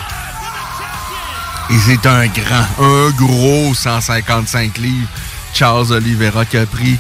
Et 1.71 1.75
c'est 1.87 2.07
un 2.07 2.27
grand, 2.27 2.67
un 2.85 3.11
gros 3.11 3.75
155 3.75 4.79
livres. 4.79 5.09
Charles 5.55 5.93
Oliveira 5.93 6.45
qui 6.45 6.57
a 6.57 6.67
pris. 6.67 6.97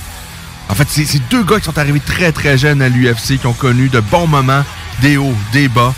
En 0.69 0.75
fait, 0.75 0.87
c'est 0.91 1.29
deux 1.31 1.43
gars 1.43 1.59
qui 1.59 1.65
sont 1.65 1.79
arrivés 1.79 2.01
très 2.01 2.33
très 2.33 2.59
jeunes 2.59 2.83
à 2.83 2.89
l'UFC, 2.91 3.39
qui 3.39 3.47
ont 3.47 3.55
connu 3.55 3.89
de 3.89 4.01
bons 4.01 4.27
moments, 4.27 4.63
des 5.01 5.17
hauts, 5.17 5.35
des 5.53 5.69
bas. 5.69 5.95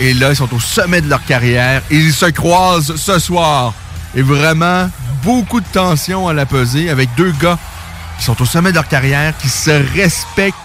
Et 0.00 0.14
là, 0.14 0.30
ils 0.30 0.36
sont 0.36 0.52
au 0.52 0.58
sommet 0.60 1.00
de 1.00 1.08
leur 1.08 1.24
carrière. 1.24 1.82
Et 1.90 1.96
ils 1.98 2.12
se 2.12 2.26
croisent 2.26 2.96
ce 2.96 3.18
soir. 3.20 3.72
Et 4.14 4.22
vraiment, 4.22 4.90
beaucoup 5.22 5.60
de 5.60 5.66
tension 5.72 6.28
à 6.28 6.32
la 6.32 6.46
pesée 6.46 6.90
avec 6.90 7.08
deux 7.16 7.32
gars 7.32 7.58
qui 8.18 8.24
sont 8.24 8.40
au 8.40 8.44
sommet 8.44 8.70
de 8.70 8.74
leur 8.74 8.88
carrière, 8.88 9.36
qui 9.38 9.48
se 9.48 9.70
respectent, 9.94 10.56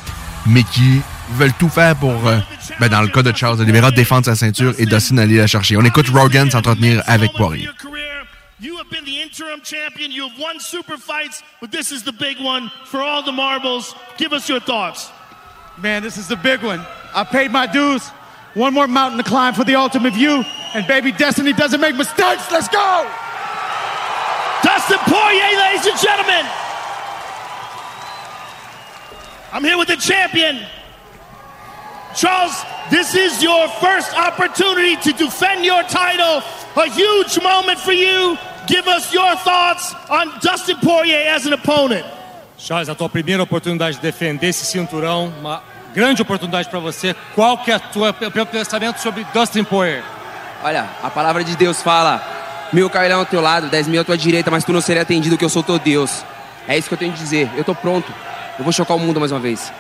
mais 0.45 0.64
qui 0.64 1.02
veulent 1.32 1.54
tout 1.54 1.70
faire 1.70 1.95
pour, 1.95 2.28
euh, 2.28 2.39
ben, 2.80 2.89
dans 2.89 3.02
le 3.02 3.08
cas 3.08 3.24
de 3.24 3.34
Charles 3.36 3.60
Oliveira, 3.62 3.91
défendre 3.91 4.26
sa 4.26 4.36
ceinture 4.36 4.74
et 4.78 4.86
Dustin 4.86 5.18
aller 5.18 5.38
la 5.38 5.48
chercher. 5.48 5.78
On 5.78 5.86
écoute 5.86 6.10
Rogan 6.10 6.50
s'entretenir 6.52 7.02
avec 7.08 7.34
Poirier. 7.34 7.70
You 8.60 8.76
have 8.80 8.89
been 8.89 9.06
the 9.06 9.22
interim 9.22 9.62
champion. 9.64 10.10
You 10.10 10.28
have 10.28 10.39
won 10.39 10.60
super 10.60 10.98
fights, 10.98 11.43
but 11.62 11.70
this 11.72 11.91
is 11.91 12.02
the 12.02 12.12
big 12.12 12.39
one 12.43 12.72
for 12.86 13.02
all 13.02 13.22
the 13.24 13.32
marbles. 13.32 13.95
Give 14.18 14.34
us 14.34 14.50
your 14.50 14.60
thoughts. 14.60 15.12
Man, 15.78 16.02
this 16.02 16.18
is 16.18 16.28
the 16.28 16.36
big 16.36 16.64
one. 16.64 16.82
I 17.14 17.24
paid 17.24 17.52
my 17.52 17.68
dues. 17.68 18.02
One 18.56 18.74
more 18.74 18.88
mountain 18.88 19.20
to 19.20 19.24
climb 19.24 19.54
for 19.54 19.64
the 19.64 19.76
ultimate 19.76 20.16
view. 20.16 20.43
And 20.74 20.88
baby, 20.88 21.12
Destiny 21.12 21.54
doesn't 21.54 21.80
make 21.80 21.95
mistakes. 21.95 22.52
Let's 22.52 22.68
go! 22.68 23.06
Dustin 24.64 24.99
Poirier, 25.05 25.58
ladies 25.58 25.86
and 25.86 25.99
gentlemen. 25.99 26.45
I'm 29.53 29.64
here 29.64 29.78
with 29.78 29.88
the 29.88 29.97
champion. 29.97 30.66
Charles, 32.16 32.64
this 32.89 33.16
is 33.16 33.43
your 33.43 33.68
first 33.80 34.14
opportunity 34.18 34.95
to 34.97 35.14
defend 35.14 35.64
your 35.64 35.84
title. 35.84 36.41
A 36.76 36.89
huge 36.89 37.41
moment 37.41 37.80
for 37.80 37.93
you. 37.93 38.38
Give 38.68 38.88
us 38.88 39.14
your 39.14 39.36
thoughts 39.38 39.93
on 40.10 40.39
Dustin 40.41 40.78
Poirier 40.78 41.30
as 41.30 41.45
an 41.45 41.53
opponent. 41.53 42.05
Charles, 42.58 42.89
a 42.89 42.95
tua 42.95 43.08
primeira 43.08 43.43
oportunidade 43.43 43.97
de 43.97 44.01
defender 44.01 44.47
esse 44.47 44.66
cinturão, 44.66 45.32
uma 45.39 45.62
grande 45.93 46.22
oportunidade 46.22 46.70
para 46.70 46.80
você. 46.80 47.16
Qual 47.36 47.58
que 47.60 47.72
é 47.72 47.76
a 47.76 47.80
tua 47.80 48.10
o 48.10 48.32
teu 48.32 48.45
pensamento 48.45 48.99
sobre 48.99 49.24
Dustin 49.34 49.64
Poirier? 49.64 50.03
Olha, 50.64 50.89
a 51.03 51.10
palavra 51.10 51.43
de 51.43 51.55
Deus 51.55 51.82
fala: 51.82 52.22
mil 52.74 52.89
cairão 52.89 53.20
ao 53.20 53.26
teu 53.26 53.41
lado, 53.41 53.70
dez 53.70 53.88
mil 53.88 54.01
à 54.01 54.03
tua 54.03 54.18
direita, 54.18 54.51
mas 54.51 54.63
tu 54.63 54.74
não 54.74 54.82
seria 54.82 55.01
atendido, 55.01 55.38
que 55.38 55.45
eu 55.45 55.49
sou 55.49 55.63
teu 55.63 55.80
Deus. 55.80 56.24
É 56.68 56.78
isso 56.78 56.88
que 56.88 56.93
eu 56.93 56.97
tenho 56.97 57.13
que 57.13 57.20
dizer. 57.20 57.49
Eu 57.55 57.63
tô 57.63 57.74
pronto. 57.74 58.11
Eu 58.57 58.63
vou 58.63 58.74
chocar 58.74 58.97
o 58.97 58.99
mundo 58.99 59.20
mais 59.20 59.32
uma 59.32 59.39
vez. 59.39 59.72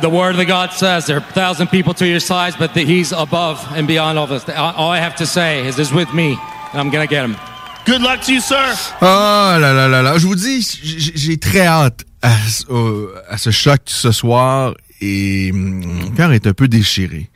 The 0.00 0.08
word 0.08 0.38
of 0.38 0.46
God 0.46 0.72
says 0.72 1.06
there 1.06 1.18
are 1.18 1.24
a 1.24 1.32
thousand 1.32 1.68
people 1.68 1.94
to 1.94 2.06
your 2.06 2.20
sides, 2.20 2.56
but 2.56 2.72
that 2.74 2.86
he's 2.86 3.12
above 3.12 3.60
and 3.76 3.86
beyond 3.86 4.18
all 4.18 4.26
this. 4.26 4.44
All 4.48 4.90
I 4.90 5.00
have 5.00 5.16
to 5.16 5.26
say 5.26 5.66
is, 5.66 5.78
is 5.78 5.92
with 5.92 6.12
me, 6.14 6.38
and 6.72 6.80
I'm 6.80 6.90
gonna 6.90 7.06
get 7.06 7.24
him. 7.24 7.36
Good 7.84 8.00
luck 8.00 8.22
to 8.22 8.32
you, 8.32 8.40
sir. 8.40 8.74
Oh 9.02 9.58
là 9.58 9.72
là 9.72 9.88
là 9.88 10.02
là. 10.02 10.18
Je 10.18 10.26
vous 10.26 10.36
dis, 10.36 10.62
j'ai 10.82 11.36
très 11.36 11.66
hâte 11.66 12.04
à, 12.22 12.32
à 13.28 13.36
ce 13.36 13.50
choc 13.50 13.82
ce 13.86 14.10
soir 14.12 14.74
et 15.00 15.50
hum, 15.52 15.84
mon 15.84 16.10
cœur 16.10 16.32
est 16.32 16.46
un 16.46 16.54
peu 16.54 16.68
déchiré 16.68 17.30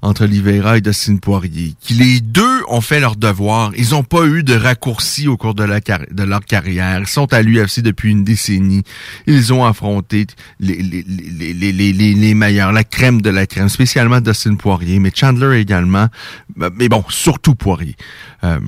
entre 0.00 0.24
Oliveira 0.24 0.78
et 0.78 0.80
Dustin 0.80 1.16
Poirier. 1.16 1.74
Qui 1.80 1.94
les 1.94 2.20
deux 2.20 2.62
ont 2.68 2.80
fait 2.80 3.00
leur 3.00 3.16
devoir. 3.16 3.72
Ils 3.76 3.90
n'ont 3.90 4.04
pas 4.04 4.26
eu 4.26 4.42
de 4.42 4.54
raccourci 4.54 5.26
au 5.26 5.36
cours 5.36 5.54
de, 5.54 5.64
leur 5.64 6.44
carrière. 6.44 7.00
Ils 7.00 7.06
sont 7.06 7.32
à 7.32 7.42
l'UFC 7.42 7.80
depuis 7.80 8.10
une 8.10 8.22
décennie. 8.22 8.84
Ils 9.26 9.52
ont 9.52 9.64
affronté 9.64 10.26
les, 10.60 10.76
les, 10.76 11.02
les, 11.02 11.72
les, 11.72 11.92
les, 11.92 12.34
meilleurs, 12.34 12.72
la 12.72 12.84
crème 12.84 13.20
de 13.22 13.30
la 13.30 13.46
crème, 13.46 13.68
spécialement 13.68 14.20
Dustin 14.20 14.54
Poirier, 14.54 15.00
mais 15.00 15.10
Chandler 15.14 15.58
également. 15.60 16.08
Mais 16.56 16.88
bon, 16.88 17.04
surtout 17.08 17.54
Poirier. 17.54 17.96
Euh, 18.44 18.60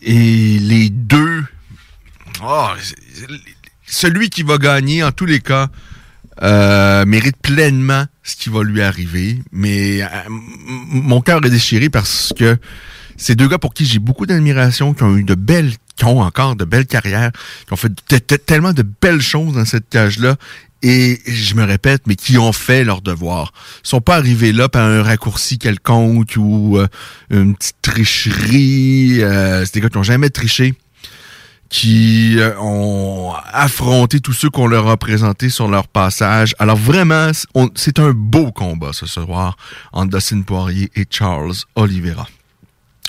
et 0.00 0.58
les 0.58 0.88
deux, 0.88 1.44
oh, 2.42 2.68
celui 3.86 4.30
qui 4.30 4.42
va 4.42 4.58
gagner, 4.58 5.04
en 5.04 5.12
tous 5.12 5.26
les 5.26 5.40
cas, 5.40 5.68
euh, 6.42 7.04
mérite 7.04 7.36
pleinement 7.42 8.04
ce 8.22 8.36
qui 8.36 8.48
va 8.48 8.62
lui 8.62 8.80
arriver. 8.82 9.42
Mais 9.52 10.02
euh, 10.02 10.06
mon 10.28 11.20
cœur 11.20 11.44
est 11.44 11.50
déchiré 11.50 11.88
parce 11.90 12.32
que 12.38 12.56
c'est 13.16 13.34
deux 13.34 13.48
gars 13.48 13.58
pour 13.58 13.74
qui 13.74 13.84
j'ai 13.84 13.98
beaucoup 13.98 14.26
d'admiration, 14.26 14.94
qui 14.94 15.02
ont 15.02 15.16
eu 15.16 15.24
de 15.24 15.34
belles, 15.34 15.72
qui 15.96 16.04
ont 16.06 16.20
encore 16.20 16.56
de 16.56 16.64
belles 16.64 16.86
carrières, 16.86 17.30
qui 17.66 17.72
ont 17.72 17.76
fait 17.76 17.92
te- 18.08 18.16
te- 18.16 18.34
tellement 18.34 18.72
de 18.72 18.82
belles 19.02 19.20
choses 19.20 19.54
dans 19.54 19.64
cette 19.64 19.88
cage-là. 19.90 20.36
Et 20.84 21.20
je 21.28 21.54
me 21.54 21.62
répète, 21.62 22.02
mais 22.08 22.16
qui 22.16 22.38
ont 22.38 22.52
fait 22.52 22.82
leur 22.82 23.02
devoir. 23.02 23.52
Ils 23.84 23.88
sont 23.88 24.00
pas 24.00 24.16
arrivés 24.16 24.52
là 24.52 24.68
par 24.68 24.84
un 24.84 25.02
raccourci 25.04 25.58
quelconque 25.58 26.34
ou 26.36 26.76
euh, 26.78 26.88
une 27.30 27.54
petite 27.54 27.76
tricherie. 27.82 29.18
C'est 29.20 29.74
des 29.74 29.80
gars 29.80 29.88
qui 29.90 29.96
n'ont 29.96 30.02
jamais 30.02 30.30
triché 30.30 30.74
qui 31.72 32.36
euh, 32.38 32.52
ont 32.60 33.32
affronté 33.50 34.20
tous 34.20 34.34
ceux 34.34 34.50
qu'on 34.50 34.66
leur 34.66 34.88
a 34.88 34.98
présentés 34.98 35.48
sur 35.48 35.68
leur 35.68 35.88
passage. 35.88 36.54
Alors 36.58 36.76
vraiment, 36.76 37.30
c'est 37.74 37.98
un 37.98 38.10
beau 38.10 38.52
combat 38.52 38.90
ce 38.92 39.06
soir 39.06 39.56
entre 39.92 40.14
Dustin 40.18 40.42
Poirier 40.42 40.90
et 40.94 41.06
Charles 41.08 41.54
Oliveira. 41.74 42.28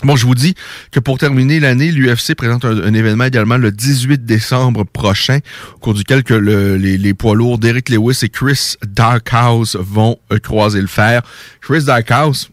Bon, 0.04 0.16
je 0.16 0.26
vous 0.26 0.34
dis 0.36 0.56
que 0.92 1.02
pour 1.02 1.18
terminer 1.18 1.60
l'année, 1.60 1.92
l'UFC 1.92 2.36
présente 2.36 2.64
un, 2.64 2.94
événement 2.94 3.26
également 3.26 3.58
le 3.58 3.72
18 3.72 4.26
décembre 4.26 4.86
prochain, 4.86 5.40
au 5.76 5.80
cours 5.80 5.94
duquel 5.94 6.24
que 6.24 6.34
le- 6.34 6.78
les, 6.78 6.98
les 6.98 7.14
poids 7.14 7.36
lourds 7.36 7.58
d'Eric 7.58 7.90
Lewis 7.90 8.20
et 8.24 8.30
Chris 8.30 8.76
Darkhouse 8.86 9.76
vont 9.80 10.18
euh, 10.32 10.40
croiser 10.40 10.82
le 10.82 10.88
fer. 10.88 11.22
Chris 11.62 11.84
Darkhouse, 11.84 12.50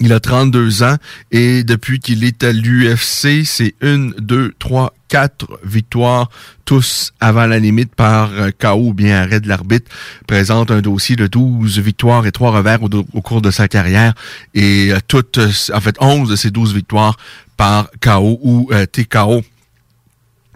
il 0.00 0.12
a 0.12 0.20
32 0.20 0.82
ans 0.82 0.96
et 1.30 1.62
depuis 1.64 2.00
qu'il 2.00 2.24
est 2.24 2.42
à 2.42 2.52
l'UFC, 2.52 3.44
c'est 3.44 3.74
une, 3.80 4.10
deux, 4.18 4.52
trois, 4.58 4.92
quatre 5.08 5.46
victoires, 5.64 6.30
tous 6.64 7.12
avant 7.20 7.46
la 7.46 7.58
limite 7.58 7.94
par 7.94 8.32
euh, 8.32 8.50
KO 8.58 8.88
ou 8.88 8.94
bien 8.94 9.22
arrêt 9.22 9.40
de 9.40 9.48
l'arbitre. 9.48 9.90
Présente 10.26 10.70
un 10.70 10.80
dossier 10.80 11.14
de 11.14 11.26
12 11.26 11.78
victoires 11.78 12.26
et 12.26 12.32
3 12.32 12.50
revers 12.50 12.82
au, 12.82 13.22
cours 13.22 13.40
de 13.40 13.50
sa 13.50 13.68
carrière 13.68 14.14
et 14.54 14.92
euh, 14.92 14.98
toutes, 15.06 15.38
euh, 15.38 15.50
en 15.72 15.80
fait 15.80 15.96
11 16.00 16.28
de 16.28 16.36
ces 16.36 16.50
12 16.50 16.74
victoires 16.74 17.16
par 17.56 17.88
KO 18.00 18.40
ou 18.42 18.70
TKO. 18.92 19.42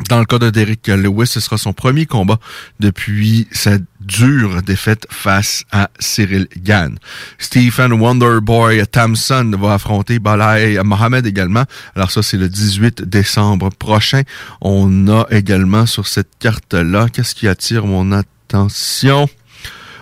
Dans 0.08 0.18
le 0.18 0.24
cas 0.24 0.38
de 0.38 0.50
Derek 0.50 0.86
Lewis, 0.88 1.26
ce 1.26 1.40
sera 1.40 1.58
son 1.58 1.72
premier 1.72 2.06
combat 2.06 2.38
depuis 2.80 3.48
sa 3.50 3.78
dure 4.08 4.62
défaite 4.62 5.06
face 5.10 5.64
à 5.70 5.90
Cyril 6.00 6.48
Gann. 6.56 6.98
Stephen 7.38 7.92
Wonderboy 7.92 8.84
Thompson 8.86 9.52
va 9.60 9.74
affronter 9.74 10.18
Balai 10.18 10.82
Mohamed 10.82 11.26
également. 11.26 11.64
Alors 11.94 12.10
ça, 12.10 12.22
c'est 12.22 12.38
le 12.38 12.48
18 12.48 13.02
décembre 13.02 13.70
prochain. 13.70 14.22
On 14.60 15.08
a 15.08 15.26
également 15.30 15.86
sur 15.86 16.06
cette 16.06 16.30
carte-là, 16.40 17.08
qu'est-ce 17.12 17.34
qui 17.34 17.46
attire 17.46 17.86
mon 17.86 18.10
attention? 18.12 19.28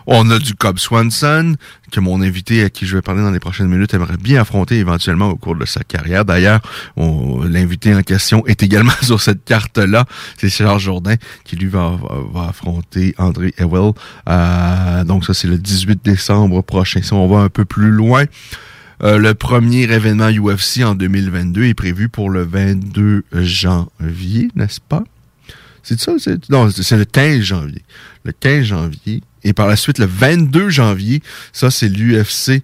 On 0.07 0.31
a 0.31 0.39
du 0.39 0.55
Cobb 0.55 0.79
Swanson, 0.79 1.57
que 1.91 1.99
mon 1.99 2.23
invité 2.23 2.63
à 2.63 2.71
qui 2.71 2.87
je 2.87 2.97
vais 2.97 3.03
parler 3.03 3.23
dans 3.23 3.33
les 3.33 3.41
prochaines 3.41 3.67
minutes 3.67 3.93
aimerait 3.93 4.17
bien 4.17 4.41
affronter 4.41 4.77
éventuellement 4.77 5.29
au 5.29 5.37
cours 5.37 5.57
de 5.57 5.65
sa 5.65 5.83
carrière. 5.83 6.25
D'ailleurs, 6.25 6.61
l'invité 6.97 7.95
en 7.95 8.03
question 8.03 8.47
est 8.47 8.63
également 8.63 8.93
sur 9.03 9.21
cette 9.21 9.45
carte-là. 9.45 10.05
C'est 10.39 10.49
Charles 10.49 10.79
Jourdain 10.79 11.17
qui 11.45 11.57
lui 11.57 11.69
va, 11.69 11.99
affronter 12.49 13.15
André 13.19 13.53
Ewell. 13.59 13.93
Euh, 14.29 15.05
donc 15.05 15.25
ça, 15.25 15.35
c'est 15.35 15.49
le 15.49 15.59
18 15.59 16.05
décembre 16.05 16.63
prochain. 16.63 17.03
Si 17.03 17.13
on 17.13 17.27
va 17.27 17.41
un 17.41 17.49
peu 17.49 17.65
plus 17.65 17.91
loin, 17.91 18.25
euh, 19.03 19.19
le 19.19 19.35
premier 19.35 19.83
événement 19.83 20.31
UFC 20.31 20.85
en 20.85 20.95
2022 20.95 21.65
est 21.65 21.75
prévu 21.75 22.09
pour 22.09 22.31
le 22.31 22.45
22 22.45 23.25
janvier, 23.33 24.51
n'est-ce 24.55 24.81
pas? 24.81 25.03
C'est 25.83 26.01
ça? 26.01 26.13
Non, 26.49 26.69
c'est 26.71 26.97
le 26.97 27.05
15 27.05 27.43
janvier. 27.43 27.83
Le 28.25 28.33
15 28.33 28.65
janvier. 28.65 29.23
Et 29.49 29.53
par 29.53 29.69
la 29.69 29.77
suite, 29.77 29.99
le 29.99 30.07
22 30.07 30.71
janvier, 30.71 31.23
ça, 31.53 31.71
c'est 31.71 31.89
l'UFC 31.89 32.63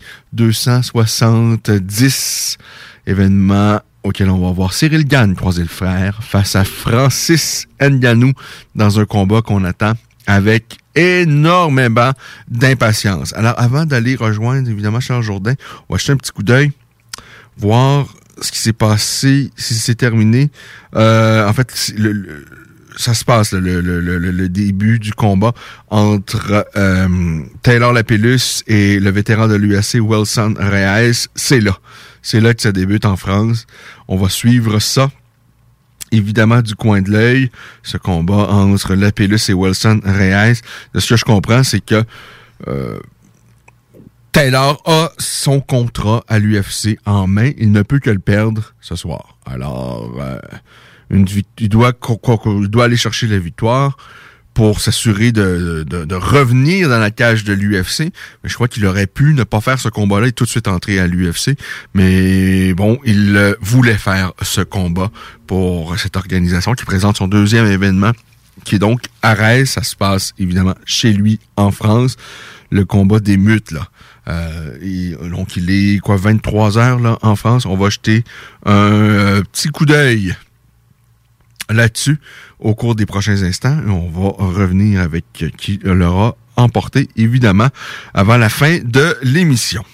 270 1.33 2.59
événement 3.07 3.81
auquel 4.03 4.31
on 4.31 4.45
va 4.45 4.51
voir 4.53 4.73
Cyril 4.75 5.05
Gann 5.07 5.35
croiser 5.37 5.63
le 5.63 5.69
frère 5.69 6.23
face 6.25 6.57
à 6.57 6.65
Francis 6.65 7.67
Ngannou 7.81 8.33
dans 8.75 8.99
un 8.99 9.05
combat 9.05 9.43
qu'on 9.43 9.63
attend 9.65 9.93
avec 10.27 10.79
énormément 10.97 12.11
d'impatience. 12.49 13.33
Alors, 13.35 13.55
avant 13.59 13.87
d'aller 13.87 14.17
rejoindre, 14.17 14.69
évidemment, 14.69 15.01
Charles 15.01 15.23
Jourdain, 15.23 15.55
on 15.89 15.95
va 15.95 15.99
jeter 15.99 16.13
un 16.13 16.17
petit 16.17 16.33
coup 16.33 16.43
d'œil, 16.43 16.73
voir 17.57 18.07
ce 18.41 18.51
qui 18.51 18.59
s'est 18.59 18.73
passé, 18.73 19.51
si 19.57 19.75
c'est 19.75 19.95
terminé. 19.95 20.51
Euh, 20.97 21.47
en 21.49 21.53
fait, 21.53 21.93
le- 21.97 22.13
le- 22.13 22.45
ça 22.97 23.15
se 23.15 23.25
passe, 23.25 23.53
le, 23.53 24.49
début 24.49 24.99
du 24.99 25.13
combat 25.13 25.53
entre 25.89 26.67
euh, 26.77 27.41
Taylor 27.63 27.93
Lapillus 27.93 28.63
et 28.67 29.01
le 29.01 29.11
vétéran 29.11 29.49
de 29.49 29.55
l'UFC, 29.55 30.01
Wilson 30.01 30.55
Reyes. 30.59 31.29
C'est 31.35 31.61
là. 31.61 31.79
C'est 32.23 32.41
là 32.41 32.55
que 32.55 32.63
ça 32.63 32.73
débute 32.73 33.05
en 33.05 33.17
France. 33.17 33.67
On 34.09 34.17
va 34.17 34.29
suivre 34.29 34.79
ça 34.79 35.11
évidemment 36.13 36.61
du 36.61 36.75
coin 36.75 37.01
de 37.01 37.11
l'œil, 37.11 37.51
ce 37.83 37.97
combat 37.97 38.49
entre 38.51 38.95
Lapillus 38.95 39.49
et 39.49 39.55
Wilson 39.55 40.01
Reyes. 40.05 40.61
De 40.95 41.01
ce 41.01 41.15
que 41.15 41.17
je 41.17 41.25
comprends, 41.25 41.65
c'est 41.65 41.81
que 41.81 42.05
euh, 42.69 43.01
Taylor 44.31 44.81
a 44.87 45.11
son 45.19 45.61
contrat 45.61 46.23
à 46.29 46.39
l'UFC 46.39 46.99
en 47.07 47.27
main. 47.27 47.53
Il 47.57 47.73
ne 47.73 47.83
peut 47.83 47.99
que 47.99 48.11
le 48.11 48.19
perdre 48.19 48.75
ce 48.81 48.95
soir. 48.95 49.39
Alors, 49.47 50.15
euh, 50.21 50.39
il, 51.13 51.69
doit, 51.69 51.95
aller 52.85 52.97
chercher 52.97 53.27
la 53.27 53.39
victoire 53.39 53.97
pour 54.55 54.81
s'assurer 54.81 55.33
de, 55.33 56.15
revenir 56.15 56.89
dans 56.89 56.99
la 56.99 57.11
cage 57.11 57.45
de 57.45 57.53
l'UFC. 57.53 58.13
Mais 58.43 58.51
je 58.51 58.55
crois 58.55 58.69
qu'il 58.69 58.85
aurait 58.87 59.07
pu 59.07 59.35
ne 59.35 59.45
pas 59.45 59.61
faire 59.61 59.79
ce 59.79 59.89
combat-là 59.89 60.29
et 60.29 60.33
tout 60.33 60.45
de 60.45 60.51
suite 60.51 60.69
entrer 60.69 60.99
à 60.99 61.07
l'UFC. 61.07 61.57
Mais 61.95 62.75
bon, 62.75 62.99
il 63.05 63.57
voulait 63.61 63.99
faire 63.99 64.33
ce 64.43 64.61
combat 64.61 65.11
pour 65.47 65.99
cette 65.99 66.17
organisation 66.17 66.75
qui 66.75 66.85
présente 66.85 67.17
son 67.17 67.29
deuxième 67.29 67.67
événement 67.67 68.13
qui 68.65 68.77
est 68.77 68.79
donc 68.79 69.03
à. 69.23 69.35
Ça 69.67 69.83
se 69.83 69.97
passe 69.97 70.35
évidemment 70.39 70.75
chez 70.85 71.13
lui 71.13 71.41
en 71.57 71.71
France. 71.71 72.17
Le 72.71 72.85
combat 72.85 73.21
des 73.21 73.37
mutes, 73.37 73.71
là. 73.71 73.89
Euh, 74.29 75.29
donc, 75.29 75.57
il 75.57 75.71
est 75.71 75.99
quoi, 75.99 76.17
23 76.17 76.79
heures 76.79 77.01
là, 77.01 77.19
en 77.23 77.37
France. 77.37 77.67
On 77.67 77.77
va 77.77 77.91
jeter 77.91 78.25
un 78.65 78.73
euh, 78.73 79.43
petit 79.43 79.69
coup 79.69 79.85
d'œil 79.85 80.35
là-dessus 81.73 82.19
au 82.59 82.75
cours 82.75 82.95
des 82.95 83.07
prochains 83.07 83.43
instants. 83.43 83.77
On 83.87 84.09
va 84.09 84.31
revenir 84.45 85.01
avec 85.01 85.25
euh, 85.43 85.49
qui 85.57 85.81
l'aura 85.83 86.37
emporté, 86.57 87.09
évidemment, 87.17 87.69
avant 88.15 88.37
la 88.37 88.49
fin 88.49 88.79
de 88.83 89.17
l'émission. 89.23 89.85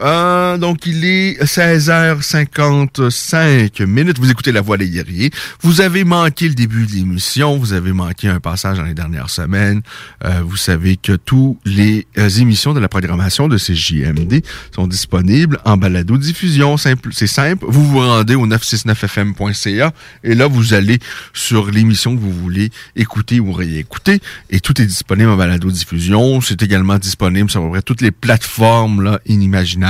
Euh, 0.00 0.56
donc, 0.58 0.86
il 0.86 1.04
est 1.04 1.42
16h55 1.42 3.84
minutes. 3.84 4.18
Vous 4.18 4.30
écoutez 4.30 4.52
La 4.52 4.60
Voix 4.60 4.76
des 4.76 4.88
guerriers. 4.88 5.32
Vous 5.62 5.80
avez 5.80 6.04
manqué 6.04 6.46
le 6.48 6.54
début 6.54 6.86
de 6.86 6.92
l'émission. 6.92 7.56
Vous 7.56 7.72
avez 7.72 7.92
manqué 7.92 8.28
un 8.28 8.38
passage 8.40 8.78
dans 8.78 8.84
les 8.84 8.94
dernières 8.94 9.30
semaines. 9.30 9.82
Euh, 10.24 10.42
vous 10.44 10.56
savez 10.56 10.96
que 10.96 11.12
tous 11.12 11.58
les 11.64 12.06
euh, 12.16 12.28
émissions 12.28 12.74
de 12.74 12.80
la 12.80 12.88
programmation 12.88 13.48
de 13.48 13.58
CJMD 13.58 14.44
sont 14.74 14.86
disponibles 14.86 15.58
en 15.64 15.76
balado-diffusion. 15.76 16.76
C'est 16.76 17.26
simple. 17.26 17.66
Vous 17.68 17.84
vous 17.84 17.98
rendez 18.00 18.36
au 18.36 18.46
969fm.ca 18.46 19.92
et 20.24 20.34
là, 20.34 20.46
vous 20.46 20.74
allez 20.74 20.98
sur 21.32 21.70
l'émission 21.70 22.14
que 22.14 22.20
vous 22.20 22.32
voulez 22.32 22.70
écouter 22.96 23.40
ou 23.40 23.52
réécouter 23.52 24.20
et 24.50 24.60
tout 24.60 24.80
est 24.80 24.86
disponible 24.86 25.30
en 25.30 25.36
balado-diffusion. 25.36 26.40
C'est 26.40 26.62
également 26.62 26.98
disponible 26.98 27.50
sur 27.50 27.68
toutes 27.84 28.00
les 28.00 28.10
plateformes 28.10 29.02
là, 29.02 29.20
inimaginables, 29.26 29.87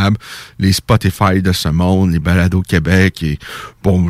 les 0.58 0.72
Spotify 0.72 1.42
de 1.42 1.52
ce 1.52 1.68
monde, 1.68 2.12
les 2.12 2.18
balados 2.18 2.62
Québec 2.62 3.22
et 3.22 3.38
bon, 3.82 4.08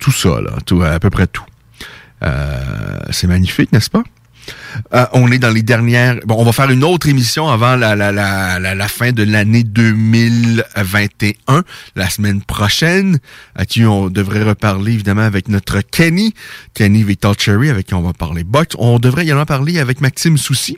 tout 0.00 0.12
ça, 0.12 0.40
là, 0.40 0.92
à 0.92 1.00
peu 1.00 1.10
près 1.10 1.26
tout. 1.26 1.44
Euh, 2.22 2.98
c'est 3.10 3.26
magnifique, 3.26 3.72
n'est-ce 3.72 3.90
pas? 3.90 4.02
Euh, 4.94 5.04
on 5.12 5.30
est 5.32 5.38
dans 5.38 5.50
les 5.50 5.62
dernières. 5.62 6.16
Bon, 6.24 6.36
on 6.38 6.44
va 6.44 6.52
faire 6.52 6.70
une 6.70 6.84
autre 6.84 7.08
émission 7.08 7.48
avant 7.48 7.76
la, 7.76 8.88
fin 8.88 9.12
de 9.12 9.22
l'année 9.22 9.64
2021, 9.64 11.64
la 11.96 12.10
semaine 12.10 12.42
prochaine, 12.42 13.18
à 13.54 13.66
qui 13.66 13.84
on 13.84 14.08
devrait 14.08 14.42
reparler 14.42 14.92
évidemment 14.92 15.22
avec 15.22 15.48
notre 15.48 15.80
Kenny, 15.80 16.34
Kenny 16.74 17.04
Cherry, 17.38 17.70
avec 17.70 17.86
qui 17.86 17.94
on 17.94 18.02
va 18.02 18.12
parler. 18.12 18.44
On 18.78 18.98
devrait 18.98 19.22
également 19.22 19.46
parler 19.46 19.78
avec 19.78 20.00
Maxime 20.00 20.36
Soucy, 20.36 20.76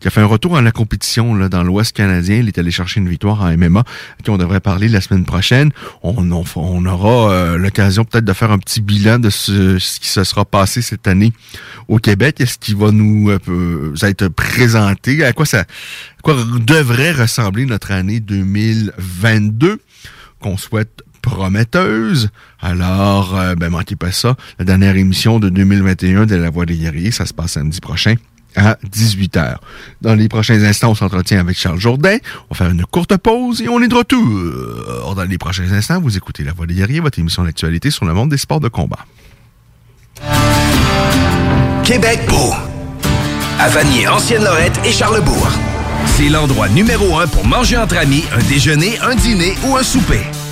qui 0.00 0.08
a 0.08 0.10
fait 0.10 0.20
un 0.20 0.26
retour 0.26 0.56
à 0.56 0.62
la 0.62 0.72
compétition 0.72 1.34
là, 1.34 1.48
dans 1.48 1.62
l'Ouest 1.62 1.94
canadien. 1.94 2.36
Il 2.36 2.48
est 2.48 2.58
allé 2.58 2.70
chercher 2.70 3.00
une 3.00 3.08
victoire 3.08 3.42
en 3.42 3.56
MMA, 3.56 3.80
à 3.80 4.22
qui 4.22 4.30
on 4.30 4.38
devrait 4.38 4.60
parler 4.60 4.88
la 4.88 5.00
semaine 5.00 5.24
prochaine. 5.24 5.70
On, 6.02 6.30
aura 6.32 7.32
euh, 7.32 7.58
l'occasion 7.58 8.04
peut-être 8.04 8.24
de 8.24 8.32
faire 8.32 8.52
un 8.52 8.58
petit 8.58 8.80
bilan 8.80 9.18
de 9.18 9.30
ce, 9.30 9.78
ce 9.78 10.00
qui 10.00 10.08
se 10.08 10.24
sera 10.24 10.44
passé 10.44 10.82
cette 10.82 11.06
année 11.08 11.32
au 11.88 11.98
Québec. 11.98 12.40
Est-ce 12.40 12.58
qu'il 12.58 12.76
va 12.76 12.90
nous 12.90 13.30
euh, 13.30 13.94
être 14.02 14.28
présenté? 14.28 15.24
À 15.24 15.32
quoi 15.32 15.46
ça 15.46 15.60
à 15.60 16.22
quoi 16.22 16.36
devrait 16.60 17.12
ressembler 17.12 17.66
notre 17.66 17.92
année 17.92 18.20
2022 18.20 19.80
qu'on 20.40 20.56
souhaite 20.56 21.02
prometteuse? 21.22 22.30
Alors, 22.60 23.38
euh, 23.38 23.54
ben 23.54 23.70
manquez 23.70 23.96
pas 23.96 24.12
ça. 24.12 24.36
La 24.58 24.64
dernière 24.64 24.96
émission 24.96 25.38
de 25.38 25.48
2021 25.48 26.26
de 26.26 26.34
La 26.36 26.50
Voix 26.50 26.66
des 26.66 26.76
guerriers, 26.76 27.10
ça 27.10 27.26
se 27.26 27.34
passe 27.34 27.52
samedi 27.52 27.80
prochain 27.80 28.16
à 28.56 28.76
18h. 28.90 29.56
Dans 30.00 30.14
les 30.14 30.28
prochains 30.28 30.62
instants, 30.62 30.90
on 30.90 30.94
s'entretient 30.94 31.40
avec 31.40 31.56
Charles 31.56 31.78
Jourdain. 31.78 32.16
On 32.50 32.54
va 32.54 32.56
faire 32.56 32.70
une 32.70 32.84
courte 32.84 33.16
pause 33.16 33.62
et 33.62 33.68
on 33.68 33.80
est 33.82 33.88
de 33.88 33.94
retour. 33.94 35.14
Dans 35.14 35.24
les 35.24 35.38
prochains 35.38 35.70
instants, 35.72 36.00
vous 36.00 36.16
écoutez 36.16 36.42
La 36.44 36.52
Voix 36.52 36.66
des 36.66 36.74
guerriers, 36.74 37.00
votre 37.00 37.18
émission 37.18 37.44
d'actualité 37.44 37.90
sur 37.90 38.04
le 38.04 38.14
monde 38.14 38.30
des 38.30 38.38
sports 38.38 38.60
de 38.60 38.68
combat. 38.68 39.04
Québec 41.84 42.20
beau. 42.28 42.52
À 43.58 43.68
Vanier, 43.68 44.08
Ancienne-Lorette 44.08 44.78
et 44.84 44.92
Charlebourg. 44.92 45.48
C'est 46.16 46.28
l'endroit 46.28 46.68
numéro 46.68 47.18
un 47.18 47.26
pour 47.26 47.46
manger 47.46 47.76
entre 47.76 47.96
amis, 47.96 48.24
un 48.34 48.42
déjeuner, 48.48 48.98
un 49.00 49.14
dîner 49.14 49.54
ou 49.66 49.76
un 49.76 49.82
souper. 49.82 50.20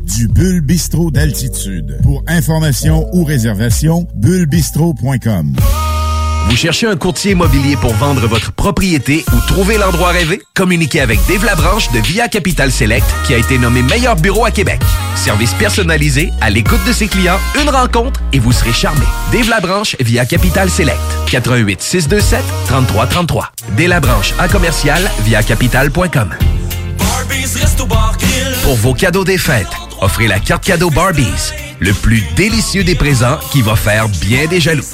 du 0.00 0.28
Bulle 0.28 0.60
Bistrot 0.60 1.10
d'altitude. 1.10 1.98
Pour 2.02 2.22
information 2.26 3.08
ou 3.12 3.24
réservation, 3.24 4.06
bullebistro.com. 4.14 5.54
Vous 6.48 6.56
cherchez 6.56 6.86
un 6.86 6.96
courtier 6.96 7.32
immobilier 7.32 7.76
pour 7.76 7.94
vendre 7.94 8.26
votre 8.26 8.52
propriété 8.52 9.24
ou 9.32 9.40
trouver 9.46 9.78
l'endroit 9.78 10.10
rêvé? 10.10 10.42
Communiquez 10.54 11.00
avec 11.00 11.18
Dave 11.28 11.44
Labranche 11.44 11.90
de 11.92 12.00
Via 12.00 12.28
Capital 12.28 12.70
Select 12.72 13.06
qui 13.26 13.34
a 13.34 13.38
été 13.38 13.58
nommé 13.58 13.82
meilleur 13.82 14.16
bureau 14.16 14.44
à 14.44 14.50
Québec. 14.50 14.80
Service 15.14 15.54
personnalisé, 15.54 16.30
à 16.40 16.50
l'écoute 16.50 16.84
de 16.86 16.92
ses 16.92 17.06
clients, 17.06 17.38
une 17.62 17.70
rencontre 17.70 18.20
et 18.32 18.38
vous 18.38 18.52
serez 18.52 18.72
charmé. 18.72 19.04
Dave 19.30 19.48
Labranche 19.48 19.96
via 20.00 20.26
Capital 20.26 20.68
Select. 20.68 20.98
88 21.30 21.80
627 21.80 22.42
3333. 22.66 23.52
Dave 23.76 23.88
Labranche 23.88 24.34
à 24.38 24.48
commercial 24.48 25.02
via 25.24 25.42
capital.com. 25.42 26.30
Pour 28.62 28.76
vos 28.76 28.94
cadeaux 28.94 29.24
des 29.24 29.38
fêtes, 29.38 29.66
offrez 30.02 30.26
la 30.26 30.40
carte 30.40 30.64
cadeau 30.64 30.90
Barbies, 30.90 31.52
le 31.80 31.92
plus 31.92 32.22
délicieux 32.36 32.84
des 32.84 32.94
présents 32.94 33.38
qui 33.50 33.62
va 33.62 33.76
faire 33.76 34.08
bien 34.08 34.46
des 34.46 34.60
jaloux. 34.60 34.84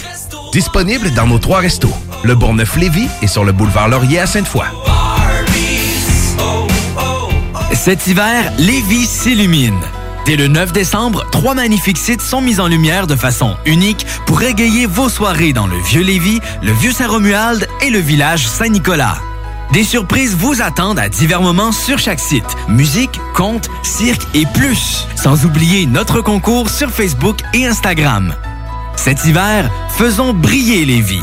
Disponible 0.52 1.10
dans 1.14 1.26
nos 1.26 1.38
trois 1.38 1.60
restos, 1.60 1.92
le 2.22 2.34
Bourgneuf-Lévis 2.34 3.08
et 3.22 3.26
sur 3.26 3.44
le 3.44 3.52
boulevard 3.52 3.88
Laurier 3.88 4.20
à 4.20 4.26
Sainte-Foy. 4.26 4.66
Cet 7.72 8.06
hiver, 8.06 8.52
Lévis 8.58 9.06
s'illumine. 9.06 9.80
Dès 10.26 10.36
le 10.36 10.46
9 10.46 10.72
décembre, 10.72 11.24
trois 11.30 11.54
magnifiques 11.54 11.96
sites 11.96 12.20
sont 12.20 12.42
mis 12.42 12.60
en 12.60 12.66
lumière 12.66 13.06
de 13.06 13.16
façon 13.16 13.56
unique 13.64 14.06
pour 14.26 14.42
égayer 14.42 14.86
vos 14.86 15.08
soirées 15.08 15.54
dans 15.54 15.66
le 15.66 15.78
Vieux-Lévis, 15.78 16.40
le 16.62 16.72
Vieux-Saint-Romuald 16.72 17.66
et 17.80 17.90
le 17.90 17.98
village 17.98 18.46
Saint-Nicolas. 18.46 19.18
Des 19.72 19.84
surprises 19.84 20.34
vous 20.34 20.62
attendent 20.62 20.98
à 20.98 21.08
divers 21.08 21.42
moments 21.42 21.72
sur 21.72 21.98
chaque 21.98 22.20
site. 22.20 22.56
Musique, 22.68 23.20
contes, 23.34 23.68
cirque 23.82 24.26
et 24.34 24.46
plus. 24.54 25.06
Sans 25.14 25.44
oublier 25.44 25.86
notre 25.86 26.22
concours 26.22 26.70
sur 26.70 26.90
Facebook 26.90 27.40
et 27.52 27.66
Instagram. 27.66 28.34
Cet 28.96 29.24
hiver, 29.26 29.70
faisons 29.90 30.32
briller 30.32 30.86
les 30.86 31.00
vies. 31.00 31.22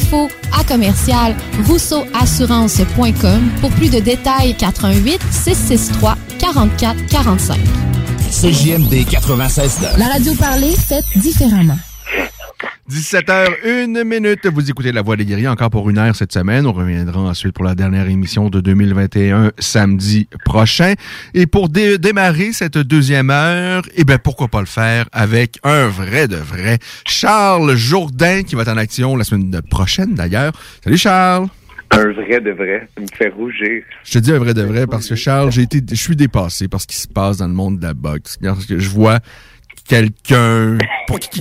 info 0.00 0.28
à 0.58 0.64
commercial 0.64 1.34
rousseauassurance.com 1.66 3.50
pour 3.60 3.70
plus 3.72 3.90
de 3.90 4.00
détails 4.00 4.54
88 4.56 5.20
663 5.30 6.16
44 6.38 7.06
45. 7.06 7.58
CJMD 8.30 9.06
96 9.08 9.80
La 9.98 10.06
radio 10.06 10.34
parlée 10.34 10.72
faite 10.72 11.04
différemment. 11.16 11.78
17h, 12.90 13.46
une 13.64 14.02
minute. 14.04 14.46
Vous 14.46 14.68
écoutez 14.68 14.90
La 14.92 15.02
Voix 15.02 15.16
des 15.16 15.24
guerriers 15.24 15.46
encore 15.48 15.70
pour 15.70 15.88
une 15.90 15.98
heure 15.98 16.14
cette 16.16 16.32
semaine. 16.32 16.66
On 16.66 16.72
reviendra 16.72 17.20
ensuite 17.20 17.52
pour 17.54 17.64
la 17.64 17.74
dernière 17.74 18.08
émission 18.08 18.50
de 18.50 18.60
2021 18.60 19.52
samedi 19.58 20.28
prochain. 20.44 20.94
Et 21.34 21.46
pour 21.46 21.68
dé- 21.68 21.98
démarrer 21.98 22.52
cette 22.52 22.78
deuxième 22.78 23.30
heure, 23.30 23.82
eh 23.96 24.04
ben 24.04 24.18
pourquoi 24.18 24.48
pas 24.48 24.60
le 24.60 24.66
faire 24.66 25.06
avec 25.12 25.58
un 25.62 25.86
vrai 25.86 26.26
de 26.26 26.36
vrai 26.36 26.78
Charles 27.06 27.76
Jourdain 27.76 28.42
qui 28.42 28.56
va 28.56 28.62
être 28.62 28.68
en 28.72 28.76
action 28.76 29.16
la 29.16 29.24
semaine 29.24 29.60
prochaine 29.70 30.14
d'ailleurs. 30.14 30.52
Salut 30.82 30.98
Charles. 30.98 31.46
Un 31.92 32.12
vrai 32.12 32.40
de 32.40 32.50
vrai, 32.52 32.88
ça 32.96 33.02
me 33.02 33.06
fait 33.16 33.28
rougir. 33.30 33.82
Je 34.04 34.12
te 34.12 34.18
dis 34.18 34.32
un 34.32 34.38
vrai 34.38 34.54
de 34.54 34.62
vrai 34.62 34.86
parce 34.86 35.08
que 35.08 35.16
Charles, 35.16 35.50
j'ai 35.50 35.62
été, 35.62 35.80
je 35.88 35.94
suis 35.96 36.14
dépassé 36.14 36.68
par 36.68 36.80
ce 36.80 36.86
qui 36.86 36.96
se 36.96 37.08
passe 37.08 37.38
dans 37.38 37.48
le 37.48 37.52
monde 37.54 37.78
de 37.80 37.86
la 37.86 37.94
boxe. 37.94 38.36
Parce 38.40 38.64
que 38.66 38.78
je 38.78 38.88
vois 38.90 39.18
quelqu'un 39.86 40.78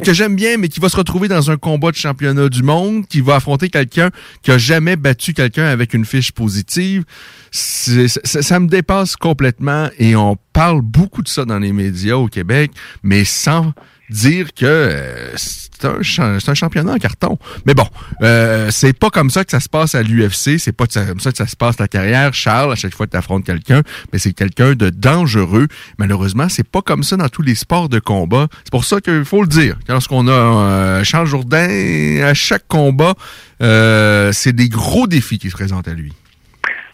que 0.04 0.14
j'aime 0.14 0.36
bien, 0.36 0.58
mais 0.58 0.68
qui 0.68 0.80
va 0.80 0.90
se 0.90 0.98
retrouver 0.98 1.28
dans 1.28 1.52
un 1.52 1.58
combat 1.58 1.92
de 1.92 1.96
championnat 1.96 2.50
du 2.50 2.64
monde, 2.64 3.06
qui 3.08 3.22
va 3.22 3.36
affronter 3.36 3.70
quelqu'un 3.70 4.10
qui 4.42 4.52
a 4.52 4.58
jamais 4.58 4.96
battu 4.96 5.34
quelqu'un 5.34 5.66
avec 5.66 5.94
une 5.94 6.06
fiche 6.06 6.32
positive. 6.32 7.04
Ça, 7.52 8.08
ça 8.24 8.60
me 8.60 8.68
dépasse 8.68 9.16
complètement 9.16 9.90
et 9.98 10.16
on 10.16 10.38
parle 10.54 10.82
beaucoup 10.82 11.22
de 11.22 11.28
ça 11.28 11.46
dans 11.46 11.60
les 11.60 11.74
médias 11.74 12.16
au 12.16 12.28
Québec, 12.28 12.72
mais 13.04 13.24
sans 13.24 13.74
dire 14.10 14.54
que 14.54 14.66
euh, 14.66 15.36
c'est 15.38 16.50
un, 16.50 16.54
championnat 16.56 16.94
en 16.94 16.98
carton. 16.98 17.38
Mais 17.66 17.74
bon, 17.74 17.86
euh, 18.22 18.70
c'est 18.72 18.94
pas 18.94 19.10
comme 19.10 19.30
ça 19.30 19.46
que 19.46 19.52
ça 19.52 19.60
se 19.60 19.70
passe 19.70 19.96
à 19.96 20.04
l'UFC, 20.04 20.58
c'est 20.58 20.72
pas 20.72 20.86
comme 20.88 21.20
ça 21.20 21.32
que 21.32 21.38
ça 21.38 21.48
se 21.48 21.56
passe 21.56 21.80
la 21.80 21.88
carrière. 21.88 22.34
Charles, 22.34 22.72
à 22.72 22.76
chaque 22.76 22.94
fois 22.94 23.06
que 23.06 23.12
tu 23.12 23.18
affrontes 23.18 23.46
quelqu'un, 23.46 23.82
mais 24.12 24.20
c'est 24.20 24.34
quelqu'un 24.34 24.74
de 24.74 24.90
dangereux. 24.90 25.68
Malheureusement, 25.98 26.50
c'est 26.50 26.68
pas 26.68 26.82
comme 26.82 27.04
ça 27.04 27.18
dans 27.18 27.30
tous 27.30 27.42
les 27.42 27.56
sports 27.56 27.90
de 27.90 28.00
combat. 28.00 28.48
C'est 28.64 28.72
pour 28.72 28.86
ça 28.86 29.02
qu'il 29.02 29.26
faut 29.26 29.42
le 29.42 29.48
dire. 29.48 29.78
Lorsqu'on 29.88 30.28
a 30.28 30.32
euh, 30.32 31.04
Charles 31.04 31.28
Jourdain, 31.28 32.22
à 32.24 32.34
chaque 32.34 32.68
combat, 32.68 33.16
euh, 33.62 34.32
c'est 34.34 34.54
des 34.54 34.70
gros 34.70 35.08
défis 35.08 35.40
qui 35.40 35.50
se 35.50 35.56
présentent 35.56 35.88
à 35.88 35.94
lui. 35.94 36.14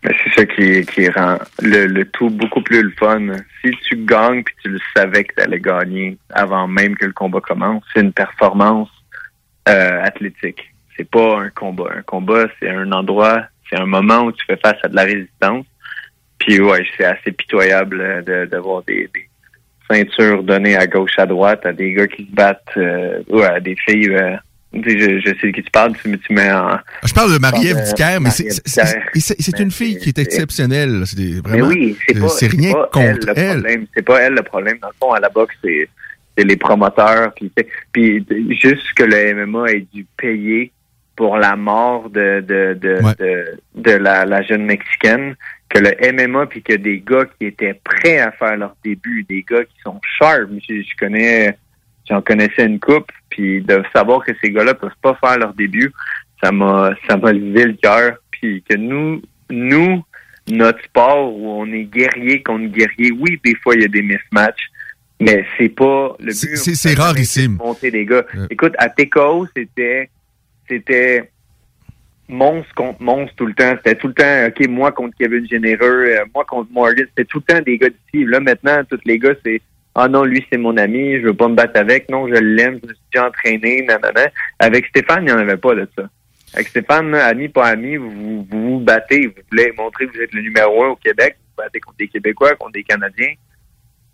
C'est 0.07 0.39
ça 0.39 0.45
qui, 0.45 0.85
qui 0.85 1.09
rend 1.09 1.37
le, 1.61 1.85
le 1.87 2.05
tout 2.05 2.29
beaucoup 2.29 2.61
plus 2.61 2.81
le 2.83 2.91
fun. 2.91 3.27
Si 3.63 3.71
tu 3.87 3.95
gagnes 3.97 4.43
puis 4.43 4.55
tu 4.61 4.69
le 4.69 4.79
savais 4.95 5.23
que 5.23 5.33
tu 5.35 5.41
allais 5.41 5.59
gagner 5.59 6.17
avant 6.31 6.67
même 6.67 6.95
que 6.95 7.05
le 7.05 7.13
combat 7.13 7.41
commence, 7.41 7.83
c'est 7.93 8.01
une 8.01 8.13
performance 8.13 8.89
euh, 9.67 10.03
athlétique. 10.03 10.61
c'est 10.95 11.09
pas 11.09 11.39
un 11.39 11.49
combat. 11.49 11.89
Un 11.97 12.01
combat, 12.03 12.45
c'est 12.59 12.69
un 12.69 12.91
endroit, 12.91 13.45
c'est 13.69 13.79
un 13.79 13.85
moment 13.85 14.23
où 14.25 14.31
tu 14.31 14.45
fais 14.45 14.57
face 14.57 14.77
à 14.83 14.87
de 14.87 14.95
la 14.95 15.03
résistance. 15.03 15.65
Puis 16.39 16.59
ouais, 16.61 16.85
c'est 16.97 17.05
assez 17.05 17.31
pitoyable 17.31 17.99
euh, 18.01 18.21
de 18.21 18.45
d'avoir 18.45 18.83
des, 18.83 19.09
des 19.13 19.27
ceintures 19.89 20.43
données 20.43 20.75
à 20.75 20.87
gauche, 20.87 21.17
à 21.17 21.25
droite, 21.25 21.65
à 21.65 21.73
des 21.73 21.93
gars 21.93 22.07
qui 22.07 22.25
se 22.25 22.31
battent, 22.31 22.77
euh, 22.77 23.21
ou 23.29 23.39
à 23.41 23.59
des 23.59 23.75
filles. 23.87 24.09
euh, 24.15 24.35
je, 24.83 25.19
je 25.19 25.39
sais 25.39 25.47
de 25.47 25.51
qui 25.51 25.63
tu 25.63 25.71
parles, 25.71 25.93
tu, 26.01 26.17
tu 26.19 26.33
mets 26.33 26.51
en. 26.51 26.77
Je 27.03 27.13
parle 27.13 27.33
de 27.33 27.39
Marie-Ève 27.39 27.81
Dicker, 27.83 28.19
mais 28.21 28.29
c'est- 28.31 29.59
une 29.59 29.71
fille 29.71 29.97
qui 29.99 30.09
est 30.09 30.17
exceptionnelle. 30.19 31.03
C'est 31.05 31.17
oui, 31.61 31.97
c'est 32.29 32.47
rien 32.47 32.73
pas 32.73 32.89
contre 32.91 33.05
elle, 33.05 33.19
le 33.25 33.33
elle. 33.39 33.59
problème. 33.61 33.87
C'est 33.95 34.01
pas 34.05 34.21
elle 34.21 34.33
le 34.33 34.43
problème. 34.43 34.77
Dans 34.81 34.87
le 34.89 34.93
fond, 34.99 35.11
à 35.13 35.19
la 35.19 35.29
boxe, 35.29 35.55
c'est 35.63 35.87
les 36.43 36.57
promoteurs. 36.57 37.33
Puis, 37.93 38.25
juste 38.61 38.93
que 38.95 39.03
le 39.03 39.33
MMA 39.45 39.71
ait 39.71 39.87
dû 39.93 40.05
payer 40.17 40.71
pour 41.15 41.37
la 41.37 41.55
mort 41.55 42.09
de 42.09 42.43
de 42.45 42.77
de, 42.79 42.99
de, 43.17 43.57
de 43.75 43.91
la, 43.91 44.25
la 44.25 44.41
jeune 44.41 44.65
mexicaine, 44.65 45.35
que 45.69 45.79
le 45.79 45.95
MMA 46.11 46.45
puis 46.47 46.61
que 46.61 46.73
des 46.73 46.99
gars 47.05 47.25
qui 47.39 47.47
étaient 47.47 47.79
prêts 47.83 48.19
à 48.19 48.31
faire 48.33 48.57
leur 48.57 48.75
début, 48.83 49.23
des 49.23 49.45
gars 49.49 49.63
qui 49.63 49.75
sont 49.83 49.99
sharp. 50.19 50.49
Je, 50.67 50.75
je 50.81 50.95
connais, 50.99 51.57
j'en 52.09 52.21
connaissais 52.21 52.65
une 52.65 52.79
coupe, 52.79 53.11
puis 53.29 53.61
de 53.61 53.81
savoir 53.93 54.23
que 54.23 54.31
ces 54.41 54.51
gars-là 54.51 54.73
peuvent 54.73 54.91
pas 55.01 55.15
faire 55.15 55.37
leur 55.39 55.53
début, 55.53 55.91
ça 56.43 56.51
m'a 56.51 56.91
ça 57.07 57.17
m'a 57.17 57.31
levé 57.33 57.65
le 57.65 57.73
cœur. 57.73 58.17
Puis 58.31 58.63
que 58.69 58.75
nous 58.75 59.21
nous 59.49 60.03
notre 60.47 60.83
sport 60.83 61.33
où 61.35 61.49
on 61.61 61.65
est 61.71 61.85
guerrier 61.85 62.43
contre 62.43 62.67
guerrier, 62.67 63.11
oui, 63.11 63.39
des 63.43 63.55
fois 63.55 63.75
il 63.75 63.81
y 63.81 63.85
a 63.85 63.87
des 63.87 64.01
mismatchs, 64.03 64.67
mais 65.19 65.45
c'est 65.57 65.69
pas 65.69 66.15
le 66.19 66.25
but. 66.27 66.33
C'est- 66.33 66.75
c'est 66.75 66.93
rarissime. 66.93 67.55
monter 67.55 67.89
des 67.91 68.05
gars. 68.05 68.25
Écoute, 68.49 68.73
à 68.77 68.89
TKO, 68.89 69.47
c'était 69.55 70.09
c'était 70.67 71.31
monstre 72.27 72.73
contre 72.75 73.01
monstre 73.01 73.35
tout 73.35 73.45
le 73.45 73.53
temps. 73.53 73.73
C'était 73.77 73.95
tout 73.95 74.07
le 74.07 74.13
temps, 74.13 74.47
OK, 74.47 74.67
moi 74.67 74.91
contre 74.91 75.15
Kevin 75.17 75.47
Généreux, 75.47 76.05
euh, 76.07 76.25
moi 76.33 76.43
contre 76.45 76.71
Morgan. 76.71 77.05
C'était 77.09 77.25
tout 77.25 77.41
le 77.47 77.53
temps 77.53 77.61
des 77.61 77.77
gars 77.77 77.89
d'ici. 77.89 78.25
Là, 78.25 78.39
maintenant, 78.39 78.83
tous 78.89 78.99
les 79.05 79.19
gars, 79.19 79.33
c'est 79.45 79.61
Ah 79.97 80.09
non, 80.09 80.25
lui, 80.25 80.45
c'est 80.51 80.57
mon 80.57 80.75
ami, 80.75 81.15
je 81.21 81.27
veux 81.27 81.33
pas 81.33 81.47
me 81.47 81.55
battre 81.55 81.79
avec. 81.79 82.09
Non, 82.09 82.27
je 82.27 82.33
l'aime, 82.33 82.79
je 82.83 82.89
me 82.89 82.93
suis 82.93 83.03
déjà 83.13 83.27
entraîné, 83.27 83.81
nanana. 83.83 84.27
Avec 84.59 84.85
Stéphane, 84.87 85.23
il 85.23 85.27
n'y 85.27 85.31
en 85.31 85.37
avait 85.37 85.55
pas 85.55 85.73
de 85.73 85.87
ça. 85.97 86.03
Avec 86.53 86.67
Stéphane, 86.67 87.15
ami, 87.15 87.47
pas 87.47 87.67
ami, 87.67 87.95
vous 87.95 88.45
vous, 88.49 88.79
battez, 88.79 89.27
vous 89.27 89.41
voulez 89.49 89.71
montrer 89.77 90.07
que 90.07 90.15
vous 90.15 90.21
êtes 90.21 90.33
le 90.33 90.41
numéro 90.41 90.83
un 90.83 90.89
au 90.89 90.95
Québec, 90.97 91.37
vous 91.39 91.63
battez 91.63 91.79
contre 91.79 91.97
des 91.97 92.09
Québécois, 92.09 92.55
contre 92.55 92.73
des 92.73 92.83
Canadiens. 92.83 93.33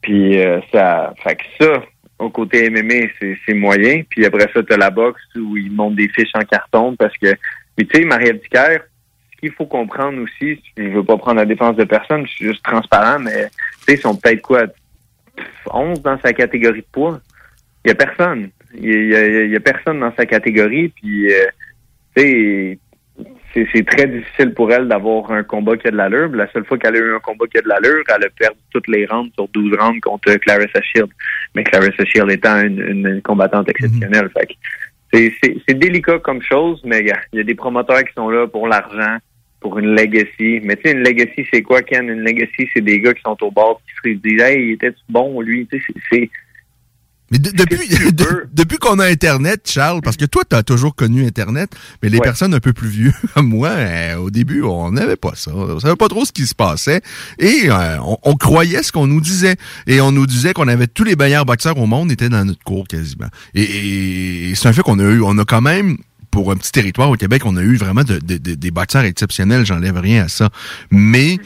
Puis 0.02 0.40
euh, 0.40 0.60
ça, 0.72 1.16
fait 1.24 1.36
que 1.36 1.44
ça, 1.60 1.84
au 2.20 2.30
côté 2.30 2.70
MMA, 2.70 3.08
c'est 3.20 3.54
moyen. 3.56 4.04
Puis 4.08 4.24
après 4.26 4.50
ça, 4.54 4.62
t'as 4.62 4.78
la 4.78 4.92
boxe 4.92 5.22
où 5.36 5.58
ils 5.58 5.72
montent 5.72 5.96
des 5.96 6.10
fiches 6.10 6.36
en 6.36 6.42
carton 6.42 6.96
parce 6.96 7.18
que, 7.18 7.36
mais 7.78 7.86
tu 7.86 8.00
sais, 8.00 8.06
Marie-Ève 8.06 8.40
Dicker, 8.42 8.80
ce 9.34 9.40
qu'il 9.40 9.52
faut 9.52 9.66
comprendre 9.66 10.22
aussi, 10.22 10.62
je 10.78 10.84
veux 10.84 11.04
pas 11.04 11.18
prendre 11.18 11.38
la 11.38 11.46
défense 11.46 11.76
de 11.76 11.84
personne, 11.86 12.26
je 12.28 12.32
suis 12.32 12.48
juste 12.48 12.64
transparent, 12.64 13.20
mais 13.20 13.50
tu 13.50 13.86
sais, 13.86 13.94
ils 13.96 14.00
sont 14.00 14.16
peut-être 14.16 14.42
quoi, 14.42 14.68
11 15.72 16.02
dans 16.02 16.20
sa 16.20 16.34
catégorie 16.34 16.82
de 16.82 16.86
poids. 16.92 17.20
Il 17.86 17.90
y 17.90 17.92
a 17.92 17.96
personne. 17.96 18.50
Il 18.74 19.50
y 19.52 19.56
a, 19.56 19.60
personne 19.60 20.00
dans 20.00 20.14
sa 20.16 20.26
catégorie. 20.26 20.90
Puis, 20.90 21.34
euh, 21.34 21.46
c'est 22.16 23.86
très 23.86 24.08
difficile 24.08 24.54
pour 24.54 24.72
elle 24.72 24.88
d'avoir 24.88 25.32
un 25.32 25.44
combat 25.44 25.76
qui 25.78 25.88
a 25.88 25.92
de 25.92 25.98
l'allure. 25.98 26.30
La 26.30 26.50
seule 26.52 26.66
fois 26.66 26.78
qu'elle 26.78 26.96
a 26.96 27.00
eu 27.00 27.16
un 27.16 27.20
combat 27.20 27.46
qui 27.48 27.58
a 27.58 27.62
de 27.62 27.68
l'allure, 27.68 28.04
elle 28.08 28.26
a 28.26 28.30
perdu 28.30 28.58
toutes 28.72 28.88
les 28.88 29.06
rounds 29.06 29.32
sur 29.36 29.48
12 29.50 29.74
rounds 29.78 30.00
contre 30.02 30.34
Clarissa 30.36 30.82
Shield. 30.82 31.10
Mais 31.56 31.64
Clarissa 31.64 32.06
Shield 32.06 32.32
étant 32.32 32.62
une, 32.62 32.80
une 32.82 33.22
combattante 33.22 33.70
exceptionnelle. 33.70 34.30
Fait 34.38 34.46
que 34.48 34.54
c'est- 35.68 35.74
délicat 35.74 36.20
comme 36.20 36.42
chose, 36.42 36.82
mais 36.86 37.00
il 37.02 37.08
y 37.08 37.12
a- 37.12 37.20
il 37.34 37.40
y, 37.40 37.42
a 37.42 37.44
des 37.44 37.56
promoteurs 37.56 38.04
qui 38.04 38.14
sont 38.14 38.30
là 38.30 38.48
pour 38.48 38.68
l'argent, 38.68 39.18
pour 39.62 39.80
une 39.80 39.96
legacy. 39.96 40.60
Mais 40.64 40.76
tu 40.76 40.82
sais, 40.90 40.92
une 40.92 41.04
legacy, 41.04 41.46
c'est 41.54 41.62
quoi, 41.62 41.82
Ken? 41.84 42.10
Une 42.10 42.22
legacy, 42.22 42.68
c'est 42.74 42.82
des 42.84 43.00
gars 43.00 43.14
qui 43.14 43.22
sont 43.22 43.38
au 43.42 43.52
bord 43.52 43.82
qui 44.04 44.10
se 44.12 44.16
disent 44.18 44.42
Hey, 44.42 44.68
il 44.68 44.72
était 44.74 44.94
bon, 45.08 45.40
lui? 45.40 45.68
Tu 45.72 45.78
sais, 45.80 45.94
c'est- 46.12 46.30
Mais 47.32 47.38
de- 47.40 47.52
depuis, 47.52 47.88
de- 48.12 48.48
depuis 48.52 48.78
qu'on 48.78 49.00
a 49.00 49.06
Internet, 49.06 49.62
Charles, 49.66 50.02
parce 50.04 50.18
que 50.18 50.26
toi, 50.26 50.44
tu 50.50 50.54
as 50.54 50.64
toujours 50.64 50.94
connu 50.96 51.26
Internet, 51.26 51.70
mais 52.04 52.10
les 52.10 52.18
Ouais. 52.18 52.24
personnes 52.24 52.54
un 52.54 52.60
peu 52.60 52.74
plus 52.74 52.90
vieux 52.90 53.14
comme 53.34 53.48
moi, 53.48 53.70
euh, 53.70 54.16
au 54.18 54.30
début, 54.30 54.64
on 54.64 54.92
n'avait 54.92 55.16
pas 55.16 55.32
ça. 55.36 55.52
On 55.56 55.80
savait 55.80 55.96
pas 55.96 56.10
trop 56.10 56.26
ce 56.26 56.34
qui 56.34 56.46
se 56.46 56.54
passait. 56.54 57.00
Et 57.40 57.70
euh, 57.70 58.00
on, 58.02 58.18
on 58.24 58.34
croyait 58.36 58.84
ce 58.84 58.92
qu'on 58.92 59.08
nous 59.08 59.22
disait. 59.22 59.56
Et 59.88 60.02
on 60.02 60.12
nous 60.12 60.28
disait 60.28 60.52
qu'on 60.52 60.68
avait 60.68 60.88
tous 60.88 61.06
les 61.06 61.16
meilleurs 61.16 61.46
boxeurs 61.46 61.78
au 61.78 61.86
monde 61.86 62.12
étaient 62.12 62.28
dans 62.28 62.44
notre 62.44 62.64
cours 62.66 62.86
quasiment. 62.86 63.28
Et, 63.54 64.50
et 64.50 64.56
c'est 64.56 64.68
un 64.68 64.74
fait 64.74 64.82
qu'on 64.82 65.00
a 65.00 65.04
eu. 65.04 65.22
On 65.22 65.38
a 65.38 65.46
quand 65.46 65.62
même 65.62 65.96
pour 66.32 66.52
un 66.52 66.56
petit 66.56 66.72
territoire 66.72 67.10
au 67.10 67.16
Québec, 67.16 67.44
on 67.46 67.56
a 67.58 67.62
eu 67.62 67.76
vraiment 67.76 68.04
de- 68.04 68.20
de- 68.20 68.38
de- 68.38 68.56
des 68.56 68.72
boxeurs 68.72 69.04
exceptionnels, 69.04 69.66
j'enlève 69.66 69.98
rien 69.98 70.24
à 70.26 70.28
ça. 70.30 70.50
Mais 70.90 71.38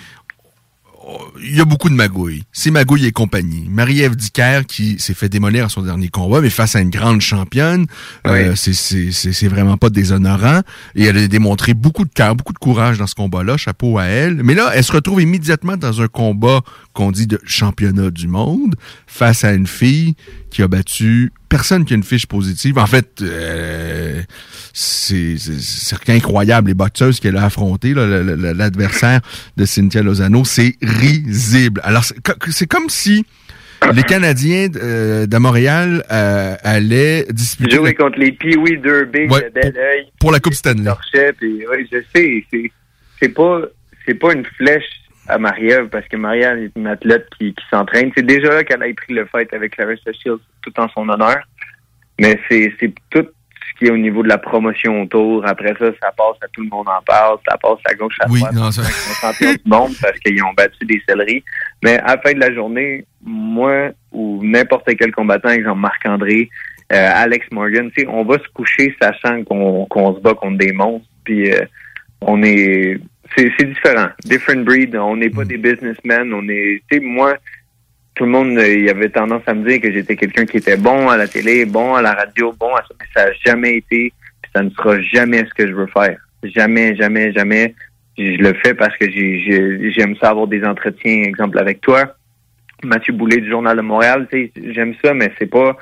il 1.40 1.56
y 1.56 1.62
a 1.62 1.66
beaucoup 1.66 1.90
de 1.90 1.94
magouilles. 1.94 2.46
C'est 2.52 2.72
Magouille 2.72 3.06
et 3.06 3.12
compagnie. 3.12 3.68
Marie-Ève 3.70 4.16
Dicker 4.16 4.62
qui 4.68 4.98
s'est 4.98 5.14
fait 5.14 5.30
démolir 5.30 5.66
à 5.66 5.70
son 5.70 5.84
dernier 5.84 6.08
combat, 6.10 6.42
mais 6.42 6.50
face 6.50 6.76
à 6.76 6.80
une 6.82 6.90
grande 6.90 7.22
championne, 7.22 7.86
euh, 8.26 8.56
c'est 8.56 8.74
c'est- 8.74 9.12
c'est 9.12 9.48
vraiment 9.48 9.78
pas 9.78 9.92
déshonorant. 9.92 10.62
Et 10.96 11.04
elle 11.04 11.18
a 11.18 11.28
démontré 11.28 11.76
beaucoup 11.76 12.06
de 12.06 12.10
cœur, 12.12 12.36
beaucoup 12.36 12.54
de 12.54 12.58
courage 12.58 12.98
dans 12.98 13.06
ce 13.06 13.14
combat-là. 13.14 13.56
Chapeau 13.56 14.00
à 14.00 14.06
elle. 14.06 14.42
Mais 14.42 14.56
là, 14.56 14.72
elle 14.74 14.84
se 14.84 14.92
retrouve 14.92 15.22
immédiatement 15.22 15.78
dans 15.78 16.02
un 16.02 16.08
combat 16.08 16.62
qu'on 16.94 17.12
dit 17.12 17.28
de 17.28 17.40
championnat 17.46 18.10
du 18.10 18.28
monde 18.28 18.76
face 19.06 19.44
à 19.44 19.54
une 19.54 19.68
fille 19.68 20.16
qui 20.50 20.64
a 20.64 20.68
battu 20.68 21.32
personne 21.50 21.86
qui 21.86 21.94
a 21.94 21.98
une 21.98 22.04
fiche 22.04 22.26
positive. 22.26 22.80
En 22.80 22.88
fait, 22.88 23.22
euh, 23.22 24.24
c'est 24.78 26.10
incroyable. 26.10 26.68
Les 26.68 26.74
boxeuses 26.74 27.20
qu'elle 27.22 27.38
a 27.38 27.46
affrontées, 27.46 27.94
l'adversaire 27.96 29.22
de 29.56 29.66
Cynthia 29.66 30.02
Lozano, 30.04 30.44
c'est 30.44 30.76
risible. 30.82 31.80
Alors, 31.84 32.04
c'est 32.04 32.22
co- 32.22 32.34
c'est 32.52 32.68
comme 32.68 32.90
si 32.90 33.26
les 33.94 34.04
Canadiens 34.04 34.68
euh, 34.76 35.26
de 35.28 35.38
Montréal 35.38 36.04
euh, 36.12 36.56
allaient 36.64 37.26
disputer 37.30 37.78
jouer 37.78 37.90
la- 37.90 37.94
contre 38.06 38.20
les 38.20 38.32
Pee-Wee 38.32 38.78
Derby 38.80 39.28
Ouais, 39.30 39.44
de 39.44 39.50
Belleuil. 39.62 40.08
pour 40.20 40.32
la 40.32 40.40
Coupe 40.40 40.54
Stanley. 40.56 40.84
torchait, 40.86 41.34
puis 41.34 41.66
ouais, 41.68 41.88
je 41.92 41.98
sais, 42.14 42.44
c'est 43.22 43.30
pas 43.30 43.62
c'est 44.06 44.16
pas 44.16 44.34
une 44.34 44.46
flèche 44.58 44.84
à 45.28 45.38
Marie-Ève 45.38 45.88
parce 45.88 46.08
que 46.08 46.18
Marie-Ève 46.18 46.58
est 46.60 46.72
une 46.76 46.88
athlète 46.88 47.28
qui, 47.40 47.54
qui 47.54 47.64
s'entraîne. 47.72 48.12
C'est 48.16 48.26
déjà 48.26 48.50
là 48.54 48.64
qu'elle 48.64 48.84
a 48.84 48.94
pris 48.94 49.14
le 49.14 49.26
fight 49.26 49.52
avec 49.54 49.76
Clarissa 49.76 50.12
Shields 50.12 50.42
tout 50.62 50.74
en 50.80 50.88
son 50.90 51.08
honneur. 51.10 51.38
Mais 52.20 52.40
c'est 52.50 52.72
tout 53.10 53.26
qui 53.78 53.86
est 53.86 53.92
au 53.92 53.98
niveau 53.98 54.24
de 54.24 54.30
la 54.30 54.38
promotion 54.38 55.02
autour. 55.02 55.46
Après 55.48 55.74
ça, 55.80 55.86
ça 56.02 56.12
passe 56.12 56.38
à 56.42 56.48
tout 56.54 56.62
le 56.62 56.70
monde 56.70 56.88
en 56.88 57.02
parle, 57.06 57.38
ça 57.50 57.58
passe 57.58 57.80
à 57.90 57.94
gauche 57.96 58.16
à 58.22 58.26
Oui, 58.30 58.40
droite. 58.40 58.54
non, 58.54 58.72
ça- 58.72 58.84
champions 59.22 59.52
du 59.54 59.60
monde 59.70 59.92
parce 60.02 60.18
qu'ils 60.20 60.42
ont 60.44 60.54
battu 60.54 60.86
des 60.86 61.02
céleris. 61.08 61.44
Mais 61.84 61.98
à 62.00 62.16
la 62.16 62.22
fin 62.22 62.34
de 62.34 62.40
la 62.40 62.54
journée, 62.54 63.06
moi 63.24 63.90
ou 64.12 64.42
n'importe 64.44 64.90
quel 64.98 65.12
combattant, 65.12 65.50
exemple 65.50 65.80
Marc-André, 65.82 66.50
euh, 66.94 67.10
Alex 67.16 67.46
Morgan, 67.52 67.90
tu 67.96 68.02
sais, 68.04 68.08
on 68.08 68.24
va 68.24 68.38
se 68.38 68.48
coucher 68.54 68.96
sachant 69.02 69.44
qu'on 69.44 70.16
se 70.16 70.20
bat 70.22 70.34
contre 70.36 70.58
des 70.58 70.72
monstres. 70.72 71.08
Puis 71.24 71.52
euh, 71.52 71.66
on 72.22 72.42
est 72.44 72.98
c'est 73.36 73.52
c'est 73.58 73.66
différent. 73.68 74.08
Different 74.24 74.64
breed. 74.64 74.96
On 74.96 75.18
n'est 75.18 75.32
pas 75.32 75.44
des 75.44 75.58
businessmen. 75.58 76.32
On 76.34 76.48
est 76.48 76.82
tu 76.90 76.98
sais, 76.98 77.04
moi, 77.04 77.34
tout 78.16 78.24
le 78.26 78.32
monde 78.32 78.58
euh, 78.58 78.68
il 78.74 78.90
avait 78.90 79.10
tendance 79.10 79.44
à 79.46 79.54
me 79.54 79.68
dire 79.68 79.82
que 79.82 79.92
j'étais 79.92 80.16
quelqu'un 80.16 80.46
qui 80.46 80.58
était 80.58 80.78
bon 80.78 81.10
à 81.10 81.18
la 81.18 81.28
télé, 81.28 81.66
bon 81.66 81.94
à 81.96 82.02
la 82.02 82.14
radio, 82.14 82.54
bon 82.60 82.74
à 82.74 82.80
ça, 82.82 82.94
mais 83.00 83.06
ça 83.14 83.26
n'a 83.28 83.34
jamais 83.46 83.78
été, 83.78 84.12
puis 84.42 84.52
ça 84.56 84.64
ne 84.64 84.70
sera 84.72 85.02
jamais 85.02 85.40
ce 85.46 85.54
que 85.54 85.68
je 85.68 85.74
veux 85.74 85.88
faire. 85.88 86.18
Jamais, 86.44 86.96
jamais, 86.96 87.32
jamais. 87.34 87.76
Je 88.18 88.38
le 88.42 88.54
fais 88.64 88.74
parce 88.74 88.96
que 88.98 89.10
j'ai- 89.12 89.40
j'ai- 89.42 89.92
j'aime 89.92 90.16
ça 90.18 90.30
avoir 90.30 90.48
des 90.48 90.64
entretiens, 90.64 91.24
exemple 91.24 91.60
avec 91.60 91.82
toi, 91.82 92.16
Mathieu 92.84 93.14
Boulay 93.14 93.42
du 93.42 93.50
Journal 93.50 93.76
de 93.76 93.82
Montréal. 93.82 94.28
J'aime 94.56 94.94
ça, 95.04 95.14
mais 95.14 95.32
c'est 95.40 95.50
pas, 95.50 95.76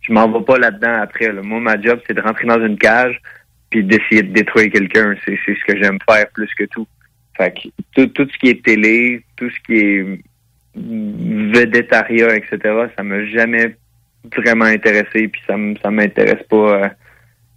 je 0.00 0.12
m'en 0.12 0.28
vais 0.30 0.44
pas 0.44 0.58
là-dedans 0.58 1.00
après. 1.02 1.32
là. 1.32 1.42
Moi, 1.42 1.60
ma 1.60 1.80
job, 1.80 2.00
c'est 2.06 2.14
de 2.14 2.20
rentrer 2.20 2.46
dans 2.46 2.64
une 2.64 2.78
cage 2.78 3.20
puis 3.68 3.82
d'essayer 3.82 4.22
de 4.22 4.32
détruire 4.32 4.70
quelqu'un. 4.70 5.14
C'est 5.24 5.36
ce 5.44 5.64
que 5.66 5.76
j'aime 5.82 5.98
faire 6.08 6.26
plus 6.32 6.48
que 6.56 6.64
tout. 6.64 6.86
Fait 7.36 7.52
que 7.52 7.68
tout, 7.94 8.06
tout 8.06 8.28
ce 8.32 8.38
qui 8.38 8.48
est 8.48 8.64
télé, 8.64 9.22
tout 9.36 9.50
ce 9.50 9.58
qui 9.66 9.74
est 9.78 10.20
vedettariat, 10.76 12.36
etc., 12.36 12.58
ça 12.96 13.02
m'a 13.02 13.24
jamais 13.26 13.76
vraiment 14.36 14.64
intéressé, 14.66 15.28
puis 15.28 15.40
ça 15.46 15.54
ça 15.82 15.90
m'intéresse 15.90 16.42
pas. 16.48 16.56
euh. 16.84 16.88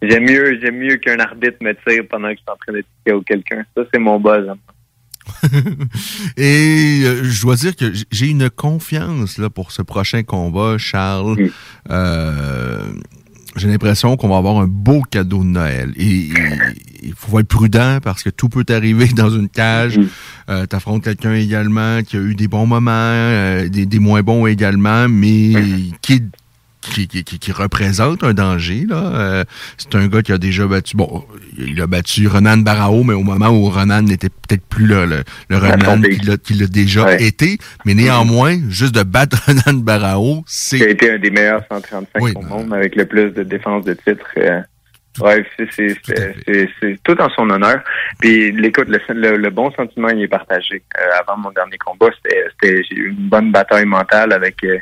J'aime 0.02 0.24
mieux, 0.26 0.58
j'aime 0.62 0.78
mieux 0.78 0.96
qu'un 0.96 1.20
arbitre 1.20 1.58
me 1.62 1.74
tire 1.88 2.04
pendant 2.10 2.30
que 2.30 2.36
je 2.36 2.40
suis 2.40 2.46
en 2.50 2.56
train 2.56 2.74
de 2.74 2.84
tirer 3.04 3.18
ou 3.18 3.22
quelqu'un. 3.22 3.66
Ça, 3.76 3.84
c'est 3.94 4.00
mon 4.00 4.20
buzz. 4.20 4.48
hein. 4.50 4.58
Et 6.38 7.02
euh, 7.04 7.24
je 7.24 7.42
dois 7.42 7.56
dire 7.56 7.76
que 7.76 7.92
j'ai 8.10 8.28
une 8.28 8.50
confiance 8.50 9.38
là, 9.38 9.50
pour 9.50 9.72
ce 9.74 9.82
prochain 9.82 10.24
combat, 10.24 10.78
Charles. 10.78 11.50
Euh, 11.90 12.84
j'ai 13.60 13.68
l'impression 13.68 14.18
qu'on 14.18 14.30
va 14.30 14.38
avoir 14.38 14.58
un 14.60 14.68
beau 14.68 15.02
cadeau 15.02 15.40
de 15.44 15.50
Noël. 15.50 15.94
Et 15.98 16.30
il 17.04 17.14
faut 17.16 17.40
être 17.40 17.48
prudent 17.48 18.00
parce 18.02 18.24
que 18.24 18.30
tout 18.30 18.50
peut 18.50 18.66
arriver 18.70 19.08
dans 19.08 19.30
une 19.30 19.50
cage. 19.50 20.00
Euh, 20.50 20.66
T'affrontes 20.66 21.04
quelqu'un 21.04 21.34
également 21.34 22.02
qui 22.04 22.18
a 22.18 22.20
eu 22.20 22.36
des 22.36 22.48
bons 22.48 22.66
moments, 22.66 22.92
euh, 22.94 23.70
des, 23.70 23.86
des 23.86 24.00
moins 24.00 24.22
bons 24.22 24.48
également, 24.48 25.08
mais 25.08 25.54
qui, 26.02 26.24
qui, 26.82 27.08
qui- 27.08 27.24
qui 27.24 27.52
représente 27.52 28.24
un 28.24 28.34
danger. 28.34 28.86
là. 28.88 28.96
Euh, 29.14 29.44
c'est 29.78 29.96
un 29.96 30.08
gars 30.08 30.22
qui 30.22 30.32
a 30.32 30.38
déjà 30.38 30.66
battu, 30.66 30.96
bon, 30.96 31.26
il 31.58 31.80
a 31.82 31.88
battu 31.88 32.28
Renan 32.28 32.58
Barao, 32.58 33.04
mais 33.04 33.14
au 33.14 33.24
moment 33.24 33.50
où 33.50 33.66
Renan 33.70 34.02
n'était 34.02 34.30
peut-être 34.30 34.66
plus 34.66 34.86
le, 34.86 35.06
le, 35.06 35.22
pic. 36.02 36.22
qu'il 36.44 36.62
a, 36.62 36.64
a 36.64 36.68
déjà 36.68 37.04
Ouais. 37.06 37.22
été. 37.24 37.58
Mais 37.86 37.94
néanmoins, 37.94 38.58
juste 38.70 38.96
de 38.96 39.04
battre 39.04 39.38
Renan 39.48 39.80
Barao, 39.80 40.42
Qui 40.44 40.76
a 40.76 40.80
c'est... 40.80 40.92
été 40.92 41.12
un 41.12 41.20
des 41.20 41.32
meilleurs 41.32 41.64
135 41.72 42.38
au 42.38 42.42
monde 42.44 42.74
avec 42.74 42.96
le 42.96 43.06
plus 43.06 43.32
de 43.32 43.44
défense 43.44 43.84
de 43.86 43.94
titre. 43.94 44.26
euh, 44.38 44.62
ouais, 45.20 45.46
c'est- 45.58 45.68
c'est 45.76 45.98
c'est- 46.06 46.36
c'est- 46.48 46.70
c'est 46.80 47.00
tout 47.04 47.20
en 47.22 47.30
son 47.32 47.50
honneur. 47.50 47.82
Puis 48.20 48.52
l'écoute, 48.54 48.88
le, 48.88 49.00
le, 49.14 49.38
le 49.38 49.50
bon 49.50 49.70
sentiment 49.74 50.10
il 50.10 50.22
est 50.24 50.28
partagé. 50.30 50.82
Euh, 50.98 51.02
avant 51.22 51.38
mon 51.42 51.52
dernier 51.52 51.78
combat, 51.78 52.08
c'était 52.24 52.82
une 52.92 53.16
bonne 53.30 53.52
bataille 53.52 53.86
mentale 53.86 54.32
avec 54.32 54.64
euh, 54.64 54.78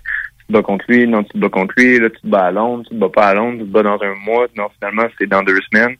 te 0.47 0.53
bats 0.53 0.63
contre 0.63 0.85
lui, 0.87 1.07
non 1.07 1.23
tu 1.23 1.33
te 1.33 1.37
bats 1.37 1.49
contre 1.49 1.73
lui, 1.77 1.99
là 1.99 2.09
tu 2.09 2.21
te 2.21 2.27
bats 2.27 2.45
à 2.45 2.51
Londres, 2.51 2.83
tu 2.87 2.95
te 2.95 2.99
bats 2.99 3.09
pas 3.09 3.27
à 3.29 3.33
Londres, 3.33 3.59
tu 3.59 3.65
te 3.65 3.71
bats 3.71 3.83
dans 3.83 4.01
un 4.01 4.15
mois, 4.25 4.47
non 4.55 4.67
finalement 4.79 5.07
c'est 5.17 5.27
dans 5.27 5.43
deux 5.43 5.59
semaines. 5.71 5.95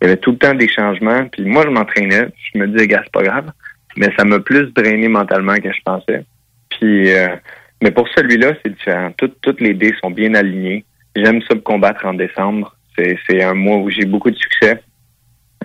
Il 0.00 0.06
y 0.06 0.10
avait 0.10 0.16
tout 0.16 0.32
le 0.32 0.38
temps 0.38 0.54
des 0.54 0.68
changements. 0.68 1.26
Puis 1.26 1.44
moi 1.44 1.62
je 1.64 1.70
m'entraînais, 1.70 2.28
je 2.52 2.58
me 2.58 2.66
disais 2.68 2.86
gars 2.86 3.02
c'est 3.04 3.12
pas 3.12 3.22
grave, 3.22 3.50
mais 3.96 4.08
ça 4.18 4.24
m'a 4.24 4.40
plus 4.40 4.72
drainé 4.72 5.08
mentalement 5.08 5.56
que 5.56 5.72
je 5.72 5.82
pensais. 5.84 6.24
Puis 6.70 7.12
euh, 7.12 7.36
mais 7.82 7.90
pour 7.90 8.08
celui-là, 8.08 8.54
c'est 8.62 8.72
différent. 8.74 9.12
Toutes, 9.16 9.40
toutes 9.40 9.60
les 9.60 9.74
dés 9.74 9.94
sont 10.02 10.10
bien 10.10 10.34
alignées. 10.34 10.84
J'aime 11.16 11.40
ça 11.48 11.54
me 11.54 11.60
combattre 11.60 12.04
en 12.04 12.14
décembre. 12.14 12.76
C'est, 12.96 13.18
c'est 13.28 13.42
un 13.42 13.54
mois 13.54 13.78
où 13.78 13.90
j'ai 13.90 14.04
beaucoup 14.04 14.30
de 14.30 14.36
succès. 14.36 14.82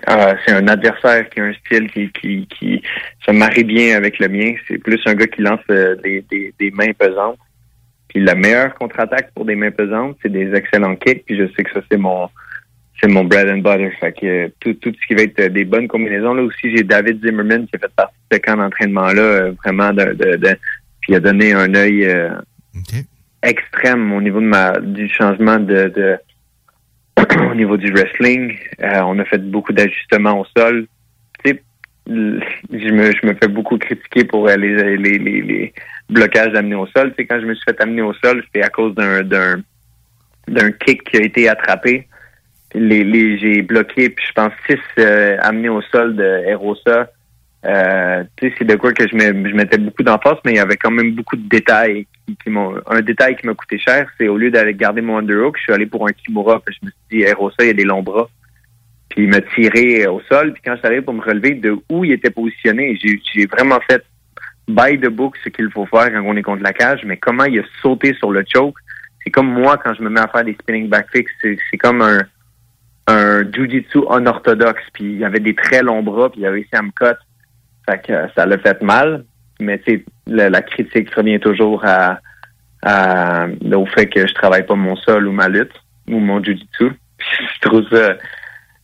Euh, 0.10 0.34
c'est 0.46 0.54
un 0.54 0.68
adversaire 0.68 1.30
qui 1.30 1.40
a 1.40 1.46
un 1.46 1.54
style 1.54 1.90
qui, 1.92 2.12
qui, 2.12 2.48
qui 2.48 2.82
se 3.26 3.32
marie 3.32 3.64
bien 3.64 3.98
avec 3.98 4.20
le 4.20 4.30
mien. 4.30 4.54
C'est 4.68 4.78
plus 4.78 5.00
un 5.06 5.14
gars 5.14 5.28
qui 5.28 5.42
lance 5.42 5.60
euh, 5.70 5.96
des, 6.04 6.24
des, 6.30 6.54
des 6.58 6.72
mains 6.72 6.94
pesantes. 6.94 7.40
Puis 8.16 8.24
la 8.24 8.34
meilleure 8.36 8.74
contre-attaque 8.76 9.32
pour 9.36 9.44
des 9.44 9.56
mains 9.56 9.72
pesantes, 9.72 10.16
c'est 10.22 10.32
des 10.32 10.54
excellents 10.56 10.96
kicks. 10.96 11.26
Puis 11.26 11.38
je 11.38 11.48
sais 11.54 11.64
que 11.66 11.72
ça, 11.74 11.82
c'est 11.92 11.98
mon 11.98 12.30
c'est 13.02 13.10
mon 13.10 13.26
bread 13.26 13.50
and 13.50 13.58
butter. 13.58 13.92
Fait 14.00 14.14
que 14.14 14.26
euh, 14.26 14.48
tout, 14.62 14.74
tout 14.76 14.94
ce 15.02 15.06
qui 15.08 15.16
va 15.16 15.24
être 15.24 15.38
euh, 15.42 15.50
des 15.50 15.66
bonnes 15.66 15.90
combinaisons. 15.90 16.34
Là 16.34 16.44
aussi, 16.44 16.74
j'ai 16.74 16.84
David 16.84 17.22
Zimmerman 17.26 17.68
qui 17.68 17.76
a 17.76 17.80
fait 17.80 17.94
partie 17.94 18.16
de 18.32 18.38
ce 18.38 18.42
camp 18.42 18.56
d'entraînement-là, 18.56 19.22
euh, 19.22 19.52
vraiment 19.66 19.92
de, 19.92 20.14
de, 20.14 20.38
de- 20.38 20.58
puis 21.02 21.10
il 21.12 21.16
a 21.16 21.20
donné 21.20 21.52
un 21.52 21.76
œil 21.76 22.06
euh, 22.06 22.30
extrême 23.44 24.14
au 24.14 24.22
niveau 24.22 24.40
de 24.40 24.46
ma 24.46 24.80
du 24.80 25.10
changement 25.10 25.60
de, 25.60 25.90
de 25.90 26.18
au 27.52 27.54
niveau 27.56 27.76
du 27.76 27.92
wrestling. 27.92 28.58
Euh, 28.82 29.02
on 29.06 29.20
a 29.20 29.26
fait 29.26 29.40
beaucoup 29.44 29.74
d'ajustements 29.74 30.40
au 30.40 30.46
sol. 30.58 30.88
Tu 31.44 31.52
sais, 31.52 31.62
l- 32.10 32.42
je 32.72 32.90
me, 32.92 33.12
je 33.12 33.28
me 33.28 33.34
fais 33.36 33.50
beaucoup 33.50 33.78
critiquer 33.78 34.24
pour 34.24 34.48
les, 34.48 34.58
les, 34.98 35.18
les, 35.18 35.42
les 35.42 35.74
blocages 36.10 36.54
d'amener 36.54 36.76
au 36.76 36.88
sol. 36.88 37.10
Tu 37.10 37.16
sais, 37.18 37.26
quand 37.26 37.40
je 37.40 37.46
me 37.46 37.54
suis 37.56 37.64
fait 37.64 37.80
amener 37.82 38.02
au 38.02 38.14
sol, 38.14 38.44
c'était 38.46 38.64
à 38.66 38.70
cause 38.70 38.94
d'un 38.96 39.24
d'un 39.24 39.62
d'un 40.48 40.72
kick 40.72 41.04
qui 41.04 41.18
a 41.18 41.22
été 41.22 41.50
attrapé. 41.50 42.08
Les, 42.74 43.04
les, 43.04 43.38
j'ai 43.40 43.62
bloqué, 43.62 44.10
puis 44.10 44.26
je 44.28 44.34
pense 44.34 44.52
six 44.68 44.78
euh, 45.00 45.38
amenés 45.42 45.70
au 45.70 45.82
sol 45.82 46.16
de 46.16 46.24
Erosa. 46.24 47.10
Euh, 47.66 48.24
tu 48.36 48.50
sais, 48.50 48.56
c'est 48.58 48.66
de 48.66 48.76
quoi 48.76 48.94
que 48.94 49.08
je, 49.08 49.16
mets- 49.16 49.50
je 49.50 49.56
mettais 49.56 49.80
beaucoup 49.80 50.04
d'emphase, 50.04 50.38
mais 50.46 50.52
il 50.52 50.58
y 50.58 50.60
avait 50.60 50.78
quand 50.78 50.92
même 50.92 51.14
beaucoup 51.14 51.36
de 51.36 51.48
détails. 51.50 52.06
Un 52.88 53.02
détail 53.02 53.36
qui 53.38 53.48
m'a 53.48 53.56
coûté 53.56 53.80
cher, 53.80 54.08
c'est 54.18 54.28
au 54.28 54.38
lieu 54.38 54.52
d'aller 54.52 54.74
garder 54.74 55.02
mon 55.02 55.18
underhook, 55.18 55.58
je 55.58 55.64
suis 55.64 55.74
allé 55.74 55.86
pour 55.86 56.08
un 56.08 56.12
kimura. 56.12 56.62
Je 56.68 56.86
me 56.86 56.92
suis 56.92 57.00
dit, 57.10 57.22
Erosa, 57.24 57.56
il 57.62 57.68
y 57.68 57.70
a 57.70 57.74
des 57.74 57.86
longs 57.86 58.04
bras. 58.04 58.30
Puis 59.10 59.24
il 59.24 59.30
m'a 59.30 59.42
tiré 59.42 60.06
au 60.06 60.22
sol. 60.30 60.54
Puis 60.54 60.62
quand 60.64 60.74
je 60.74 60.80
suis 60.80 60.88
arrivé 60.88 61.02
pour 61.02 61.14
me 61.14 61.22
relever, 61.22 61.56
de 61.56 61.76
où 61.90 62.04
il 62.04 62.12
était 62.12 62.30
positionné, 62.30 63.00
j'ai, 63.02 63.20
j'ai 63.34 63.46
vraiment 63.46 63.80
fait 63.90 64.04
by 64.68 64.98
the 65.00 65.10
book 65.10 65.36
ce 65.44 65.50
qu'il 65.50 65.70
faut 65.72 65.86
faire 65.86 66.12
quand 66.12 66.24
on 66.26 66.36
est 66.36 66.44
contre 66.44 66.64
la 66.64 66.74
cage. 66.74 67.02
Mais 67.06 67.18
comment 67.18 67.46
il 67.46 67.60
a 67.60 67.64
sauté 67.82 68.14
sur 68.16 68.32
le 68.32 68.44
choke, 68.48 68.78
c'est 69.24 69.32
comme 69.32 69.48
moi 69.48 69.78
quand 69.78 69.94
je 69.94 70.02
me 70.02 70.10
mets 70.10 70.22
à 70.22 70.28
faire 70.28 70.44
des 70.44 70.54
spinning 70.54 70.90
back 70.90 71.12
kicks, 71.12 71.30
c'est, 71.42 71.58
c'est 71.70 71.78
comme 71.78 72.02
un 72.02 72.22
un 73.08 73.44
jujitsu 73.52 74.00
unorthodoxe. 74.10 74.82
Puis 74.94 75.16
il 75.16 75.24
avait 75.24 75.40
des 75.40 75.56
très 75.56 75.84
longs 75.84 76.04
bras, 76.04 76.30
puis 76.30 76.42
il 76.42 76.46
a 76.46 76.52
réussi 76.52 76.76
à 76.76 76.82
me 76.82 76.90
cut. 76.90 77.18
Fait 77.88 78.02
que 78.02 78.12
euh, 78.12 78.28
ça 78.36 78.46
l'a 78.46 78.58
fait 78.58 78.82
mal. 78.82 79.26
Mais 79.60 79.82
sais, 79.88 80.04
la, 80.28 80.50
la 80.50 80.62
critique 80.62 81.14
revient 81.14 81.40
toujours 81.40 81.84
à- 81.86 82.20
au 83.74 83.86
fait 83.88 84.06
que 84.08 84.28
je 84.28 84.34
travaille 84.36 84.66
pas 84.66 84.76
mon 84.76 84.96
sol 84.96 85.28
ou 85.28 85.32
ma 85.32 85.48
lutte 85.48 85.74
ou 86.08 86.20
mon 86.20 86.44
jujitsu. 86.44 86.92
je 87.20 87.60
trouve 87.62 87.84
ça 87.90 88.14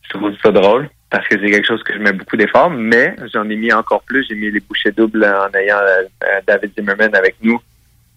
je 0.02 0.18
trouve 0.18 0.32
ça 0.42 0.50
drôle 0.50 0.88
parce 1.12 1.28
que 1.28 1.38
c'est 1.38 1.50
quelque 1.50 1.66
chose 1.66 1.82
que 1.84 1.92
je 1.94 1.98
mets 1.98 2.12
beaucoup 2.12 2.36
d'efforts, 2.36 2.70
mais 2.70 3.14
j'en 3.32 3.48
ai 3.48 3.56
mis 3.56 3.72
encore 3.72 4.02
plus. 4.02 4.26
J'ai 4.28 4.34
mis 4.34 4.50
les 4.50 4.60
bouchées 4.60 4.90
doubles 4.92 5.24
en 5.24 5.56
ayant 5.56 5.76
euh, 5.78 6.02
euh, 6.24 6.40
David 6.46 6.72
Zimmerman 6.76 7.14
avec 7.14 7.36
nous, 7.42 7.60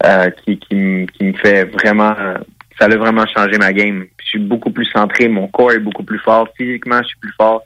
euh, 0.04 0.30
qui, 0.32 0.58
qui, 0.58 0.74
me- 0.76 1.06
qui 1.06 1.26
me 1.26 1.34
fait 1.34 1.66
vraiment 1.66 2.16
euh, 2.20 2.38
ça 2.80 2.86
a 2.86 2.96
vraiment 2.96 3.26
changé 3.28 3.58
ma 3.58 3.72
game. 3.72 4.06
Je 4.24 4.26
suis 4.26 4.40
beaucoup 4.40 4.72
plus 4.72 4.86
centré, 4.86 5.28
mon 5.28 5.48
corps 5.48 5.72
est 5.74 5.80
beaucoup 5.80 6.04
plus 6.04 6.20
fort, 6.20 6.48
physiquement 6.58 7.02
je 7.04 7.08
suis 7.10 7.20
plus 7.20 7.34
fort. 7.38 7.62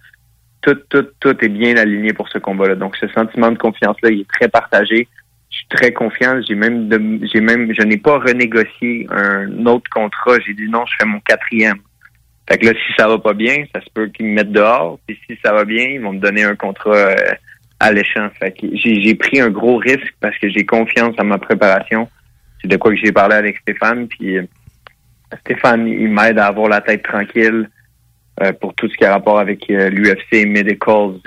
Tout, 0.61 0.75
tout, 0.89 1.07
tout 1.21 1.37
est 1.45 1.47
bien 1.49 1.77
aligné 1.77 2.11
pour 2.11 2.27
ce 2.29 2.37
combat-là. 2.37 2.75
Donc 2.75 2.97
ce 2.97 3.07
sentiment 3.09 3.49
de 3.49 3.57
confiance-là, 3.57 4.09
il 4.09 4.21
est 4.21 4.29
très 4.29 4.49
partagé. 4.49 5.07
Je 5.49 5.55
suis 5.57 5.67
très 5.69 5.93
confiant. 5.93 6.39
J'ai 6.47 6.53
même, 6.55 6.89
de- 6.89 7.25
j'ai 7.31 7.39
même, 7.41 7.73
je 7.73 7.81
n'ai 7.83 7.97
pas 7.97 8.19
renégocié 8.19 9.07
un 9.09 9.65
autre 9.65 9.89
contrat. 9.89 10.37
J'ai 10.45 10.53
dit 10.53 10.67
non, 10.69 10.85
je 10.85 10.93
fais 10.99 11.05
mon 11.05 11.19
quatrième. 11.21 11.77
Fait 12.49 12.57
que 12.57 12.65
là, 12.65 12.73
si 12.73 12.93
ça 12.97 13.07
va 13.07 13.19
pas 13.19 13.33
bien, 13.33 13.63
ça 13.73 13.81
se 13.81 13.89
peut 13.93 14.07
qu'ils 14.07 14.25
me 14.25 14.33
mettent 14.33 14.51
dehors. 14.51 14.99
Puis 15.05 15.19
si 15.29 15.37
ça 15.43 15.53
va 15.53 15.65
bien, 15.65 15.85
ils 15.85 16.01
vont 16.01 16.13
me 16.13 16.19
donner 16.19 16.43
un 16.43 16.55
contrat 16.55 16.95
euh, 16.95 17.15
alléchant. 17.79 18.29
Fait 18.39 18.51
que 18.51 18.67
j'ai, 18.73 19.15
pris 19.15 19.39
un 19.39 19.49
gros 19.49 19.77
risque 19.77 20.13
parce 20.19 20.37
que 20.37 20.49
j'ai 20.49 20.65
confiance 20.65 21.15
en 21.17 21.25
ma 21.25 21.37
préparation. 21.37 22.09
C'est 22.61 22.67
de 22.67 22.77
quoi 22.77 22.91
que 22.91 22.97
j'ai 22.97 23.11
parlé 23.11 23.35
avec 23.35 23.57
Stéphane. 23.59 24.07
Puis 24.07 24.37
euh, 24.37 24.43
Stéphane, 25.41 25.87
il 25.87 26.09
m'aide 26.09 26.39
à 26.39 26.47
avoir 26.47 26.69
la 26.69 26.81
tête 26.81 27.03
tranquille 27.03 27.69
euh, 28.41 28.51
pour 28.53 28.73
tout 28.75 28.89
ce 28.89 28.97
qui 28.97 29.05
a 29.05 29.11
rapport 29.11 29.39
avec 29.39 29.69
euh, 29.69 29.89
l'UFC, 29.89 30.45
medicals, 30.45 31.19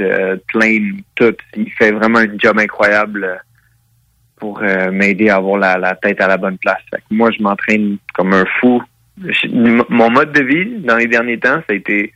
plane, 0.49 1.03
tout. 1.15 1.35
Il 1.57 1.70
fait 1.73 1.93
vraiment 1.93 2.19
un 2.19 2.39
job 2.39 2.59
incroyable 2.59 3.43
pour 4.36 4.61
m'aider 4.90 5.28
à 5.28 5.36
avoir 5.36 5.57
la, 5.57 5.78
la 5.78 5.94
tête 5.94 6.20
à 6.20 6.27
la 6.27 6.36
bonne 6.36 6.59
place. 6.59 6.81
Fait 6.90 6.97
que 6.97 7.15
moi, 7.15 7.31
je 7.31 7.40
m'entraîne 7.40 7.99
comme 8.12 8.35
un 8.35 8.44
fou. 8.59 8.82
Mon 9.89 10.11
mode 10.11 10.33
de 10.33 10.43
vie 10.43 10.79
dans 10.81 10.97
les 10.97 11.07
derniers 11.07 11.39
temps, 11.39 11.57
ça 11.59 11.65
a 11.71 11.75
été 11.75 12.13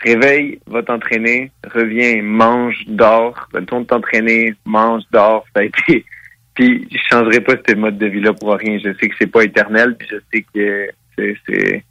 réveille, 0.00 0.60
va 0.66 0.82
t'entraîner, 0.82 1.50
reviens, 1.74 2.22
mange, 2.22 2.76
dors, 2.86 3.48
retourne 3.52 3.84
t'entraîner, 3.86 4.54
mange, 4.64 5.02
dors. 5.12 5.44
Ça 5.54 5.60
a 5.60 5.64
été. 5.64 6.04
Puis 6.54 6.88
je 6.90 6.98
changerai 7.10 7.40
pas 7.40 7.54
ce 7.68 7.74
mode 7.74 7.98
de 7.98 8.06
vie-là 8.06 8.32
pour 8.32 8.52
rien. 8.54 8.78
Je 8.78 8.90
sais 9.00 9.08
que 9.08 9.14
c'est 9.18 9.28
pas 9.28 9.44
éternel, 9.44 9.96
puis 9.96 10.08
je 10.10 10.16
sais 10.32 10.44
que 10.54 10.88
c'est 11.16 11.36
c'est 11.46 11.84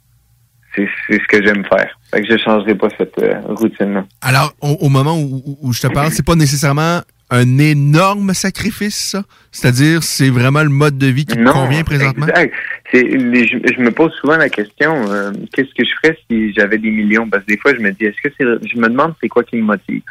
c'est 0.76 0.88
ce 1.14 1.26
que 1.26 1.42
j'aime 1.42 1.64
faire. 1.64 1.98
Fait 2.10 2.20
que 2.22 2.28
je 2.30 2.36
changerai 2.36 2.74
pas 2.74 2.88
cette 2.98 3.18
euh, 3.18 3.40
routine-là. 3.46 4.04
Alors, 4.20 4.52
au, 4.60 4.88
moment 4.90 5.18
où- 5.18 5.58
où 5.62 5.72
je 5.72 5.80
te 5.80 5.86
parle, 5.86 6.10
c'est 6.12 6.24
pas 6.24 6.34
nécessairement 6.34 7.00
un 7.30 7.58
énorme 7.58 8.32
sacrifice, 8.34 8.96
ça? 8.96 9.24
C'est-à-dire, 9.52 10.02
c'est 10.02 10.30
vraiment 10.30 10.62
le 10.62 10.68
mode 10.70 10.96
de 10.98 11.06
vie 11.08 11.26
qui 11.26 11.34
te 11.36 11.40
Non, 11.40 11.52
convient 11.52 11.84
présentement? 11.84 12.26
Exact. 12.28 12.54
Les- 12.92 13.46
je, 13.46 13.58
je 13.74 13.80
me 13.80 13.90
pose 13.90 14.12
souvent 14.20 14.36
la 14.36 14.48
question 14.48 15.10
euh, 15.10 15.32
qu'est-ce 15.52 15.74
que 15.74 15.84
je 15.84 15.92
ferais 16.02 16.18
si 16.30 16.52
j'avais 16.54 16.78
des 16.78 16.90
millions? 16.90 17.28
Parce 17.28 17.44
que 17.44 17.52
des 17.52 17.58
fois, 17.58 17.74
je 17.74 17.80
me 17.80 17.90
dis 17.92 18.04
est-ce 18.06 18.20
que 18.26 18.34
c'est. 18.38 18.68
Je 18.68 18.78
me 18.78 18.88
demande 18.88 19.14
c'est 19.20 19.28
quoi 19.28 19.44
qui 19.44 19.56
me 19.56 19.62
motive? 19.62 20.02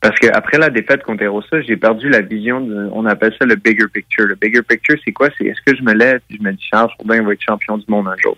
Parce 0.00 0.18
que 0.20 0.26
après 0.32 0.58
la 0.58 0.68
défaite 0.70 1.02
contre 1.02 1.22
Erosa, 1.22 1.60
j'ai 1.62 1.76
perdu 1.76 2.08
la 2.08 2.20
vision 2.20 2.60
de. 2.60 2.88
On 2.92 3.06
appelle 3.06 3.34
ça 3.38 3.44
le 3.46 3.56
bigger 3.56 3.86
picture. 3.92 4.26
Le 4.26 4.34
bigger 4.36 4.62
picture, 4.62 4.96
c'est 5.04 5.12
quoi? 5.12 5.30
C'est 5.38 5.46
est-ce 5.46 5.60
que 5.64 5.76
je 5.76 5.82
me 5.82 5.94
lève 5.94 6.20
et 6.30 6.36
je 6.36 6.42
me 6.42 6.52
dis 6.52 6.64
Charles 6.70 6.90
Jourdain 7.00 7.22
va 7.22 7.32
être 7.32 7.42
champion 7.42 7.78
du 7.78 7.84
monde 7.88 8.06
un 8.06 8.16
jour? 8.22 8.36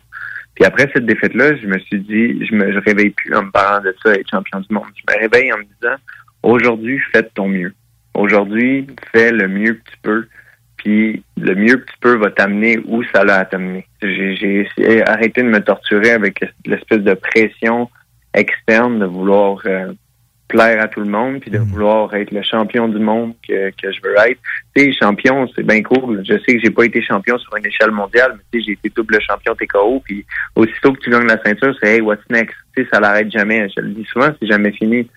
Puis 0.55 0.64
après 0.64 0.88
cette 0.94 1.05
défaite-là, 1.05 1.56
je 1.56 1.66
me 1.66 1.78
suis 1.80 1.98
dit, 2.01 2.46
je 2.46 2.55
me 2.55 2.72
je 2.72 2.78
réveille 2.78 3.10
plus 3.10 3.34
en 3.34 3.42
me 3.42 3.51
parlant 3.51 3.82
de 3.84 3.94
ça, 4.02 4.14
être 4.14 4.30
champion 4.30 4.60
du 4.60 4.72
monde. 4.72 4.84
Je 4.96 5.12
me 5.12 5.18
réveille 5.20 5.52
en 5.52 5.59
me 5.59 5.64
disant, 5.64 5.96
aujourd'hui, 6.44 7.01
fais 7.12 7.22
de 7.22 7.30
ton 7.34 7.48
mieux. 7.48 7.74
Aujourd'hui, 8.15 8.86
fais 9.12 9.32
le 9.32 9.49
mieux 9.49 9.74
que 9.74 9.91
tu 9.91 9.97
peux. 10.03 10.27
Puis 10.77 11.23
le 11.41 11.55
mieux 11.55 11.77
que 11.77 11.86
tu 11.86 11.99
peux 12.01 12.16
va 12.16 12.31
t'amener 12.31 12.78
où 12.86 13.03
ça 13.05 13.24
l'a 13.24 13.39
à 13.39 13.45
t'amener. 13.45 13.86
J'ai 14.03 14.69
arrêté 15.07 15.43
de 15.43 15.49
me 15.49 15.61
torturer 15.61 16.11
avec 16.11 16.45
l'espèce 16.66 17.01
de 17.01 17.15
pression 17.15 17.89
externe 18.35 18.99
de 18.99 19.07
vouloir 19.07 19.61
euh, 19.66 19.93
plaire 20.49 20.82
à 20.82 20.89
tout 20.89 21.01
le 21.01 21.07
monde, 21.07 21.41
puis 21.41 21.51
de 21.51 21.59
vouloir 21.59 22.15
être 22.15 22.31
le 22.31 22.43
champion 22.43 22.89
du 22.89 22.99
monde 22.99 23.35
que, 23.47 23.70
que 23.70 23.91
je 23.91 24.01
veux 24.03 24.15
être. 24.28 24.41
Tu 24.74 24.85
sais, 24.85 24.93
champion, 24.93 25.49
c'est 25.55 25.65
bien 25.65 25.82
cool. 25.82 26.23
Je 26.24 26.35
sais 26.35 26.57
que 26.57 26.61
j'ai 26.62 26.70
pas 26.70 26.85
été 26.85 27.03
champion 27.03 27.39
sur 27.39 27.57
une 27.57 27.66
échelle 27.66 27.91
mondiale, 27.91 28.35
mais 28.36 28.43
tu 28.53 28.59
sais, 28.59 28.66
j'ai 28.66 28.73
été 28.73 28.91
double 28.95 29.19
champion 29.20 29.55
TKO, 29.55 30.01
puis 30.05 30.24
aussitôt 30.55 30.93
que 30.93 31.01
tu 31.01 31.11
gagnes 31.11 31.27
la 31.27 31.43
ceinture, 31.43 31.74
c'est 31.81 31.95
hey, 31.95 32.01
what's 32.01 32.23
next? 32.31 32.57
Tu 32.77 32.82
sais, 32.82 32.89
ça 32.93 33.01
l'arrête 33.01 33.31
jamais. 33.31 33.69
Je 33.74 33.81
le 33.81 33.91
dis 33.91 34.05
souvent, 34.05 34.28
c'est 34.39 34.47
jamais 34.47 34.73
fini. 34.73 35.09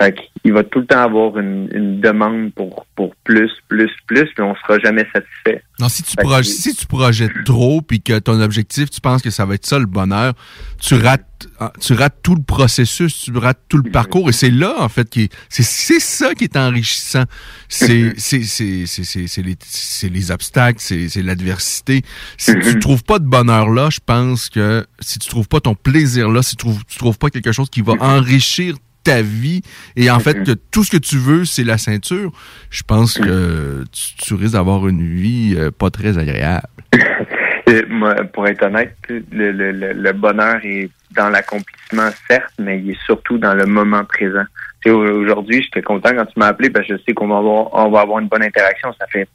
Fait 0.00 0.14
qu'il 0.42 0.52
va 0.52 0.62
tout 0.62 0.80
le 0.80 0.86
temps 0.86 1.00
avoir 1.02 1.38
une, 1.38 1.70
une 1.72 2.00
demande 2.02 2.52
pour, 2.52 2.84
pour 2.96 3.16
plus, 3.24 3.50
plus, 3.68 3.90
plus, 4.06 4.24
puis 4.34 4.42
on 4.42 4.54
sera 4.56 4.78
jamais 4.78 5.06
satisfait. 5.10 5.62
Non, 5.80 5.88
si 5.88 6.02
tu, 6.02 6.16
que- 6.16 6.22
si 6.44 6.74
tu 6.74 6.86
projettes 6.86 7.44
trop 7.46 7.80
puis 7.80 8.02
que 8.02 8.18
ton 8.18 8.38
objectif, 8.42 8.90
tu 8.90 9.00
penses 9.00 9.22
que 9.22 9.30
ça 9.30 9.46
va 9.46 9.54
être 9.54 9.64
ça 9.64 9.78
le 9.78 9.86
bonheur, 9.86 10.34
tu 10.82 10.94
rates, 10.96 11.48
tu 11.80 11.94
rates 11.94 12.16
tout 12.22 12.34
le 12.34 12.42
processus, 12.42 13.22
tu 13.22 13.32
rates 13.38 13.60
tout 13.70 13.78
le 13.78 13.90
parcours. 13.90 14.28
Et 14.28 14.32
c'est 14.32 14.50
là, 14.50 14.74
en 14.80 14.88
fait, 14.90 15.08
qui 15.08 15.22
est- 15.22 15.32
c'est, 15.48 15.62
c'est 15.62 16.00
ça 16.00 16.34
qui 16.34 16.44
est 16.44 16.56
enrichissant. 16.58 17.24
C'est, 17.68 18.12
c'est, 18.18 18.42
c'est, 18.42 18.84
c'est, 18.86 19.04
c'est, 19.04 19.26
c'est 19.26 19.42
les, 19.42 19.56
c'est 19.64 20.10
les 20.10 20.30
obstacles, 20.30 20.78
c'est, 20.80 21.08
c'est 21.08 21.22
l'adversité. 21.22 22.02
Si 22.36 22.52
tu 22.60 22.78
trouves 22.80 23.02
pas 23.02 23.18
de 23.18 23.24
bonheur 23.26 23.70
là, 23.70 23.88
je 23.90 24.00
pense 24.04 24.50
que 24.50 24.86
si 25.00 25.18
tu 25.18 25.28
trouves 25.30 25.48
pas 25.48 25.60
ton 25.60 25.74
plaisir 25.74 26.28
là, 26.28 26.42
si 26.42 26.50
tu 26.50 26.56
trouves, 26.56 26.84
tu 26.86 26.98
trouves 26.98 27.16
pas 27.18 27.30
quelque 27.30 27.52
chose 27.52 27.70
qui 27.70 27.80
va 27.80 27.94
enrichir 28.00 28.76
ta 29.06 29.22
vie 29.22 29.62
et 29.94 30.10
en 30.10 30.18
fait 30.18 30.42
que 30.42 30.50
tout 30.50 30.82
ce 30.82 30.90
que 30.90 30.96
tu 30.96 31.16
veux 31.16 31.44
c'est 31.44 31.62
la 31.62 31.78
ceinture, 31.78 32.32
je 32.70 32.82
pense 32.82 33.18
que 33.18 33.84
tu, 33.92 34.16
tu 34.16 34.34
risques 34.34 34.54
d'avoir 34.54 34.88
une 34.88 35.06
vie 35.06 35.54
euh, 35.56 35.70
pas 35.70 35.90
très 35.90 36.18
agréable. 36.18 36.66
Moi, 37.88 38.14
pour 38.32 38.46
être 38.48 38.64
honnête, 38.64 38.96
le, 39.08 39.50
le, 39.50 39.72
le, 39.92 40.12
bonheur 40.12 40.56
est 40.64 40.88
dans 41.12 41.30
l'accomplissement, 41.30 42.10
certes, 42.28 42.52
mais 42.58 42.78
il 42.78 42.90
est 42.90 43.04
surtout 43.04 43.38
dans 43.38 43.54
le 43.54 43.66
moment 43.66 44.04
présent. 44.04 44.44
Aujourd'hui, 44.86 45.62
j'étais 45.62 45.82
content 45.82 46.10
quand 46.14 46.26
tu 46.26 46.38
m'as 46.38 46.46
appelé 46.46 46.70
parce 46.70 46.86
que 46.86 46.96
je 46.96 47.02
sais 47.02 47.12
qu'on 47.12 47.26
va 47.26 47.38
avoir, 47.38 47.74
on 47.74 47.90
va 47.90 48.00
avoir 48.00 48.20
une 48.20 48.28
bonne 48.28 48.44
interaction. 48.44 48.92
Ça 49.00 49.06
fait 49.08 49.28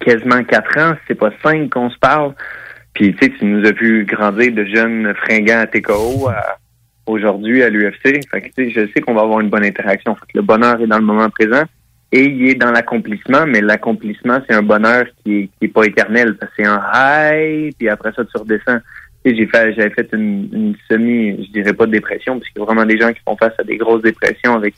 quasiment 0.00 0.44
quatre 0.44 0.78
ans, 0.78 0.94
c'est 1.08 1.16
pas 1.16 1.30
cinq 1.42 1.70
qu'on 1.70 1.90
se 1.90 1.98
parle. 1.98 2.34
Puis 2.94 3.12
tu 3.14 3.18
sais, 3.18 3.32
tu 3.36 3.44
nous 3.44 3.66
as 3.66 3.72
vu 3.72 4.04
grandir 4.04 4.52
de 4.52 4.64
jeunes 4.64 5.12
fringants 5.14 5.60
à 5.60 5.66
TKO 5.66 6.28
à 6.28 6.58
aujourd'hui 7.06 7.62
à 7.62 7.70
l'UFC. 7.70 8.20
Je 8.56 8.88
sais 8.92 9.00
qu'on 9.00 9.14
va 9.14 9.22
avoir 9.22 9.40
une 9.40 9.48
bonne 9.48 9.64
interaction. 9.64 10.14
Fait 10.14 10.32
que 10.32 10.38
le 10.38 10.42
bonheur 10.42 10.80
est 10.80 10.86
dans 10.86 10.98
le 10.98 11.04
moment 11.04 11.30
présent 11.30 11.64
et 12.12 12.24
il 12.24 12.48
est 12.48 12.54
dans 12.54 12.70
l'accomplissement, 12.70 13.46
mais 13.46 13.60
l'accomplissement, 13.60 14.38
c'est 14.48 14.54
un 14.54 14.62
bonheur 14.62 15.06
qui 15.22 15.38
est, 15.38 15.50
qui 15.58 15.64
est 15.64 15.68
pas 15.68 15.84
éternel. 15.84 16.36
C'est 16.56 16.66
un 16.66 16.80
high, 16.94 17.74
puis 17.76 17.88
après 17.88 18.12
ça, 18.12 18.24
tu 18.24 18.36
redescends. 18.36 18.78
J'ai 19.24 19.46
fait, 19.46 19.74
j'avais 19.74 19.90
fait 19.90 20.08
une, 20.12 20.76
semi, 20.88 21.44
je 21.46 21.50
dirais 21.50 21.72
pas 21.72 21.86
de 21.86 21.90
dépression, 21.90 22.38
parce 22.38 22.48
qu'il 22.48 22.60
y 22.60 22.62
a 22.62 22.64
vraiment 22.64 22.86
des 22.86 22.96
gens 22.96 23.12
qui 23.12 23.20
font 23.24 23.36
face 23.36 23.54
à 23.58 23.64
des 23.64 23.76
grosses 23.76 24.02
dépressions 24.02 24.54
avec 24.54 24.74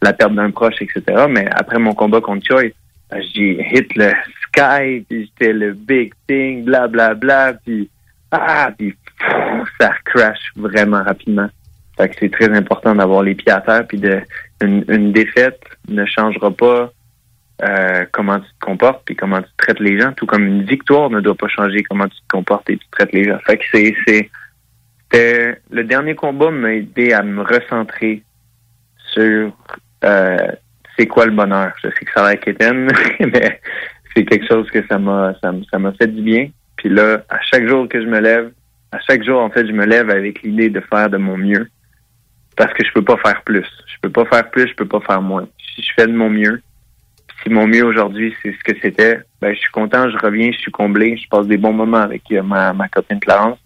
la 0.00 0.14
perte 0.14 0.34
d'un 0.34 0.50
proche, 0.50 0.80
etc. 0.80 1.26
Mais 1.28 1.46
après 1.52 1.78
mon 1.78 1.92
combat 1.92 2.22
contre 2.22 2.46
Choi, 2.46 2.72
ben, 3.10 3.20
j'ai 3.34 3.60
hit 3.70 3.94
le 3.94 4.10
sky, 4.46 5.04
puis 5.06 5.30
j'étais 5.38 5.52
le 5.52 5.74
big 5.74 6.14
thing, 6.26 6.64
bla 6.64 6.88
bla 6.88 7.12
bla, 7.12 7.52
puis 7.52 7.90
ah, 8.30 8.70
puis 8.76 8.96
ça 9.78 9.92
crash 10.06 10.40
vraiment 10.56 11.02
rapidement. 11.02 11.48
Fait 11.96 12.08
que 12.08 12.16
c'est 12.18 12.32
très 12.32 12.48
important 12.50 12.94
d'avoir 12.94 13.22
les 13.22 13.34
pieds 13.34 13.52
à 13.52 13.60
terre, 13.60 13.86
puis 13.86 13.98
de 13.98 14.20
une, 14.62 14.84
une 14.88 15.12
défaite 15.12 15.60
ne 15.88 16.04
changera 16.06 16.50
pas 16.50 16.92
euh, 17.62 18.04
comment 18.10 18.40
tu 18.40 18.46
te 18.46 18.64
comportes 18.66 19.02
puis 19.04 19.14
comment 19.14 19.40
tu 19.40 19.48
traites 19.56 19.78
les 19.78 20.00
gens, 20.00 20.12
tout 20.12 20.26
comme 20.26 20.46
une 20.46 20.64
victoire 20.64 21.10
ne 21.10 21.20
doit 21.20 21.36
pas 21.36 21.48
changer 21.48 21.82
comment 21.84 22.08
tu 22.08 22.16
te 22.16 22.28
comportes 22.28 22.68
et 22.70 22.76
tu 22.76 22.86
traites 22.90 23.12
les 23.12 23.24
gens. 23.24 23.38
Fait 23.46 23.58
que 23.58 23.64
c'est 23.72 23.94
c'est 24.06 24.30
le 25.70 25.84
dernier 25.84 26.14
combat 26.14 26.50
m'a 26.50 26.72
aidé 26.72 27.12
à 27.12 27.22
me 27.22 27.42
recentrer 27.42 28.22
sur 29.12 29.52
euh, 30.04 30.48
c'est 30.98 31.06
quoi 31.06 31.26
le 31.26 31.32
bonheur. 31.32 31.72
Je 31.82 31.88
sais 31.88 32.04
que 32.04 32.12
ça 32.12 32.24
a 32.24 32.30
l'air 32.30 32.40
quétaine, 32.40 32.88
mais 33.20 33.60
c'est 34.14 34.24
quelque 34.24 34.48
chose 34.48 34.68
que 34.70 34.84
ça 34.88 34.98
m'a 34.98 35.34
ça, 35.42 35.52
ça 35.70 35.78
m'a 35.78 35.92
fait 35.92 36.08
du 36.08 36.22
bien. 36.22 36.48
Puis 36.76 36.88
là, 36.88 37.22
à 37.28 37.40
chaque 37.42 37.68
jour 37.68 37.88
que 37.88 38.00
je 38.00 38.06
me 38.06 38.18
lève, 38.18 38.50
à 38.90 38.98
chaque 39.00 39.22
jour 39.22 39.40
en 39.40 39.50
fait, 39.50 39.66
je 39.66 39.72
me 39.72 39.84
lève 39.84 40.10
avec 40.10 40.42
l'idée 40.42 40.70
de 40.70 40.80
faire 40.80 41.10
de 41.10 41.18
mon 41.18 41.36
mieux 41.36 41.68
parce 42.56 42.72
que 42.72 42.84
je 42.84 42.92
peux 42.92 43.02
pas 43.02 43.16
faire 43.16 43.42
plus. 43.42 43.66
Je 43.86 43.96
peux 44.02 44.10
pas 44.10 44.24
faire 44.26 44.50
plus, 44.50 44.68
je 44.68 44.74
peux 44.74 44.86
pas 44.86 45.00
faire 45.00 45.22
moins. 45.22 45.46
Si 45.74 45.82
je 45.82 45.92
fais 45.94 46.06
de 46.06 46.12
mon 46.12 46.30
mieux, 46.30 46.62
si 47.42 47.50
mon 47.50 47.66
mieux 47.66 47.84
aujourd'hui 47.84 48.34
c'est 48.42 48.52
ce 48.52 48.72
que 48.72 48.78
c'était, 48.80 49.20
ben 49.40 49.54
je 49.54 49.58
suis 49.58 49.70
content, 49.70 50.08
je 50.10 50.18
reviens, 50.18 50.52
je 50.52 50.58
suis 50.58 50.70
comblé, 50.70 51.16
je 51.16 51.28
passe 51.28 51.46
des 51.46 51.56
bons 51.56 51.72
moments 51.72 51.98
avec 52.02 52.22
euh, 52.32 52.42
ma, 52.42 52.72
ma 52.72 52.88
copine 52.88 53.20
Clarence. 53.20 53.58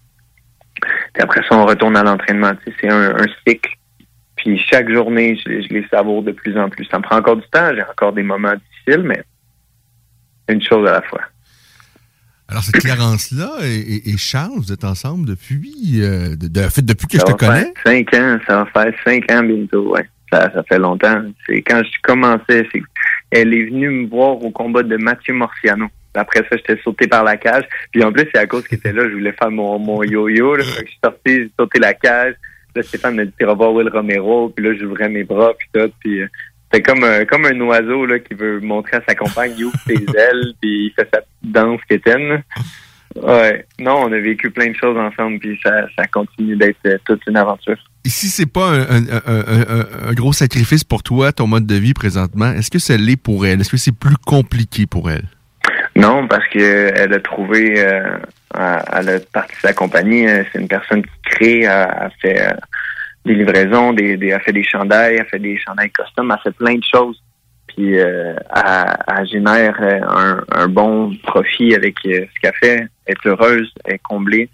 Puis 0.81 1.23
après 1.23 1.43
ça, 1.49 1.57
on 1.57 1.67
retourne 1.67 1.97
à 1.97 2.03
l'entraînement. 2.03 2.53
Tu 2.57 2.71
sais, 2.71 2.77
c'est 2.81 2.91
un, 2.91 3.17
un 3.17 3.27
cycle. 3.47 3.73
Puis 4.37 4.59
chaque 4.59 4.91
journée, 4.91 5.37
je, 5.37 5.63
je 5.63 5.69
les 5.69 5.87
savoure 5.89 6.23
de 6.23 6.33
plus 6.33 6.57
en 6.59 6.69
plus. 6.69 6.85
Ça 6.87 6.99
me 6.99 7.03
prend 7.03 7.17
encore 7.17 7.37
du 7.37 7.49
temps, 7.51 7.75
j'ai 7.75 7.83
encore 7.83 8.13
des 8.13 8.23
moments 8.23 8.55
difficiles, 8.55 9.03
mais 9.03 9.23
une 10.49 10.63
chose 10.63 10.87
à 10.89 10.93
la 10.93 11.03
fois. 11.03 11.23
Alors, 12.49 12.63
cette 12.63 12.77
Clarence-là 12.81 13.51
et, 13.65 14.09
et- 14.11 14.17
Charles, 14.17 14.53
vous 14.57 14.73
êtes 14.73 14.85
ensemble 14.85 15.27
depuis, 15.27 16.01
euh, 16.03 16.37
de, 16.37 16.47
de- 16.49 16.81
depuis 16.83 17.07
que 17.09 17.19
Ça 17.19 17.25
je 17.27 17.33
te 17.33 17.37
connais? 17.39 17.73
cinq 17.85 18.15
ans, 18.15 18.39
ça 18.47 18.65
va 18.65 18.67
faire 18.67 18.95
cinq 19.05 19.31
ans 19.33 19.43
bientôt, 19.43 19.93
ouais. 19.95 20.09
Ça, 20.33 20.51
ça 20.53 20.63
fait 20.65 20.79
longtemps. 20.79 21.23
C'est 21.47 21.63
quand 21.63 21.83
je 21.85 21.91
commençais, 22.03 22.67
c'est 22.73 22.83
elle 23.31 23.53
est 23.55 23.67
venue 23.67 23.89
me 23.91 24.09
voir 24.09 24.43
au 24.43 24.51
combat 24.51 24.83
de 24.83 24.97
Mathieu 24.97 25.35
Morciano. 25.35 25.87
Après 26.15 26.41
ça, 26.51 26.57
j'étais 26.57 26.81
sauté 26.83 27.07
par 27.07 27.23
la 27.25 27.37
cage. 27.37 27.65
Puis 27.93 28.03
en 28.03 28.11
plus, 28.13 28.27
c'est 28.33 28.41
à 28.41 28.47
cause 28.47 28.67
qu'il 28.67 28.79
était 28.79 28.93
là, 28.93 29.09
je 29.09 29.13
voulais 29.15 29.33
faire 29.39 29.51
mon, 29.51 29.79
mon 29.79 30.03
yo-yo. 30.03 30.57
Là. 30.57 30.65
Fait 30.65 30.83
que 30.83 30.87
je 30.87 30.91
suis 30.93 31.01
sorti, 31.05 31.19
j'ai 31.27 31.51
sauté 31.59 31.79
la 31.79 31.95
cage. 31.95 32.35
Là, 32.75 32.83
Stéphane 32.83 33.17
m'a 33.17 33.25
dit, 33.25 33.33
revoir 33.45 33.73
Will 33.73 33.89
Romero. 33.89 34.49
Puis 34.51 34.65
là, 34.65 34.75
j'ouvrais 34.79 35.09
mes 35.09 35.25
bras, 35.25 35.53
puis 35.59 35.69
tout. 35.73 35.91
Puis 36.01 36.21
c'était 36.73 36.83
comme, 36.83 37.05
euh, 37.05 37.25
comme 37.25 37.45
un 37.47 37.61
oiseau 37.61 38.07
là, 38.07 38.19
qui 38.19 38.35
veut 38.35 38.61
montrer 38.61 38.97
à 38.99 39.03
sa 39.09 39.15
compagne, 39.15 39.53
il 39.57 39.65
ouvre 39.67 39.79
ses 39.87 39.95
ailes, 40.17 40.53
puis 40.61 40.87
il 40.87 40.93
fait 40.97 41.09
sa 41.13 41.21
petite 41.21 41.53
danse 41.53 41.81
quétaine. 41.89 42.43
Ouais. 43.23 43.65
Non, 43.79 44.03
on 44.05 44.13
a 44.13 44.19
vécu 44.19 44.51
plein 44.51 44.69
de 44.71 44.77
choses 44.77 44.99
ensemble, 44.99 45.39
puis 45.39 45.59
ça, 45.63 45.87
ça 45.97 46.07
continue 46.07 46.55
d'être 46.57 46.77
euh, 46.87 46.99
toute 47.07 47.23
une 47.27 47.37
aventure. 47.39 47.77
Et 48.05 48.09
si 48.11 48.29
c'est 48.29 48.51
pas 48.51 48.69
un, 48.69 48.81
un- 48.83 49.23
un- 49.27 49.79
un- 49.79 50.09
un 50.11 50.13
gros 50.13 50.33
sacrifice 50.35 50.85
pour 50.85 51.03
toi, 51.03 51.33
ton 51.33 51.47
mode 51.47 51.67
de 51.67 51.77
vie 51.77 51.95
présentement, 51.95 52.53
est-ce 52.53 52.71
que 52.71 52.79
ça 52.79 52.97
l'est 52.97 53.17
pour 53.21 53.47
elle? 53.47 53.61
Est-ce 53.61 53.71
que 53.71 53.77
c'est 53.79 53.97
plus 53.97 54.17
compliqué 54.27 54.87
pour 54.87 55.11
elle? 55.11 55.25
Non, 55.97 56.29
parce 56.29 56.47
que 56.49 56.59
euh, 56.59 56.91
elle 56.95 57.15
a 57.15 57.21
trouvé, 57.21 57.75
euh, 57.79 58.19
elle 58.55 59.09
a 59.09 59.19
parti 59.33 59.55
sa 59.63 59.73
compagnie. 59.73 60.27
C'est 60.53 60.61
une 60.61 60.69
personne 60.69 61.03
qui 61.03 61.11
crée, 61.25 61.61
elle, 61.63 61.89
elle 62.03 62.11
fait 62.21 62.53
des 63.27 63.35
livraisons, 63.35 63.93
des, 63.93 64.17
des, 64.17 64.37
fait 64.41 64.53
des 64.53 64.65
chandails, 64.65 65.17
elle 65.17 65.27
fait 65.27 65.39
des 65.39 65.59
chandails 65.59 65.91
custom, 65.91 66.31
elle 66.31 66.43
fait 66.43 66.57
plein 66.57 66.75
de 66.77 66.85
choses. 66.85 67.23
Puis 67.67 67.99
euh, 67.99 68.35
elle, 68.55 69.27
génère 69.27 69.77
euh, 69.81 70.01
un, 70.09 70.45
un 70.51 70.69
bon 70.69 71.15
profit 71.25 71.75
avec 71.75 71.97
euh, 72.07 72.25
ce 72.35 72.41
qu'elle 72.41 72.55
fait. 72.55 72.87
Elle 73.07 73.15
est 73.15 73.27
heureuse, 73.27 73.73
elle 73.85 73.95
est 73.95 74.03
comblée. 74.03 74.49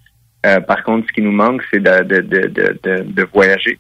Euh, 0.45 0.61
par 0.61 0.83
contre, 0.83 1.07
ce 1.07 1.13
qui 1.13 1.23
nous 1.23 1.33
manque, 1.33 1.63
c'est 1.71 1.81
de, 1.81 2.03
de, 2.03 2.21
de, 2.21 2.49
de, 2.83 3.03
de, 3.03 3.29
voyager. 3.33 3.79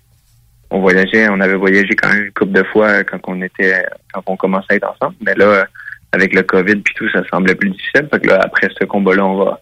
On 0.70 0.80
voyageait, 0.80 1.28
on 1.28 1.40
avait 1.40 1.56
voyagé 1.56 1.94
quand 1.94 2.08
même 2.12 2.26
une 2.26 2.32
couple 2.32 2.52
de 2.52 2.62
fois 2.62 3.02
quand 3.04 3.18
on 3.26 3.42
était, 3.42 3.84
quand 4.12 4.22
on 4.26 4.36
commençait 4.36 4.74
à 4.74 4.74
être 4.76 4.94
ensemble. 4.94 5.16
Mais 5.20 5.34
là, 5.34 5.66
avec 6.12 6.34
le 6.34 6.42
COVID 6.42 6.76
puis 6.76 6.94
tout, 6.94 7.08
ça 7.10 7.22
semblait 7.30 7.54
plus 7.54 7.70
difficile. 7.70 8.08
Fait 8.12 8.20
que 8.20 8.28
là, 8.28 8.40
après 8.42 8.68
ce 8.78 8.84
combat-là, 8.84 9.26
on 9.26 9.44
va 9.44 9.60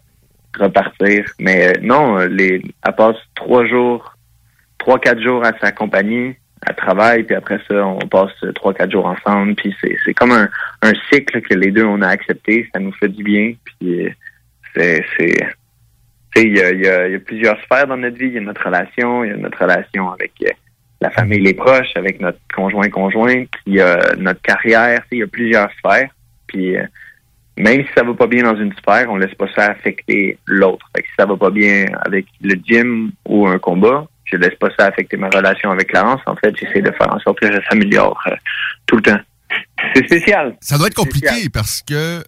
repartir. 0.59 1.25
Mais 1.39 1.69
euh, 1.69 1.81
non, 1.83 2.19
euh, 2.19 2.27
les, 2.27 2.63
elle 2.87 2.95
passe 2.97 3.17
trois 3.35 3.67
jours, 3.67 4.17
trois, 4.81 4.99
quatre 4.99 5.23
jours 5.23 5.45
à 5.45 5.53
sa 5.61 5.71
compagnie, 5.71 6.35
elle 6.67 6.75
travaille, 6.75 7.23
puis 7.23 7.37
après 7.37 7.59
ça, 7.69 7.87
on 7.87 8.01
passe 8.01 8.35
trois, 8.55 8.75
quatre 8.75 8.91
jours 8.91 9.07
ensemble. 9.07 9.55
Puis 9.55 9.75
c'est, 9.81 10.13
comme 10.15 10.33
un, 10.33 10.49
un 10.83 10.93
cycle 11.11 11.41
que 11.41 11.55
les 11.55 11.71
deux, 11.71 11.85
on 11.85 12.03
a 12.03 12.09
accepté. 12.09 12.69
Ça 12.75 12.81
nous 12.81 12.93
fait 12.93 13.09
du 13.09 13.23
bien. 13.23 13.55
Puis 13.65 14.07
euh, 14.77 15.01
c'est... 15.17 15.35
il 16.37 16.57
y 16.57 16.61
a, 16.61 16.71
y, 16.73 17.13
y 17.13 17.15
a 17.15 17.19
plusieurs 17.21 17.59
sphères 17.63 17.87
dans 17.87 17.97
notre 17.97 18.19
vie. 18.19 18.27
Il 18.27 18.35
y 18.35 18.39
a 18.39 18.43
notre 18.43 18.65
relation, 18.65 19.25
il 19.25 19.31
y 19.31 19.33
a 19.33 19.37
notre 19.37 19.59
relation 19.59 20.11
avec 20.11 20.33
euh, 20.43 20.51
la 21.01 21.11
famille, 21.11 21.41
les 21.41 21.55
proches, 21.55 21.93
avec 21.97 22.21
notre 22.21 22.41
conjoint, 22.55 22.91
conjointe. 22.91 23.49
Il 23.67 23.75
y 23.75 23.81
a 23.81 23.97
notre 24.19 24.43
carrière. 24.43 25.03
Il 25.13 25.19
y 25.19 25.23
a 25.23 25.27
plusieurs 25.27 25.71
sphères. 25.79 26.11
Puis 26.47 26.77
euh, 26.77 26.85
même 27.57 27.81
si 27.87 27.93
ça 27.97 28.05
va 28.05 28.13
pas 28.13 28.27
bien 28.27 28.43
dans 28.43 28.57
une 28.57 28.75
sphère, 28.75 29.07
on 29.09 29.17
laisse 29.17 29.35
pas 29.35 29.49
ça 29.57 29.71
affecter 29.71 30.37
l'autre. 30.47 30.87
Si 30.95 31.03
ça 31.19 31.25
va 31.25 31.37
pas 31.39 31.51
bien 31.51 31.87
avec 32.05 32.27
le 32.43 32.55
gym 32.63 33.13
ou 33.27 33.47
un 33.47 33.59
combat, 33.59 34.07
je 34.31 34.37
laisse 34.37 34.55
pas 34.59 34.69
ça 34.79 34.87
affecter 34.87 35.17
ma 35.17 35.29
relation 35.29 35.71
avec 35.71 35.89
Clarence. 35.89 36.21
En 36.27 36.37
fait, 36.37 36.55
j'essaie 36.57 36.83
de 36.83 36.91
faire 36.93 37.13
en 37.13 37.19
sorte 37.21 37.41
que 37.41 37.53
ça 37.53 37.61
s'améliore 37.69 38.21
euh, 38.27 38.35
tout 38.87 38.97
le 38.97 39.03
temps. 39.03 39.21
C'est 39.95 40.07
spécial. 40.07 40.57
Ça 40.61 40.79
doit 40.79 40.87
être 40.87 40.95
compliqué 40.95 41.29
spécial. 41.29 41.51
parce 41.51 41.83
que 41.83 41.95
euh, 41.95 42.23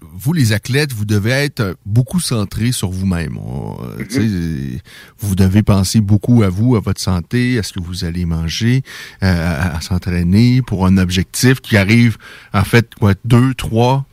vous, 0.00 0.32
les 0.32 0.52
athlètes, 0.52 0.92
vous 0.92 1.04
devez 1.04 1.30
être 1.30 1.76
beaucoup 1.86 2.20
centrés 2.20 2.72
sur 2.72 2.90
vous-même. 2.90 3.38
Euh, 3.38 4.04
sais, 4.08 4.82
Vous 5.18 5.34
devez 5.34 5.62
penser 5.62 6.00
beaucoup 6.00 6.42
à 6.42 6.48
vous, 6.48 6.76
à 6.76 6.80
votre 6.80 7.00
santé, 7.00 7.58
à 7.58 7.62
ce 7.62 7.72
que 7.72 7.80
vous 7.80 8.04
allez 8.04 8.24
manger, 8.24 8.82
euh, 9.22 9.26
à, 9.26 9.76
à 9.76 9.80
s'entraîner 9.80 10.62
pour 10.62 10.86
un 10.86 10.98
objectif 10.98 11.60
qui 11.60 11.76
arrive, 11.76 12.16
en 12.52 12.64
fait, 12.64 12.94
quoi, 12.96 13.14
deux, 13.24 13.54
trois, 13.54 14.04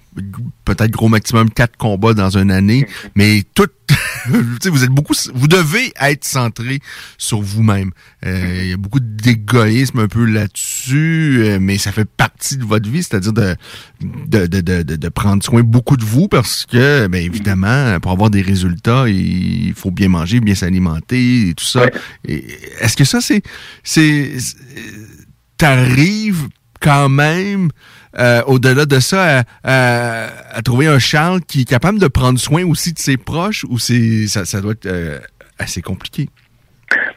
peut-être 0.66 0.92
gros 0.92 1.10
maximum 1.10 1.50
quatre 1.50 1.78
combats 1.78 2.14
dans 2.14 2.38
une 2.38 2.52
année, 2.52 2.88
mais 3.16 3.44
tout, 3.54 3.68
vous 4.28 4.84
êtes 4.84 4.90
beaucoup, 4.90 5.14
vous 5.34 5.48
devez 5.48 5.94
être 6.00 6.26
centré 6.26 6.80
sur 7.18 7.42
vous-même. 7.42 7.92
Euh, 8.26 8.62
Il 8.64 8.70
y 8.70 8.74
a 8.74 8.78
beaucoup 8.78 9.00
d'égoïsme 9.00 10.00
un 10.00 10.08
peu 10.08 10.26
là-dessus, 10.26 11.40
euh, 11.44 11.58
mais 11.60 11.78
ça 11.78 11.92
fait 11.92 12.06
partie 12.06 12.58
de 12.58 12.66
votre 12.66 12.90
vie, 12.90 13.04
c'est-à-dire 13.04 13.34
de 13.34 13.56
de, 14.02 14.46
de, 14.46 14.62
de, 14.62 14.96
de, 14.96 15.10
prendre 15.10 15.44
soin 15.44 15.64
beaucoup 15.64 15.98
de 15.98 16.04
vous 16.04 16.28
parce 16.28 16.66
que, 16.66 17.08
bien 17.08 17.22
évidemment, 17.22 18.00
pour 18.00 18.12
avoir 18.12 18.30
des 18.30 18.42
résultats, 18.42 19.08
il 19.08 19.74
faut 19.76 19.92
bien 19.92 20.10
manger, 20.10 20.40
bien 20.40 20.56
s'alimenter 20.56 21.50
et 21.50 21.54
tout 21.54 21.66
ça. 21.66 21.88
Est-ce 22.28 22.96
que 22.96 23.06
ça, 23.06 23.22
c'est, 23.22 23.42
c'est, 23.84 24.34
t'arrives 25.58 26.48
quand 26.80 27.10
même, 27.10 27.70
euh, 28.18 28.42
au-delà 28.48 28.86
de 28.86 29.00
ça, 29.00 29.44
à, 29.64 30.62
trouver 30.64 30.88
un 30.88 31.00
Charles 31.00 31.42
qui 31.42 31.62
est 31.62 31.70
capable 31.70 32.00
de 32.00 32.08
prendre 32.08 32.40
soin 32.40 32.64
aussi 32.66 32.94
de 32.94 33.00
ses 33.00 33.18
proches 33.18 33.66
ou 33.70 33.80
c'est 33.80 34.28
ça, 34.28 34.46
ça 34.46 34.62
doit 34.62 34.74
être 34.74 34.86
euh, 34.86 35.20
assez 35.60 35.82
compliqué? 35.82 36.30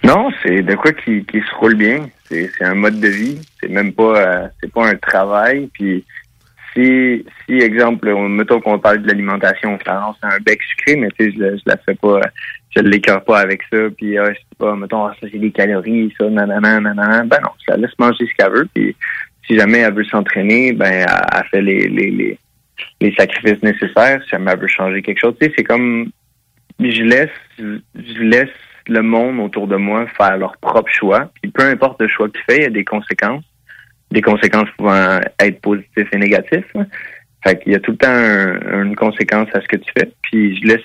Non, 0.02 0.30
c'est 0.42 0.62
de 0.62 0.74
quoi 0.74 0.92
qui, 0.92 1.24
qui 1.24 1.40
se 1.40 1.54
roule 1.58 1.76
bien. 1.76 2.08
C'est 2.28 2.64
un 2.64 2.74
mode 2.74 3.00
de 3.00 3.08
vie. 3.08 3.40
C'est 3.60 3.68
même 3.68 3.92
pas 3.92 4.16
euh, 4.16 4.48
c'est 4.60 4.72
pas 4.72 4.88
un 4.88 4.94
travail. 4.96 5.68
Puis 5.72 6.04
si 6.74 7.24
si 7.46 7.54
exemple, 7.58 8.08
on, 8.08 8.28
mettons 8.28 8.60
qu'on 8.60 8.78
parle 8.78 9.02
de 9.02 9.08
l'alimentation, 9.08 9.76
Clarence 9.78 10.16
c'est 10.22 10.28
un 10.28 10.38
bec 10.40 10.62
sucré, 10.62 10.96
mais 10.96 11.08
tu 11.18 11.24
sais, 11.24 11.32
je, 11.32 11.56
je 11.56 11.62
la 11.66 11.76
fais 11.76 11.94
pas, 11.94 12.20
je 12.74 12.82
l'écœure 12.82 13.24
pas 13.24 13.40
avec 13.40 13.62
ça. 13.70 13.78
Puis 13.96 14.16
ah, 14.18 14.32
je 14.32 14.38
sais 14.38 14.44
pas, 14.58 14.74
mettons 14.76 15.08
ça 15.08 15.14
c'est 15.20 15.38
des 15.38 15.50
calories, 15.50 16.14
ça, 16.18 16.28
nanana, 16.28 16.80
nanana. 16.80 17.24
Ben 17.24 17.38
non, 17.42 17.50
la 17.68 17.76
laisse 17.76 17.98
manger 17.98 18.26
ce 18.26 18.34
qu'elle 18.36 18.52
veut. 18.52 18.68
Puis 18.72 18.96
si 19.50 19.56
jamais 19.58 19.78
elle 19.78 19.94
veut 19.94 20.04
s'entraîner, 20.04 20.72
ben 20.72 21.04
elle, 21.04 21.44
fait 21.50 21.60
les, 21.60 21.88
les, 21.88 22.38
les 23.00 23.14
sacrifices 23.16 23.60
nécessaires. 23.64 24.22
Si 24.22 24.30
jamais 24.30 24.52
elle 24.52 24.60
veut 24.60 24.68
changer 24.68 25.02
quelque 25.02 25.18
chose, 25.18 25.34
tu 25.40 25.46
sais, 25.46 25.52
c'est 25.56 25.64
comme 25.64 26.10
je 26.78 27.02
laisse 27.02 27.30
je 27.58 28.22
laisse 28.22 28.48
le 28.86 29.02
monde 29.02 29.40
autour 29.40 29.66
de 29.66 29.74
moi 29.76 30.06
faire 30.16 30.36
leur 30.38 30.56
propre 30.58 30.90
choix. 30.90 31.32
Peu 31.52 31.64
importe 31.64 32.00
le 32.00 32.06
choix 32.08 32.28
qu'il 32.28 32.40
fait, 32.42 32.56
il 32.58 32.62
y 32.62 32.66
a 32.66 32.70
des 32.70 32.84
conséquences. 32.84 33.44
Des 34.12 34.22
conséquences 34.22 34.68
pouvant 34.76 35.20
être 35.40 35.60
positives 35.60 36.08
et 36.12 36.16
négatives. 36.16 36.64
là. 36.74 36.86
Fait 37.44 37.60
qu'il 37.60 37.72
y 37.72 37.74
a 37.74 37.80
tout 37.80 37.92
le 37.92 37.96
temps 37.96 38.08
un- 38.08 38.84
une 38.84 38.94
conséquence 38.96 39.48
à 39.54 39.60
ce 39.60 39.66
que 39.66 39.76
tu 39.76 39.90
fais. 39.98 40.10
Puis 40.22 40.60
je 40.60 40.68
laisse 40.68 40.84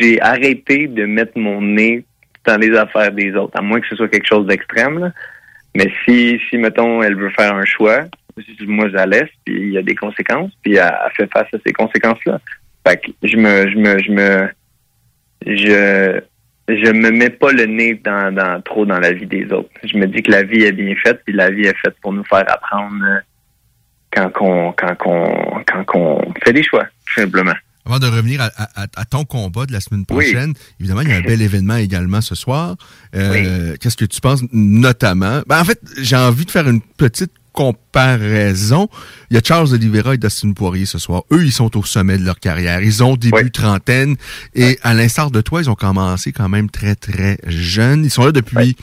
j'ai 0.00 0.20
arrêté 0.22 0.86
de 0.88 1.04
mettre 1.04 1.32
mon 1.36 1.60
nez 1.60 2.04
dans 2.46 2.56
les 2.56 2.74
affaires 2.76 3.12
des 3.12 3.32
autres, 3.34 3.56
à 3.58 3.62
moins 3.62 3.78
que 3.80 3.86
ce 3.88 3.96
soit 3.96 4.08
quelque 4.08 4.26
chose 4.26 4.46
d'extrême. 4.46 5.12
Mais 5.74 5.90
si, 6.04 6.40
si, 6.48 6.58
mettons, 6.58 7.02
elle 7.02 7.16
veut 7.16 7.30
faire 7.30 7.54
un 7.54 7.64
choix, 7.64 8.04
moi 8.66 8.88
je 8.88 8.94
la 8.94 9.06
laisse, 9.06 9.28
puis 9.44 9.54
il 9.54 9.72
y 9.72 9.78
a 9.78 9.82
des 9.82 9.94
conséquences, 9.94 10.50
puis 10.62 10.76
elle, 10.76 10.92
fait 11.16 11.30
face 11.32 11.48
à 11.52 11.58
ces 11.64 11.72
conséquences-là. 11.72 12.40
Fait 12.86 12.96
que 12.96 13.10
je 13.22 13.36
me, 13.36 13.68
je 13.70 13.76
me, 13.76 13.98
je 14.02 14.10
me, 14.10 14.48
je, 15.46 16.20
je 16.68 16.92
me 16.92 17.10
mets 17.10 17.30
pas 17.30 17.52
le 17.52 17.66
nez 17.66 17.94
dans, 17.94 18.34
dans 18.34 18.60
trop 18.62 18.86
dans 18.86 18.98
la 18.98 19.12
vie 19.12 19.26
des 19.26 19.44
autres. 19.52 19.70
Je 19.84 19.96
me 19.96 20.06
dis 20.06 20.22
que 20.22 20.30
la 20.30 20.42
vie 20.42 20.62
est 20.62 20.72
bien 20.72 20.94
faite, 20.96 21.20
puis 21.24 21.34
la 21.34 21.50
vie 21.50 21.66
est 21.66 21.78
faite 21.78 21.96
pour 22.00 22.12
nous 22.12 22.24
faire 22.24 22.44
apprendre 22.50 23.04
quand 24.10 24.30
qu'on, 24.30 24.72
quand 24.72 24.96
qu'on, 24.96 25.62
quand 25.66 25.84
qu'on 25.84 26.34
fait 26.44 26.52
des 26.52 26.62
choix, 26.62 26.84
tout 27.06 27.20
simplement. 27.20 27.54
Avant 27.86 27.98
de 27.98 28.06
revenir 28.06 28.40
à, 28.42 28.50
à- 28.56 28.86
à 28.96 29.04
ton 29.04 29.24
combat 29.24 29.66
de 29.66 29.72
la 29.72 29.80
semaine 29.80 30.04
prochaine, 30.06 30.54
évidemment, 30.78 31.00
il 31.00 31.08
y 31.08 31.12
a 31.12 31.16
un 31.16 31.22
bel 31.22 31.40
événement 31.50 31.76
également 31.76 32.20
ce 32.20 32.34
soir. 32.34 32.76
Euh, 33.16 33.76
Qu'est-ce 33.80 33.96
que 33.96 34.04
tu 34.04 34.20
penses 34.20 34.42
notamment? 34.52 35.42
Ben, 35.46 35.60
en 35.60 35.64
fait, 35.64 35.80
j'ai 36.00 36.16
envie 36.16 36.44
de 36.44 36.50
faire 36.50 36.68
une 36.68 36.80
petite 36.82 37.32
comparaison. 37.52 38.88
Il 39.30 39.34
y 39.34 39.38
a 39.38 39.42
Charles 39.44 39.72
Oliveira 39.72 40.14
et 40.14 40.18
Dustin 40.18 40.52
Poirier 40.52 40.86
ce 40.86 40.98
soir. 40.98 41.22
Eux, 41.32 41.44
ils 41.44 41.52
sont 41.52 41.76
au 41.76 41.82
sommet 41.84 42.18
de 42.18 42.24
leur 42.24 42.38
carrière. 42.38 42.80
Ils 42.82 43.02
ont 43.02 43.16
début 43.16 43.50
trentaine 43.50 44.16
et 44.54 44.78
à 44.82 44.94
l'instar 44.94 45.30
de 45.30 45.40
toi, 45.40 45.60
ils 45.60 45.68
ont 45.70 45.74
commencé 45.74 46.32
quand 46.32 46.48
même 46.48 46.70
très, 46.70 46.94
très 46.94 47.38
jeunes. 47.46 48.04
Ils 48.04 48.10
sont 48.10 48.24
là 48.24 48.32
depuis 48.32 48.76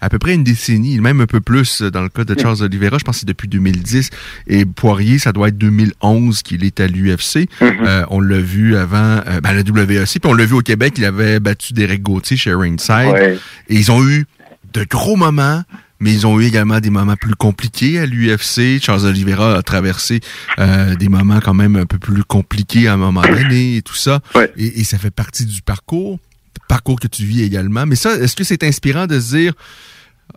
à 0.00 0.08
peu 0.08 0.18
près 0.18 0.34
une 0.34 0.44
décennie, 0.44 0.98
même 1.00 1.20
un 1.20 1.26
peu 1.26 1.40
plus 1.40 1.82
euh, 1.82 1.90
dans 1.90 2.02
le 2.02 2.08
cas 2.08 2.24
de 2.24 2.38
Charles 2.38 2.62
Oliveira. 2.62 2.98
Je 2.98 3.04
pense 3.04 3.16
que 3.16 3.20
c'est 3.20 3.26
depuis 3.26 3.48
2010. 3.48 4.10
Et 4.46 4.64
Poirier, 4.64 5.18
ça 5.18 5.32
doit 5.32 5.48
être 5.48 5.58
2011 5.58 6.42
qu'il 6.42 6.64
est 6.64 6.80
à 6.80 6.86
l'UFC. 6.86 7.48
Euh, 7.62 8.04
on 8.10 8.20
l'a 8.20 8.40
vu 8.40 8.76
avant 8.76 9.20
euh, 9.26 9.40
ben, 9.40 9.52
la 9.52 9.62
WEC, 9.62 10.20
puis 10.20 10.30
on 10.30 10.34
l'a 10.34 10.44
vu 10.44 10.54
au 10.54 10.60
Québec, 10.60 10.94
il 10.98 11.04
avait 11.04 11.40
battu 11.40 11.72
Derek 11.72 12.02
Gauthier 12.02 12.36
chez 12.36 12.54
Ringside. 12.54 13.12
Ouais. 13.12 13.38
Et 13.68 13.74
ils 13.74 13.90
ont 13.90 14.06
eu 14.06 14.26
de 14.72 14.84
gros 14.84 15.16
moments, 15.16 15.62
mais 16.00 16.12
ils 16.12 16.26
ont 16.26 16.38
eu 16.38 16.44
également 16.44 16.80
des 16.80 16.90
moments 16.90 17.16
plus 17.16 17.34
compliqués 17.34 17.98
à 17.98 18.06
l'UFC. 18.06 18.80
Charles 18.80 19.06
Oliveira 19.06 19.56
a 19.56 19.62
traversé 19.62 20.20
euh, 20.58 20.94
des 20.94 21.08
moments 21.08 21.40
quand 21.40 21.54
même 21.54 21.76
un 21.76 21.86
peu 21.86 21.98
plus 21.98 22.24
compliqués 22.24 22.88
à 22.88 22.94
un 22.94 22.96
moment 22.96 23.22
donné 23.22 23.76
et 23.76 23.82
tout 23.82 23.96
ça. 23.96 24.20
Et, 24.56 24.80
et 24.80 24.84
ça 24.84 24.98
fait 24.98 25.10
partie 25.10 25.44
du 25.44 25.62
parcours, 25.62 26.18
parcours 26.66 27.00
que 27.00 27.08
tu 27.08 27.24
vis 27.24 27.42
également. 27.42 27.86
Mais 27.86 27.96
ça, 27.96 28.14
est-ce 28.16 28.36
que 28.36 28.44
c'est 28.44 28.62
inspirant 28.62 29.06
de 29.06 29.20
se 29.20 29.36
dire, 29.36 29.52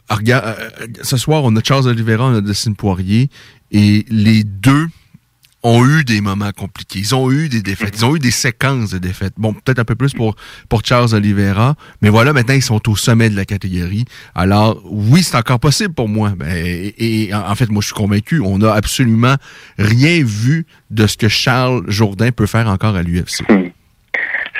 ah, 0.09 0.15
regarde, 0.15 0.45
euh, 0.45 0.87
ce 1.03 1.17
soir, 1.17 1.43
on 1.43 1.55
a 1.55 1.63
Charles 1.63 1.87
Oliveira, 1.87 2.25
on 2.25 2.35
a 2.35 2.41
Dustin 2.41 2.73
Poirier, 2.73 3.29
et 3.71 4.05
les 4.09 4.43
deux 4.43 4.87
ont 5.63 5.85
eu 5.85 6.03
des 6.03 6.21
moments 6.21 6.51
compliqués. 6.51 6.99
Ils 6.99 7.13
ont 7.13 7.31
eu 7.31 7.47
des 7.47 7.61
défaites. 7.61 7.95
Ils 7.97 8.05
ont 8.05 8.15
eu 8.15 8.19
des 8.19 8.31
séquences 8.31 8.91
de 8.91 8.97
défaites. 8.97 9.33
Bon, 9.37 9.53
peut-être 9.53 9.79
un 9.79 9.85
peu 9.85 9.95
plus 9.95 10.13
pour, 10.13 10.35
Charles 10.83 11.13
Oliveira, 11.13 11.75
mais 12.01 12.09
voilà, 12.09 12.33
maintenant, 12.33 12.55
ils 12.55 12.63
sont 12.63 12.89
au 12.89 12.95
sommet 12.95 13.29
de 13.29 13.35
la 13.35 13.45
catégorie. 13.45 14.05
Alors, 14.33 14.81
oui, 14.85 15.21
c'est 15.21 15.37
encore 15.37 15.59
possible 15.59 15.93
pour 15.93 16.09
moi. 16.09 16.33
Ben, 16.35 16.91
et, 16.97 17.31
en 17.33 17.55
fait, 17.55 17.69
moi, 17.69 17.81
je 17.81 17.87
suis 17.87 17.95
convaincu, 17.95 18.39
on 18.39 18.57
n'a 18.57 18.73
absolument 18.73 19.35
rien 19.77 20.23
vu 20.23 20.65
de 20.89 21.05
ce 21.05 21.17
que 21.17 21.27
Charles 21.27 21.83
Jourdain 21.87 22.31
peut 22.31 22.47
faire 22.47 22.67
encore 22.67 22.95
à 22.95 23.03
l'UFC. 23.03 23.43
C'est, 23.47 23.70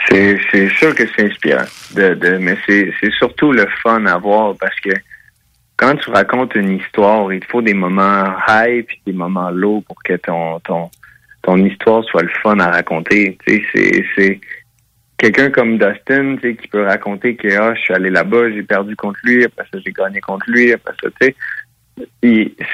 c'est 0.10 0.70
sûr 0.70 0.96
que 0.96 1.04
c'est 1.16 1.26
inspirant. 1.26 1.66
De, 1.96 2.14
de, 2.14 2.38
mais 2.38 2.58
c'est, 2.68 2.92
surtout 3.18 3.52
le 3.52 3.66
fun 3.84 4.06
à 4.06 4.18
voir 4.18 4.56
parce 4.60 4.80
que 4.80 4.92
quand 5.78 5.96
tu 5.96 6.10
racontes 6.12 6.56
une 6.56 6.78
histoire, 6.78 7.32
il 7.34 7.44
faut 7.46 7.62
des 7.62 7.74
moments 7.74 8.26
high 8.48 8.86
puis 8.86 9.02
des 9.06 9.14
moments 9.14 9.50
low 9.50 9.82
pour 9.82 10.02
que 10.04 10.14
ton, 10.14 10.60
ton, 10.60 10.90
ton 11.42 11.58
histoire 11.58 12.04
soit 12.04 12.24
le 12.24 12.32
fun 12.42 12.60
à 12.60 12.70
raconter. 12.70 13.38
Tu 13.46 13.64
sais, 13.74 14.06
c'est, 14.16 14.40
quelqu'un 15.18 15.50
comme 15.50 15.78
Dustin, 15.78 16.36
tu 16.36 16.42
sais, 16.42 16.56
qui 16.56 16.68
peut 16.68 16.84
raconter 16.84 17.36
que 17.36 17.48
ah, 17.56 17.74
je 17.76 17.82
suis 17.82 17.94
allé 17.94 18.10
là-bas, 18.10 18.52
j'ai 18.52 18.64
perdu 18.64 18.96
contre 18.96 19.20
lui, 19.24 19.44
après 19.46 19.66
ça 19.72 19.80
j'ai 19.84 19.92
gagné 19.92 20.20
contre 20.20 20.46
lui, 20.50 20.74
après 20.74 20.94
ça, 21.02 21.10
tu 21.20 21.28
sais. 21.28 21.36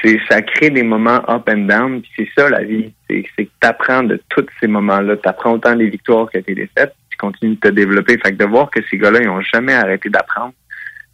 C'est 0.02 0.18
ça 0.30 0.40
crée 0.40 0.70
des 0.70 0.82
moments 0.82 1.22
up 1.28 1.48
and 1.50 1.66
down, 1.66 2.00
puis 2.00 2.10
c'est 2.16 2.28
ça 2.40 2.48
la 2.48 2.62
vie. 2.62 2.92
C'est 3.08 3.22
que 3.22 3.42
tu 3.42 3.48
apprends 3.62 4.02
de 4.02 4.20
tous 4.30 4.46
ces 4.60 4.68
moments-là. 4.68 5.16
Tu 5.16 5.28
apprends 5.28 5.52
autant 5.52 5.74
les 5.74 5.90
victoires 5.90 6.30
que 6.30 6.38
tes 6.38 6.54
défaites, 6.54 6.94
continues 7.18 7.54
de 7.56 7.60
te 7.60 7.68
développer. 7.68 8.18
Fait 8.24 8.32
que 8.32 8.36
de 8.36 8.44
voir 8.44 8.70
que 8.70 8.80
ces 8.90 8.96
gars-là, 8.98 9.20
ils 9.22 9.26
n'ont 9.26 9.40
jamais 9.40 9.74
arrêté 9.74 10.08
d'apprendre 10.08 10.52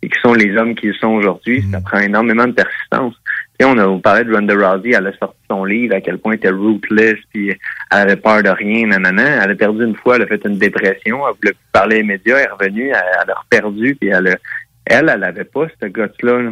et 0.02 0.08
qui 0.08 0.20
sont 0.20 0.34
les 0.34 0.54
hommes 0.56 0.74
qu'ils 0.74 0.94
sont 0.94 1.08
aujourd'hui, 1.08 1.64
ça 1.72 1.80
prend 1.80 1.98
énormément 1.98 2.46
de 2.46 2.52
persistance. 2.52 3.14
Tu 3.58 3.64
sais, 3.64 3.72
on 3.72 3.78
a 3.78 4.00
parlé 4.00 4.24
de 4.24 4.34
Ronda 4.34 4.54
Rousey, 4.54 4.90
elle 4.94 5.06
a 5.06 5.12
sorti 5.16 5.38
son 5.50 5.64
livre, 5.64 5.94
à 5.94 6.00
quel 6.02 6.18
point 6.18 6.32
elle 6.32 6.38
était 6.38 6.50
ruthless, 6.50 7.16
puis 7.32 7.48
elle 7.50 7.56
avait 7.98 8.16
peur 8.16 8.42
de 8.42 8.50
rien, 8.50 8.88
nanana. 8.88 9.44
Elle 9.44 9.52
a 9.52 9.54
perdu 9.54 9.82
une 9.84 9.94
fois, 9.96 10.16
elle 10.16 10.22
a 10.22 10.26
fait 10.26 10.44
une 10.44 10.58
dépression, 10.58 11.26
elle 11.26 11.34
voulait 11.40 11.52
plus 11.52 11.68
parler 11.72 12.02
aux 12.02 12.04
médias, 12.04 12.36
elle 12.36 12.44
est 12.46 12.50
revenue, 12.50 12.88
elle, 12.88 13.02
elle 13.22 13.30
a 13.30 13.34
reperdu, 13.34 13.96
puis 13.98 14.10
elle, 14.10 14.28
a- 14.28 14.36
elle, 14.86 15.08
elle 15.14 15.24
avait 15.24 15.44
pas 15.44 15.66
ce 15.80 15.86
guts-là. 15.86 16.42
là. 16.42 16.50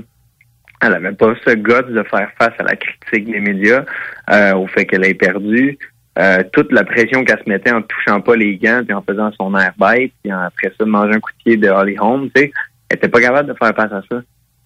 Elle 0.84 0.94
avait 0.94 1.12
pas 1.12 1.34
ce 1.46 1.54
guts 1.54 1.92
de 1.92 2.02
faire 2.04 2.30
face 2.38 2.54
à 2.58 2.62
la 2.64 2.74
critique 2.76 3.30
des 3.30 3.40
médias, 3.40 3.84
euh, 4.30 4.54
au 4.54 4.66
fait 4.66 4.86
qu'elle 4.86 5.04
ait 5.04 5.14
perdu. 5.14 5.78
Euh, 6.18 6.42
toute 6.52 6.72
la 6.72 6.84
pression 6.84 7.24
qu'elle 7.24 7.38
se 7.38 7.48
mettait 7.48 7.72
en 7.72 7.80
touchant 7.80 8.20
pas 8.20 8.36
les 8.36 8.56
gants, 8.58 8.82
puis 8.84 8.92
en 8.92 9.00
faisant 9.02 9.32
son 9.32 9.56
air 9.56 9.72
bête, 9.78 10.12
puis 10.22 10.30
après 10.30 10.68
ça, 10.76 10.84
de 10.84 10.90
manger 10.90 11.14
un 11.14 11.20
coup 11.20 11.30
de 11.32 11.42
pied 11.42 11.56
de 11.56 11.68
Holly 11.68 11.96
Holm, 11.98 12.28
tu 12.34 12.42
sais, 12.42 12.52
elle 12.90 12.96
était 12.96 13.08
pas 13.08 13.20
capable 13.20 13.48
de 13.48 13.54
faire 13.54 13.74
face 13.74 13.92
à 13.92 14.02
ça. 14.10 14.22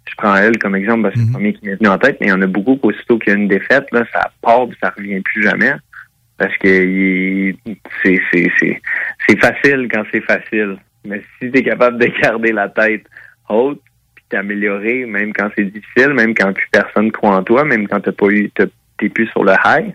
Je 0.08 0.14
prends 0.16 0.34
elle 0.34 0.58
comme 0.58 0.74
exemple 0.74 1.02
parce 1.02 1.14
que 1.14 1.20
c'est 1.20 1.26
le 1.26 1.32
premier 1.32 1.52
qui 1.52 1.66
m'est 1.66 1.76
venu 1.76 1.88
en 1.88 1.98
tête, 1.98 2.18
mais 2.20 2.28
il 2.28 2.30
y 2.30 2.32
en 2.32 2.42
a 2.42 2.46
beaucoup 2.46 2.76
qu'aussitôt 2.76 3.18
qu'il 3.18 3.32
y 3.32 3.36
a 3.36 3.38
une 3.38 3.48
défaite, 3.48 3.86
là, 3.92 4.04
ça 4.12 4.30
part 4.42 4.66
ça 4.82 4.92
revient 4.96 5.20
plus 5.20 5.42
jamais. 5.42 5.72
Parce 6.38 6.56
que 6.58 7.54
c'est 8.02 8.20
c'est 8.30 8.50
c'est 8.58 8.80
c'est 9.26 9.40
facile 9.40 9.88
quand 9.90 10.04
c'est 10.12 10.20
facile. 10.20 10.76
Mais 11.04 11.22
si 11.38 11.50
tu 11.50 11.58
es 11.58 11.62
capable 11.62 11.98
de 11.98 12.06
garder 12.20 12.52
la 12.52 12.68
tête 12.68 13.04
haute, 13.48 13.80
puis 14.14 14.24
t'améliorer, 14.28 15.06
même 15.06 15.32
quand 15.32 15.48
c'est 15.56 15.64
difficile, 15.64 16.12
même 16.12 16.34
quand 16.34 16.52
plus 16.52 16.68
personne 16.70 17.10
croit 17.10 17.36
en 17.36 17.42
toi, 17.42 17.64
même 17.64 17.88
quand 17.88 18.00
t'as 18.00 18.12
pas 18.12 18.26
eu 18.26 18.50
t'es 18.50 19.08
plus 19.08 19.26
sur 19.28 19.44
le 19.44 19.52
high, 19.64 19.94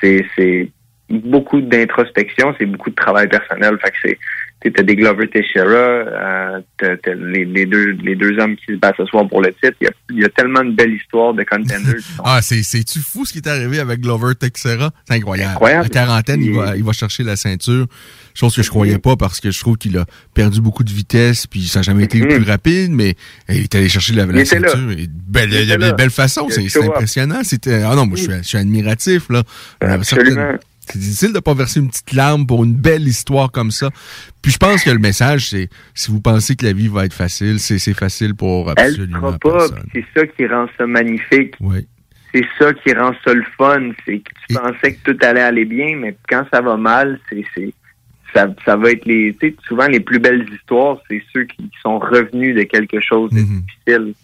c'est 0.00 0.24
c'est 0.36 0.68
beaucoup 1.12 1.60
d'introspection, 1.60 2.54
c'est 2.58 2.66
beaucoup 2.66 2.90
de 2.90 2.94
travail 2.94 3.28
personnel. 3.28 3.76
Fait 3.82 3.90
que 3.90 3.96
c'est 4.04 4.18
tu 4.64 4.70
t'as 4.72 4.84
des 4.84 4.94
Glover 4.94 5.26
Teixeira, 5.28 5.74
euh, 5.74 6.60
t'as, 6.78 6.96
t'as 6.96 7.14
les, 7.14 7.44
les 7.44 7.66
deux 7.66 7.96
les 8.04 8.14
deux 8.14 8.38
hommes 8.38 8.54
qui 8.54 8.66
se 8.66 8.76
battent 8.78 8.94
ce 8.96 9.04
soir 9.06 9.26
pour 9.28 9.40
le 9.42 9.52
titre. 9.52 9.72
Il 9.80 9.84
y 9.84 9.88
a, 9.88 9.92
il 10.10 10.20
y 10.20 10.24
a 10.24 10.28
tellement 10.28 10.62
de 10.64 10.70
belles 10.70 10.92
histoires 10.94 11.34
de 11.34 11.42
contenders. 11.42 11.96
Ah, 12.24 12.38
c'est, 12.42 12.62
c'est-tu 12.62 13.00
fou 13.00 13.24
ce 13.24 13.32
qui 13.32 13.38
est 13.38 13.48
arrivé 13.48 13.80
avec 13.80 14.00
Glover 14.00 14.34
Texera? 14.36 14.92
C'est 15.08 15.14
incroyable. 15.16 15.50
Incroyable. 15.54 15.86
À 15.86 15.88
quarantaine, 15.88 16.42
il 16.42 16.54
va, 16.54 16.76
il 16.76 16.84
va 16.84 16.92
chercher 16.92 17.24
la 17.24 17.34
ceinture. 17.34 17.86
Chose 18.34 18.54
que 18.54 18.62
je 18.62 18.70
croyais 18.70 18.98
pas 18.98 19.16
parce 19.16 19.40
que 19.40 19.50
je 19.50 19.58
trouve 19.58 19.76
qu'il 19.76 19.98
a 19.98 20.04
perdu 20.32 20.60
beaucoup 20.60 20.84
de 20.84 20.92
vitesse 20.92 21.48
puis 21.48 21.62
ça 21.66 21.80
n'a 21.80 21.82
jamais 21.82 22.04
été 22.04 22.18
le 22.18 22.28
plus 22.28 22.44
rapide, 22.48 22.92
mais 22.92 23.16
il 23.48 23.64
est 23.64 23.74
allé 23.74 23.88
chercher 23.88 24.14
la, 24.14 24.24
Il 24.32 24.46
ceinture. 24.46 24.92
et 24.92 25.08
belle, 25.10 25.50
Il 25.52 25.56
était 25.62 25.76
de 25.76 25.80
là. 25.80 25.92
belle 25.92 26.10
façon. 26.10 26.46
Il 26.56 26.66
a 26.66 26.68
C'est, 26.68 26.84
impressionnant. 26.84 27.40
C'était, 27.42 27.82
ah 27.82 27.96
non, 27.96 28.06
moi, 28.06 28.16
je 28.16 28.22
suis, 28.22 28.32
je 28.32 28.42
suis 28.42 28.58
admiratif, 28.58 29.28
là. 29.28 29.42
Euh, 29.82 29.88
Absolument. 29.88 30.34
certaines- 30.36 30.58
C'est 30.86 30.98
difficile 30.98 31.32
de 31.32 31.38
pas 31.38 31.54
verser 31.54 31.80
une 31.80 31.88
petite 31.88 32.12
larme 32.12 32.46
pour 32.46 32.64
une 32.64 32.74
belle 32.74 33.06
histoire 33.06 33.50
comme 33.50 33.70
ça. 33.70 33.90
Puis 34.42 34.52
je 34.52 34.58
pense 34.58 34.84
que 34.84 34.90
le 34.90 34.98
message, 34.98 35.50
c'est 35.50 35.68
si 35.94 36.10
vous 36.10 36.20
pensez 36.20 36.56
que 36.56 36.64
la 36.64 36.72
vie 36.72 36.88
va 36.88 37.04
être 37.04 37.14
facile, 37.14 37.60
c'est, 37.60 37.78
facile 37.94 38.34
pour 38.34 38.72
Elle 38.76 38.86
absolument 38.86 39.18
sera 39.18 39.38
pas, 39.38 39.66
c'est 39.92 40.04
ça 40.14 40.26
qui 40.26 40.46
rend 40.46 40.66
ça 40.76 40.86
magnifique. 40.86 41.54
Oui. 41.60 41.86
C'est 42.34 42.46
ça 42.58 42.72
qui 42.72 42.92
rend 42.94 43.12
ça 43.24 43.34
le 43.34 43.44
fun. 43.56 43.90
C'est 44.04 44.18
que 44.18 44.30
tu 44.48 44.54
pensais 44.54 44.94
que 44.94 45.12
tout 45.12 45.18
allait 45.24 45.42
aller 45.42 45.64
bien, 45.64 45.96
mais 45.96 46.16
quand 46.28 46.44
ça 46.52 46.60
va 46.60 46.76
mal, 46.76 47.20
c'est 47.30 47.44
ça, 48.34 48.48
ça 48.64 48.76
va 48.76 48.90
être 48.90 49.04
les. 49.04 49.36
Souvent 49.68 49.86
les 49.86 50.00
plus 50.00 50.18
belles 50.18 50.46
histoires, 50.52 50.98
c'est 51.08 51.22
ceux 51.32 51.44
qui 51.44 51.70
sont 51.82 51.98
revenus 51.98 52.56
de 52.56 52.62
quelque 52.62 53.00
chose 53.00 53.30
de 53.30 53.40
difficile. 53.40 54.14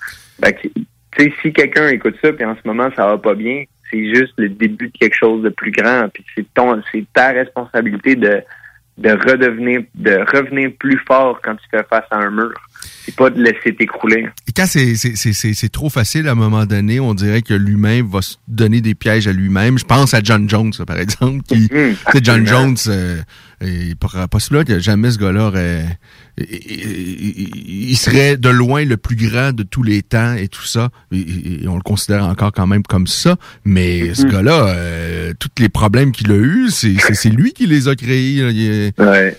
Fait 0.43 0.52
que 0.55 0.68
tu 0.68 1.24
sais, 1.24 1.32
si 1.43 1.52
quelqu'un 1.52 1.89
écoute 1.89 2.16
ça, 2.22 2.32
puis 2.32 2.44
en 2.44 2.55
ce 2.55 2.66
moment, 2.66 2.90
ça 2.97 3.06
va 3.06 3.18
pas 3.18 3.35
bien, 3.35 3.64
c'est 3.90 4.15
juste 4.15 4.32
le 4.36 4.48
début 4.48 4.89
de 4.89 4.93
quelque 4.98 5.16
chose 5.19 5.43
de 5.43 5.48
plus 5.51 5.70
grand. 5.70 6.09
Puis 6.12 6.24
c'est 6.35 6.47
ton, 6.55 6.81
c'est 6.93 7.05
ta 7.12 7.28
responsabilité 7.32 8.16
de, 8.16 8.40
de 8.98 9.10
redevenir, 9.10 9.82
de 9.94 10.16
revenir 10.35 10.70
plus 10.78 10.98
fort 11.06 11.40
quand 11.43 11.55
tu 11.56 11.65
fais 11.70 11.85
face 11.89 12.05
à 12.10 12.16
un 12.19 12.31
mur. 12.31 12.52
C'est 13.05 13.16
pas 13.16 13.31
de 13.31 13.43
laisser 13.43 13.74
t'écrouler. 13.74 14.28
Et 14.47 14.52
quand 14.55 14.66
c'est- 14.66 14.94
c'est 14.94 15.16
c'est- 15.16 15.32
c'est- 15.32 15.55
c'est 15.55 15.69
trop 15.70 15.89
facile 15.89 16.28
à 16.28 16.32
un 16.32 16.35
moment 16.35 16.66
donné, 16.66 17.01
on 17.01 17.15
dirait 17.15 17.40
que 17.43 17.55
l'humain 17.55 18.02
va 18.06 18.20
se 18.23 18.36
donner 18.47 18.81
des 18.82 18.94
pièges 18.94 19.27
à 19.27 19.32
lui-même. 19.32 19.78
Je 19.78 19.85
pense 19.85 20.12
à 20.15 20.20
John 20.23 20.48
Jones, 20.48 20.73
par 20.86 20.98
exemple. 20.98 21.43
Qui, 21.48 21.69
sais, 21.69 21.94
John. 22.23 22.47
Jones, 22.47 22.77
euh, 22.89 23.16
pourra- 23.98 24.28
possible 24.28 24.65
que 24.65 24.78
jamais 24.78 25.10
ce 25.10 25.19
gars-là 25.19 25.47
aurait. 25.47 25.85
Il, 26.40 27.97
serait 27.97 28.36
de 28.36 28.48
loin 28.48 28.85
le 28.85 28.97
plus 28.97 29.16
grand 29.16 29.52
de 29.52 29.62
tous 29.62 29.82
les 29.82 30.02
temps 30.02 30.35
et 30.35 30.48
tout 30.48 30.65
ça. 30.65 30.90
Et, 31.12 31.62
et 31.65 31.69
on 31.69 31.77
le 31.77 31.82
considère 31.82 32.24
encore 32.27 32.52
quand 32.52 32.66
même 32.66 32.82
comme 32.82 33.06
ça. 33.06 33.36
Mais 33.65 34.15
ce 34.15 34.23
Mhm. 34.24 34.31
gars-là, 34.32 34.69
euh, 34.69 35.32
tous 35.39 35.48
les 35.59 35.69
problèmes 35.69 36.12
qu'il 36.12 36.31
a 36.31 36.36
eus, 36.36 36.70
c'est 36.70 37.28
lui 37.31 37.52
qui 37.52 37.66
les 37.66 37.89
a 37.89 37.94
créés. 37.97 38.39
est- 38.39 38.93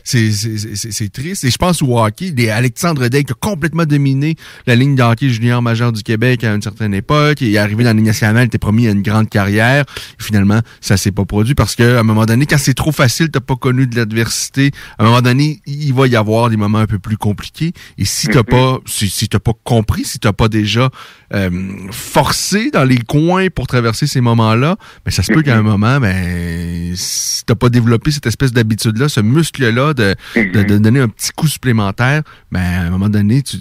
c'est- 0.04 1.10
triste. 1.14 1.44
Et 1.44 1.50
je 1.52 1.58
pense 1.58 1.82
au 1.82 1.98
hockey, 2.00 2.32
des 2.32 2.50
Alexandre 2.50 3.08
Day 3.08 3.24
qui 3.24 3.32
a 3.32 3.36
complètement 3.40 3.86
dominé 3.86 4.36
la 4.68 4.76
ligne 4.76 4.96
de 4.96 5.02
hockey 5.04 5.30
junior 5.30 5.62
majeur 5.62 5.92
du 5.92 6.04
Québec 6.04 6.44
à 6.44 6.54
une 6.54 6.62
certaine 6.62 6.94
époque. 6.94 7.42
Il 7.42 7.54
est 7.54 7.58
arrivé 7.58 7.84
dans 7.84 7.90
la 7.92 7.94
ligne 7.96 8.06
nationale, 8.06 8.44
il 8.44 8.48
était 8.48 8.58
promis 8.58 8.88
à 8.88 8.92
une 8.92 9.02
grande 9.02 9.30
carrière. 9.30 9.86
Et 10.20 10.24
finalement, 10.24 10.60
ça 10.82 10.98
s'est 10.98 11.12
pas 11.12 11.26
produit 11.26 11.56
parce 11.56 11.76
que 11.76 11.96
à 11.96 12.00
un 12.02 12.04
moment 12.04 12.26
donné, 12.26 12.46
quand 12.46 12.58
c'est 12.58 12.74
trop 12.74 12.92
facile, 12.92 13.30
t'as 13.32 13.40
pas 13.40 13.56
connu 13.56 13.88
de 13.88 13.96
l'adversité. 13.96 14.72
À 14.98 15.04
un 15.04 15.08
moment 15.08 15.22
donné, 15.22 15.62
il 15.66 15.94
va 15.94 16.08
y 16.08 16.16
avoir 16.16 16.50
des 16.50 16.58
moments 16.58 16.80
un 16.80 16.86
peu 16.90 17.00
plus 17.00 17.18
compliqués. 17.18 17.72
Et 17.98 18.06
si 18.06 18.28
t'as 18.28 18.40
Mhm. 18.40 18.44
pas, 18.46 18.80
si, 18.86 19.10
si 19.10 19.30
t'as 19.30 19.40
pas 19.40 19.54
compris, 19.64 20.04
si 20.04 20.20
t'as 20.20 20.34
pas 20.34 20.48
déjà 20.50 20.90
euh, 21.34 21.50
forcé 21.92 22.72
dans 22.72 22.84
les 22.84 22.98
coins 22.98 23.48
pour 23.54 23.68
traverser 23.68 24.08
ces 24.08 24.20
moments-là, 24.22 24.76
ben 25.06 25.12
ça 25.12 25.22
se 25.24 25.32
peut 25.32 25.44
qu'à 25.44 25.56
un 25.56 25.62
moment, 25.62 26.00
ben 26.00 26.94
si 26.96 27.46
t'as 27.46 27.56
pas 27.56 27.70
développé 27.70 28.12
cette 28.12 28.26
espèce 28.26 28.52
d'habitude-là, 28.52 29.08
ce 29.10 29.20
muscle-là 29.22 29.94
de, 29.94 30.16
de, 30.36 30.64
de 30.64 30.78
donner 30.80 31.00
un 31.00 31.08
petit 31.10 31.32
coup 31.36 31.48
supplémentaire, 31.48 32.24
ben 32.52 32.60
à 32.62 32.82
un 32.88 32.90
moment 32.90 33.10
donné, 33.10 33.42
tu, 33.44 33.58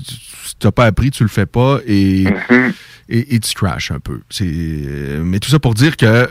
t'as 0.58 0.72
pas 0.72 0.86
appris, 0.86 1.10
tu 1.10 1.22
le 1.22 1.28
fais 1.28 1.46
pas 1.46 1.80
et, 1.86 2.24
et, 3.10 3.34
et 3.34 3.38
tu 3.40 3.52
crashes 3.54 3.90
un 3.90 4.00
peu. 4.00 4.20
C'est, 4.30 4.46
euh, 4.48 5.22
mais 5.22 5.38
tout 5.38 5.50
ça 5.50 5.58
pour 5.58 5.74
dire 5.74 5.96
que 5.96 6.26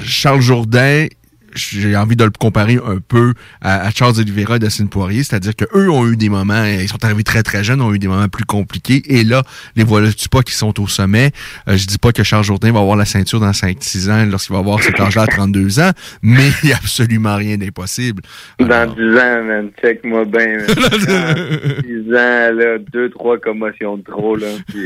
Charles 0.00 0.40
Jourdain, 0.42 1.06
j'ai 1.54 1.96
envie 1.96 2.16
de 2.16 2.24
le 2.24 2.30
comparer 2.30 2.78
un 2.84 2.98
peu 3.06 3.34
à, 3.60 3.86
à 3.86 3.90
Charles 3.90 4.18
Oliveira 4.18 4.56
et 4.56 4.58
Dustin 4.58 4.86
Poirier, 4.86 5.22
c'est-à-dire 5.22 5.54
que 5.56 5.64
eux 5.74 5.90
ont 5.90 6.06
eu 6.06 6.16
des 6.16 6.28
moments, 6.28 6.64
ils 6.64 6.88
sont 6.88 7.04
arrivés 7.04 7.24
très 7.24 7.42
très 7.42 7.64
jeunes, 7.64 7.80
ont 7.80 7.94
eu 7.94 7.98
des 7.98 8.08
moments 8.08 8.28
plus 8.28 8.44
compliqués, 8.44 9.02
et 9.06 9.24
là, 9.24 9.42
les 9.76 9.84
voilà-tu 9.84 10.28
pas 10.28 10.42
qui 10.42 10.52
sont 10.52 10.80
au 10.80 10.86
sommet? 10.86 11.30
Euh, 11.68 11.76
je 11.76 11.86
dis 11.86 11.98
pas 11.98 12.12
que 12.12 12.22
Charles 12.22 12.44
Jourdain 12.44 12.72
va 12.72 12.80
avoir 12.80 12.96
la 12.96 13.04
ceinture 13.04 13.40
dans 13.40 13.50
5-6 13.50 14.10
ans 14.10 14.26
lorsqu'il 14.30 14.54
va 14.54 14.60
avoir 14.60 14.82
cet 14.82 15.00
âge-là 15.00 15.22
à 15.22 15.26
32 15.26 15.80
ans, 15.80 15.90
mais 16.22 16.48
il 16.62 16.66
n'y 16.68 16.72
a 16.72 16.76
absolument 16.76 17.36
rien 17.36 17.56
d'impossible. 17.56 18.22
Dans 18.58 18.92
10 18.92 19.02
ans, 19.18 19.44
man, 19.44 19.70
check-moi 19.80 20.24
bien. 20.24 20.58
man. 20.58 20.66
Dans 21.10 21.82
10 21.82 22.14
ans, 22.14 22.54
là, 22.54 22.78
deux, 22.92 23.10
trois 23.10 23.38
commotions 23.38 23.96
de 23.96 24.02
trop, 24.02 24.36
là. 24.36 24.46
puis, 24.68 24.84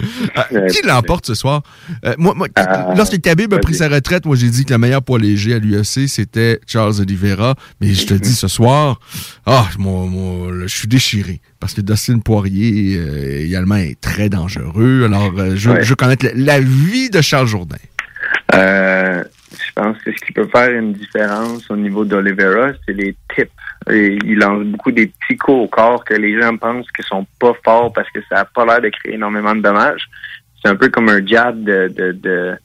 euh, 0.00 0.30
Ah, 0.36 0.46
qui 0.70 0.86
l'emporte 0.86 1.26
ce 1.26 1.34
soir? 1.34 1.62
Euh, 2.04 2.14
moi, 2.18 2.34
moi, 2.34 2.48
lorsque 2.96 3.20
Khabib 3.20 3.52
a 3.54 3.58
pris 3.58 3.74
sa 3.74 3.88
retraite, 3.88 4.24
moi 4.26 4.36
j'ai 4.36 4.48
dit 4.48 4.64
que 4.64 4.72
le 4.72 4.78
meilleur 4.78 5.02
poids 5.02 5.18
léger 5.18 5.54
à 5.54 5.58
l'UFC, 5.58 6.06
c'était 6.08 6.60
Charles 6.66 7.00
Oliveira. 7.00 7.54
Mais 7.80 7.92
je 7.94 8.06
te 8.06 8.14
dis 8.14 8.32
ce 8.32 8.48
soir, 8.48 9.00
ah, 9.46 9.66
je 9.78 10.66
suis 10.68 10.88
déchiré. 10.88 11.40
Parce 11.58 11.74
que 11.74 11.80
Dustin 11.82 12.20
Poirier 12.20 12.96
euh, 12.98 13.44
également 13.44 13.76
est 13.76 14.00
très 14.00 14.28
dangereux. 14.28 15.04
Alors, 15.04 15.32
euh, 15.38 15.56
je, 15.56 15.70
Ouais. 15.70 15.84
je 15.84 15.90
veux 15.90 15.96
connaître 15.96 16.24
la, 16.26 16.32
la 16.34 16.60
vie 16.60 17.10
de 17.10 17.20
Charles 17.20 17.46
Jourdain. 17.46 17.76
Je 18.52 19.72
pense 19.74 19.96
que 20.04 20.10
ce 20.12 20.24
qui 20.24 20.32
peut 20.32 20.48
faire 20.54 20.70
une 20.70 20.92
différence 20.94 21.70
au 21.70 21.76
niveau 21.76 22.04
d'Olivera, 22.04 22.72
c'est 22.86 22.94
les 22.94 23.14
tips. 23.34 23.50
Et 23.88 24.18
il 24.24 24.38
lance 24.38 24.64
beaucoup 24.64 24.92
des 24.92 25.06
petits 25.06 25.36
coups 25.36 25.64
au 25.64 25.68
corps 25.68 26.04
que 26.04 26.14
les 26.14 26.40
gens 26.40 26.56
pensent 26.56 26.90
que 26.90 27.02
sont 27.02 27.26
pas 27.38 27.52
forts 27.64 27.92
parce 27.92 28.10
que 28.10 28.20
ça 28.28 28.36
n'a 28.36 28.44
pas 28.44 28.66
l'air 28.66 28.80
de 28.80 28.88
créer 28.88 29.14
énormément 29.14 29.54
de 29.54 29.62
dommages. 29.62 30.08
C'est 30.62 30.70
un 30.70 30.76
peu 30.76 30.88
comme 30.88 31.08
un 31.08 31.24
jab 31.24 31.62
de, 31.64 31.88
de, 31.88 32.12
de 32.12 32.56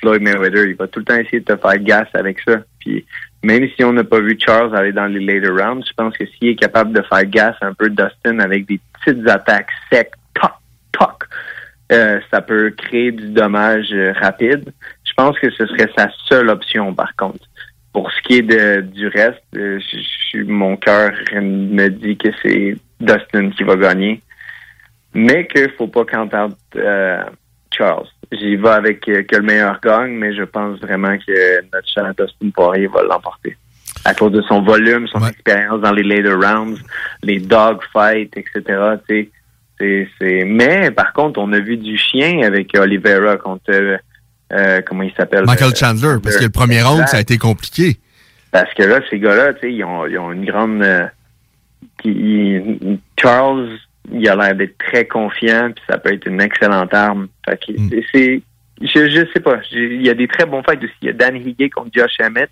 Floyd 0.00 0.22
Mayweather. 0.22 0.66
Il 0.66 0.74
va 0.74 0.88
tout 0.88 0.98
le 0.98 1.04
temps 1.04 1.14
essayer 1.14 1.40
de 1.40 1.44
te 1.44 1.56
faire 1.56 1.78
gas 1.78 2.08
avec 2.14 2.40
ça. 2.40 2.56
Puis 2.80 3.06
même 3.44 3.68
si 3.76 3.84
on 3.84 3.92
n'a 3.92 4.04
pas 4.04 4.20
vu 4.20 4.36
Charles 4.38 4.74
aller 4.76 4.92
dans 4.92 5.06
les 5.06 5.20
later 5.20 5.50
rounds, 5.50 5.86
je 5.86 5.92
pense 5.92 6.16
que 6.16 6.26
s'il 6.26 6.48
est 6.48 6.56
capable 6.56 6.92
de 6.92 7.02
faire 7.02 7.24
gas 7.26 7.54
un 7.60 7.74
peu 7.74 7.88
Dustin 7.88 8.40
avec 8.40 8.66
des 8.66 8.80
petites 8.94 9.28
attaques 9.28 9.70
secs, 9.92 10.10
toc, 10.34 10.52
toc, 10.92 11.24
euh, 11.92 12.20
ça 12.30 12.40
peut 12.40 12.70
créer 12.70 13.12
du 13.12 13.28
dommage 13.28 13.92
euh, 13.92 14.12
rapide. 14.20 14.72
Je 15.04 15.12
pense 15.14 15.38
que 15.38 15.50
ce 15.50 15.66
serait 15.66 15.90
sa 15.96 16.08
seule 16.26 16.48
option, 16.48 16.94
par 16.94 17.14
contre. 17.16 17.44
Pour 17.94 18.10
ce 18.10 18.20
qui 18.22 18.34
est 18.38 18.42
de, 18.42 18.80
du 18.82 19.06
reste, 19.08 19.40
euh, 19.56 19.78
je- 19.80 20.38
je- 20.38 20.44
mon 20.44 20.76
cœur 20.76 21.12
me 21.32 21.88
dit 21.88 22.16
que 22.18 22.28
c'est 22.42 22.76
Dustin 23.00 23.50
qui 23.50 23.62
va 23.62 23.76
gagner, 23.76 24.20
mais 25.14 25.46
qu'il 25.46 25.70
faut 25.78 25.86
pas 25.86 26.04
qu'entendre 26.04 26.56
euh, 26.76 27.22
Charles. 27.76 28.06
J'y 28.32 28.56
vais 28.56 28.68
avec 28.68 29.08
euh, 29.08 29.22
que 29.22 29.36
le 29.36 29.42
meilleur 29.42 29.80
gagne, 29.80 30.12
mais 30.12 30.34
je 30.34 30.42
pense 30.42 30.78
vraiment 30.80 31.16
que 31.18 31.62
notre 31.72 31.88
cher 31.88 32.12
Dustin 32.18 32.50
Poirier 32.54 32.88
va 32.88 33.02
l'emporter. 33.04 33.56
À 34.04 34.12
cause 34.12 34.32
de 34.32 34.42
son 34.42 34.60
volume, 34.62 35.06
son 35.08 35.24
expérience 35.26 35.80
dans 35.80 35.92
les 35.92 36.02
later 36.02 36.34
rounds, 36.34 36.80
les 37.22 37.38
dogfights, 37.38 38.36
etc. 38.36 38.62
C'est, 39.08 39.30
c'est... 40.18 40.44
Mais 40.44 40.90
par 40.90 41.12
contre, 41.12 41.40
on 41.40 41.52
a 41.52 41.60
vu 41.60 41.76
du 41.76 41.96
chien 41.96 42.42
avec 42.42 42.76
Oliveira 42.76 43.36
contre 43.36 43.98
euh, 44.52 44.80
comment 44.86 45.02
il 45.02 45.12
s'appelle? 45.14 45.44
Michael 45.46 45.72
euh, 45.72 45.74
Chandler, 45.74 46.16
parce 46.22 46.36
que 46.36 46.44
le 46.44 46.50
premier 46.50 46.82
round, 46.82 47.06
ça 47.08 47.16
a 47.16 47.20
été 47.20 47.38
compliqué. 47.38 47.96
Parce 48.50 48.72
que 48.74 48.82
là, 48.84 49.00
ces 49.10 49.18
gars-là, 49.18 49.54
tu 49.54 49.60
sais, 49.62 49.72
ils 49.72 49.82
ont, 49.84 50.06
ils 50.06 50.18
ont 50.18 50.30
une 50.32 50.44
grande. 50.44 50.82
euh, 50.82 51.06
ils- 52.04 52.98
Charles, 53.20 53.78
il 54.12 54.28
a 54.28 54.36
l'air 54.36 54.54
d'être 54.54 54.76
très 54.78 55.06
confiant, 55.06 55.70
puis 55.74 55.84
ça 55.88 55.98
peut 55.98 56.12
être 56.12 56.26
une 56.26 56.40
excellente 56.40 56.92
arme. 56.92 57.28
Fait 57.48 57.58
que 57.58 57.72
Mm. 57.72 57.90
c'est-. 58.12 58.42
Je, 58.80 59.08
je 59.08 59.26
sais 59.32 59.40
pas. 59.40 59.60
Il 59.72 60.02
y 60.04 60.10
a 60.10 60.14
des 60.14 60.26
très 60.28 60.46
bons 60.46 60.62
fights 60.62 60.82
aussi. 60.82 60.94
Il 61.02 61.06
y 61.06 61.10
a 61.10 61.12
Dan 61.12 61.36
Higuet 61.36 61.70
contre 61.70 61.90
Josh 61.94 62.16
Emmett. 62.20 62.50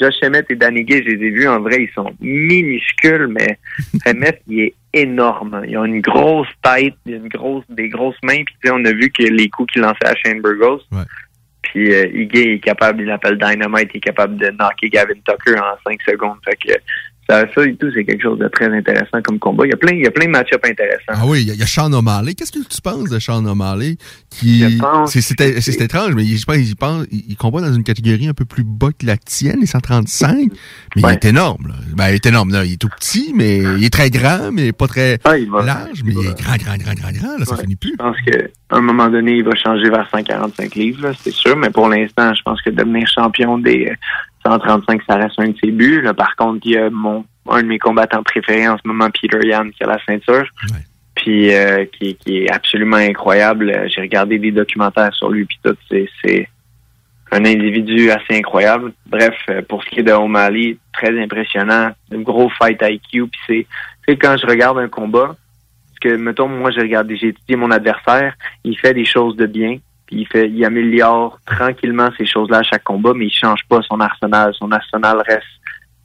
Josh 0.00 0.14
Emmett 0.24 0.46
et 0.50 0.54
Dan 0.56 0.76
Higuet, 0.76 1.02
je 1.04 1.10
les 1.10 1.26
ai 1.26 1.30
vus 1.30 1.48
en 1.48 1.60
vrai, 1.60 1.82
ils 1.82 1.92
sont 1.92 2.12
minuscules, 2.20 3.26
mais 3.28 3.58
Emmett, 4.06 4.40
il 4.46 4.60
est 4.60 4.74
énorme. 4.94 5.62
Il 5.68 5.76
a 5.76 5.84
une 5.84 6.00
grosse 6.00 6.48
tête, 6.62 6.94
une 7.06 7.28
grosse, 7.28 7.64
des 7.68 7.88
grosses 7.88 8.16
mains, 8.22 8.42
puis 8.44 8.54
tu 8.62 8.68
sais, 8.68 8.70
on 8.74 8.84
a 8.84 8.92
vu 8.92 9.10
que 9.10 9.22
les 9.24 9.48
coups 9.50 9.72
qu'il 9.72 9.82
lançait 9.82 10.06
à 10.06 10.14
Shane 10.14 10.40
Burgos. 10.40 10.80
Puis 11.62 11.92
euh, 11.92 12.06
Higuet 12.06 12.54
est 12.54 12.60
capable, 12.60 13.02
il 13.02 13.06
l'appelle 13.06 13.36
Dynamite, 13.36 13.90
il 13.92 13.98
est 13.98 14.00
capable 14.00 14.36
de 14.36 14.48
knocker 14.50 14.88
Gavin 14.88 15.14
Tucker 15.24 15.58
en 15.58 15.76
5 15.86 16.02
secondes. 16.02 16.38
Fait 16.44 16.56
que 16.56 16.72
ça, 17.28 17.44
ça 17.54 17.64
et 17.64 17.74
tout, 17.76 17.90
c'est 17.94 18.04
quelque 18.04 18.22
chose 18.22 18.38
de 18.38 18.48
très 18.48 18.66
intéressant 18.74 19.20
comme 19.22 19.38
combat. 19.38 19.66
Il 19.66 19.70
y 19.70 19.74
a 19.74 19.76
plein, 19.76 19.92
il 19.92 20.02
y 20.02 20.06
a 20.06 20.10
plein 20.10 20.26
de 20.26 20.30
match-ups 20.30 20.64
intéressants. 20.68 21.02
Ah 21.08 21.22
oui, 21.26 21.42
il 21.42 21.48
y, 21.48 21.50
a- 21.50 21.54
il 21.54 21.60
y 21.60 21.62
a 21.62 21.66
Sean 21.66 21.92
O'Malley. 21.92 22.34
Qu'est-ce 22.34 22.52
que 22.52 22.58
tu 22.66 22.80
penses 22.80 23.10
de 23.10 23.18
Sean 23.18 23.44
O'Malley? 23.44 23.96
Qui, 24.30 24.78
c'est, 25.06 25.80
étrange, 25.80 26.14
mais 26.14 26.24
je 26.24 26.44
pense, 26.44 26.56
il, 26.56 26.76
pense, 26.76 27.06
il, 27.10 27.36
combat 27.36 27.60
dans 27.60 27.72
une 27.72 27.82
catégorie 27.84 28.28
un 28.28 28.34
peu 28.34 28.44
plus 28.44 28.64
bas 28.64 28.88
que 28.98 29.04
la 29.06 29.16
tienne, 29.16 29.60
les 29.60 29.66
135. 29.66 30.50
Mais 30.96 31.02
il 31.02 31.08
est 31.08 31.24
énorme, 31.24 31.68
là. 31.68 31.74
Ben, 31.96 32.08
il 32.10 32.14
est 32.14 32.26
énorme, 32.26 32.52
là. 32.52 32.64
Il 32.64 32.74
est 32.74 32.76
tout 32.80 32.88
petit, 32.88 33.32
mais 33.34 33.58
il 33.58 33.84
est 33.84 33.92
très 33.92 34.10
grand, 34.10 34.50
mais 34.52 34.72
pas 34.72 34.86
très 34.86 35.18
large, 35.24 36.02
mais 36.04 36.12
il 36.12 36.26
est 36.26 36.40
grand, 36.40 36.56
grand, 36.56 36.76
grand, 36.76 36.94
grand, 36.94 37.12
grand, 37.12 37.38
là. 37.38 37.44
Ça 37.44 37.56
finit 37.56 37.76
plus. 37.76 37.92
Je 37.92 37.96
pense 37.96 38.16
qu'à 38.26 38.38
un 38.70 38.80
moment 38.80 39.08
donné, 39.08 39.36
il 39.36 39.44
va 39.44 39.54
changer 39.54 39.90
vers 39.90 40.08
145 40.10 40.74
livres, 40.74 41.12
c'est 41.22 41.32
sûr. 41.32 41.56
Mais 41.56 41.70
pour 41.70 41.88
l'instant, 41.88 42.32
je 42.34 42.42
pense 42.42 42.60
que 42.62 42.70
devenir 42.70 43.06
champion 43.08 43.58
des 43.58 43.92
135, 44.44 45.02
ça 45.08 45.16
reste 45.16 45.38
un 45.38 45.48
de 45.48 45.56
ses 45.62 45.70
buts. 45.70 46.00
Là, 46.00 46.14
par 46.14 46.36
contre, 46.36 46.60
il 46.64 46.72
y 46.72 46.76
a 46.76 46.90
mon, 46.90 47.24
un 47.50 47.62
de 47.62 47.68
mes 47.68 47.78
combattants 47.78 48.22
préférés 48.22 48.68
en 48.68 48.76
ce 48.76 48.86
moment, 48.86 49.08
Peter 49.10 49.46
Yan, 49.46 49.70
qui 49.70 49.82
a 49.84 49.86
la 49.86 49.98
ceinture. 50.04 50.46
Puis 51.14 51.54
euh, 51.54 51.84
qui, 51.86 52.14
qui 52.14 52.44
est 52.44 52.50
absolument 52.50 52.96
incroyable. 52.96 53.70
Euh, 53.70 53.88
J'ai 53.88 54.02
regardé 54.02 54.38
des 54.38 54.52
documentaires 54.52 55.12
sur 55.14 55.30
lui, 55.30 55.44
puis 55.44 55.58
tout. 55.62 55.76
C'est, 55.90 56.48
un 57.30 57.44
individu 57.44 58.10
assez 58.10 58.38
incroyable. 58.38 58.92
Bref, 59.06 59.34
euh, 59.50 59.60
pour 59.60 59.84
ce 59.84 59.90
qui 59.90 60.00
est 60.00 60.02
de 60.02 60.12
O'Malley, 60.12 60.78
très 60.94 61.20
impressionnant. 61.20 61.90
Un 62.10 62.20
gros 62.20 62.48
fight 62.48 62.80
IQ. 62.80 63.26
Puis 63.26 63.40
c'est, 63.46 63.66
tu 64.06 64.12
sais, 64.12 64.16
quand 64.16 64.36
je 64.38 64.46
regarde 64.46 64.78
un 64.78 64.88
combat, 64.88 65.36
parce 66.00 66.14
que, 66.14 66.16
mettons, 66.16 66.48
moi, 66.48 66.70
j'ai 66.70 66.80
regardé, 66.80 67.16
j'ai 67.16 67.28
étudié 67.28 67.56
mon 67.56 67.70
adversaire, 67.70 68.34
il 68.64 68.78
fait 68.78 68.94
des 68.94 69.04
choses 69.04 69.36
de 69.36 69.44
bien, 69.44 69.76
puis 70.08 70.22
il 70.22 70.26
fait, 70.26 70.48
il 70.48 70.64
améliore 70.64 71.38
tranquillement 71.44 72.08
ces 72.16 72.24
choses-là 72.24 72.58
à 72.58 72.62
chaque 72.62 72.82
combat, 72.82 73.12
mais 73.14 73.26
il 73.26 73.30
change 73.30 73.60
pas 73.68 73.82
son 73.82 74.00
arsenal. 74.00 74.54
Son 74.54 74.72
arsenal 74.72 75.22
reste 75.28 75.44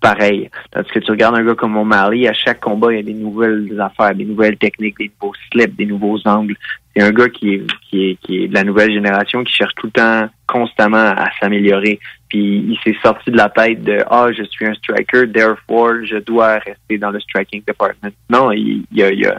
pareil. 0.02 0.50
Tandis 0.72 0.90
que 0.92 1.00
tu 1.00 1.12
regardes 1.12 1.38
un 1.38 1.46
gars 1.46 1.56
comme 1.56 1.78
O'Malley, 1.78 2.28
à 2.28 2.34
chaque 2.34 2.60
combat, 2.60 2.92
il 2.92 2.98
y 2.98 3.00
a 3.00 3.04
des 3.04 3.14
nouvelles 3.14 3.80
affaires, 3.80 4.14
des 4.14 4.26
nouvelles 4.26 4.58
techniques, 4.58 4.98
des 4.98 5.10
nouveaux 5.22 5.34
slips, 5.50 5.76
des 5.78 5.86
nouveaux 5.86 6.20
angles. 6.26 6.58
C'est 6.94 7.02
un 7.02 7.12
gars 7.12 7.30
qui 7.30 7.54
est, 7.54 7.66
qui 7.90 8.10
est, 8.10 8.16
qui 8.16 8.44
est 8.44 8.48
de 8.50 8.54
la 8.54 8.66
nouvelle 8.66 8.92
génération, 8.92 9.42
qui 9.46 9.54
cherche 9.54 9.74
tout 9.76 9.86
le 9.86 9.94
temps, 9.94 10.30
constamment 10.48 10.98
à 11.16 11.30
s'améliorer. 11.40 11.98
Puis 12.28 12.58
il 12.68 12.78
s'est 12.84 12.98
sorti 13.02 13.32
de 13.32 13.38
la 13.38 13.48
tête 13.48 13.82
de 13.86 14.00
Ah, 14.10 14.28
je 14.38 14.44
suis 14.44 14.66
un 14.66 14.74
striker, 14.74 15.32
therefore 15.32 16.04
je 16.04 16.18
dois 16.18 16.58
rester 16.58 16.98
dans 16.98 17.12
le 17.12 17.22
striking 17.22 17.64
department. 17.66 18.12
Non, 18.30 18.52
il, 18.52 18.84
il 18.92 19.00
il 19.00 19.34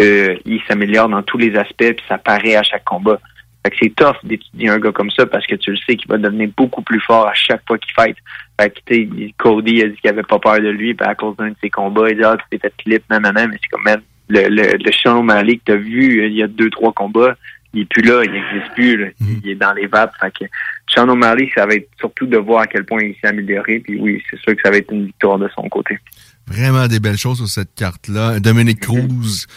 Euh, 0.00 0.36
il 0.44 0.60
s'améliore 0.68 1.08
dans 1.08 1.22
tous 1.22 1.38
les 1.38 1.56
aspects, 1.56 1.94
puis 1.96 2.04
ça 2.06 2.18
paraît 2.18 2.54
à 2.54 2.62
chaque 2.62 2.84
combat. 2.84 3.18
Fait 3.64 3.70
que 3.70 3.76
c'est 3.80 3.94
tough 3.94 4.16
d'étudier 4.24 4.68
un 4.68 4.78
gars 4.78 4.92
comme 4.92 5.10
ça 5.10 5.26
parce 5.26 5.46
que 5.46 5.56
tu 5.56 5.70
le 5.70 5.76
sais 5.78 5.96
qu'il 5.96 6.08
va 6.08 6.16
devenir 6.16 6.48
beaucoup 6.56 6.82
plus 6.82 7.00
fort 7.00 7.26
à 7.26 7.34
chaque 7.34 7.62
fois 7.66 7.78
qu'il 7.78 7.92
fight. 7.92 8.16
Fait 8.60 8.70
que, 8.70 8.78
tu 8.86 9.08
sais, 9.08 9.34
Cody 9.38 9.82
a 9.82 9.88
dit 9.88 9.96
qu'il 9.96 10.10
avait 10.10 10.22
pas 10.22 10.38
peur 10.38 10.60
de 10.60 10.68
lui, 10.68 10.94
puis 10.94 11.06
à 11.06 11.14
cause 11.14 11.36
d'un 11.36 11.50
de 11.50 11.56
ses 11.60 11.70
combats, 11.70 12.10
il 12.10 12.16
dit, 12.16 12.24
ah, 12.24 12.36
tu 12.36 12.44
t'es 12.50 12.58
fait 12.58 12.74
clip, 12.82 13.02
nanana, 13.10 13.46
mais 13.46 13.58
c'est 13.62 13.68
comme, 13.68 13.84
man, 13.84 14.00
le, 14.28 14.48
le, 14.48 14.76
le 14.76 14.92
Sean 14.92 15.18
O'Malley 15.18 15.56
que 15.56 15.62
t'as 15.66 15.76
vu 15.76 16.26
il 16.26 16.34
y 16.34 16.42
a 16.42 16.46
deux, 16.46 16.70
trois 16.70 16.92
combats, 16.92 17.36
il 17.74 17.82
est 17.82 17.84
plus 17.84 18.02
là, 18.02 18.22
il 18.24 18.30
n'existe 18.30 18.74
plus, 18.74 18.96
là. 18.96 19.06
il 19.20 19.50
est 19.50 19.54
dans 19.54 19.72
les 19.72 19.86
vapes. 19.86 20.12
Fait 20.20 20.32
que 20.32 20.44
Sean 20.88 21.08
O'Malley, 21.08 21.50
ça 21.54 21.66
va 21.66 21.74
être 21.74 21.88
surtout 21.98 22.26
de 22.26 22.36
voir 22.36 22.62
à 22.62 22.66
quel 22.66 22.84
point 22.84 23.00
il 23.02 23.14
s'est 23.20 23.28
amélioré, 23.28 23.80
puis 23.80 23.98
oui, 24.00 24.22
c'est 24.30 24.38
sûr 24.40 24.54
que 24.54 24.62
ça 24.62 24.70
va 24.70 24.78
être 24.78 24.92
une 24.92 25.06
victoire 25.06 25.38
de 25.38 25.48
son 25.54 25.68
côté. 25.68 25.98
Vraiment 26.46 26.86
des 26.88 26.98
belles 26.98 27.18
choses 27.18 27.38
sur 27.38 27.48
cette 27.48 27.74
carte-là. 27.74 28.40
Dominique 28.40 28.80
Cruz, 28.80 29.46
que 29.46 29.52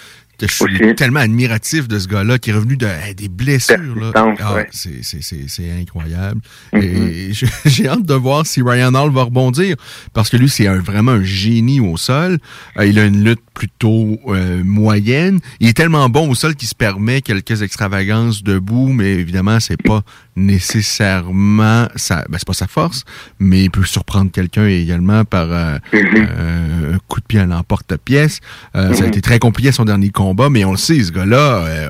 je 0.48 0.54
suis 0.54 0.96
tellement 0.96 1.20
admiratif 1.22 1.88
de 1.88 2.00
ce 2.00 2.08
gars-là 2.08 2.38
qui 2.40 2.50
est 2.50 2.54
revenu 2.54 2.78
de 2.78 2.86
hey, 2.88 3.16
des 3.16 3.30
blessures. 3.30 3.78
Là. 3.96 4.12
Ah, 4.40 4.54
ouais. 4.56 4.68
c'est, 4.72 5.04
c'est, 5.04 5.22
c'est, 5.22 5.46
c'est 5.48 5.72
incroyable. 5.72 6.42
Je- 6.74 7.46
j'ai 7.66 7.88
hâte 7.88 8.06
de 8.06 8.14
voir 8.14 8.46
si 8.46 8.62
Ryan 8.62 8.94
Hall 8.94 9.12
va 9.12 9.24
rebondir 9.24 9.76
parce 10.14 10.30
que 10.30 10.38
lui, 10.38 10.50
c'est 10.50 10.68
un- 10.68 10.80
vraiment 10.80 11.12
un 11.14 11.24
génie 11.24 11.80
au 11.80 11.98
sol. 11.98 12.40
Euh, 12.78 12.86
il 12.86 12.98
a 13.00 13.06
une 13.06 13.24
lutte 13.24 13.42
plutôt 13.54 14.20
euh, 14.28 14.64
moyenne. 14.64 15.40
Il 15.60 15.68
est 15.68 15.74
tellement 15.74 16.08
bon 16.10 16.30
au 16.30 16.36
sol 16.36 16.56
qu'il 16.56 16.68
se 16.68 16.76
permet 16.76 17.22
quelques 17.22 17.62
extravagances 17.62 18.44
debout, 18.44 18.90
mais 18.94 19.12
évidemment, 19.14 19.60
c'est 19.60 19.82
pas 19.82 20.02
nécessairement 20.36 21.88
sa, 21.96 22.18
ben, 22.30 22.38
c'est 22.38 22.48
pas 22.48 22.54
sa 22.54 22.68
force, 22.68 23.04
mais 23.40 23.64
il 23.64 23.72
peut 23.72 23.84
surprendre 23.84 24.32
quelqu'un 24.32 24.66
également 24.68 25.26
par 25.26 25.52
euh, 25.52 25.78
euh, 25.94 26.94
un 26.96 26.98
coup 27.08 27.20
de 27.20 27.26
pied 27.26 27.40
à 27.40 27.46
l'emporte-pièce. 27.46 28.40
Euh, 28.76 28.94
Ça 28.94 29.00
a 29.04 29.08
Mhm. 29.08 29.08
été 29.10 29.22
très 29.22 29.40
compliqué 29.40 29.70
à 29.70 29.72
son 29.72 29.86
dernier 29.86 30.10
combat, 30.10 30.50
mais 30.50 30.64
on 30.66 30.72
le 30.72 30.78
sait, 30.78 31.02
ce 31.04 31.12
gars-là, 31.12 31.66
euh, 31.66 31.88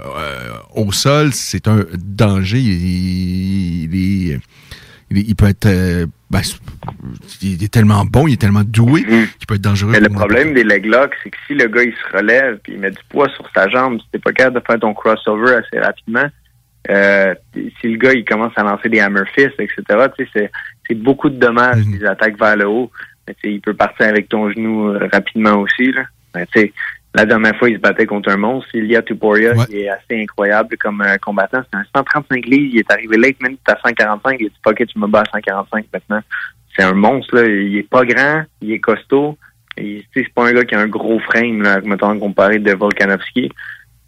au 0.76 0.92
sol, 0.92 1.34
c'est 1.34 1.68
un 1.68 1.86
danger. 1.98 2.60
Il, 2.60 2.72
il- 2.72 4.42
il 5.14 5.18
est- 5.18 5.26
il 5.28 5.36
peut 5.36 5.48
être... 5.48 5.68
ben, 6.30 6.42
il 7.42 7.62
est 7.64 7.68
tellement 7.72 8.06
bon, 8.06 8.28
il 8.28 8.34
est 8.34 8.38
tellement 8.42 8.64
doué 8.64 9.04
qu'il 9.04 9.48
peut 9.48 9.56
être 9.56 9.62
dangereux. 9.62 9.92
Mais 9.92 10.00
le 10.00 10.08
problème 10.10 10.54
des 10.54 10.64
leg 10.64 10.86
locks, 10.86 11.14
c'est 11.24 11.30
que 11.32 11.38
si 11.48 11.54
le 11.54 11.68
gars 11.68 11.84
il 11.84 11.92
se 11.94 12.18
relève 12.18 12.60
puis 12.64 12.74
il 12.74 12.80
met 12.80 12.92
du 12.92 12.98
poids 13.10 13.28
sur 13.36 13.46
sa 13.54 13.68
jambe, 13.68 14.00
si 14.00 14.06
t'es 14.14 14.20
pas 14.20 14.32
capable 14.32 14.60
de 14.60 14.64
faire 14.66 14.80
ton 14.80 14.94
crossover 14.94 15.56
assez 15.56 15.80
rapidement, 15.84 16.26
euh, 16.90 17.36
si 17.54 17.88
le 17.88 17.98
gars 17.98 18.14
il 18.14 18.26
commence 18.26 18.54
à 18.56 18.64
lancer 18.64 18.90
des 18.90 19.00
hammer 19.00 19.22
fists, 19.36 19.60
etc., 19.60 19.84
tu 20.18 20.24
sais, 20.26 20.30
c'est, 20.34 20.52
c'est 20.88 20.96
beaucoup 20.96 21.30
de 21.30 21.38
dommages, 21.38 21.86
des 21.86 22.06
attaques 22.06 22.38
vers 22.40 22.56
le 22.58 22.68
haut. 22.68 22.92
Mais 23.28 23.34
tu 23.36 23.42
sais, 23.50 23.54
il 23.54 23.62
peut 23.62 23.74
partir 23.76 24.08
avec 24.08 24.30
ton 24.30 24.50
genou 24.52 24.90
euh, 24.90 25.08
rapidement 25.12 25.56
aussi. 25.60 25.92
Là. 25.92 26.04
Mais 26.36 26.46
tu 26.48 26.60
sais, 26.60 26.74
la 27.14 27.26
dernière 27.26 27.56
fois, 27.58 27.70
il 27.70 27.76
se 27.76 27.82
battait 27.82 28.06
contre 28.08 28.30
un 28.32 28.38
monstre. 28.38 28.74
Ilya 28.74 29.02
Tuporia, 29.04 29.54
qui 29.68 29.82
est 29.82 29.90
assez 29.90 30.22
incroyable 30.24 30.76
comme 30.78 31.02
euh, 31.02 31.18
combattant. 31.22 31.62
C'est 31.72 31.78
un 31.78 31.84
135 31.96 32.46
livres. 32.46 32.70
Il 32.74 32.80
est 32.80 32.92
arrivé 32.92 33.18
late 33.18 33.42
minute 33.44 33.60
à 33.68 33.78
145. 33.84 34.38
Il 34.40 34.46
a 34.48 34.50
dit, 34.50 34.82
it, 34.84 34.88
tu 34.88 35.00
me 35.00 35.08
bats 35.08 35.22
à 35.22 35.26
145 35.32 35.86
maintenant. 35.94 36.22
C'est 36.76 36.84
un 36.84 36.94
monstre, 36.94 37.36
là. 37.36 37.46
Il 37.48 37.78
est 37.78 37.88
pas 37.90 38.06
grand. 38.06 38.44
Il 38.62 38.72
est 38.72 38.80
costaud. 38.80 39.38
Il- 39.78 40.02
tu 40.14 40.22
sais, 40.22 40.26
C'est 40.26 40.34
pas 40.34 40.48
un 40.48 40.54
gars 40.54 40.64
qui 40.66 40.74
a 40.74 40.80
un 40.80 40.88
gros 40.88 41.20
frame, 41.20 41.62
là, 41.62 41.80
mettons, 41.82 42.18
comparé 42.18 42.60
de 42.60 42.72
Volkanovski. 42.74 43.52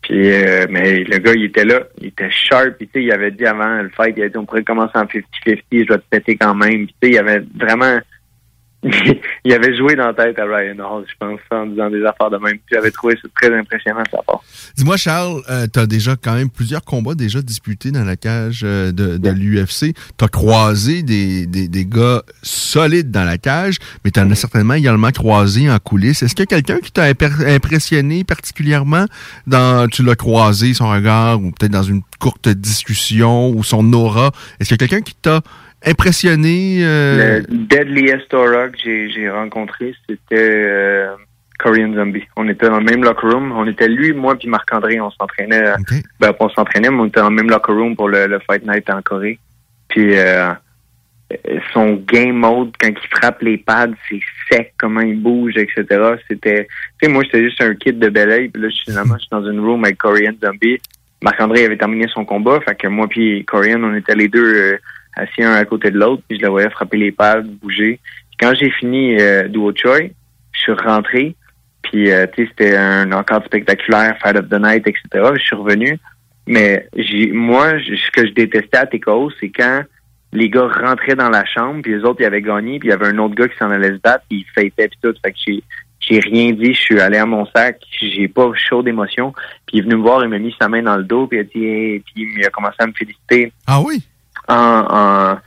Puis, 0.04 0.32
euh, 0.32 0.68
mais 0.70 1.04
le 1.04 1.18
gars, 1.18 1.34
il 1.34 1.46
était 1.46 1.66
là. 1.66 1.82
Il 2.00 2.08
était 2.08 2.30
sharp. 2.30 2.78
Puis, 2.78 2.88
tu 2.88 3.00
sais, 3.00 3.06
il 3.06 3.12
avait 3.12 3.32
dit 3.32 3.46
avant 3.46 3.82
le 3.82 3.90
fight, 3.90 4.14
il 4.18 4.24
a 4.24 4.30
dit, 4.30 4.38
on 4.38 4.46
pourrait 4.46 4.64
commencer 4.64 4.96
en 4.96 5.06
50-50. 5.06 5.24
Je 5.72 5.78
vais 5.78 5.86
te 5.86 6.04
péter 6.10 6.36
quand 6.36 6.54
même. 6.54 6.86
Puis, 6.86 6.96
tu 7.02 7.08
sais, 7.08 7.14
il 7.14 7.18
avait 7.18 7.44
vraiment 7.56 8.00
il 9.46 9.54
avait 9.54 9.76
joué 9.76 9.96
dans 9.96 10.08
la 10.08 10.14
tête 10.14 10.38
à 10.40 10.46
Ryan 10.46 10.78
Hall, 10.80 11.06
je 11.08 11.14
pense, 11.20 11.40
en 11.52 11.66
disant 11.68 11.90
des 11.90 12.04
affaires 12.04 12.30
de 12.30 12.38
même. 12.38 12.58
Puis 12.58 12.74
J'avais 12.74 12.92
trouvé 12.92 13.16
ça 13.22 13.28
très 13.36 13.54
impressionnant 13.58 14.04
sa 14.12 14.22
part. 14.24 14.42
Dis-moi, 14.76 14.98
Charles, 14.98 15.42
tu 15.72 15.80
as 15.80 15.86
déjà 15.86 16.16
quand 16.16 16.34
même 16.34 16.50
plusieurs 16.50 16.84
combats 16.84 17.16
déjà 17.16 17.42
disputés 17.42 17.92
dans 17.92 18.04
la 18.04 18.16
cage 18.16 18.62
euh, 18.64 18.92
de, 18.92 19.18
de 19.18 19.30
l'UFC. 19.30 19.94
Tu 20.18 20.26
as 20.26 20.28
croisé 20.28 21.04
des, 21.04 21.46
des, 21.46 21.68
des 21.68 21.86
gars 21.86 22.24
solides 22.42 23.12
dans 23.12 23.24
la 23.24 23.38
cage, 23.38 23.78
mais 24.04 24.12
tu 24.12 24.20
en 24.20 24.30
as 24.32 24.36
certainement 24.36 24.74
également 24.74 25.12
croisé 25.12 25.70
en 25.70 25.78
coulisses. 25.80 26.24
Est-ce 26.24 26.36
qu'il 26.36 26.44
y 26.50 26.54
a 26.54 26.62
quelqu'un 26.62 26.80
qui 26.80 26.92
t'a 26.92 27.04
impressionné 27.04 28.24
particulièrement 28.24 29.06
dans, 29.48 29.88
tu 29.88 30.04
l'as 30.04 30.16
croisé, 30.16 30.74
son 30.74 30.90
regard, 30.90 31.42
ou 31.42 31.52
peut-être 31.52 31.72
dans 31.72 31.84
une 31.84 32.02
courte 32.20 32.50
discussion, 32.50 33.50
ou 33.50 33.64
son 33.64 33.92
aura? 33.94 34.32
Est-ce 34.60 34.70
qu'il 34.70 34.82
y 34.82 34.84
a 34.84 34.88
quelqu'un 34.88 35.04
qui 35.04 35.16
t'a 35.16 35.42
impressionné? 35.86 36.80
euh, 36.84 37.42
Le 37.48 37.56
deadliest 37.68 38.34
aura 38.34 38.70
que 38.70 38.78
j'ai, 38.84 39.30
rencontré, 39.30 39.94
c'était 40.08 40.36
euh, 40.36 41.16
Korean 41.60 41.94
Zombie. 41.94 42.24
On 42.36 42.48
était 42.50 42.68
dans 42.70 42.80
le 42.80 42.86
même 42.86 43.04
locker 43.04 43.28
room. 43.28 43.52
On 43.52 43.68
était 43.68 43.88
lui, 43.88 44.14
moi, 44.14 44.38
puis 44.38 44.48
Marc-André. 44.48 45.00
On 45.00 45.12
s'entraînait. 45.12 45.68
euh, 45.68 45.76
Ben, 46.20 46.34
on 46.40 46.50
s'entraînait, 46.50 46.90
mais 46.90 46.98
on 47.00 47.06
était 47.06 47.20
dans 47.20 47.30
le 47.30 47.36
même 47.36 47.50
locker 47.50 47.74
room 47.74 47.96
pour 47.96 48.10
le, 48.10 48.28
le 48.28 48.40
Fight 48.40 48.66
Night 48.66 48.90
en 48.90 49.02
Corée. 49.02 49.40
Puis 49.90 50.14
son 51.74 51.94
game 52.06 52.36
mode, 52.36 52.74
quand 52.80 52.90
il 52.90 53.18
frappe 53.18 53.42
les 53.42 53.58
pads, 53.58 53.88
c'est 54.08 54.20
sec, 54.52 54.74
comment 54.78 55.02
il 55.02 55.20
bouge, 55.20 55.54
etc. 55.58 55.86
C'était... 56.28 56.68
Tu 57.00 57.06
sais, 57.08 57.12
moi, 57.12 57.24
j'étais 57.24 57.44
juste 57.44 57.62
un 57.62 57.74
kid 57.74 57.98
de 57.98 58.10
Bel 58.10 58.52
Puis 58.52 58.62
là, 58.62 58.70
finalement, 58.86 59.16
je 59.18 59.22
suis 59.22 59.30
dans 59.32 59.50
une 59.50 59.60
room 59.60 59.84
avec 59.84 59.98
Korean 59.98 60.34
Zombie. 60.44 60.78
Marc-André 61.24 61.66
avait 61.66 61.78
terminé 61.78 62.06
son 62.14 62.26
combat. 62.26 62.60
Fait 62.68 62.76
que 62.76 62.88
moi 62.88 63.08
puis 63.08 63.46
Korean, 63.46 63.82
on 63.84 63.96
était 63.96 64.14
les 64.16 64.28
deux 64.28 64.56
euh, 64.74 64.78
assis 65.16 65.44
un 65.44 65.54
à 65.54 65.66
côté 65.66 65.92
de 65.92 66.00
l'autre. 66.00 66.24
Puis 66.28 66.38
je 66.38 66.44
le 66.44 66.50
voyais 66.50 66.70
frapper 66.70 66.98
les 66.98 67.12
pads, 67.12 67.42
bouger. 67.42 68.00
Quand 68.40 68.54
j'ai 68.54 68.70
fini 68.72 69.20
euh, 69.20 69.48
Duo 69.48 69.72
Choi, 69.76 70.10
je 70.52 70.60
suis 70.60 70.74
rentré. 70.74 71.36
Puis, 71.84 72.12
euh, 72.12 72.26
tu 72.34 72.44
sais, 72.44 72.50
c'était 72.50 72.78
un 72.78 73.12
encore 73.12 73.44
spectaculaire, 73.46 74.18
Fight 74.22 74.38
of 74.38 74.50
the 74.50 74.60
Night, 74.60 74.88
etc. 74.88 75.32
Je 75.36 75.42
suis 75.42 75.56
revenu. 75.56 76.00
Mais 76.48 76.88
j'ai, 76.96 77.32
moi, 77.32 77.74
ce 77.80 78.12
que 78.12 78.28
je 78.28 78.34
détestais 78.34 78.78
à 78.78 78.86
TKO, 78.86 79.32
c'est 79.40 79.50
quand 79.50 79.84
les 80.34 80.50
gars 80.50 80.68
rentraient 80.68 81.16
dans 81.16 81.30
la 81.30 81.46
chambre, 81.46 81.82
puis 81.84 81.94
les 81.94 82.04
autres, 82.04 82.22
ils 82.22 82.26
avaient 82.26 82.42
gagné, 82.42 82.80
puis 82.80 82.90
il 82.90 82.92
y 82.92 82.94
avait 82.94 83.08
un 83.08 83.18
autre 83.20 83.36
gars 83.36 83.48
qui 83.48 83.58
s'en 83.58 83.70
allait 83.70 83.94
se 83.94 84.00
battre, 84.00 84.26
puis 84.28 84.40
il 84.40 84.46
fêtait, 84.54 84.88
puis 84.88 84.98
tout. 85.02 85.14
Fait 85.24 85.32
que 85.32 85.38
j'ai, 85.46 85.64
j'ai 86.00 86.20
rien 86.20 86.52
dit, 86.52 86.74
je 86.74 86.80
suis 86.80 87.00
allé 87.00 87.18
à 87.18 87.26
mon 87.26 87.46
sac, 87.46 87.80
j'ai 88.02 88.28
pas 88.28 88.52
chaud 88.56 88.82
d'émotion. 88.82 89.32
Puis 89.68 89.78
il 89.78 89.80
est 89.80 89.84
venu 89.84 89.98
me 89.98 90.02
voir, 90.02 90.24
il 90.24 90.30
m'a 90.30 90.40
mis 90.40 90.56
sa 90.60 90.68
main 90.68 90.82
dans 90.82 90.98
le 90.98 91.04
dos, 91.04 91.28
puis 91.28 91.38
il 91.38 91.42
a 91.42 91.44
dit, 91.44 91.66
Hey, 91.66 92.00
puis 92.00 92.28
il 92.38 92.46
a 92.46 92.50
commencé 92.50 92.78
à 92.80 92.88
me 92.88 92.94
féliciter 92.94 93.54
Ah 93.68 93.80
oui? 93.82 94.04
En, 94.48 94.86
en 94.90 95.38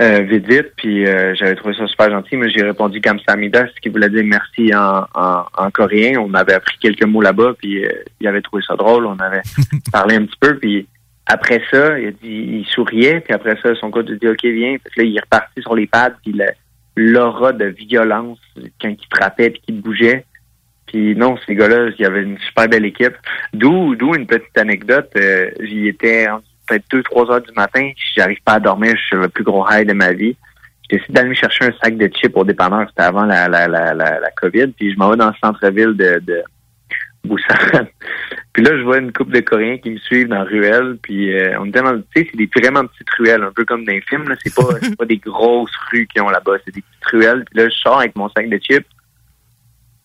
euh, 0.00 0.20
vite, 0.20 0.72
puis 0.76 1.06
euh, 1.06 1.34
j'avais 1.34 1.56
trouvé 1.56 1.74
ça 1.74 1.86
super 1.88 2.08
gentil, 2.10 2.36
mais 2.36 2.48
j'ai 2.50 2.62
répondu 2.62 3.00
Kamsamida, 3.00 3.66
ce 3.74 3.80
qui 3.80 3.88
voulait 3.88 4.08
dire 4.08 4.22
merci 4.24 4.72
en, 4.74 5.06
en, 5.14 5.44
en 5.56 5.70
coréen. 5.72 6.20
On 6.20 6.32
avait 6.34 6.54
appris 6.54 6.76
quelques 6.78 7.04
mots 7.04 7.20
là-bas, 7.22 7.54
puis 7.58 7.84
euh, 7.84 7.88
il 8.20 8.28
avait 8.28 8.40
trouvé 8.42 8.62
ça 8.66 8.76
drôle. 8.76 9.06
On 9.06 9.18
avait 9.18 9.42
parlé 9.92 10.14
un 10.16 10.24
petit 10.24 10.38
peu, 10.40 10.56
puis 10.56 10.86
après 11.26 11.60
ça, 11.70 11.98
il 11.98 12.06
a 12.06 12.10
dit, 12.12 12.18
il 12.22 12.66
souriait, 12.66 13.20
puis 13.20 13.34
après 13.34 13.56
ça, 13.62 13.74
son 13.74 13.90
coach 13.90 14.08
a 14.08 14.14
dit 14.14 14.28
OK, 14.28 14.44
viens. 14.44 14.76
Puis 14.84 14.92
là, 14.98 15.02
il 15.04 15.16
est 15.16 15.20
reparti 15.20 15.60
sur 15.62 15.74
les 15.74 15.86
pads, 15.88 16.14
puis 16.22 16.32
l'aura 16.96 17.52
de 17.52 17.66
violence 17.66 18.38
quand 18.80 18.88
il 18.88 18.98
frappait 19.14 19.50
puis 19.50 19.60
qu'il 19.62 19.80
bougeait. 19.80 20.24
Puis 20.86 21.14
non, 21.16 21.36
ces 21.46 21.54
gars-là, 21.54 21.90
il 21.98 22.00
y 22.02 22.06
avait 22.06 22.22
une 22.22 22.38
super 22.38 22.66
belle 22.68 22.86
équipe. 22.86 23.14
D'où, 23.52 23.94
d'où 23.94 24.14
une 24.14 24.26
petite 24.26 24.56
anecdote. 24.56 25.10
euh, 25.16 25.50
J'y 25.60 25.88
étais 25.88 26.28
en- 26.28 26.40
peut-être 26.68 26.84
deux, 26.90 27.02
trois 27.02 27.30
heures 27.30 27.40
du 27.40 27.52
matin. 27.54 27.90
J'arrive 28.16 28.38
pas 28.44 28.54
à 28.54 28.60
dormir. 28.60 28.94
Je 28.96 29.06
suis 29.06 29.16
le 29.16 29.28
plus 29.28 29.44
gros 29.44 29.64
high 29.70 29.86
de 29.86 29.92
ma 29.92 30.12
vie. 30.12 30.36
J'ai 30.90 30.98
décidé 30.98 31.14
d'aller 31.14 31.28
me 31.30 31.34
chercher 31.34 31.66
un 31.66 31.72
sac 31.82 31.96
de 31.96 32.08
chips 32.08 32.36
au 32.36 32.44
dépanneur. 32.44 32.86
C'était 32.88 33.02
avant 33.02 33.24
la, 33.24 33.48
la, 33.48 33.68
la, 33.68 33.94
la, 33.94 34.20
la 34.20 34.30
COVID. 34.32 34.68
Puis 34.68 34.92
je 34.92 34.98
m'en 34.98 35.10
vais 35.10 35.16
dans 35.16 35.28
le 35.28 35.34
centre-ville 35.42 35.94
de, 35.94 36.20
de 36.26 36.42
Busan. 37.24 37.44
puis 38.52 38.62
là, 38.62 38.76
je 38.76 38.82
vois 38.82 38.98
une 38.98 39.12
couple 39.12 39.32
de 39.32 39.40
Coréens 39.40 39.78
qui 39.78 39.90
me 39.90 39.98
suivent 39.98 40.28
dans 40.28 40.36
la 40.36 40.44
ruelle. 40.44 40.98
Puis 41.02 41.34
euh, 41.34 41.58
on 41.60 41.66
était 41.66 41.82
dans, 41.82 41.96
tu 41.98 42.04
sais, 42.16 42.28
c'est 42.30 42.36
des 42.36 42.48
vraiment 42.54 42.86
petites 42.86 43.10
ruelles, 43.10 43.42
un 43.42 43.52
peu 43.52 43.64
comme 43.64 43.84
dans 43.84 43.92
les 43.92 44.00
films. 44.02 44.28
Là. 44.28 44.36
C'est 44.42 44.54
pas, 44.54 44.68
c'est 44.82 44.96
pas 44.96 45.06
des 45.06 45.18
grosses 45.18 45.76
rues 45.90 46.06
qu'ils 46.06 46.22
ont 46.22 46.30
là-bas. 46.30 46.56
C'est 46.64 46.74
des 46.74 46.82
petites 46.82 47.10
ruelles. 47.10 47.44
Puis 47.50 47.60
là, 47.60 47.68
je 47.68 47.74
sors 47.74 47.98
avec 47.98 48.16
mon 48.16 48.28
sac 48.30 48.48
de 48.48 48.58
chips 48.58 48.86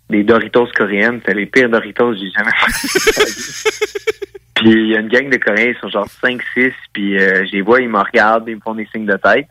des 0.09 0.23
Doritos 0.23 0.67
coréennes. 0.75 1.19
C'était 1.19 1.33
les 1.33 1.45
pires 1.45 1.69
Doritos 1.69 2.11
que 2.11 2.17
j'ai 2.17 2.29
jamais 2.31 2.51
Puis 4.55 4.71
il 4.71 4.87
y 4.87 4.95
a 4.95 4.99
une 4.99 5.07
gang 5.07 5.29
de 5.29 5.37
Coréens, 5.37 5.73
ils 5.75 5.79
sont 5.81 5.89
genre 5.89 6.07
5-6, 6.23 6.71
puis 6.93 7.17
euh, 7.17 7.45
je 7.45 7.51
les 7.53 7.61
vois, 7.61 7.81
ils 7.81 7.89
me 7.89 7.99
regardent, 7.99 8.47
ils 8.47 8.55
me 8.55 8.61
font 8.61 8.75
des 8.75 8.87
signes 8.93 9.05
de 9.05 9.17
tête. 9.17 9.47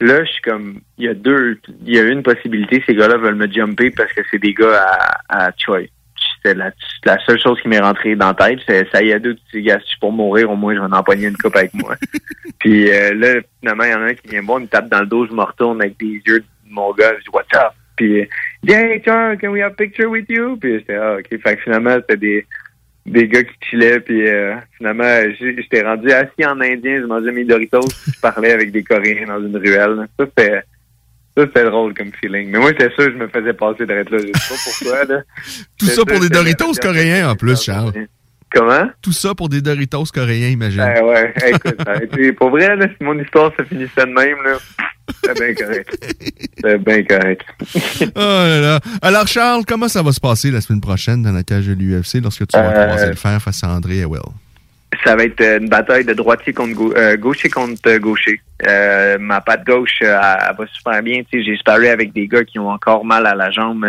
Là, 0.00 0.24
je 0.24 0.30
suis 0.30 0.42
comme, 0.42 0.80
il 0.96 1.06
y 1.06 1.08
a 1.08 1.14
deux, 1.14 1.58
il 1.84 1.94
y 1.94 1.98
a 1.98 2.04
une 2.04 2.22
possibilité, 2.22 2.82
ces 2.86 2.94
gars-là 2.94 3.16
veulent 3.16 3.34
me 3.34 3.50
jumper 3.50 3.90
parce 3.90 4.12
que 4.12 4.20
c'est 4.30 4.38
des 4.38 4.54
gars 4.54 4.84
à, 5.28 5.46
à 5.46 5.50
Choi. 5.56 5.88
C'était 6.36 6.54
la, 6.54 6.70
la 7.04 7.18
seule 7.24 7.40
chose 7.40 7.60
qui 7.60 7.68
m'est 7.68 7.80
rentrée 7.80 8.14
dans 8.14 8.28
la 8.28 8.34
tête, 8.34 8.60
c'est 8.66 8.88
ça 8.90 9.02
y 9.02 9.12
a 9.12 9.18
deux 9.18 9.34
petits 9.34 9.62
gars, 9.62 9.78
si 9.78 9.84
je 9.84 9.90
suis 9.90 9.98
pour 9.98 10.12
mourir, 10.12 10.50
au 10.50 10.56
moins 10.56 10.74
je 10.74 10.80
vais 10.80 10.86
en 10.86 10.92
empoigner 10.92 11.26
une 11.26 11.36
coupe 11.36 11.56
avec 11.56 11.74
moi. 11.74 11.96
puis 12.58 12.90
euh, 12.90 13.14
là, 13.14 13.40
finalement, 13.60 13.84
il 13.84 13.90
y 13.90 13.94
en 13.94 14.02
a 14.02 14.04
un 14.06 14.14
qui 14.14 14.28
vient 14.28 14.42
me 14.42 14.46
voir, 14.46 14.60
il 14.60 14.64
me 14.64 14.68
tape 14.68 14.88
dans 14.88 15.00
le 15.00 15.06
dos, 15.06 15.26
je 15.26 15.32
me 15.32 15.42
retourne 15.42 15.80
avec 15.80 15.98
des 15.98 16.22
yeux 16.26 16.40
de 16.40 16.44
mon 16.70 16.92
gars, 16.92 17.12
je 17.18 17.22
dis 17.22 17.30
What's 17.32 17.54
up? 17.56 17.72
Puis 17.96 18.28
Hey 18.66 19.02
Charles, 19.04 19.38
can 19.38 19.50
we 19.50 19.60
have 19.60 19.72
a 19.72 19.74
picture 19.74 20.08
with 20.08 20.26
you? 20.28 20.56
Puis 20.56 20.78
j'étais 20.78 20.94
Ah 20.94 21.16
ok. 21.16 21.40
Fait 21.42 21.56
que 21.56 21.62
finalement, 21.62 21.96
c'était 21.96 22.16
des 22.16 22.46
des 23.06 23.28
gars 23.28 23.42
qui 23.42 23.54
chillaient, 23.70 24.00
puis 24.00 24.28
euh, 24.28 24.54
finalement, 24.76 25.20
j'étais 25.40 25.82
rendu 25.82 26.10
assis 26.12 26.44
en 26.44 26.60
indien, 26.60 26.98
je 26.98 27.06
mangeais 27.06 27.32
mes 27.32 27.44
Doritos, 27.44 27.80
puis 27.80 28.12
je 28.14 28.20
parlais 28.20 28.52
avec 28.52 28.70
des 28.70 28.82
Coréens 28.82 29.26
dans 29.26 29.40
une 29.40 29.56
ruelle. 29.56 30.06
Ça, 30.18 30.26
c'était 30.26 30.62
ça, 31.38 31.44
c'était 31.46 31.64
drôle 31.64 31.94
comme 31.94 32.10
feeling. 32.20 32.50
Mais 32.50 32.58
moi, 32.58 32.70
j'étais 32.70 32.92
sûr 32.94 33.06
que 33.06 33.12
je 33.12 33.16
me 33.16 33.28
faisais 33.28 33.52
passer 33.52 33.86
d'être 33.86 34.10
là. 34.10 34.18
Je 34.18 34.26
sais 34.26 34.32
pas 34.32 34.60
pourquoi, 34.64 35.04
là. 35.04 35.22
Tout 35.78 35.86
ça 35.86 36.04
pour 36.04 36.20
des 36.20 36.28
Doritos 36.28 36.72
coréens 36.82 37.30
en 37.30 37.36
plus, 37.36 37.62
Charles. 37.62 37.92
Comment? 38.52 38.90
Tout 39.02 39.12
ça 39.12 39.34
pour 39.34 39.48
des 39.48 39.60
Doritos 39.60 40.04
coréens, 40.12 40.48
imagine. 40.48 40.80
Ben 40.80 41.04
ouais, 41.04 41.34
écoute, 41.46 42.36
pour 42.38 42.50
vrai, 42.50 42.74
là, 42.76 42.86
si 42.88 43.04
mon 43.04 43.18
histoire 43.18 43.52
se 43.58 43.64
finissait 43.64 44.06
de 44.06 44.12
même, 44.12 44.42
là, 44.42 44.56
c'est 45.24 45.34
bien 45.34 45.54
correct. 45.54 46.06
C'est 46.60 46.78
bien 46.78 47.02
correct. 47.04 47.42
Oh 48.14 48.20
là 48.20 48.60
là. 48.60 48.80
Alors, 49.02 49.26
Charles, 49.26 49.64
comment 49.66 49.88
ça 49.88 50.02
va 50.02 50.12
se 50.12 50.20
passer 50.20 50.50
la 50.50 50.60
semaine 50.60 50.80
prochaine 50.80 51.22
dans 51.22 51.32
la 51.32 51.42
cage 51.42 51.66
de 51.66 51.72
l'UFC 51.74 52.20
lorsque 52.22 52.46
tu 52.46 52.56
vas 52.56 52.70
Euh, 52.70 52.86
croiser 52.86 53.08
le 53.08 53.14
fer 53.14 53.40
face 53.42 53.62
à 53.64 53.68
André 53.68 53.98
Ewell? 53.98 54.20
Ça 55.04 55.14
va 55.16 55.24
être 55.24 55.40
une 55.42 55.68
bataille 55.68 56.04
de 56.04 56.14
droitier 56.14 56.52
contre 56.52 56.74
gau- 56.74 56.94
euh, 56.96 57.16
gaucher 57.16 57.50
contre 57.50 57.96
gaucher. 57.98 58.40
Euh, 58.66 59.18
ma 59.20 59.40
patte 59.40 59.64
gauche, 59.66 59.98
elle, 60.00 60.08
elle 60.08 60.56
va 60.56 60.66
super 60.72 61.02
bien. 61.02 61.22
J'ai 61.32 61.56
sparé 61.56 61.90
avec 61.90 62.12
des 62.12 62.26
gars 62.26 62.44
qui 62.44 62.58
ont 62.58 62.70
encore 62.70 63.04
mal 63.04 63.26
à 63.26 63.34
la 63.34 63.50
jambe 63.50 63.86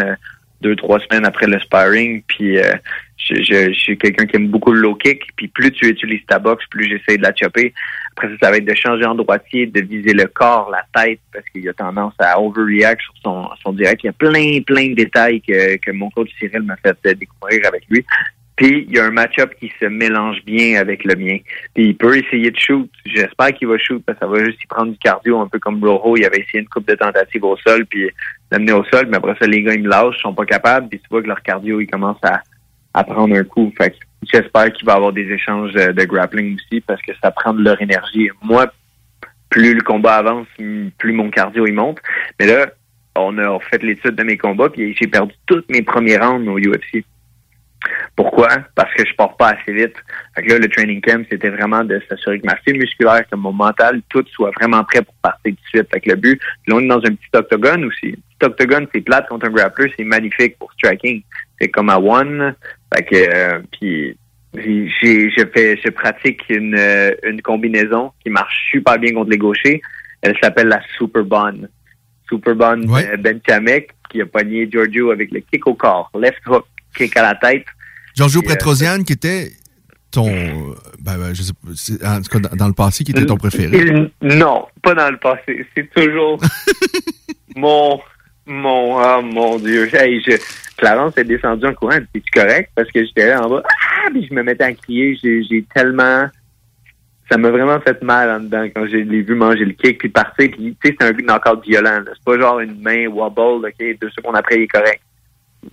deux, 0.61 0.75
trois 0.75 0.99
semaines 0.99 1.25
après 1.25 1.47
le 1.47 1.59
sparring. 1.61 2.21
Puis 2.27 2.59
euh, 2.59 2.73
je, 3.17 3.35
je, 3.35 3.71
je 3.73 3.79
suis 3.79 3.97
quelqu'un 3.97 4.25
qui 4.25 4.35
aime 4.35 4.49
beaucoup 4.49 4.73
le 4.73 4.81
low 4.81 4.95
kick. 4.95 5.21
Puis 5.37 5.47
plus 5.47 5.71
tu 5.71 5.87
utilises 5.87 6.25
ta 6.27 6.37
boxe, 6.37 6.65
plus 6.69 6.87
j'essaie 6.89 7.17
de 7.17 7.23
la 7.23 7.33
chopper. 7.33 7.73
Après 8.15 8.27
ça, 8.29 8.33
ça 8.41 8.51
va 8.51 8.57
être 8.57 8.65
de 8.65 8.75
changer 8.75 9.05
en 9.05 9.15
droitier, 9.15 9.65
de 9.65 9.81
viser 9.81 10.13
le 10.13 10.25
corps, 10.25 10.69
la 10.71 10.83
tête, 11.01 11.19
parce 11.33 11.45
qu'il 11.49 11.67
a 11.69 11.73
tendance 11.73 12.13
à 12.19 12.39
overreact 12.39 13.01
sur 13.01 13.13
son, 13.23 13.73
direct. 13.73 14.03
Il 14.03 14.07
y 14.07 14.09
a 14.09 14.13
plein, 14.13 14.61
plein 14.61 14.89
de 14.89 14.95
détails 14.95 15.41
que, 15.41 15.77
que 15.77 15.91
mon 15.91 16.09
coach 16.09 16.29
Cyril 16.39 16.63
m'a 16.63 16.75
fait 16.77 16.97
découvrir 17.15 17.65
avec 17.67 17.83
lui. 17.89 18.05
Puis 18.59 18.85
il 18.89 18.93
y 18.93 18.99
a 18.99 19.05
un 19.05 19.11
match-up 19.11 19.53
qui 19.57 19.71
se 19.79 19.85
mélange 19.85 20.43
bien 20.43 20.81
avec 20.81 21.05
le 21.05 21.15
mien. 21.15 21.37
Puis 21.73 21.85
il 21.85 21.95
peut 21.95 22.17
essayer 22.17 22.51
de 22.51 22.59
shoot. 22.59 22.89
J'espère 23.05 23.53
qu'il 23.53 23.69
va 23.69 23.77
shoot 23.77 24.03
parce 24.05 24.19
que 24.19 24.25
ça 24.25 24.29
va 24.29 24.43
juste 24.43 24.61
y 24.61 24.67
prendre 24.67 24.91
du 24.91 24.97
cardio, 24.97 25.39
un 25.39 25.47
peu 25.47 25.59
comme 25.59 25.81
Rojo. 25.81 26.17
Il 26.17 26.25
avait 26.25 26.39
essayé 26.41 26.59
une 26.59 26.67
coupe 26.67 26.85
de 26.85 26.95
tentatives 26.95 27.45
au 27.45 27.55
sol, 27.55 27.85
puis 27.85 28.09
l'amener 28.51 28.73
au 28.73 28.83
sol. 28.83 29.07
Mais 29.09 29.15
après 29.15 29.35
ça, 29.39 29.47
les 29.47 29.63
gars, 29.63 29.73
ils 29.73 29.83
me 29.83 29.87
lâchent, 29.87 30.17
ils 30.17 30.23
sont 30.23 30.33
pas 30.33 30.45
capables. 30.45 30.89
Puis 30.89 30.99
tu 30.99 31.05
vois 31.09 31.21
que 31.21 31.27
leur 31.27 31.41
cardio, 31.41 31.79
il 31.79 31.87
commence 31.87 32.17
à, 32.21 32.41
à 32.93 33.05
prendre 33.05 33.33
un 33.33 33.45
coup. 33.45 33.71
Fait 33.77 33.91
que 33.91 33.95
j'espère 34.23 34.71
qu'il 34.73 34.85
va 34.85 34.93
y 34.93 34.95
avoir 34.95 35.13
des 35.13 35.29
échanges 35.31 35.73
de, 35.73 35.91
de 35.91 36.03
grappling 36.05 36.55
aussi 36.55 36.81
parce 36.81 37.01
que 37.01 37.11
ça 37.21 37.31
prend 37.31 37.53
de 37.53 37.63
leur 37.63 37.81
énergie. 37.81 38.29
Moi, 38.41 38.71
plus 39.49 39.73
le 39.73 39.81
combat 39.81 40.15
avance, 40.15 40.47
plus 40.55 41.11
mon 41.11 41.29
cardio 41.29 41.65
il 41.65 41.73
monte. 41.73 41.99
Mais 42.39 42.47
là, 42.47 42.67
on 43.15 43.37
a 43.37 43.59
fait 43.59 43.83
l'étude 43.83 44.15
de 44.15 44.23
mes 44.23 44.37
combats, 44.37 44.69
puis 44.69 44.95
j'ai 44.99 45.07
perdu 45.07 45.33
tous 45.45 45.63
mes 45.69 45.81
premiers 45.81 46.17
rounds 46.17 46.47
au 46.47 46.57
UFC. 46.57 47.03
Pourquoi? 48.15 48.49
Parce 48.75 48.93
que 48.93 49.05
je 49.07 49.15
pars 49.15 49.35
pas 49.37 49.51
assez 49.51 49.73
vite. 49.73 49.95
Fait 50.35 50.43
que 50.43 50.49
là, 50.49 50.59
le 50.59 50.67
training 50.67 51.01
camp, 51.01 51.25
c'était 51.29 51.49
vraiment 51.49 51.83
de 51.83 52.01
s'assurer 52.09 52.39
que 52.39 52.45
ma 52.45 52.57
fibre 52.57 52.79
musculaire, 52.79 53.27
que 53.29 53.35
mon 53.35 53.53
mental, 53.53 54.01
tout 54.09 54.25
soit 54.31 54.51
vraiment 54.51 54.83
prêt 54.83 55.01
pour 55.01 55.13
partir 55.21 55.41
tout 55.43 55.51
de 55.51 55.69
suite. 55.69 55.89
Fait 55.91 56.01
que 56.01 56.09
le 56.09 56.15
but, 56.15 56.41
là, 56.67 56.75
on 56.75 56.81
est 56.81 56.87
dans 56.87 56.97
un 56.97 57.15
petit 57.15 57.29
octogone 57.33 57.85
aussi. 57.85 58.17
Octogone, 58.43 58.87
c'est 58.93 59.01
plate 59.01 59.27
contre 59.27 59.47
un 59.47 59.51
grappler, 59.51 59.93
c'est 59.97 60.05
magnifique 60.05 60.57
pour 60.57 60.71
striking. 60.73 61.21
C'est 61.59 61.69
comme 61.69 61.89
à 61.89 61.99
one. 61.99 62.55
Fait 62.93 63.03
que, 63.03 63.15
euh, 63.15 63.59
puis, 63.71 64.17
j'ai, 64.55 65.29
je 65.29 65.45
fais, 65.53 65.77
je 65.83 65.89
pratique 65.89 66.41
une, 66.49 66.75
euh, 66.77 67.11
une 67.23 67.41
combinaison 67.41 68.11
qui 68.23 68.29
marche 68.29 68.69
super 68.71 68.97
bien 68.97 69.13
contre 69.13 69.29
les 69.29 69.37
gauchers. 69.37 69.81
Elle 70.21 70.35
s'appelle 70.41 70.67
la 70.67 70.81
Super 70.97 71.23
Bond. 71.23 71.67
Super 72.27 72.55
Bond 72.55 72.83
euh, 72.89 73.17
Ben 73.17 73.39
qui 74.09 74.21
a 74.21 74.25
pogné 74.25 74.67
Giorgio 74.71 75.11
avec 75.11 75.31
le 75.31 75.39
kick 75.41 75.65
au 75.67 75.75
corps, 75.75 76.11
left 76.19 76.41
hook, 76.47 76.65
kick 76.95 77.15
à 77.17 77.21
la 77.21 77.35
tête. 77.35 77.65
Giorgio 78.15 78.41
euh, 78.41 78.47
Petrosian, 78.47 79.03
qui 79.03 79.13
était 79.13 79.51
ton. 80.11 80.27
euh, 80.27 80.75
Ben, 80.99 81.17
ben, 81.17 81.33
je 81.33 81.43
sais 81.43 81.53
pas, 81.53 82.17
en 82.17 82.21
tout 82.21 82.29
cas, 82.29 82.39
dans, 82.49 82.55
dans 82.55 82.67
le 82.67 82.73
passé, 82.73 83.03
qui 83.03 83.11
était 83.11 83.25
ton 83.25 83.37
préféré? 83.37 84.11
Non, 84.21 84.67
pas 84.81 84.95
dans 84.95 85.09
le 85.11 85.17
passé. 85.17 85.65
C'est 85.75 85.89
toujours 85.93 86.39
mon, 87.55 87.99
mon, 88.49 88.97
ah 88.97 89.21
mon 89.21 89.57
Dieu. 89.57 89.87
Hey, 89.93 90.21
je, 90.21 90.31
Clarence 90.77 91.17
est 91.17 91.23
descendu 91.23 91.65
en 91.65 91.73
courant. 91.73 91.99
C'est 92.13 92.23
correct? 92.33 92.71
Parce 92.75 92.91
que 92.91 93.05
j'étais 93.05 93.27
là 93.27 93.45
en 93.45 93.49
bas. 93.49 93.63
Ah, 93.65 94.09
puis 94.11 94.25
je 94.27 94.33
me 94.33 94.43
mettais 94.43 94.63
à 94.63 94.73
crier. 94.73 95.17
J'ai, 95.21 95.63
tellement, 95.73 96.25
ça 97.29 97.37
m'a 97.37 97.49
vraiment 97.49 97.79
fait 97.79 98.01
mal 98.01 98.29
en 98.29 98.39
dedans 98.43 98.67
quand 98.73 98.87
je 98.87 98.97
l'ai 98.97 99.21
vu 99.21 99.35
manger 99.35 99.65
le 99.65 99.73
kick 99.73 99.99
puis 99.99 100.09
partir. 100.09 100.49
Puis 100.51 100.75
tu 100.81 100.89
sais, 100.89 100.95
c'est 100.99 101.07
un 101.07 101.11
knockout 101.13 101.63
violent. 101.63 102.01
C'est 102.05 102.23
pas 102.23 102.39
genre 102.39 102.59
une 102.59 102.81
main 102.81 103.07
wobble. 103.07 103.67
Ok, 103.67 103.97
deux 104.01 104.09
secondes 104.09 104.35
après, 104.35 104.55
il 104.55 104.63
est 104.63 104.67
correct. 104.67 105.01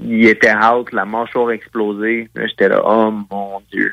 Il 0.00 0.26
était 0.26 0.54
out, 0.54 0.92
la 0.92 1.04
mâchoire 1.04 1.52
explosée. 1.52 2.28
J'étais 2.36 2.68
là, 2.68 2.82
oh 2.84 3.12
mon 3.30 3.62
Dieu. 3.72 3.92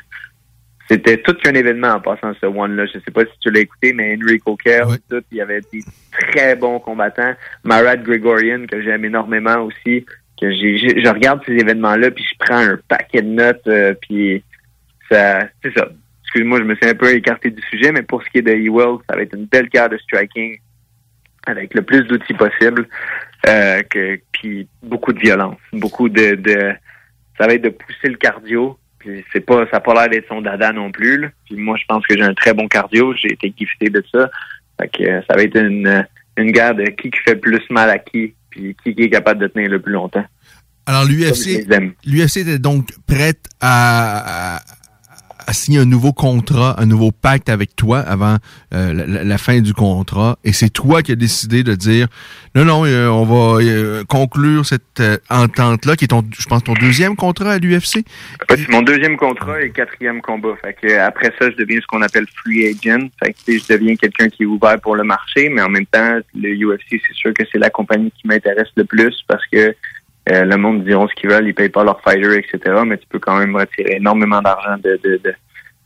C'était 0.88 1.16
tout 1.18 1.34
qu'un 1.34 1.54
événement 1.54 1.92
en 1.94 2.00
passant 2.00 2.34
ce 2.40 2.46
one-là. 2.46 2.84
Je 2.86 2.98
sais 3.00 3.10
pas 3.10 3.24
si 3.24 3.38
tu 3.40 3.50
l'as 3.50 3.60
écouté, 3.60 3.92
mais 3.94 4.16
Henry 4.20 4.38
Coker, 4.38 4.86
tout, 5.08 5.22
il 5.32 5.38
y 5.38 5.40
avait 5.40 5.60
des 5.72 5.80
très 6.12 6.56
bons 6.56 6.78
combattants. 6.78 7.34
Marat 7.64 7.96
Gregorian, 7.96 8.66
que 8.70 8.82
j'aime 8.82 9.04
énormément 9.04 9.56
aussi. 9.62 10.04
Que 10.40 10.50
j'ai, 10.50 10.76
j'ai- 10.76 11.02
je 11.02 11.08
regarde 11.08 11.40
ces 11.46 11.52
événements-là, 11.52 12.10
puis 12.10 12.24
je 12.30 12.34
prends 12.38 12.58
un 12.58 12.78
paquet 12.88 13.22
de 13.22 13.28
notes, 13.28 13.66
euh, 13.66 13.94
puis 14.02 14.42
ça, 15.08 15.48
c'est 15.62 15.72
ça. 15.74 15.88
Excuse-moi, 16.24 16.58
je 16.58 16.64
me 16.64 16.74
suis 16.74 16.86
un 16.86 16.94
peu 16.94 17.10
écarté 17.14 17.50
du 17.50 17.62
sujet, 17.70 17.92
mais 17.92 18.02
pour 18.02 18.22
ce 18.22 18.28
qui 18.30 18.38
est 18.38 18.42
de 18.42 18.50
Ewell, 18.52 18.96
ça 19.08 19.16
va 19.16 19.22
être 19.22 19.34
une 19.36 19.46
belle 19.46 19.68
carte 19.70 19.92
de 19.92 19.98
striking 19.98 20.58
avec 21.46 21.72
le 21.74 21.82
plus 21.82 22.02
d'outils 22.04 22.34
possible, 22.34 22.88
euh, 23.48 23.82
que, 23.84 24.18
puis 24.32 24.66
beaucoup 24.82 25.12
de 25.12 25.20
violence, 25.20 25.58
beaucoup 25.72 26.08
de, 26.08 26.34
de, 26.34 26.72
ça 27.38 27.46
va 27.46 27.54
être 27.54 27.62
de 27.62 27.68
pousser 27.68 28.08
le 28.08 28.16
cardio. 28.16 28.76
Puis 29.04 29.24
c'est 29.32 29.40
pas, 29.44 29.64
ça 29.66 29.72
n'a 29.74 29.80
pas 29.80 29.94
l'air 29.94 30.08
d'être 30.08 30.28
son 30.28 30.40
dada 30.40 30.72
non 30.72 30.90
plus. 30.90 31.18
là. 31.20 31.28
Puis 31.46 31.56
moi, 31.56 31.76
je 31.78 31.84
pense 31.86 32.06
que 32.06 32.16
j'ai 32.16 32.22
un 32.22 32.34
très 32.34 32.54
bon 32.54 32.66
cardio. 32.68 33.14
J'ai 33.14 33.32
été 33.34 33.52
gifté 33.58 33.90
de 33.90 34.02
ça. 34.12 34.30
Fait 34.80 34.88
que 34.88 35.02
euh, 35.04 35.20
ça 35.28 35.36
va 35.36 35.42
être 35.42 35.56
une, 35.56 36.06
une 36.38 36.50
guerre 36.52 36.74
de 36.74 36.84
qui 36.84 37.10
qui 37.10 37.20
fait 37.24 37.36
plus 37.36 37.60
mal 37.70 37.90
à 37.90 37.98
qui, 37.98 38.34
puis 38.50 38.74
qui, 38.82 38.94
qui 38.94 39.02
est 39.02 39.10
capable 39.10 39.40
de 39.40 39.46
tenir 39.48 39.70
le 39.70 39.80
plus 39.80 39.92
longtemps. 39.92 40.24
Alors, 40.86 41.04
l'UFC 41.04 41.66
l'UFC 42.04 42.36
était 42.38 42.58
donc 42.58 42.88
prête 43.06 43.46
à, 43.60 44.56
à- 44.56 44.60
à 45.46 45.52
signer 45.52 45.78
un 45.80 45.84
nouveau 45.84 46.12
contrat, 46.12 46.74
un 46.78 46.86
nouveau 46.86 47.12
pacte 47.12 47.48
avec 47.48 47.76
toi 47.76 47.98
avant 48.00 48.36
euh, 48.72 48.92
la, 48.92 49.24
la- 49.24 49.38
fin 49.38 49.60
du 49.60 49.74
contrat. 49.74 50.38
Et 50.44 50.52
c'est 50.52 50.70
toi 50.70 51.02
qui 51.02 51.12
as 51.12 51.16
décidé 51.16 51.62
de 51.62 51.74
dire 51.74 52.08
non, 52.54 52.64
non, 52.64 52.84
euh, 52.86 53.08
on 53.08 53.24
va 53.24 53.62
euh, 53.62 54.04
conclure 54.04 54.64
cette 54.64 55.00
euh, 55.00 55.16
entente-là, 55.30 55.96
qui 55.96 56.04
est 56.04 56.08
ton, 56.08 56.22
je 56.38 56.46
pense, 56.46 56.62
ton 56.64 56.74
deuxième 56.74 57.16
contrat 57.16 57.52
à 57.52 57.58
l'UFC. 57.58 58.04
C'est 58.48 58.68
mon 58.70 58.82
deuxième 58.82 59.16
contrat 59.16 59.60
et 59.62 59.70
quatrième 59.70 60.20
combat. 60.22 60.54
Fait 60.62 60.74
que 60.80 60.98
après 60.98 61.32
ça, 61.38 61.50
je 61.50 61.56
deviens 61.56 61.80
ce 61.80 61.86
qu'on 61.86 62.02
appelle 62.02 62.26
free 62.36 62.66
agent. 62.68 63.08
Fait 63.22 63.32
que 63.32 63.58
je 63.58 63.72
deviens 63.74 63.96
quelqu'un 63.96 64.28
qui 64.28 64.44
est 64.44 64.46
ouvert 64.46 64.80
pour 64.80 64.96
le 64.96 65.04
marché, 65.04 65.48
mais 65.48 65.62
en 65.62 65.68
même 65.68 65.86
temps, 65.86 66.18
le 66.34 66.54
UFC, 66.54 67.00
c'est 67.06 67.14
sûr 67.14 67.34
que 67.34 67.42
c'est 67.50 67.58
la 67.58 67.70
compagnie 67.70 68.12
qui 68.12 68.26
m'intéresse 68.26 68.68
le 68.76 68.84
plus 68.84 69.14
parce 69.26 69.44
que 69.52 69.74
euh, 70.30 70.44
le 70.44 70.56
monde 70.56 70.84
diront 70.84 71.06
ce 71.08 71.14
qu'ils 71.14 71.30
veulent, 71.30 71.46
ils 71.48 71.54
payent 71.54 71.68
pas 71.68 71.84
leurs 71.84 72.00
fighters, 72.02 72.32
etc. 72.32 72.58
Mais 72.86 72.96
tu 72.98 73.06
peux 73.08 73.18
quand 73.18 73.38
même 73.38 73.54
retirer 73.56 73.96
énormément 73.96 74.40
d'argent 74.40 74.76
de, 74.82 74.98
de, 75.04 75.20
de- 75.22 75.34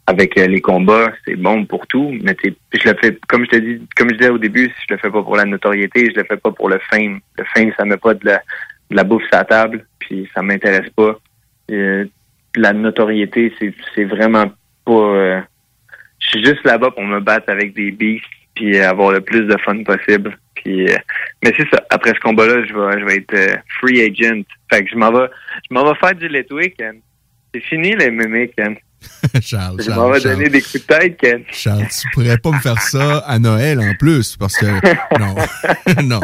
avec 0.07 0.39
euh, 0.39 0.47
les 0.47 0.61
combats. 0.61 1.13
C'est 1.25 1.37
bon 1.37 1.65
pour 1.67 1.87
tout, 1.87 2.15
mais 2.23 2.37
je 2.45 2.89
le 2.89 2.97
fais 3.01 3.19
comme 3.29 3.45
je 3.45 3.51
te 3.51 3.57
dis, 3.57 3.83
comme 3.97 4.11
je 4.11 4.15
disais 4.17 4.31
au 4.31 4.39
début, 4.39 4.73
je 4.89 4.95
le 4.95 4.99
fais 4.99 5.11
pas 5.11 5.23
pour 5.23 5.37
la 5.37 5.45
notoriété, 5.45 6.11
je 6.15 6.21
le 6.21 6.25
fais 6.25 6.37
pas 6.37 6.53
pour 6.53 6.69
le 6.69 6.79
fame. 6.91 7.21
Le 7.37 7.45
fame, 7.55 7.73
ça 7.77 7.85
met 7.85 7.97
pas 7.97 8.15
de 8.15 8.25
la, 8.25 8.41
de 8.91 8.97
la 8.97 9.05
bouffe 9.05 9.23
sur 9.25 9.37
la 9.37 9.45
table, 9.45 9.87
puis 9.99 10.29
ça 10.35 10.41
m'intéresse 10.43 10.89
pas. 10.97 11.19
Euh, 11.71 12.07
la 12.57 12.73
notoriété, 12.73 13.53
c'est 13.59 13.75
c'est 13.95 14.05
vraiment 14.05 14.47
pas. 14.85 14.93
euh, 14.93 15.41
je 16.21 16.29
suis 16.31 16.45
juste 16.45 16.65
là-bas 16.65 16.91
pour 16.93 17.05
me 17.05 17.21
battre 17.21 17.51
avec 17.51 17.75
des 17.75 17.91
beasts 17.91 18.25
puis 18.59 18.77
avoir 18.81 19.13
le 19.13 19.21
plus 19.21 19.47
de 19.47 19.57
fun 19.59 19.85
possible. 19.85 20.37
Puis, 20.57 20.89
euh, 20.89 20.97
mais 21.45 21.55
c'est 21.57 21.69
ça. 21.71 21.81
Après 21.91 22.11
ce 22.11 22.21
combat-là, 22.21 22.65
je 22.67 22.75
vais, 22.75 23.01
je 23.01 23.05
vais 23.05 23.17
être 23.19 23.35
euh, 23.35 23.57
free 23.81 24.03
agent. 24.03 24.43
Fait 24.71 24.83
que 24.83 24.91
je 24.91 24.97
m'en 24.97 25.13
vais, 25.13 25.29
je 25.69 25.75
m'en 25.75 25.85
vais 25.85 25.99
faire 25.99 26.15
du 26.15 26.27
letway, 26.27 26.71
Ken. 26.71 27.01
C'est 27.55 27.61
fini 27.61 27.93
le 27.93 28.11
MMA, 28.11 28.49
Ken. 28.49 28.77
Charles, 29.41 29.81
Je 29.81 30.49
des 30.49 30.61
coups 30.61 30.73
de 30.75 30.79
tête, 30.79 31.17
Ken. 31.19 31.43
Charles, 31.53 31.87
tu 31.89 32.09
pourrais 32.13 32.39
pas 32.39 32.51
me 32.51 32.59
faire 32.59 32.81
ça 32.81 33.19
à 33.19 33.39
Noël 33.39 33.81
en 33.81 33.95
plus, 33.99 34.37
parce 34.37 34.57
que 34.57 34.67
non, 35.19 35.35
non, 36.03 36.21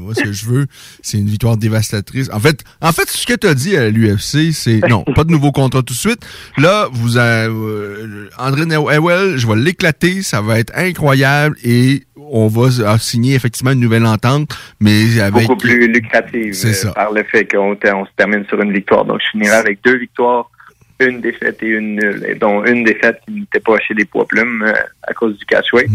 moi 0.00 0.14
ce 0.14 0.22
que 0.22 0.32
je 0.32 0.44
veux, 0.46 0.66
c'est 1.02 1.18
une 1.18 1.26
victoire 1.26 1.56
dévastatrice. 1.56 2.30
En 2.32 2.40
fait, 2.40 2.62
en 2.80 2.92
fait, 2.92 3.08
ce 3.08 3.26
que 3.26 3.34
tu 3.34 3.46
as 3.46 3.54
dit 3.54 3.76
à 3.76 3.88
l'UFC, 3.90 4.52
c'est 4.52 4.80
non, 4.88 5.04
pas 5.04 5.24
de 5.24 5.30
nouveau 5.30 5.52
contrat 5.52 5.82
tout 5.82 5.94
de 5.94 5.98
suite. 5.98 6.26
Là, 6.58 6.88
vous 6.92 7.16
avez 7.16 7.52
euh, 7.52 8.28
André 8.38 8.62
Ewell, 8.62 9.36
je 9.36 9.46
vais 9.46 9.56
l'éclater, 9.56 10.22
ça 10.22 10.40
va 10.40 10.58
être 10.58 10.72
incroyable 10.76 11.56
et 11.64 12.04
on 12.16 12.48
va 12.48 12.98
signer 12.98 13.34
effectivement 13.34 13.72
une 13.72 13.80
nouvelle 13.80 14.06
entente, 14.06 14.48
mais 14.80 15.20
avec 15.20 15.46
Beaucoup 15.46 15.56
plus 15.60 15.86
lucrative 15.86 16.54
C'est 16.54 16.68
euh, 16.68 16.72
ça. 16.72 16.92
par 16.92 17.12
le 17.12 17.22
fait 17.24 17.44
qu'on 17.50 17.72
on 17.84 18.04
se 18.06 18.10
termine 18.16 18.44
sur 18.48 18.60
une 18.60 18.72
victoire. 18.72 19.04
Donc, 19.04 19.20
je 19.24 19.30
finirai 19.32 19.56
avec 19.56 19.80
deux 19.84 19.98
victoires, 19.98 20.50
une 21.08 21.20
défaite 21.20 21.62
et 21.62 21.68
une 21.68 21.96
nulle. 21.96 22.24
Et 22.28 22.34
dont 22.34 22.64
une 22.64 22.84
défaite 22.84 23.20
qui 23.26 23.32
n'était 23.32 23.60
pas 23.60 23.78
chez 23.78 23.94
les 23.94 24.04
poids 24.04 24.26
plumes 24.26 24.62
euh, 24.66 24.72
à 25.02 25.12
cause 25.14 25.36
du 25.38 25.44
catchweight. 25.46 25.88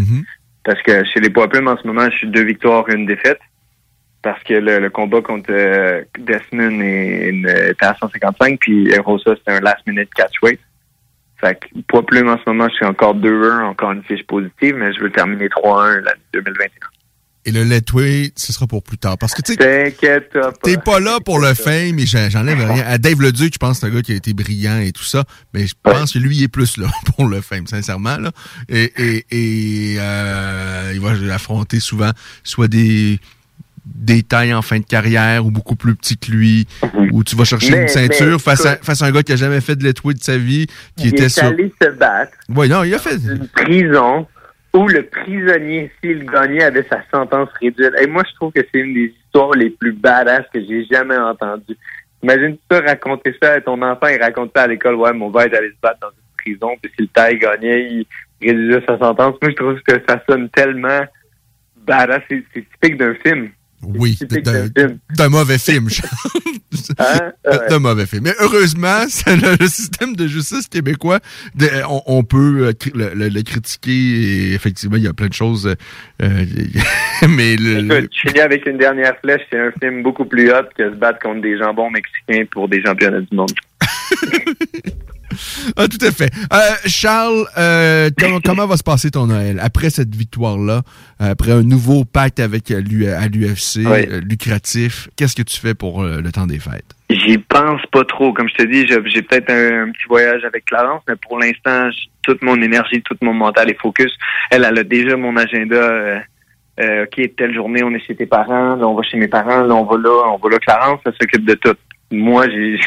Parce 0.64 0.82
que 0.82 1.04
chez 1.06 1.20
les 1.20 1.30
poids 1.30 1.48
plumes, 1.48 1.68
en 1.68 1.78
ce 1.78 1.88
moment, 1.88 2.10
je 2.12 2.18
suis 2.18 2.28
deux 2.28 2.44
victoires 2.44 2.86
et 2.90 2.94
une 2.94 3.06
défaite. 3.06 3.40
Parce 4.22 4.44
que 4.44 4.54
le, 4.56 4.80
le 4.80 4.90
combat 4.90 5.22
contre 5.22 5.52
euh, 5.52 6.04
Desmond 6.20 6.82
est, 6.82 7.30
une- 7.30 7.48
était 7.48 7.86
à 7.86 7.96
155, 8.00 8.60
puis 8.60 8.98
Rosa, 9.00 9.36
c'était 9.38 9.52
un 9.52 9.62
last 9.62 9.86
minute 9.88 10.14
catchweight. 10.14 10.60
Fait 11.40 11.58
que 11.60 11.68
poids 11.88 12.04
plume, 12.06 12.28
en 12.28 12.38
ce 12.38 12.44
moment, 12.48 12.68
je 12.68 12.74
suis 12.76 12.86
encore 12.86 13.16
2-1, 13.16 13.62
encore 13.64 13.92
une 13.92 14.04
fiche 14.04 14.26
positive, 14.26 14.76
mais 14.76 14.92
je 14.94 15.00
veux 15.00 15.12
terminer 15.12 15.48
3-1 15.48 16.00
l'année 16.02 16.20
2021. 16.34 16.70
Et 17.48 17.52
le 17.52 17.64
letway, 17.64 18.34
ce 18.36 18.52
sera 18.52 18.68
pour 18.68 18.84
plus 18.84 18.98
tard. 18.98 19.18
Parce 19.18 19.34
que 19.34 19.42
tu 19.42 19.54
sais, 19.54 19.58
T'inquiète 19.58 20.34
pas. 20.34 20.52
t'es 20.62 20.76
pas 20.78 21.00
là 21.00 21.20
pour 21.24 21.40
le 21.40 21.54
fame 21.54 21.98
et 21.98 22.06
j'en- 22.06 22.30
j'enlève 22.30 22.60
rien. 22.60 22.84
À 22.86 22.98
Dave 22.98 23.22
Leduc, 23.22 23.54
je 23.54 23.58
pense 23.58 23.80
que 23.80 23.88
c'est 23.88 23.92
un 23.92 23.96
gars 23.96 24.02
qui 24.02 24.12
a 24.12 24.16
été 24.16 24.34
brillant 24.34 24.80
et 24.82 24.92
tout 24.92 25.06
ça, 25.06 25.24
mais 25.54 25.66
je 25.66 25.74
pense 25.82 26.12
que 26.12 26.20
lui, 26.20 26.36
il 26.38 26.44
est 26.44 26.48
plus 26.50 26.78
là 26.78 26.88
pour 27.16 27.26
le 27.26 27.40
fame, 27.40 27.66
sincèrement. 27.66 28.18
Là. 28.18 28.32
Et, 28.68 28.92
et, 28.98 29.26
et 29.32 29.96
euh, 29.98 30.92
il 30.94 31.00
va 31.00 31.34
affronter 31.34 31.80
souvent 31.80 32.12
soit 32.44 32.68
des 32.68 33.18
des 33.86 34.22
tailles 34.22 34.54
en 34.54 34.62
fin 34.62 34.80
de 34.80 34.84
carrière 34.86 35.46
ou 35.46 35.50
beaucoup 35.52 35.78
plus 35.78 35.96
petits 35.96 36.18
que 36.18 36.30
lui, 36.30 36.68
ou 37.14 37.24
tu 37.24 37.38
vas 37.38 37.46
chercher 37.46 37.72
Mais- 37.72 37.82
une 37.84 37.88
ceinture 37.88 38.34
mais, 38.34 38.38
face, 38.40 38.66
à, 38.66 38.76
face 38.76 39.02
à 39.02 39.06
un 39.06 39.12
gars 39.12 39.24
qui 39.24 39.32
a 39.32 39.38
jamais 39.38 39.62
fait 39.62 39.78
de 39.78 39.86
letway 39.86 40.14
de 40.14 40.22
sa 40.22 40.38
vie, 40.38 40.68
qui 40.98 41.04
il 41.06 41.08
était 41.14 41.24
est 41.24 41.30
sur... 41.30 41.46
allé 41.46 41.74
se 41.82 41.88
battre 41.92 42.34
Ouais, 42.50 42.68
non, 42.68 42.84
il 42.84 42.94
a 42.94 43.00
fait... 43.00 43.16
une 43.16 43.48
prison 43.48 44.28
où 44.74 44.88
le 44.88 45.04
prisonnier, 45.04 45.92
s'il 46.02 46.26
gagnait, 46.26 46.64
avait 46.64 46.84
sa 46.84 47.02
sentence 47.12 47.50
réduite. 47.62 47.94
Et 48.02 48.08
moi, 48.08 48.24
je 48.30 48.36
trouve 48.36 48.52
que 48.52 48.62
c'est 48.62 48.80
une 48.80 48.94
des 48.94 49.14
histoires 49.26 49.52
les 49.52 49.70
plus 49.70 49.92
badass 49.92 50.46
que 50.54 50.60
j'ai 50.62 50.86
jamais 50.86 51.18
entendues. 51.18 51.78
Imagine-toi 52.24 52.80
raconter 52.82 53.36
ça 53.42 53.54
à 53.54 53.62
ton 53.62 53.82
enfant, 53.82 54.08
il 54.08 54.22
raconte 54.22 54.52
ça 54.56 54.64
à 54.64 54.68
l'école, 54.68 54.96
ouais, 54.96 55.14
mon 55.14 55.32
père 55.32 55.44
est 55.44 55.56
allé 55.56 55.70
se 55.70 55.76
battre 55.82 56.00
dans 56.02 56.10
une 56.10 56.36
prison, 56.38 56.76
puis 56.82 56.92
si 56.96 57.04
le 57.04 57.08
taille 57.10 57.38
gagnait, 57.38 57.90
il 57.92 58.08
réduisait 58.42 58.84
sa 58.88 58.98
sentence. 58.98 59.36
Moi, 59.42 59.52
je 59.52 59.56
trouve 59.56 59.82
que 59.82 60.02
ça 60.08 60.22
sonne 60.28 60.50
tellement 60.50 61.02
badass. 61.76 62.22
C'est 62.30 62.44
typique 62.54 62.98
d'un 62.98 63.14
film. 63.16 63.50
Oui, 63.84 64.18
d'un 65.16 65.30
mauvais 65.30 65.58
film. 65.60 65.88
Hein? 67.00 67.32
D'un- 67.44 67.68
D'un 67.70 67.80
mauvais 67.80 68.06
film. 68.06 68.24
Mais 68.24 68.34
heureusement, 68.40 69.04
le, 69.28 69.58
le 69.60 69.68
système 69.68 70.16
de 70.16 70.28
justice 70.28 70.68
québécois, 70.68 71.20
de- 71.56 71.70
on, 71.90 72.02
on 72.06 72.24
peut 72.24 72.68
euh, 72.68 72.72
le, 72.94 73.14
le- 73.14 73.30
le 73.30 73.42
critiquer 73.44 73.92
et 73.92 74.54
effectivement, 74.54 74.96
il 74.98 75.04
y 75.04 75.08
a 75.08 75.14
plein 75.14 75.28
de 75.28 75.34
choses. 75.34 75.68
euh, 75.68 75.76
mais 77.30 77.56
le, 77.56 77.82
le- 77.82 77.98
Écoute, 77.98 78.12
je 78.14 78.30
finis 78.30 78.40
avec 78.42 78.66
une 78.68 78.78
dernière 78.78 79.16
flèche. 79.20 79.42
C'est 79.52 79.60
un 79.60 79.72
film 79.82 80.02
beaucoup 80.04 80.26
plus 80.26 80.50
hot 80.52 80.64
que 80.78 80.90
se 80.92 80.96
battre 80.96 81.20
contre 81.20 81.42
des 81.42 81.58
jambons 81.58 81.90
mexicains 81.90 82.46
pour 82.52 82.70
des 82.70 82.82
championnats 82.84 83.22
du 83.22 83.36
monde. 83.36 83.52
Ah, 85.78 85.88
tout 85.88 86.04
à 86.06 86.12
fait. 86.12 86.32
Euh, 86.52 86.58
Charles, 86.88 87.46
euh, 87.58 88.10
comment, 88.20 88.40
comment 88.44 88.66
va 88.66 88.78
se 88.78 88.84
passer 88.84 89.12
ton 89.12 89.28
Noël? 89.28 89.60
Après 89.62 89.90
cette 89.92 90.14
victoire-là, 90.16 90.82
après 91.20 91.52
un 91.52 91.62
nouveau 91.64 92.04
pacte 92.04 92.40
avec 92.40 92.70
l'U- 92.70 93.08
à 93.08 93.28
l'UFC 93.28 93.78
Oui. 93.86 94.06
euh, 94.10 94.22
lucratif? 94.22 95.08
Qu'est-ce 95.16 95.36
que 95.36 95.44
tu 95.44 95.58
fais 95.60 95.74
pour 95.76 96.02
euh, 96.04 96.20
le 96.22 96.32
temps 96.32 96.48
des 96.48 96.60
fêtes? 96.60 96.96
J'y 97.10 97.38
pense 97.38 97.82
pas 97.92 98.04
trop. 98.04 98.34
Comme 98.34 98.50
je 98.50 98.56
te 98.56 98.64
dis, 98.64 98.86
j'ai 98.88 99.22
peut-être 99.22 99.50
un, 99.52 99.84
un 99.88 99.92
petit 99.92 100.08
voyage 100.10 100.44
avec 100.44 100.66
Clarence, 100.66 101.04
mais 101.08 101.16
pour 101.16 101.40
l'instant, 101.40 101.90
toute 102.24 102.42
mon 102.42 102.62
énergie, 102.62 103.02
tout 103.04 103.16
mon 103.22 103.34
mental 103.34 103.70
est 103.70 103.80
focus. 103.80 104.12
Elle, 104.52 104.66
elle 104.70 104.80
a 104.80 104.84
déjà 104.84 105.16
mon 105.16 105.38
agenda. 105.38 105.76
euh, 105.76 106.20
euh, 106.80 107.06
OK, 107.06 107.22
telle 107.38 107.54
journée, 107.56 107.82
on 107.84 107.92
est 107.94 108.06
chez 108.06 108.16
tes 108.16 108.26
parents. 108.26 108.76
Là, 108.76 108.86
on 108.88 108.94
va 108.96 109.04
chez 109.04 109.18
mes 109.18 109.28
parents. 109.28 109.64
Là, 109.64 109.74
on 109.76 109.86
va 109.86 109.98
là. 109.98 110.32
On 110.34 110.38
va 110.38 110.50
là. 110.50 110.58
Clarence, 110.60 111.00
ça 111.06 111.12
s'occupe 111.20 111.46
de 111.46 111.54
tout. 111.54 111.74
Moi, 112.12 112.48
j'ai... 112.50 112.80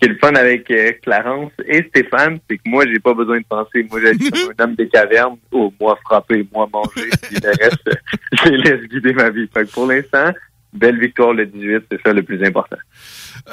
Ce 0.00 0.06
qui 0.06 0.10
est 0.10 0.14
le 0.14 0.18
fun 0.20 0.34
avec 0.34 0.70
euh, 0.70 0.92
Clarence 1.02 1.50
et 1.66 1.82
Stéphane, 1.88 2.38
c'est 2.48 2.56
que 2.58 2.62
moi, 2.66 2.84
j'ai 2.86 3.00
pas 3.00 3.14
besoin 3.14 3.38
de 3.38 3.44
penser. 3.48 3.84
Moi, 3.90 4.00
j'ai 4.00 4.16
comme 4.30 4.52
un 4.58 4.64
homme 4.64 4.74
des 4.76 4.88
cavernes. 4.88 5.36
Oh, 5.50 5.72
moi 5.80 5.98
frapper, 6.04 6.46
moi 6.54 6.68
manger. 6.72 7.08
Puis 7.22 7.36
le 7.42 7.48
reste, 7.48 7.88
euh, 7.88 7.94
je 8.44 8.48
les 8.50 8.58
laisse 8.58 8.88
guider 8.88 9.12
ma 9.12 9.30
vie. 9.30 9.48
Fait 9.52 9.64
que 9.66 9.70
pour 9.72 9.86
l'instant, 9.86 10.30
belle 10.72 11.00
victoire 11.00 11.32
le 11.32 11.46
18, 11.46 11.78
c'est 11.90 12.00
ça 12.04 12.12
le 12.12 12.22
plus 12.22 12.40
important. 12.44 12.76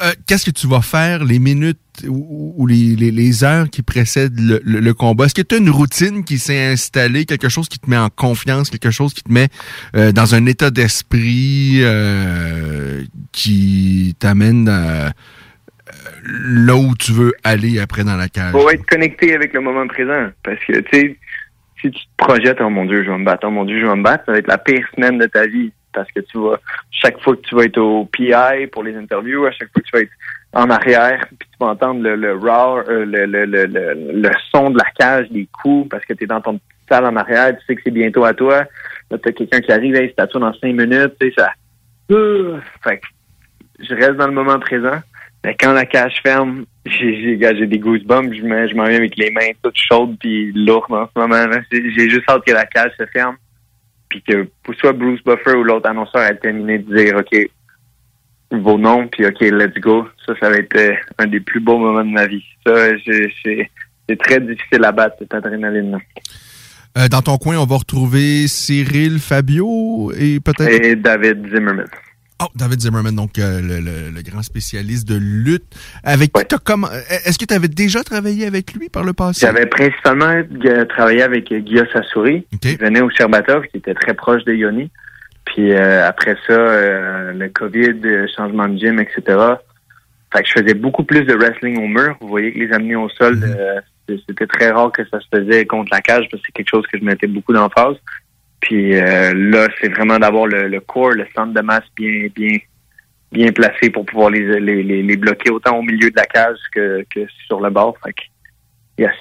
Euh, 0.04 0.12
Qu'est-ce 0.28 0.46
que 0.46 0.52
tu 0.52 0.68
vas 0.68 0.82
faire 0.82 1.24
les 1.24 1.40
minutes 1.40 1.80
ou, 2.08 2.54
ou 2.58 2.68
les, 2.68 2.96
les- 2.96 3.12
les 3.12 3.44
heures 3.44 3.70
qui 3.70 3.82
précèdent 3.82 4.40
le, 4.40 4.62
le- 4.66 4.82
le 4.82 4.94
combat? 4.94 5.26
Est-ce 5.26 5.34
que 5.36 5.42
tu 5.42 5.56
as 5.56 5.58
une 5.60 5.70
routine 5.70 6.24
qui 6.26 6.38
s'est 6.38 6.68
installée, 6.74 7.26
quelque 7.26 7.50
chose 7.50 7.70
qui 7.70 7.80
te 7.80 7.90
met 7.90 7.98
en 7.98 8.10
confiance, 8.10 8.70
quelque 8.70 8.92
chose 8.92 9.14
qui 9.16 9.24
te 9.24 9.32
met 9.32 9.48
euh, 9.96 10.12
dans 10.12 10.36
un 10.36 10.46
état 10.46 10.70
d'esprit 10.70 11.78
euh, 11.82 13.04
qui 13.32 14.16
t'amène 14.20 14.68
euh, 14.70 15.10
là 16.26 16.76
où 16.76 16.96
tu 16.96 17.12
veux 17.12 17.34
aller 17.44 17.80
après 17.80 18.04
dans 18.04 18.16
la 18.16 18.28
cage? 18.28 18.52
faut 18.52 18.70
être 18.70 18.86
connecté 18.86 19.36
avec 19.36 19.54
le 19.54 19.62
moment 19.62 19.88
présent. 19.88 20.30
Parce 20.44 20.60
que, 20.66 20.80
tu 20.80 20.90
sais, 20.92 21.18
si 21.82 21.92
tu 21.92 22.00
te 22.00 22.10
projettes, 22.18 22.58
oh 22.62 22.70
mon 22.70 22.86
Dieu, 22.86 23.04
je 23.04 23.12
vais 23.12 23.18
me 23.18 23.26
battre, 23.26 23.48
oh 23.48 23.52
mon 23.52 23.66
Dieu, 23.66 23.80
je 23.80 23.86
vais 23.86 23.96
me 23.96 24.04
battre, 24.04 24.26
ça 24.26 24.32
va 24.32 24.38
être 24.40 24.48
la 24.48 24.58
pire 24.58 24.86
semaine 24.96 25.18
de 25.18 25.26
ta 25.26 25.46
vie. 25.46 25.72
Parce 25.94 26.12
que 26.12 26.20
tu 26.20 26.38
vas, 26.38 26.60
chaque 26.92 27.22
fois 27.22 27.36
que 27.36 27.42
tu 27.42 27.56
vas 27.56 27.64
être 27.64 27.78
au 27.78 28.06
PI 28.06 28.68
pour 28.72 28.84
les 28.84 28.96
interviews, 28.98 29.46
à 29.46 29.52
chaque 29.52 29.72
fois 29.72 29.82
que 29.82 29.88
tu 29.88 29.96
vas 29.96 30.02
être 30.02 30.12
en 30.54 30.70
arrière, 30.70 31.26
puis 31.30 31.50
tu 31.50 31.58
vas 31.60 31.68
entendre 31.68 32.02
le, 32.02 32.16
le 32.16 32.34
raw, 32.34 32.80
euh, 32.80 33.06
le, 33.06 33.26
le, 33.26 33.46
le, 33.46 33.66
le, 33.66 34.30
son 34.52 34.72
de 34.72 34.78
la 34.78 34.90
cage, 34.98 35.28
les 35.32 35.48
coups, 35.62 35.90
parce 35.90 36.04
que 36.06 36.14
tu 36.14 36.26
es 36.26 36.28
dans 36.28 36.42
ton 36.42 36.60
salle 36.90 37.06
en 37.06 37.16
arrière, 37.16 37.56
tu 37.58 37.66
sais 37.66 37.76
que 37.76 37.82
c'est 37.84 37.92
bientôt 37.92 38.26
à 38.26 38.34
toi. 38.34 38.66
Là, 39.12 39.18
tu 39.18 39.30
as 39.30 39.32
quelqu'un 39.32 39.62
qui 39.62 39.72
arrive, 39.72 39.96
hey, 39.96 40.14
c'est 40.16 40.22
à 40.22 40.28
toi 40.28 40.42
dans 40.42 40.54
cinq 40.54 40.74
minutes, 40.74 41.14
tu 41.20 41.28
sais, 41.28 41.34
ça. 41.38 41.52
Euh, 42.12 42.60
fait 42.84 43.02
je 43.80 43.94
reste 43.94 44.16
dans 44.16 44.28
le 44.28 44.34
moment 44.34 44.60
présent. 44.60 45.00
Mais 45.46 45.56
quand 45.60 45.74
la 45.74 45.86
cage 45.86 46.16
ferme, 46.24 46.66
j'ai 46.88 47.68
des 47.68 47.78
goosebumps, 47.78 48.34
je 48.34 48.42
me- 48.42 48.68
je 48.68 48.74
m'en 48.74 48.86
viens 48.86 48.98
avec 48.98 49.16
les 49.16 49.30
mains 49.30 49.52
toutes 49.62 49.78
chaudes 49.78 50.18
puis 50.20 50.52
lourdes 50.54 50.92
en 50.92 51.08
ce 51.16 51.20
moment. 51.20 51.46
J'ai 51.72 52.10
juste 52.10 52.28
hâte 52.28 52.44
que 52.48 52.52
la 52.52 52.66
cage 52.66 52.92
se 53.00 53.06
ferme. 53.14 53.36
Puis 54.10 54.24
que 54.28 54.48
pour 54.64 54.74
soit 54.74 54.94
Bruce 54.94 55.24
Buffer 55.24 55.54
ou 55.56 55.64
l'autre 55.64 55.88
annonceur 55.88 56.24
ait 56.24 56.36
terminé 56.38 56.80
de 56.80 56.96
dire 56.96 57.16
OK, 57.18 57.48
vos 58.52 58.78
noms, 58.80 59.08
puis 59.08 59.28
OK, 59.28 59.40
let's 59.42 59.76
go. 59.80 60.08
Ça, 60.26 60.34
ça 60.42 60.50
va 60.50 60.58
être 60.58 60.76
euh, 60.78 60.96
un 61.20 61.28
des 61.28 61.40
plus 61.42 61.60
beaux 61.60 61.78
moments 61.78 62.04
de 62.04 62.10
ma 62.12 62.26
vie. 62.26 62.44
Ça, 62.66 62.90
c'est 63.44 64.18
très 64.18 64.40
difficile 64.40 64.84
à 64.84 64.92
battre, 64.92 65.18
cette 65.20 65.34
adrénaline-là. 65.34 66.00
Euh, 66.98 67.08
dans 67.08 67.22
ton 67.22 67.38
coin, 67.38 67.58
on 67.58 67.66
va 67.66 67.76
retrouver 67.76 68.48
Cyril 68.48 69.20
Fabio 69.20 70.12
et 70.18 70.40
peut-être... 70.40 70.70
Et 70.84 70.96
David 70.96 71.46
Zimmerman. 71.54 71.86
Oh, 72.44 72.48
David 72.54 72.82
Zimmerman, 72.82 73.16
donc 73.16 73.40
euh, 73.40 73.62
le, 73.62 73.80
le- 73.80 74.10
le 74.14 74.22
grand 74.22 74.44
spécialiste 74.44 75.08
de 75.08 75.16
lutte. 75.18 75.64
Avec 76.04 76.34
qui 76.34 76.46
t'as 76.46 76.58
comme 76.58 76.86
Est-ce 77.26 77.38
que 77.40 77.46
tu 77.46 77.54
avais 77.54 77.70
déjà 77.70 78.04
travaillé 78.04 78.46
avec 78.46 78.74
lui 78.74 78.90
par 78.90 79.04
le 79.06 79.14
passé? 79.14 79.46
J'avais 79.46 79.66
principalement 79.68 80.44
euh, 80.66 80.84
travaillé 80.86 81.22
avec 81.22 81.50
euh, 81.54 81.60
Guillaume 81.60 81.88
Sassouri, 81.94 82.46
qui 82.60 82.76
venait 82.76 83.00
au 83.02 83.10
Sherbatov, 83.10 83.64
qui 83.68 83.78
était 83.78 83.94
très 83.94 84.14
proche 84.14 84.44
de 84.44 84.54
Yoni. 84.54 84.92
Puis 85.46 85.72
euh, 85.72 86.06
après 86.06 86.36
ça, 86.46 86.54
euh, 86.54 87.32
le 87.32 87.48
COVID, 87.48 88.02
euh, 88.04 88.28
changement 88.36 88.68
de 88.68 88.78
gym, 88.80 89.00
etc. 89.00 89.22
Fait 90.34 90.44
que 90.44 90.48
je 90.50 90.60
faisais 90.62 90.74
beaucoup 90.74 91.06
plus 91.06 91.24
de 91.24 91.34
wrestling 91.36 91.78
au 91.78 91.88
mur. 91.88 92.18
Vous 92.20 92.28
voyez 92.28 92.52
que 92.52 92.60
les 92.60 92.74
amener 92.74 92.98
au 92.98 93.08
sol, 93.10 93.40
euh, 93.44 93.80
c- 94.10 94.22
c'était 94.28 94.48
très 94.48 94.72
rare 94.72 94.92
que 94.92 95.04
ça 95.10 95.20
se 95.22 95.28
faisait 95.34 95.66
contre 95.66 95.90
la 95.94 96.02
cage 96.02 96.26
parce 96.30 96.42
que 96.42 96.48
c'est 96.48 96.52
quelque 96.52 96.70
chose 96.70 96.84
que 96.92 97.00
je 97.00 97.04
mettais 97.06 97.28
beaucoup 97.28 97.54
d'emphase. 97.54 97.96
Puis 98.66 98.96
euh, 98.96 99.32
là, 99.36 99.68
c'est 99.80 99.90
vraiment 99.90 100.18
d'avoir 100.18 100.48
le, 100.48 100.68
le 100.68 100.80
core, 100.80 101.12
le 101.12 101.28
centre 101.36 101.54
de 101.54 101.62
masse 101.62 101.84
bien, 101.96 102.28
bien, 102.36 102.58
bien 103.32 103.52
placé 103.52 103.92
pour 103.92 104.08
pouvoir 104.08 104.32
les, 104.32 104.60
les, 104.60 104.82
les, 104.82 105.18
bloquer 105.18 105.52
autant 105.52 105.78
au 105.78 105.84
milieu 105.84 106.10
de 106.10 106.16
la 106.16 106.26
cage 106.26 106.58
que, 106.74 107.06
que 107.14 107.28
sur 107.46 107.60
le 107.62 107.70
bord. 107.70 107.96
Fait 108.04 108.14
que, 108.14 109.04
yes. 109.04 109.14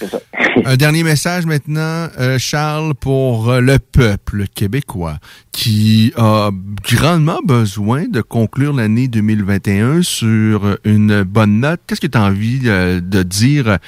Ça. 0.00 0.18
Un 0.64 0.76
dernier 0.76 1.02
message 1.02 1.44
maintenant, 1.44 2.08
euh, 2.18 2.38
Charles, 2.38 2.94
pour 2.94 3.50
euh, 3.50 3.60
le 3.60 3.78
peuple 3.78 4.46
québécois 4.46 5.18
qui 5.52 6.12
a 6.16 6.50
grandement 6.82 7.40
besoin 7.44 8.06
de 8.06 8.22
conclure 8.22 8.74
l'année 8.74 9.08
2021 9.08 10.02
sur 10.02 10.78
une 10.84 11.22
bonne 11.24 11.60
note. 11.60 11.80
Qu'est-ce 11.86 12.00
que 12.00 12.06
tu 12.06 12.18
as 12.18 12.22
envie 12.22 12.60
euh, 12.66 13.00
de 13.00 13.22
dire 13.22 13.78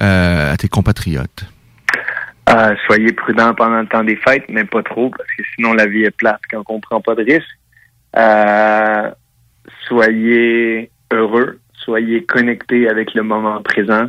euh, 0.00 0.52
à 0.52 0.56
tes 0.56 0.68
compatriotes? 0.68 1.44
Euh, 2.48 2.74
soyez 2.86 3.12
prudents 3.12 3.54
pendant 3.54 3.80
le 3.80 3.86
temps 3.86 4.04
des 4.04 4.16
fêtes, 4.16 4.44
mais 4.48 4.64
pas 4.64 4.82
trop, 4.82 5.10
parce 5.10 5.28
que 5.36 5.42
sinon 5.54 5.74
la 5.74 5.86
vie 5.86 6.04
est 6.04 6.16
plate 6.16 6.40
quand 6.50 6.62
on 6.68 6.80
prend 6.80 7.00
pas 7.00 7.14
de 7.14 7.22
risques. 7.22 7.58
Euh, 8.16 9.10
soyez 9.86 10.90
heureux, 11.12 11.58
soyez 11.74 12.24
connectés 12.24 12.88
avec 12.88 13.12
le 13.14 13.22
moment 13.22 13.60
présent. 13.62 14.06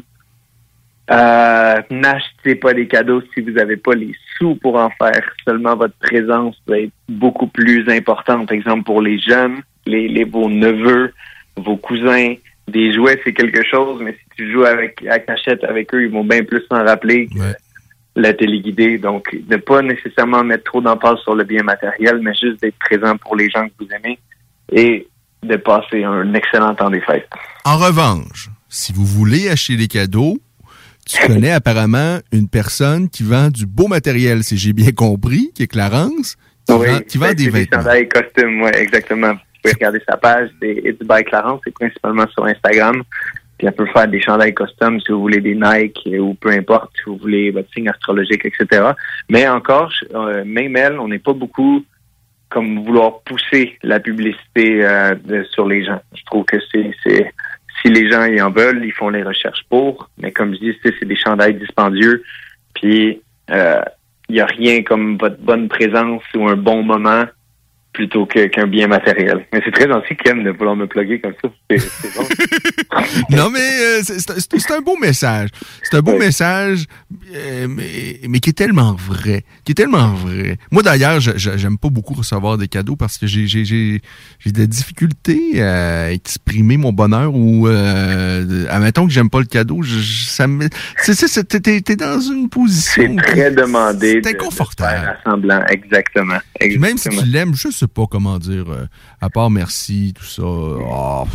Euh, 1.12 1.82
N'achetez 1.90 2.56
pas 2.56 2.74
des 2.74 2.88
cadeaux 2.88 3.22
si 3.34 3.42
vous 3.42 3.52
n'avez 3.52 3.78
pas 3.78 3.96
les 3.96 4.14
sous 4.38 4.56
pour 4.56 4.76
en 4.76 4.90
faire. 4.92 5.34
Seulement 5.46 5.76
votre 5.76 5.98
présence 5.98 6.56
va 6.68 6.80
être 6.80 6.94
beaucoup 7.10 7.48
plus 7.48 7.90
importante. 7.90 8.48
Par 8.48 8.56
exemple, 8.56 8.84
pour 8.84 9.02
les 9.02 9.20
jeunes, 9.20 9.62
les, 9.86 10.08
les 10.08 10.24
vos 10.24 10.50
neveux, 10.50 11.12
vos 11.58 11.78
cousins, 11.78 12.36
des 12.70 12.94
jouets, 12.94 13.20
c'est 13.26 13.34
quelque 13.34 13.66
chose, 13.66 14.00
mais 14.02 14.14
si 14.14 14.38
tu 14.38 14.52
joues 14.52 14.64
avec 14.64 15.04
à 15.10 15.20
cachette 15.20 15.64
avec 15.64 15.94
eux, 15.94 16.04
ils 16.04 16.12
vont 16.12 16.24
bien 16.24 16.44
plus 16.44 16.62
s'en 16.70 16.86
rappeler 16.86 17.28
la 18.22 18.34
téléguidée. 18.34 18.98
Donc, 18.98 19.36
ne 19.50 19.58
pas 19.58 19.82
nécessairement 19.82 20.44
mettre 20.44 20.66
trop 20.66 20.82
d'emphase 20.82 21.20
sur 21.20 21.36
le 21.36 21.44
bien 21.44 21.64
matériel, 21.64 22.20
mais 22.22 22.34
juste 22.34 22.62
d'être 22.62 22.78
présent 22.80 23.18
pour 23.18 23.36
les 23.36 23.50
gens 23.50 23.68
que 23.68 23.74
vous 23.80 23.88
aimez 23.94 24.20
et 24.72 25.08
de 25.44 25.56
passer 25.56 26.04
un 26.04 26.34
excellent 26.34 26.76
temps 26.76 26.90
des 26.90 27.02
fêtes. 27.02 27.30
En 27.66 27.78
revanche, 27.78 28.50
si 28.68 28.94
vous 28.94 29.06
voulez 29.06 29.50
acheter 29.50 29.78
des 29.78 29.88
cadeaux, 29.88 30.38
tu 31.08 31.26
connais 31.26 31.52
apparemment 31.52 32.20
une 32.32 32.48
personne 32.48 33.10
qui 33.10 33.24
vend 33.24 33.50
du 33.50 33.66
beau 33.66 33.88
matériel, 33.88 34.44
si 34.44 34.58
j'ai 34.58 34.74
bien 34.74 34.92
compris, 34.92 35.52
qui 35.56 35.64
est 35.64 35.68
Clarence, 35.68 36.36
qui 36.68 36.74
vend, 36.74 37.00
qui 37.08 37.18
vend 37.18 37.30
des 37.30 37.36
des 37.36 37.50
vêtements. 37.50 37.80
chandails 37.82 38.08
costumes, 38.08 38.62
ouais, 38.62 38.82
exactement. 38.84 39.34
Vous 39.34 39.40
pouvez 39.64 39.74
regarder 39.74 40.02
sa 40.08 40.18
page, 40.18 40.50
c'est 40.62 40.82
It's 40.86 41.00
by 41.00 41.24
Clarence, 41.24 41.62
c'est 41.66 41.74
principalement 41.74 42.28
sur 42.30 42.46
Instagram. 42.46 43.02
Puis 43.60 43.68
elle 43.68 43.74
peut 43.74 43.86
faire 43.88 44.08
des 44.08 44.22
chandails 44.22 44.56
custom 44.56 45.02
si 45.02 45.12
vous 45.12 45.20
voulez 45.20 45.42
des 45.42 45.54
Nike 45.54 46.00
euh, 46.08 46.20
ou 46.20 46.34
peu 46.34 46.50
importe, 46.50 46.92
si 46.96 47.04
vous 47.08 47.18
voulez 47.18 47.52
votre 47.52 47.70
signe 47.74 47.90
astrologique, 47.90 48.46
etc. 48.46 48.92
Mais 49.30 49.48
encore, 49.50 49.92
euh, 50.16 50.44
même 50.46 50.78
elle, 50.78 50.98
on 50.98 51.10
n'est 51.10 51.20
pas 51.20 51.34
beaucoup 51.34 51.86
comme 52.48 52.86
vouloir 52.86 53.20
pousser 53.20 53.78
la 53.84 54.00
publicité 54.00 54.84
euh, 54.86 55.44
sur 55.52 55.68
les 55.68 55.84
gens. 55.84 56.02
Je 56.16 56.24
trouve 56.24 56.46
que 56.46 56.58
c'est 56.72 56.94
si 57.82 57.90
les 57.90 58.10
gens 58.10 58.26
y 58.26 58.42
en 58.42 58.50
veulent, 58.50 58.84
ils 58.84 58.94
font 58.94 59.10
les 59.10 59.24
recherches 59.24 59.66
pour. 59.70 60.10
Mais 60.18 60.32
comme 60.32 60.54
je 60.54 60.60
dis, 60.60 60.78
c'est 60.82 61.06
des 61.06 61.16
chandails 61.18 61.56
dispendieux. 61.56 62.24
Puis 62.74 63.22
il 63.50 64.36
n'y 64.36 64.40
a 64.40 64.46
rien 64.46 64.84
comme 64.84 65.18
votre 65.18 65.40
bonne 65.40 65.68
présence 65.68 66.24
ou 66.34 66.48
un 66.48 66.56
bon 66.56 66.82
moment 66.84 67.26
plutôt 67.94 68.26
que- 68.26 68.48
qu'un 68.48 68.68
bien 68.68 68.88
matériel. 68.88 69.46
Mais 69.52 69.62
c'est 69.66 69.72
très 69.72 69.88
gentil, 69.90 70.16
Ken, 70.16 70.44
de 70.44 70.52
vouloir 70.52 70.76
me 70.76 70.86
plugger 70.88 71.20
comme 71.20 71.34
ça. 71.44 71.50
C'est 71.70 71.80
c'est 71.80 72.16
bon. 72.16 72.24
Non, 73.30 73.50
mais 73.50 73.60
euh, 73.60 74.00
c'est- 74.04 74.20
c'est 74.20 74.40
c'est- 74.40 74.60
c'est 74.60 74.74
un 74.74 74.82
beau 74.82 74.96
message. 74.98 75.50
C'est 75.84 75.98
un 75.98 76.02
beau 76.02 76.18
message, 76.18 76.86
euh, 77.36 77.68
mais, 77.70 78.20
mais 78.30 78.40
qui 78.40 78.52
est 78.52 78.54
tellement 78.54 78.94
vrai. 78.94 79.44
Qui 79.66 79.72
est 79.72 79.76
tellement 79.76 80.14
vrai. 80.14 80.58
Moi, 80.72 80.84
d'ailleurs, 80.84 81.20
je- 81.20 81.32
je- 81.38 81.58
j'aime 81.58 81.78
pas 81.78 81.90
beaucoup 81.90 82.14
recevoir 82.14 82.58
des 82.58 82.68
cadeaux 82.68 82.96
parce 82.96 83.18
que 83.18 83.28
j'ai 83.28 83.48
j'ai- 83.48 83.66
j'ai 83.66 84.02
j'ai 84.40 84.52
de 84.52 84.60
la 84.60 84.68
difficulté 84.68 85.62
à 85.62 86.12
exprimer 86.12 86.78
mon 86.78 86.94
bonheur 86.94 87.34
ou, 87.36 87.68
euh, 87.68 88.66
admettons 88.70 89.08
que 89.08 89.12
j'aime 89.14 89.30
pas 89.30 89.40
le 89.40 89.46
cadeau, 89.46 89.82
je, 89.82 90.00
ça 90.30 90.48
me... 90.48 90.68
C'est 90.98 91.14
ça, 91.16 91.44
t'es- 91.44 91.82
t'es 91.82 91.96
dans 91.96 92.20
une 92.20 92.50
position... 92.50 93.04
C'est 93.04 93.16
très 93.34 93.52
demandé. 93.52 94.22
C'est 94.24 94.36
inconfortable. 94.36 95.00
de 95.00 95.06
faire 95.06 95.22
semblant, 95.26 95.62
exactement. 95.70 96.38
Même 96.80 96.98
si 96.98 97.10
tu 97.10 97.26
l'aimes, 97.26 97.56
je 97.56 97.70
sais 97.80 97.88
pas 97.88 98.06
comment 98.10 98.38
dire, 98.40 98.70
euh, 98.70 98.86
à 99.22 99.30
part 99.30 99.50
merci, 99.50 100.14
tout 100.18 100.26
ça. 100.26 100.44
oh. 100.44 101.28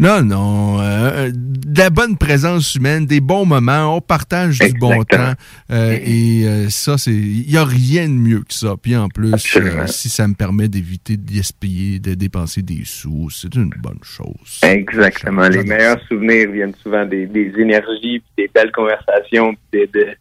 Non, 0.00 0.22
non. 0.22 0.80
euh, 0.80 1.32
de 1.34 1.78
la 1.78 1.90
bonne 1.90 2.16
présence 2.16 2.76
humaine, 2.76 3.04
des 3.06 3.20
bons 3.20 3.44
moments, 3.44 3.96
on 3.96 4.00
partage 4.00 4.60
du 4.60 4.72
bon 4.78 5.02
temps. 5.02 5.32
euh, 5.72 5.98
et 6.00 6.44
euh, 6.46 6.70
ça, 6.70 6.96
c'est. 6.98 7.10
Il 7.12 7.48
n'y 7.48 7.56
a 7.56 7.64
rien 7.64 8.06
de 8.08 8.12
mieux 8.14 8.40
que 8.40 8.54
ça. 8.54 8.74
Puis 8.80 8.94
en 8.94 9.08
plus, 9.08 9.32
euh, 9.56 9.86
si 9.88 10.08
ça 10.08 10.28
me 10.28 10.34
permet 10.34 10.68
d'éviter 10.68 11.16
de 11.16 11.28
gaspiller, 11.32 11.98
de 11.98 12.14
dépenser 12.14 12.62
des 12.62 12.82
sous, 12.84 13.28
c'est 13.30 13.52
une 13.56 13.70
bonne 13.82 13.98
chose. 14.02 14.60
Exactement. 14.62 15.48
Les 15.48 15.64
meilleurs 15.64 16.00
souvenirs 16.06 16.50
viennent 16.52 16.74
souvent 16.80 17.04
des, 17.04 17.26
des 17.26 17.52
énergies, 17.58 18.20
puis 18.20 18.44
des 18.44 18.50
belles 18.54 18.72
conversations, 18.72 19.52
puis 19.54 19.80
des- 19.80 19.86
de- 19.88 20.14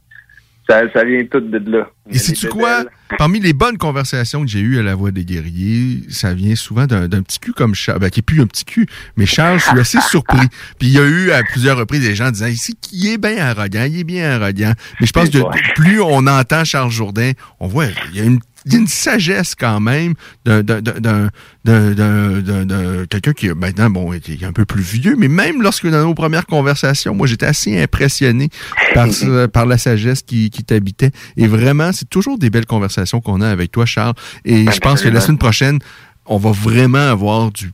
ça, 0.69 0.81
ça 0.91 1.03
vient 1.03 1.23
tout 1.25 1.39
de 1.39 1.71
là. 1.71 1.89
Et 2.09 2.17
sais-tu 2.17 2.47
quoi? 2.49 2.85
Parmi 3.17 3.39
les 3.39 3.53
bonnes 3.53 3.77
conversations 3.77 4.41
que 4.41 4.47
j'ai 4.47 4.59
eues 4.59 4.79
à 4.79 4.83
la 4.83 4.95
Voix 4.95 5.11
des 5.11 5.23
guerriers, 5.23 6.01
ça 6.09 6.33
vient 6.33 6.55
souvent 6.55 6.85
d'un 6.85 7.07
d'un 7.07 7.21
petit 7.21 7.39
cul 7.39 7.53
comme 7.53 7.73
Charles, 7.73 7.99
ben, 7.99 8.09
qui 8.09 8.19
est 8.19 8.23
plus 8.23 8.41
un 8.41 8.47
petit 8.47 8.65
cul, 8.65 8.85
mais 9.15 9.25
Charles, 9.25 9.59
je 9.59 9.65
suis 9.65 9.79
assez 9.79 10.01
surpris. 10.01 10.47
Puis 10.79 10.89
il 10.89 10.93
y 10.93 10.99
a 10.99 11.05
eu 11.05 11.31
à 11.31 11.43
plusieurs 11.43 11.77
reprises 11.77 12.01
des 12.01 12.15
gens 12.15 12.31
disant, 12.31 12.47
ici, 12.47 12.77
qui 12.81 13.11
est 13.11 13.17
bien 13.17 13.37
arrogant, 13.37 13.85
il 13.89 13.99
est 13.99 14.03
bien 14.03 14.29
arrogant. 14.31 14.73
Mais 14.99 15.07
je 15.07 15.11
pense 15.13 15.29
que 15.29 15.39
plus 15.75 16.01
on 16.01 16.27
entend 16.27 16.65
Charles 16.65 16.91
Jourdain, 16.91 17.31
on 17.59 17.67
voit, 17.67 17.85
il 18.11 18.17
y 18.17 18.21
a 18.21 18.25
une, 18.25 18.39
d'une 18.67 18.87
sagesse 18.87 19.55
quand 19.55 19.79
même 19.79 20.13
d'un 20.45 20.61
d'un 20.61 20.81
d'un 20.81 21.29
d'un 21.63 22.65
d'un 22.65 23.05
quelqu'un 23.09 23.33
qui 23.33 23.49
maintenant 23.49 23.89
bon 23.89 24.13
est 24.13 24.43
un 24.43 24.53
peu 24.53 24.65
plus 24.65 24.81
vieux, 24.81 25.15
mais 25.17 25.27
même 25.27 25.61
lorsque 25.61 25.87
dans 25.87 26.03
nos 26.03 26.13
premières 26.13 26.45
conversations, 26.45 27.15
moi 27.15 27.27
j'étais 27.27 27.45
assez 27.45 27.81
impressionné 27.81 28.49
par, 28.93 29.07
par 29.53 29.65
la 29.65 29.77
sagesse 29.77 30.21
qui, 30.21 30.49
qui 30.49 30.63
t'habitait. 30.63 31.11
Et 31.35 31.47
vraiment, 31.47 31.91
c'est 31.91 32.09
toujours 32.09 32.37
des 32.37 32.49
belles 32.49 32.65
conversations 32.65 33.21
qu'on 33.21 33.41
a 33.41 33.49
avec 33.49 33.71
toi, 33.71 33.85
Charles. 33.85 34.15
Et 34.45 34.63
ben, 34.63 34.71
je 34.71 34.79
pense 34.79 35.01
que 35.01 35.09
la 35.09 35.21
semaine 35.21 35.37
prochaine, 35.37 35.79
on 36.25 36.37
va 36.37 36.51
vraiment 36.51 37.09
avoir 37.09 37.51
du 37.51 37.71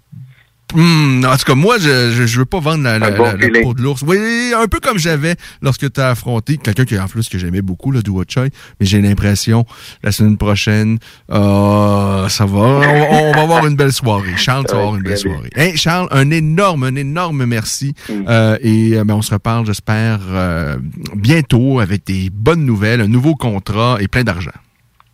Hmm, 0.76 1.23
en 1.26 1.38
tout 1.38 1.44
cas, 1.45 1.53
moi, 1.53 1.77
je, 1.77 2.11
je, 2.15 2.26
je 2.26 2.40
veux 2.40 2.45
pas 2.45 2.60
vendre 2.60 2.84
la, 2.84 2.98
la, 2.98 3.11
bon 3.11 3.26
la- 3.26 3.61
peau 3.61 3.76
de 3.76 3.81
l'ours. 3.84 4.02
Oui, 4.07 4.18
un 4.57 4.65
peu 4.68 4.80
comme 4.80 4.98
j'avais 4.98 5.35
lorsque 5.61 5.91
tu 5.94 6.02
as 6.02 6.10
affronté 6.10 6.57
quelqu'un 6.57 6.85
qui, 6.85 6.98
en 6.98 7.07
plus, 7.07 7.30
que 7.30 7.38
j'aimais 7.38 7.61
beaucoup, 7.61 7.91
le 7.91 8.02
Duo 8.02 8.23
Choi, 8.27 8.45
mais 8.80 8.85
j'ai 8.88 8.99
l'impression, 8.99 9.65
la 10.02 10.11
semaine 10.11 10.35
prochaine, 10.35 10.98
euh, 11.31 12.27
ça 12.27 12.45
va, 12.48 12.57
on, 12.57 12.80
va- 12.80 13.07
on 13.11 13.31
va 13.34 13.41
avoir 13.41 13.68
une 13.68 13.76
belle 13.76 13.91
soirée. 13.94 14.34
Charles, 14.38 14.65
tu 14.68 14.73
vas 14.73 14.80
avoir 14.80 14.95
une 14.95 15.03
belle 15.03 15.18
soirée. 15.18 15.49
Hey, 15.56 15.77
Charles, 15.77 16.07
un 16.10 16.31
énorme, 16.31 16.85
un 16.85 16.95
énorme 16.95 17.45
merci. 17.45 17.94
Euh, 18.10 18.57
et 18.61 18.98
euh, 18.98 19.03
ben, 19.03 19.14
on 19.14 19.22
se 19.22 19.31
reparle, 19.34 19.68
j'espère, 19.68 20.22
euh, 20.30 20.77
bientôt 21.15 21.81
avec 21.81 22.03
des 22.07 22.30
bonnes 22.31 22.65
nouvelles, 22.65 23.02
un 23.02 23.07
nouveau 23.07 23.35
contrat 23.35 23.98
et 23.99 24.07
plein 24.07 24.23
d'argent. 24.23 24.49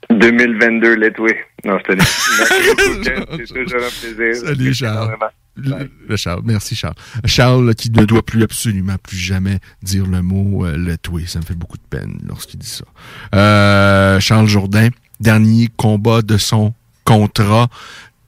2022, 0.10 0.96
let's 0.96 1.20
way. 1.20 1.38
Non, 1.66 1.78
je 1.80 1.84
te 1.94 2.00
dis. 2.00 2.06
C'est 3.46 3.64
toujours 3.66 3.82
un 3.84 4.16
plaisir. 4.16 4.36
Salut, 4.48 4.74
Charles. 4.74 5.16
Énormément. 5.66 5.90
Le- 6.02 6.08
le 6.10 6.16
Charles, 6.18 6.42
merci 6.46 6.76
Charles. 6.76 6.96
Charles 7.26 7.76
qui 7.76 7.90
ne 7.92 8.06
doit 8.06 8.24
plus 8.24 8.44
absolument 8.44 8.96
plus 9.02 9.18
jamais 9.18 9.60
dire 9.84 10.06
le 10.06 10.22
mot 10.22 10.66
euh, 10.66 10.78
le 10.78 10.98
toué. 10.98 11.26
Ça 11.26 11.40
me 11.40 11.44
fait 11.46 11.56
beaucoup 11.56 11.78
de 11.78 11.84
peine 11.90 12.20
lorsqu'il 12.28 12.60
dit 12.60 12.68
ça. 12.70 12.86
Euh, 13.36 14.20
Charles 14.20 14.48
Jourdain, 14.48 14.90
dernier 15.20 15.70
combat 15.78 16.22
de 16.22 16.38
son 16.38 16.74
contrat. 17.06 17.68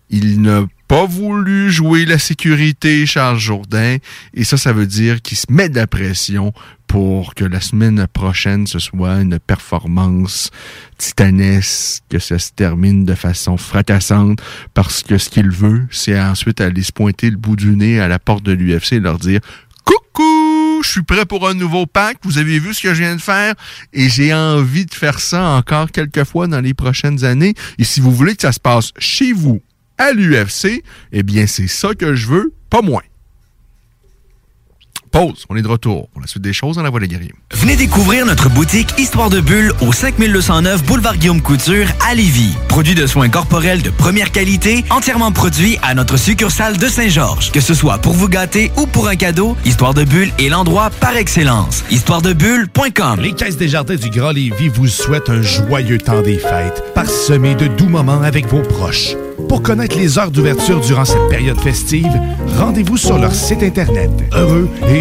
Il 0.10 0.42
n'a 0.42 0.66
pas 0.92 1.06
voulu 1.06 1.72
jouer 1.72 2.04
la 2.04 2.20
sécurité, 2.20 3.06
Charles 3.06 3.40
Jourdain. 3.40 3.96
Et 4.34 4.44
ça, 4.44 4.58
ça 4.58 4.74
veut 4.74 4.86
dire 4.86 5.22
qu'il 5.22 5.38
se 5.38 5.46
met 5.50 5.70
de 5.70 5.76
la 5.78 5.88
pression 5.88 6.52
pour 6.86 7.34
que 7.34 7.46
la 7.46 7.62
semaine 7.62 8.08
prochaine, 8.12 8.68
ce 8.68 8.78
soit 8.78 9.22
une 9.22 9.40
performance 9.40 10.52
titanesque, 10.98 12.04
que 12.10 12.20
ça 12.20 12.38
se 12.40 12.52
termine 12.52 13.06
de 13.06 13.16
façon 13.16 13.56
fracassante, 13.56 14.42
parce 14.74 15.02
que 15.02 15.18
ce 15.18 15.30
qu'il 15.30 15.50
veut, 15.50 15.88
c'est 15.92 16.20
ensuite 16.20 16.60
aller 16.60 16.84
se 16.84 16.92
pointer 16.92 17.30
le 17.30 17.38
bout 17.38 17.56
du 17.56 17.70
nez 17.78 18.02
à 18.02 18.10
la 18.10 18.20
porte 18.20 18.44
de 18.44 18.52
l'UFC 18.52 18.92
et 18.92 19.00
leur 19.00 19.18
dire 19.18 19.40
Coucou, 19.86 20.82
je 20.84 20.90
suis 20.90 21.04
prêt 21.04 21.26
pour 21.26 21.48
un 21.48 21.54
nouveau 21.54 21.86
pack. 21.86 22.18
Vous 22.24 22.38
avez 22.38 22.60
vu 22.60 22.74
ce 22.74 22.82
que 22.82 22.94
je 22.94 23.02
viens 23.02 23.16
de 23.16 23.22
faire? 23.22 23.56
Et 23.94 24.10
j'ai 24.10 24.34
envie 24.34 24.86
de 24.86 24.94
faire 24.94 25.22
ça 25.22 25.52
encore 25.52 25.90
quelques 25.90 26.26
fois 26.26 26.48
dans 26.48 26.60
les 26.60 26.74
prochaines 26.74 27.24
années. 27.24 27.54
Et 27.78 27.86
si 27.86 28.02
vous 28.02 28.12
voulez 28.12 28.36
que 28.36 28.42
ça 28.42 28.52
se 28.52 28.60
passe 28.60 28.92
chez 28.98 29.32
vous, 29.32 29.62
à 29.98 30.12
l'UFC, 30.12 30.84
eh 31.12 31.24
bien, 31.24 31.48
c'est 31.48 31.68
ça 31.68 31.94
que 31.94 32.16
je 32.16 32.28
veux, 32.28 32.54
pas 32.70 32.82
moins. 32.82 33.04
Pause. 35.12 35.46
On 35.50 35.58
est 35.58 35.62
de 35.62 35.68
retour 35.68 36.08
pour 36.10 36.22
la 36.22 36.28
suite 36.28 36.42
des 36.42 36.54
choses 36.54 36.78
dans 36.78 36.84
la 36.84 36.90
voie 36.90 37.02
des 37.02 37.08
guerriers. 37.10 37.34
Venez 37.54 37.76
découvrir 37.76 38.26
notre 38.26 38.50
boutique 38.50 38.94
Histoire 38.98 39.30
de 39.30 39.42
Bulle 39.42 39.74
au 39.82 39.92
5209 39.92 40.86
Boulevard 40.86 41.18
Guillaume 41.18 41.42
Couture 41.42 41.88
à 42.10 42.16
Lévis. 42.16 42.56
Produit 42.70 42.96
de 42.96 43.06
soins 43.06 43.28
corporels 43.28 43.82
de 43.82 43.90
première 43.90 44.32
qualité, 44.32 44.86
entièrement 44.90 45.34
produit 45.34 45.78
à 45.82 45.94
notre 45.96 46.16
succursale 46.16 46.78
de 46.78 46.88
Saint-Georges. 46.88 47.52
Que 47.52 47.60
ce 47.60 47.74
soit 47.74 47.98
pour 47.98 48.14
vous 48.14 48.30
gâter 48.30 48.72
ou 48.78 48.88
pour 48.88 49.10
un 49.10 49.16
cadeau, 49.18 49.58
Histoire 49.66 49.94
de 49.94 50.06
Bulle 50.06 50.32
est 50.40 50.50
l'endroit 50.50 50.90
par 50.90 51.18
excellence. 51.18 51.84
Histoiredebulle.com 51.92 53.20
Les 53.20 53.34
Caisses 53.34 53.58
des 53.58 53.68
Jardins 53.68 53.96
du 53.96 54.10
Grand 54.10 54.32
Lévis 54.32 54.70
vous 54.70 54.88
souhaitent 54.88 55.30
un 55.30 55.42
joyeux 55.42 55.98
temps 55.98 56.22
des 56.22 56.38
fêtes, 56.38 56.84
parsemé 56.96 57.56
de 57.56 57.68
doux 57.68 57.90
moments 57.90 58.22
avec 58.22 58.48
vos 58.48 58.62
proches. 58.62 59.16
Pour 59.50 59.62
connaître 59.62 59.98
les 59.98 60.18
heures 60.18 60.32
d'ouverture 60.32 60.80
durant 60.80 61.04
cette 61.04 61.28
période 61.30 61.60
festive, 61.60 62.12
rendez-vous 62.58 62.96
sur 62.98 63.18
leur 63.18 63.34
site 63.34 63.64
Internet. 63.64 64.10
Heureux 64.34 64.70
et 64.88 65.01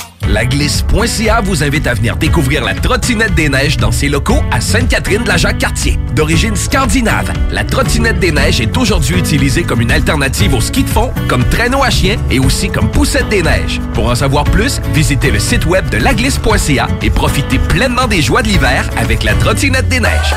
Laglisse.ca 0.27 1.41
vous 1.41 1.63
invite 1.63 1.87
à 1.87 1.93
venir 1.93 2.15
découvrir 2.15 2.63
la 2.63 2.73
trottinette 2.73 3.33
des 3.35 3.49
neiges 3.49 3.77
dans 3.77 3.91
ses 3.91 4.07
locaux 4.07 4.39
à 4.51 4.61
Sainte-Catherine 4.61 5.23
de 5.23 5.27
la 5.27 5.37
Jacques-Cartier. 5.37 5.99
D'origine 6.15 6.55
scandinave, 6.55 7.31
la 7.51 7.63
trottinette 7.63 8.19
des 8.19 8.31
neiges 8.31 8.61
est 8.61 8.75
aujourd'hui 8.77 9.17
utilisée 9.17 9.63
comme 9.63 9.81
une 9.81 9.91
alternative 9.91 10.53
au 10.53 10.61
ski 10.61 10.83
de 10.83 10.89
fond, 10.89 11.11
comme 11.27 11.43
traîneau 11.45 11.83
à 11.83 11.89
chien 11.89 12.17
et 12.29 12.39
aussi 12.39 12.69
comme 12.69 12.89
poussette 12.89 13.29
des 13.29 13.41
neiges. 13.41 13.81
Pour 13.93 14.09
en 14.09 14.15
savoir 14.15 14.43
plus, 14.45 14.79
visitez 14.93 15.31
le 15.31 15.39
site 15.39 15.65
web 15.65 15.89
de 15.89 15.97
laglisse.ca 15.97 16.87
et 17.01 17.09
profitez 17.09 17.59
pleinement 17.59 18.07
des 18.07 18.21
joies 18.21 18.41
de 18.41 18.47
l'hiver 18.47 18.89
avec 18.97 19.23
la 19.23 19.33
trottinette 19.33 19.89
des 19.89 19.99
neiges. 19.99 20.35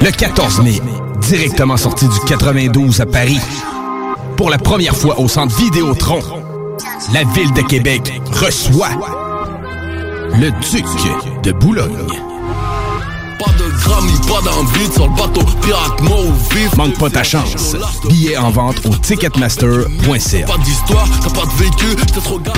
Le 0.00 0.10
14 0.10 0.62
mai, 0.62 0.80
directement 1.20 1.76
sorti 1.76 2.06
du 2.08 2.18
92 2.26 3.00
à 3.00 3.06
Paris. 3.06 3.40
Pour 4.36 4.50
la 4.50 4.58
première 4.58 4.96
fois 4.96 5.18
au 5.18 5.28
centre 5.28 5.56
Vidéotron, 5.56 6.22
la 7.12 7.24
ville 7.24 7.52
de 7.52 7.62
Québec 7.62 8.20
reçoit 8.32 8.90
le 10.38 10.50
duc 10.70 10.84
de 11.42 11.52
Boulogne. 11.52 12.06
Pas 13.38 13.52
de 13.52 13.70
gramme 13.82 14.08
pas 14.26 14.40
d'envie 14.50 14.92
sur 14.92 15.08
le 15.08 15.16
bateau 15.16 15.40
pirate 15.62 16.00
vif. 16.52 16.76
Manque 16.76 16.98
pas 16.98 17.10
ta 17.10 17.22
chance. 17.22 17.76
Billets 18.08 18.36
en 18.36 18.50
vente 18.50 18.84
au 18.84 18.94
ticketmaster.ca. 18.94 20.46
Pas 20.46 20.58
d'histoire, 20.58 21.08
t'as 21.22 21.30
pas 21.30 21.46
de 21.46 21.62
vécu, 21.62 21.96
t'es 21.96 22.20
trop 22.20 22.38
gars. 22.38 22.52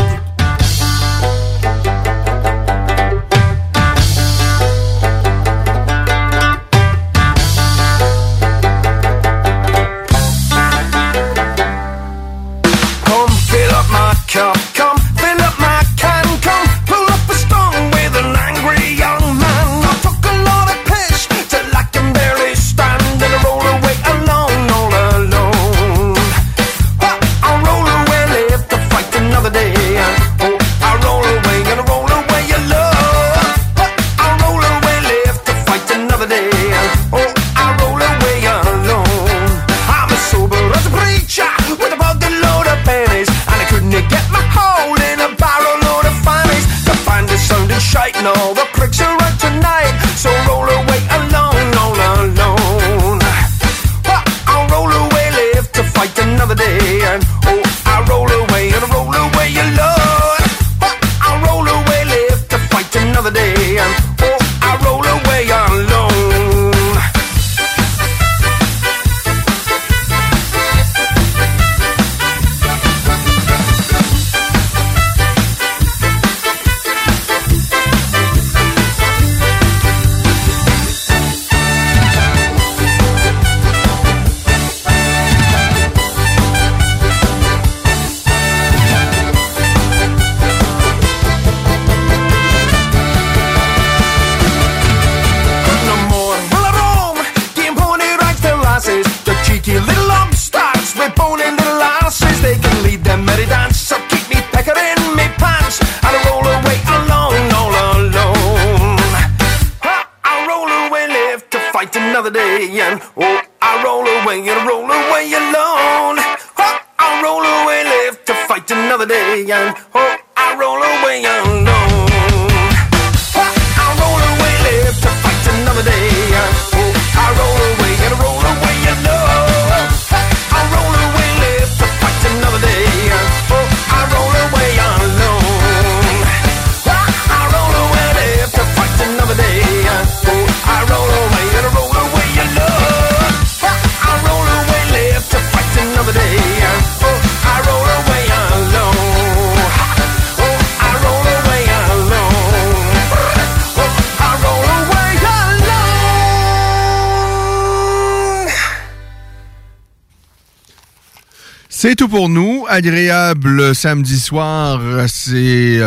Pour 162.11 162.29
nous. 162.29 162.67
Agréable 162.69 163.75
samedi 163.75 164.19
soir. 164.19 164.81
C'est 165.09 165.81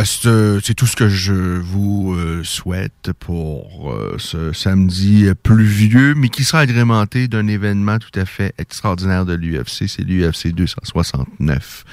tout 0.75 0.87
ce 0.87 0.95
que 0.95 1.09
je 1.09 1.33
vous 1.33 2.15
euh, 2.15 2.43
souhaite 2.43 3.11
pour 3.19 3.91
euh, 3.91 4.15
ce 4.17 4.53
samedi 4.53 5.27
pluvieux, 5.43 6.15
mais 6.15 6.29
qui 6.29 6.45
sera 6.45 6.59
agrémenté 6.61 7.27
d'un 7.27 7.47
événement 7.47 7.99
tout 7.99 8.17
à 8.17 8.25
fait 8.25 8.53
extraordinaire 8.57 9.25
de 9.25 9.33
l'UFC. 9.33 9.87
C'est 9.87 10.03
l'UFC 10.03 10.53
269 10.53 11.83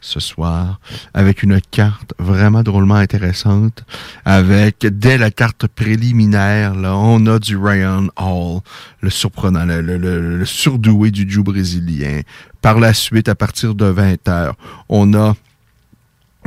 ce 0.00 0.20
soir, 0.20 0.80
avec 1.14 1.42
une 1.42 1.60
carte 1.70 2.14
vraiment 2.18 2.62
drôlement 2.62 2.94
intéressante, 2.94 3.84
avec 4.24 4.86
dès 4.86 5.18
la 5.18 5.30
carte 5.30 5.66
préliminaire, 5.66 6.74
là, 6.74 6.96
on 6.96 7.26
a 7.26 7.38
du 7.38 7.56
Ryan 7.56 8.06
Hall, 8.16 8.60
le 9.00 9.10
surprenant, 9.10 9.64
le, 9.64 9.80
le- 9.80 10.44
surdoué 10.46 11.10
du 11.10 11.28
Jiu 11.28 11.42
brésilien. 11.42 12.20
Par 12.62 12.78
la 12.80 12.94
suite, 12.94 13.28
à 13.28 13.34
partir 13.34 13.74
de 13.74 13.86
20 13.86 14.28
heures, 14.28 14.54
on 14.88 15.14
a 15.14 15.34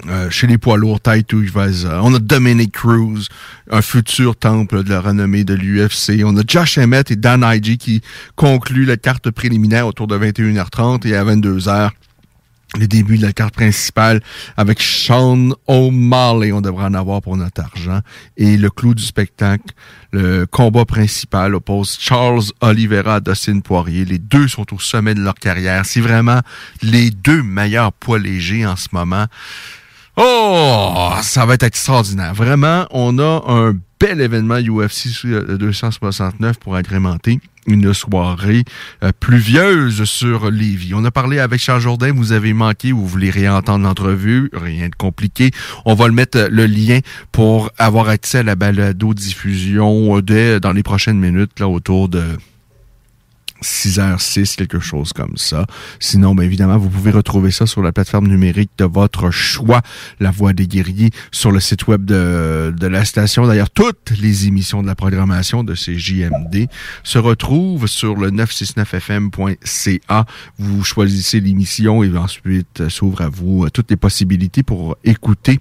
euh, 0.07 0.30
chez 0.32 0.48
les 0.48 0.57
poids 0.57 0.78
lourds, 0.78 0.99
Taito 1.02 1.41
Ivaza. 1.44 1.99
On 2.03 2.14
a 2.15 2.19
Dominic 2.19 2.72
Cruz, 2.72 3.28
un 3.69 3.82
futur 3.82 4.36
temple 4.36 4.84
de 4.84 4.90
la 4.90 5.02
renommée 5.02 5.44
de 5.44 5.53
l'UFC. 5.53 6.23
On 6.26 6.36
a 6.38 6.41
Josh 6.48 6.78
Emmett 6.78 7.11
et 7.11 7.15
Dan 7.15 7.44
Ig 7.45 7.78
qui 7.78 8.02
concluent 8.36 8.86
la 8.86 8.98
carte 8.98 9.30
préliminaire 9.30 9.86
autour 9.86 10.07
de 10.07 10.18
21h30 10.18 11.06
et 11.07 11.15
à 11.15 11.23
22h. 11.23 11.90
Le 12.80 12.88
début 12.88 13.18
de 13.18 13.23
la 13.23 13.34
carte 13.34 13.53
principale 13.53 14.22
avec 14.56 14.80
Sean 14.81 15.49
O'Malley. 15.68 16.53
On 16.53 16.61
devrait 16.61 16.85
en 16.85 16.93
avoir 16.93 17.22
pour 17.22 17.35
notre 17.35 17.61
argent. 17.61 17.99
Et 18.38 18.56
le 18.56 18.69
clou 18.69 18.93
du 18.93 19.03
spectacle, 19.03 19.73
le 20.14 20.45
combat 20.45 20.85
principal 20.85 21.53
oppose 21.53 21.98
Charles 21.99 22.43
Oliveira 22.61 23.15
à 23.15 23.19
Dustin 23.19 23.60
Poirier. 23.60 24.06
Les 24.06 24.19
deux 24.19 24.48
sont 24.48 24.73
au 24.73 24.80
sommet 24.80 25.14
de 25.14 25.22
leur 25.22 25.35
carrière. 25.35 25.85
C'est 25.85 25.99
vraiment 25.99 26.39
les 26.81 27.11
deux 27.11 27.43
meilleurs 27.43 27.91
poids 27.91 28.19
légers 28.19 28.65
en 28.65 28.77
ce 28.77 28.88
moment. 28.93 29.26
Oh, 30.17 31.11
ça 31.21 31.45
va 31.45 31.53
être 31.53 31.63
extraordinaire. 31.63 32.33
Vraiment, 32.33 32.85
on 32.91 33.17
a 33.19 33.43
un 33.47 33.73
bel 33.99 34.19
événement 34.19 34.59
UFC 34.59 35.27
269 35.27 36.59
pour 36.59 36.75
agrémenter 36.75 37.39
une 37.67 37.93
soirée 37.93 38.63
euh, 39.03 39.11
pluvieuse 39.19 40.03
sur 40.05 40.49
Lévis. 40.49 40.93
On 40.93 41.05
a 41.05 41.11
parlé 41.11 41.39
avec 41.39 41.61
Charles 41.61 41.81
Jourdain, 41.81 42.11
vous 42.11 42.31
avez 42.31 42.53
manqué, 42.53 42.91
vous 42.91 43.05
voulez 43.05 43.29
réentendre 43.29 43.85
l'entrevue, 43.85 44.49
rien 44.53 44.89
de 44.89 44.95
compliqué. 44.95 45.51
On 45.85 45.93
va 45.93 46.07
le 46.07 46.13
mettre 46.13 46.38
euh, 46.38 46.47
le 46.49 46.65
lien 46.65 46.99
pour 47.31 47.71
avoir 47.77 48.09
accès 48.09 48.39
à 48.39 48.43
la 48.43 48.55
balado-diffusion 48.55 50.17
euh, 50.17 50.21
dès 50.21 50.59
dans 50.59 50.73
les 50.73 50.83
prochaines 50.83 51.19
minutes, 51.19 51.59
là, 51.59 51.67
autour 51.67 52.09
de 52.09 52.23
6h06, 53.63 54.55
quelque 54.55 54.79
chose 54.79 55.13
comme 55.13 55.38
ça. 55.38 55.65
Sinon, 55.99 56.35
bien 56.35 56.45
évidemment, 56.45 56.77
vous 56.77 56.89
pouvez 56.89 57.11
retrouver 57.11 57.51
ça 57.51 57.65
sur 57.65 57.81
la 57.81 57.91
plateforme 57.91 58.27
numérique 58.27 58.71
de 58.77 58.85
votre 58.85 59.31
choix, 59.31 59.81
La 60.19 60.31
Voix 60.31 60.53
des 60.53 60.67
Guerriers, 60.67 61.11
sur 61.31 61.51
le 61.51 61.59
site 61.59 61.88
web 61.88 62.05
de, 62.05 62.73
de 62.75 62.88
la 62.88 63.05
station. 63.05 63.45
D'ailleurs, 63.47 63.69
toutes 63.69 64.13
les 64.19 64.47
émissions 64.47 64.81
de 64.81 64.88
la 64.88 64.95
programmation 64.95 65.63
de 65.63 65.75
ces 65.75 65.97
JMD 65.97 66.67
se 67.03 67.19
retrouvent 67.19 67.88
sur 67.88 68.15
le 68.15 68.31
969fm.ca. 68.31 70.25
Vous 70.57 70.83
choisissez 70.83 71.39
l'émission 71.39 72.03
et 72.03 72.17
ensuite 72.17 72.81
euh, 72.81 72.89
s'ouvre 72.89 73.21
à 73.21 73.29
vous 73.29 73.65
euh, 73.65 73.69
toutes 73.69 73.89
les 73.89 73.97
possibilités 73.97 74.63
pour 74.63 74.97
écouter 75.03 75.59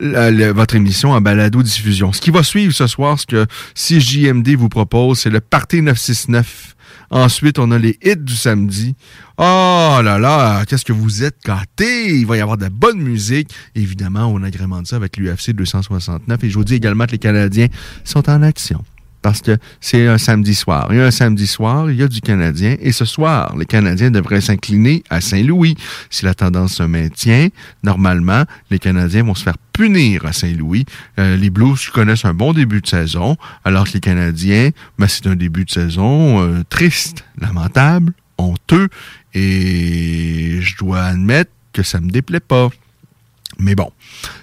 votre 0.00 0.74
émission 0.74 1.12
en 1.12 1.20
balado-diffusion. 1.20 2.12
Ce 2.12 2.20
qui 2.20 2.30
va 2.30 2.42
suivre 2.42 2.72
ce 2.72 2.86
soir, 2.86 3.18
ce 3.18 3.26
que 3.26 3.46
CJMD 3.74 4.56
vous 4.56 4.68
propose, 4.68 5.20
c'est 5.20 5.30
le 5.30 5.40
Party 5.40 5.82
969 5.82 6.76
Ensuite, 7.12 7.58
on 7.58 7.70
a 7.70 7.78
les 7.78 7.98
hits 8.02 8.16
du 8.16 8.34
samedi. 8.34 8.96
Oh 9.36 10.00
là 10.02 10.18
là, 10.18 10.64
qu'est-ce 10.64 10.84
que 10.84 10.94
vous 10.94 11.22
êtes 11.22 11.36
gâtés! 11.44 12.16
Il 12.16 12.26
va 12.26 12.38
y 12.38 12.40
avoir 12.40 12.56
de 12.56 12.62
la 12.62 12.70
bonne 12.70 12.98
musique. 12.98 13.50
Évidemment, 13.74 14.28
on 14.28 14.42
agrémente 14.42 14.86
ça 14.86 14.96
avec 14.96 15.18
l'UFC 15.18 15.50
269. 15.50 16.42
Et 16.42 16.48
je 16.48 16.54
vous 16.56 16.64
dis 16.64 16.74
également 16.74 17.04
que 17.04 17.12
les 17.12 17.18
Canadiens 17.18 17.68
sont 18.04 18.30
en 18.30 18.42
action. 18.42 18.82
Parce 19.22 19.40
que 19.40 19.56
c'est 19.80 20.06
un 20.08 20.18
samedi 20.18 20.54
soir. 20.54 20.88
Il 20.90 20.98
y 20.98 21.00
a 21.00 21.06
un 21.06 21.10
samedi 21.12 21.46
soir, 21.46 21.90
il 21.90 21.96
y 21.96 22.02
a 22.02 22.08
du 22.08 22.20
Canadien. 22.20 22.76
Et 22.80 22.90
ce 22.92 23.04
soir, 23.04 23.56
les 23.56 23.66
Canadiens 23.66 24.10
devraient 24.10 24.40
s'incliner 24.40 25.04
à 25.10 25.20
Saint-Louis. 25.20 25.76
Si 26.10 26.24
la 26.24 26.34
tendance 26.34 26.74
se 26.74 26.82
maintient, 26.82 27.48
normalement, 27.84 28.44
les 28.70 28.80
Canadiens 28.80 29.22
vont 29.22 29.34
se 29.34 29.44
faire 29.44 29.58
punir 29.72 30.26
à 30.26 30.32
Saint-Louis. 30.32 30.84
Euh, 31.18 31.36
les 31.36 31.50
Blues 31.50 31.88
connaissent 31.90 32.24
un 32.24 32.34
bon 32.34 32.52
début 32.52 32.80
de 32.80 32.86
saison, 32.86 33.36
alors 33.64 33.86
que 33.86 33.94
les 33.94 34.00
Canadiens, 34.00 34.70
ben, 34.98 35.06
c'est 35.06 35.26
un 35.26 35.36
début 35.36 35.64
de 35.64 35.70
saison 35.70 36.42
euh, 36.42 36.62
triste, 36.68 37.24
lamentable, 37.38 38.12
honteux, 38.38 38.88
et 39.34 40.58
je 40.60 40.76
dois 40.76 41.04
admettre 41.04 41.50
que 41.72 41.82
ça 41.82 42.00
me 42.00 42.10
déplaît 42.10 42.40
pas. 42.40 42.70
Mais 43.58 43.74
bon, 43.74 43.90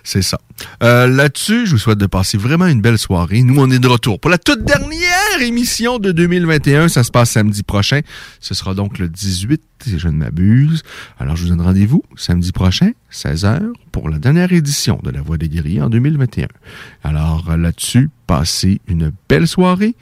c'est 0.03 0.21
ça. 0.21 0.39
Euh, 0.83 1.07
Là-dessus, 1.07 1.65
je 1.65 1.71
vous 1.71 1.77
souhaite 1.77 1.97
de 1.97 2.05
passer 2.05 2.37
vraiment 2.37 2.67
une 2.67 2.81
belle 2.81 2.97
soirée. 2.97 3.41
Nous, 3.41 3.59
on 3.59 3.69
est 3.69 3.79
de 3.79 3.87
retour 3.87 4.19
pour 4.19 4.29
la 4.29 4.37
toute 4.37 4.63
dernière 4.63 5.41
émission 5.41 5.99
de 5.99 6.11
2021. 6.11 6.87
Ça 6.89 7.03
se 7.03 7.11
passe 7.11 7.31
samedi 7.31 7.63
prochain. 7.63 8.01
Ce 8.39 8.53
sera 8.53 8.73
donc 8.73 8.97
le 8.99 9.09
18, 9.09 9.61
si 9.83 9.99
je 9.99 10.07
ne 10.07 10.13
m'abuse. 10.17 10.83
Alors, 11.19 11.35
je 11.35 11.43
vous 11.43 11.49
donne 11.49 11.61
rendez-vous 11.61 12.03
samedi 12.15 12.51
prochain, 12.51 12.91
16h, 13.11 13.61
pour 13.91 14.09
la 14.09 14.19
dernière 14.19 14.51
édition 14.53 14.99
de 15.03 15.09
La 15.11 15.21
Voix 15.21 15.37
des 15.37 15.49
guerriers 15.49 15.81
en 15.81 15.89
2021. 15.89 16.47
Alors, 17.03 17.57
là-dessus, 17.57 18.09
passez 18.27 18.79
une 18.87 19.11
belle 19.27 19.47
soirée. 19.47 19.95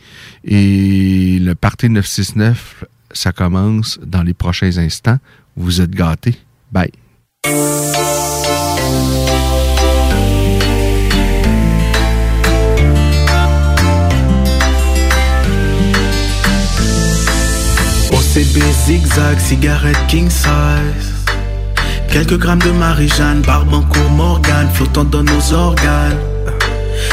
Et 0.44 1.40
le 1.40 1.56
Parti 1.56 1.90
969, 1.90 2.84
ça 3.12 3.32
commence 3.32 4.00
dans 4.06 4.24
les 4.24 4.34
prochains 4.34 4.78
instants. 4.78 5.18
Vous 5.56 5.82
êtes 5.82 5.92
gâtés. 5.92 6.36
Bye. 6.72 6.92
OCB 18.38 18.62
zigzag, 18.86 19.40
cigarette 19.40 19.98
king 20.08 20.30
size. 20.30 21.26
Quelques 22.08 22.38
grammes 22.38 22.62
de 22.62 22.70
Marie-Jeanne, 22.70 23.42
Barbancourt, 23.42 24.12
Morgane, 24.12 24.70
flottant 24.76 25.06
dans 25.06 25.24
nos 25.24 25.54
organes. 25.54 26.20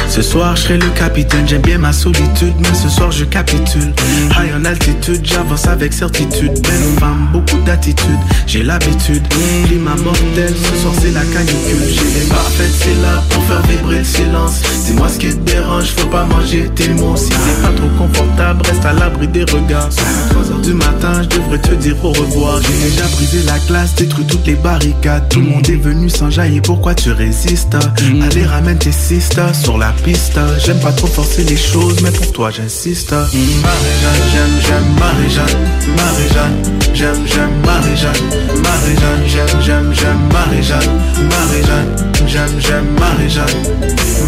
Ce 0.09 0.23
soir, 0.23 0.57
je 0.57 0.63
serai 0.63 0.79
le 0.79 0.89
capitaine, 0.91 1.47
j'aime 1.47 1.63
bien 1.63 1.79
ma 1.79 1.93
solitude, 1.93 2.55
mais 2.61 2.75
ce 2.75 2.89
soir, 2.89 3.11
je 3.11 3.25
capitule. 3.25 3.93
High 4.31 4.55
en 4.57 4.65
altitude, 4.65 5.21
j'avance 5.25 5.67
avec 5.67 5.93
certitude. 5.93 6.53
Belle 6.63 6.99
femme, 6.99 7.29
beaucoup 7.33 7.59
d'attitude, 7.65 8.19
j'ai 8.47 8.63
l'habitude. 8.63 9.23
Climat 9.67 9.97
mortel, 10.05 10.55
ce 10.55 10.83
soir, 10.83 10.95
c'est 11.01 11.11
la 11.13 11.23
canicule. 11.23 11.89
J'ai 11.89 12.21
les 12.21 12.27
parfaites, 12.29 12.75
c'est 12.79 13.03
là 13.03 13.23
pour 13.31 13.43
faire 13.45 13.63
vibrer 13.63 13.99
le 13.99 14.05
silence. 14.05 14.61
Dis-moi 14.87 15.09
ce 15.09 15.19
qui 15.19 15.29
te 15.29 15.51
dérange, 15.51 15.87
faut 15.97 16.07
pas 16.07 16.25
manger 16.25 16.71
tes 16.75 16.89
mots. 16.91 17.17
Si 17.17 17.31
t'es 17.31 17.63
pas 17.63 17.73
trop 17.77 17.89
confortable, 17.99 18.63
reste 18.67 18.85
à 18.85 18.93
l'abri 18.93 19.27
des 19.29 19.45
regards. 19.45 19.89
À 19.89 20.31
3 20.31 20.51
heures 20.53 20.61
du 20.61 20.75
matin, 20.75 21.23
je 21.23 21.37
devrais 21.37 21.59
te 21.59 21.75
dire 21.75 21.97
au 22.05 22.13
revoir. 22.13 22.61
J'ai 22.63 22.91
déjà 22.91 23.07
brisé 23.09 23.43
la 23.47 23.59
glace, 23.67 23.95
détruit 23.97 24.27
toutes 24.27 24.47
les 24.47 24.55
barricades. 24.55 25.29
Tout 25.29 25.41
le 25.41 25.47
monde 25.47 25.69
est 25.69 25.83
venu 25.83 26.09
s'enjailler, 26.09 26.61
pourquoi 26.61 26.95
tu 26.95 27.11
résistes? 27.11 27.77
Allez, 28.23 28.45
ramène 28.45 28.79
tes 28.79 28.93
sisters 28.93 29.55
sur 29.75 29.79
la 29.79 29.93
piste. 30.05 30.39
J'aime 30.65 30.79
pas 30.79 30.93
trop 30.93 31.07
forcer 31.09 31.43
les 31.45 31.57
choses, 31.57 32.01
mais 32.03 32.11
pour 32.13 32.31
toi, 32.33 32.51
j'insiste. 32.51 33.13
Marie-Jeanne, 33.13 34.23
j'aime, 34.33 34.55
j'aime 34.67 34.89
Marie-Jeanne, 35.01 35.59
Marie-Jeanne, 35.97 36.59
j'aime, 36.95 37.27
j'aime 37.27 37.51
Marie-Jeanne, 37.65 38.23
Marie-Jeanne, 38.63 39.25
j'aime, 39.27 39.61
j'aime, 39.61 39.93
j'aime 39.93 40.21
Marie-Jeanne, 40.33 40.91
Marie-Jeanne, 41.35 41.93
j'aime, 42.27 42.61
j'aime 42.61 42.87
Marie-Jeanne, 43.01 43.59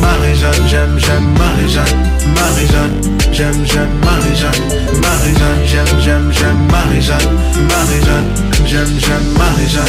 Marie-Jeanne, 0.01 0.69
j'aime, 0.69 0.99
j'aime 0.99 1.27
Marie-Jeanne, 1.39 1.95
Marie-Jeanne, 2.35 2.97
j'aime, 3.33 3.65
j'aime 3.65 3.93
Marie-Jeanne, 4.05 4.63
Marie-Jeanne, 5.01 5.63
j'aime, 5.65 6.01
j'aime, 6.01 6.33
j'aime 6.33 6.61
Marie-Jeanne, 6.73 7.31
Marie-Jeanne, 7.71 8.29
j'aime, 8.67 8.93
j'aime 8.99 9.39
Marie-Jeanne. 9.39 9.85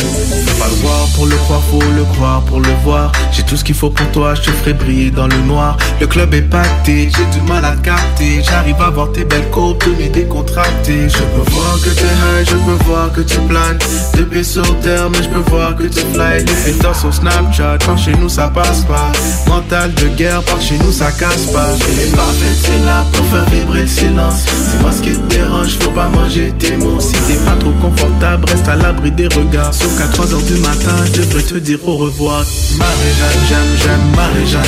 Faut 0.46 0.60
pas 0.60 0.70
le 0.70 0.76
voir 0.76 1.08
pour 1.16 1.26
le 1.26 1.36
croire, 1.36 1.62
faut 1.72 1.92
le 1.96 2.04
croire 2.04 2.42
pour 2.42 2.60
le 2.60 2.74
voir. 2.84 3.12
J'ai 3.32 3.44
tout 3.44 3.58
ce 3.58 3.64
qu'il 3.64 3.76
faut 3.76 3.90
pour 3.90 4.08
toi, 4.12 4.36
je 4.36 4.42
te 4.42 4.52
ferai 4.52 4.74
briller 4.74 5.12
dans 5.12 5.28
le 5.28 5.38
noir. 5.42 5.78
Le 6.00 6.08
club 6.08 6.34
est 6.34 6.42
pacté, 6.42 7.10
j'ai 7.16 7.40
du 7.40 7.46
mal 7.48 7.66
à 7.66 7.72
te 7.72 7.82
capter. 7.82 8.42
J'arrive 8.44 8.82
à 8.82 8.90
voir 8.90 9.12
tes 9.12 9.26
belles 9.26 9.50
côtes, 9.52 9.86
mais 9.98 10.10
décontractées. 10.10 11.10
Je 11.10 11.18
peux 11.18 11.52
voir 11.52 11.76
que 11.84 11.90
t'es 11.90 12.02
high, 12.02 12.46
je 12.48 12.56
peux 12.56 12.84
voir 12.86 13.12
que 13.12 13.22
tu 13.22 13.38
planes. 13.40 13.80
Deux 14.16 14.44
sur 14.44 14.80
terre, 14.82 15.10
mais 15.10 15.24
je 15.24 15.30
peux 15.30 15.50
voir 15.50 15.76
que 15.76 15.84
tu 15.84 16.00
fly. 16.14 16.44
Les 16.46 16.54
filtres 16.54 16.96
sur 16.96 17.14
Snapchat, 17.14 17.78
par 17.86 17.98
chez 17.98 18.14
nous 18.16 18.30
ça 18.30 18.48
passe 18.48 18.82
pas. 18.82 19.12
Mental 19.48 19.94
de 19.94 20.08
guerre, 20.10 20.44
par 20.44 20.62
chez 20.62 20.78
nous 20.78 20.92
ça 20.92 21.12
casse 21.12 21.48
pas. 21.48 21.70
Les 21.98 22.12
parfaits, 22.12 22.58
c'est 22.62 22.86
là 22.86 23.04
pour 23.14 23.26
faire 23.26 23.46
vibrer 23.50 23.82
le 23.82 23.88
silence. 23.88 24.46
C'est 24.46 24.82
moi 24.82 24.92
ce 24.92 25.02
qui 25.02 25.12
te 25.12 25.28
dérange, 25.28 25.78
faut 25.80 25.92
pas 25.92 26.10
manger 26.10 26.54
tes 26.60 26.78
mots. 26.78 27.00
Si 27.00 27.14
t'es 27.14 27.40
pas 27.46 27.56
trop 27.60 27.72
confortable, 27.82 28.46
reste 28.50 28.67
à 28.68 28.76
l'abri 28.76 29.12
des 29.12 29.28
regards. 29.28 29.74
Sauf 29.74 29.98
qu'à 29.98 30.06
3h 30.06 30.44
du 30.46 30.60
matin, 30.62 30.96
je 31.06 31.22
devrais 31.22 31.44
te 31.44 31.56
dire 31.56 31.80
au 31.88 31.98
revoir. 31.98 32.46
Marie-Jeanne, 32.78 33.40
j'aime, 33.48 33.72
j'aime 33.78 34.06
Marie-Jeanne, 34.16 34.62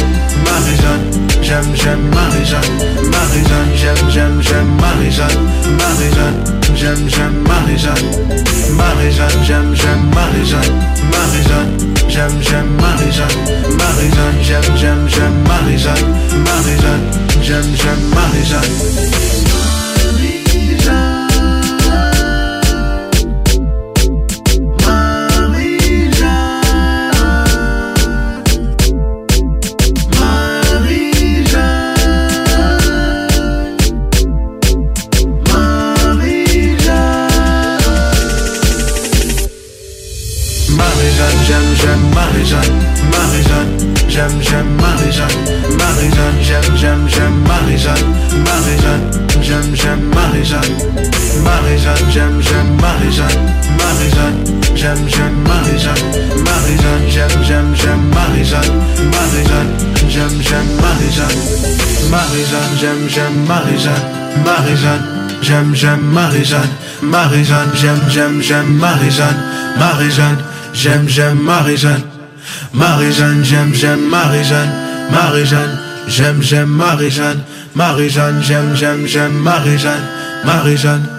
Marie-Jeanne, 0.46 1.28
j'aime, 1.42 1.76
j'aime 1.76 2.10
Marie-Jeanne, 2.14 3.10
Marie-Jeanne, 3.12 3.72
j'aime, 3.76 4.10
j'aime, 4.10 4.42
j'aime 4.42 4.70
Marie-Jeanne, 4.82 5.40
Marie-Jeanne, 5.78 6.38
j'aime, 6.76 7.10
j'aime 7.10 7.44
Marie-Jeanne, 7.48 7.98
j'aime, 9.44 9.76
j'aime 9.76 10.04
Marie-Jeanne, 10.16 10.74
Marie-Jeanne, 11.12 11.90
j'aime, 12.10 12.38
j'aime 12.42 12.70
Marie-Jeanne, 12.80 13.28
j'aime, 14.42 14.78
j'aime, 14.78 15.08
j'aime 15.08 15.44
Marie-Jeanne, 15.48 15.96
j'aime, 17.42 17.66
j'aime. 17.76 18.00
Marie-Jeanne, 18.14 19.39
j'aime, 62.80 63.10
j'aime 63.10 63.46
Marie-Jeanne, 63.46 64.06
Marie-Jeanne, 64.46 65.04
j'aime, 65.42 65.76
j'aime 65.76 66.02
Marie-Jeanne, 66.02 66.70
Marie-Jeanne, 67.02 67.72
j'aime, 67.74 68.00
j'aime, 68.10 68.42
j'aime 68.42 68.74
Marie-Jeanne, 68.78 69.38
Marie-Jeanne, 69.78 70.38
j'aime, 70.74 71.08
j'aime 71.10 71.40
Marie-Jeanne, 71.40 72.02
Marie-Jeanne, 72.74 73.44
j'aime, 73.44 73.74
j'aime 73.74 74.00
Marie-Jeanne, 74.10 74.72
Marie-Jeanne, 75.12 75.78
j'aime, 76.08 76.42
j'aime 76.42 76.70
Marie-Jeanne, 76.70 77.42
Marie-Jeanne, 77.76 78.42
j'aime, 78.42 78.76
j'aime, 78.76 79.06
j'aime 79.06 79.34
Marie-Jeanne, 79.34 80.06
Marie-Jeanne, 80.46 81.19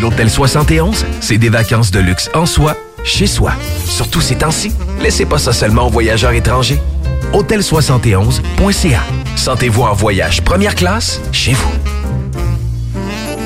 L'Hôtel 0.00 0.30
71, 0.30 1.04
c'est 1.20 1.38
des 1.38 1.48
vacances 1.48 1.90
de 1.90 2.00
luxe 2.00 2.30
en 2.34 2.46
soi, 2.46 2.76
chez 3.04 3.26
soi. 3.26 3.52
Surtout 3.84 4.20
ces 4.20 4.36
temps-ci, 4.36 4.72
laissez 5.00 5.26
pas 5.26 5.38
ça 5.38 5.52
seulement 5.52 5.86
aux 5.86 5.90
voyageurs 5.90 6.32
étrangers. 6.32 6.80
Hôtel71.ca. 7.32 9.00
Sentez-vous 9.36 9.82
en 9.82 9.94
voyage 9.94 10.42
première 10.42 10.74
classe 10.74 11.20
chez 11.32 11.52
vous. 11.52 11.72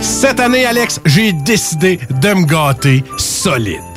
Cette 0.00 0.40
année, 0.40 0.66
Alex, 0.66 1.00
j'ai 1.04 1.32
décidé 1.32 1.98
de 2.10 2.34
me 2.34 2.44
gâter 2.44 3.02
solide. 3.16 3.85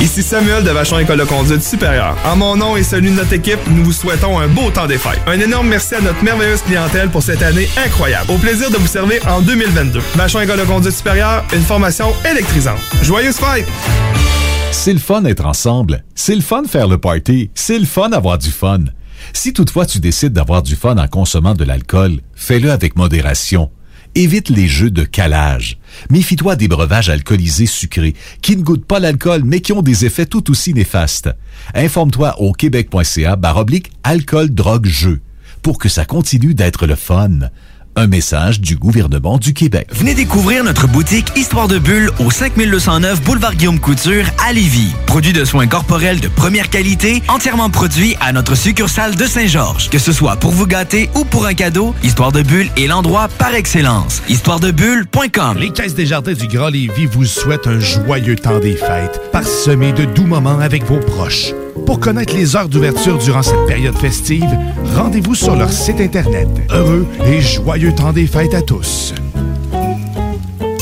Ici 0.00 0.22
Samuel 0.22 0.62
de 0.64 0.70
Vachon 0.70 0.98
École 0.98 1.18
de 1.18 1.24
conduite 1.24 1.62
supérieure. 1.62 2.16
En 2.24 2.36
mon 2.36 2.56
nom 2.56 2.76
et 2.76 2.82
celui 2.82 3.10
de 3.10 3.16
notre 3.16 3.32
équipe, 3.32 3.58
nous 3.68 3.84
vous 3.84 3.92
souhaitons 3.92 4.38
un 4.38 4.48
beau 4.48 4.70
temps 4.70 4.86
des 4.86 4.98
fêtes. 4.98 5.20
Un 5.26 5.40
énorme 5.40 5.68
merci 5.68 5.94
à 5.94 6.00
notre 6.00 6.22
merveilleuse 6.22 6.62
clientèle 6.62 7.08
pour 7.10 7.22
cette 7.22 7.42
année 7.42 7.68
incroyable. 7.84 8.30
Au 8.30 8.38
plaisir 8.38 8.70
de 8.70 8.76
vous 8.76 8.86
servir 8.86 9.20
en 9.26 9.40
2022. 9.40 10.00
Vachon 10.14 10.40
École 10.40 10.60
de 10.60 10.64
conduite 10.64 10.94
supérieure, 10.94 11.44
une 11.52 11.62
formation 11.62 12.12
électrisante. 12.30 12.78
Joyeuses 13.02 13.36
fêtes! 13.36 13.66
C'est 14.70 14.92
le 14.92 14.98
fun 14.98 15.24
être 15.24 15.46
ensemble. 15.46 16.04
C'est 16.14 16.34
le 16.34 16.42
fun 16.42 16.62
faire 16.64 16.88
le 16.88 16.98
party. 16.98 17.50
C'est 17.54 17.78
le 17.78 17.86
fun 17.86 18.12
avoir 18.12 18.38
du 18.38 18.50
fun. 18.50 18.80
Si 19.32 19.52
toutefois 19.52 19.86
tu 19.86 19.98
décides 19.98 20.32
d'avoir 20.32 20.62
du 20.62 20.76
fun 20.76 20.96
en 20.96 21.08
consommant 21.08 21.54
de 21.54 21.64
l'alcool, 21.64 22.20
fais-le 22.34 22.70
avec 22.70 22.96
modération. 22.96 23.70
Évite 24.14 24.48
les 24.48 24.68
jeux 24.68 24.90
de 24.90 25.04
calage. 25.04 25.78
Méfie-toi 26.10 26.56
des 26.56 26.68
breuvages 26.68 27.08
alcoolisés 27.08 27.66
sucrés 27.66 28.14
qui 28.42 28.56
ne 28.56 28.62
goûtent 28.62 28.84
pas 28.84 29.00
l'alcool 29.00 29.42
mais 29.44 29.60
qui 29.60 29.72
ont 29.72 29.82
des 29.82 30.04
effets 30.04 30.26
tout 30.26 30.50
aussi 30.50 30.74
néfastes. 30.74 31.30
Informe-toi 31.74 32.40
au 32.40 32.52
québec.ca 32.52 33.36
baroblique 33.36 33.92
alcool 34.02 34.50
drogue 34.50 34.86
jeu 34.86 35.20
pour 35.62 35.78
que 35.78 35.88
ça 35.88 36.04
continue 36.04 36.54
d'être 36.54 36.86
le 36.86 36.94
fun. 36.94 37.50
Un 37.98 38.06
message 38.06 38.60
du 38.60 38.76
gouvernement 38.76 39.38
du 39.38 39.52
Québec. 39.52 39.88
Venez 39.90 40.14
découvrir 40.14 40.62
notre 40.62 40.86
boutique 40.86 41.32
Histoire 41.34 41.66
de 41.66 41.80
Bulle 41.80 42.12
au 42.20 42.30
5209 42.30 43.22
Boulevard 43.22 43.56
Guillaume 43.56 43.80
Couture 43.80 44.24
à 44.46 44.52
Lévis. 44.52 44.92
Produit 45.06 45.32
de 45.32 45.44
soins 45.44 45.66
corporels 45.66 46.20
de 46.20 46.28
première 46.28 46.70
qualité, 46.70 47.24
entièrement 47.26 47.70
produit 47.70 48.14
à 48.20 48.32
notre 48.32 48.54
succursale 48.54 49.16
de 49.16 49.24
Saint-Georges. 49.24 49.90
Que 49.90 49.98
ce 49.98 50.12
soit 50.12 50.36
pour 50.36 50.52
vous 50.52 50.68
gâter 50.68 51.10
ou 51.16 51.24
pour 51.24 51.46
un 51.46 51.54
cadeau, 51.54 51.92
Histoire 52.04 52.30
de 52.30 52.42
Bulle 52.42 52.70
est 52.76 52.86
l'endroit 52.86 53.26
par 53.26 53.56
excellence. 53.56 54.22
Histoiredebulle.com 54.28 55.58
Les 55.58 55.70
Caisses 55.70 55.96
des 55.96 56.06
Jardins 56.06 56.34
du 56.34 56.46
Grand 56.46 56.68
Lévis 56.68 57.06
vous 57.06 57.24
souhaitent 57.24 57.66
un 57.66 57.80
joyeux 57.80 58.36
temps 58.36 58.60
des 58.60 58.76
fêtes, 58.76 59.20
parsemé 59.32 59.92
de 59.92 60.04
doux 60.04 60.26
moments 60.26 60.60
avec 60.60 60.84
vos 60.84 61.00
proches. 61.00 61.52
Pour 61.88 62.00
connaître 62.00 62.34
les 62.34 62.54
heures 62.54 62.68
d'ouverture 62.68 63.16
durant 63.16 63.42
cette 63.42 63.64
période 63.66 63.96
festive, 63.96 64.44
rendez-vous 64.94 65.34
sur 65.34 65.56
leur 65.56 65.72
site 65.72 66.02
Internet. 66.02 66.46
Heureux 66.68 67.06
et 67.24 67.40
joyeux 67.40 67.94
temps 67.94 68.12
des 68.12 68.26
fêtes 68.26 68.52
à 68.52 68.60
tous. 68.60 69.14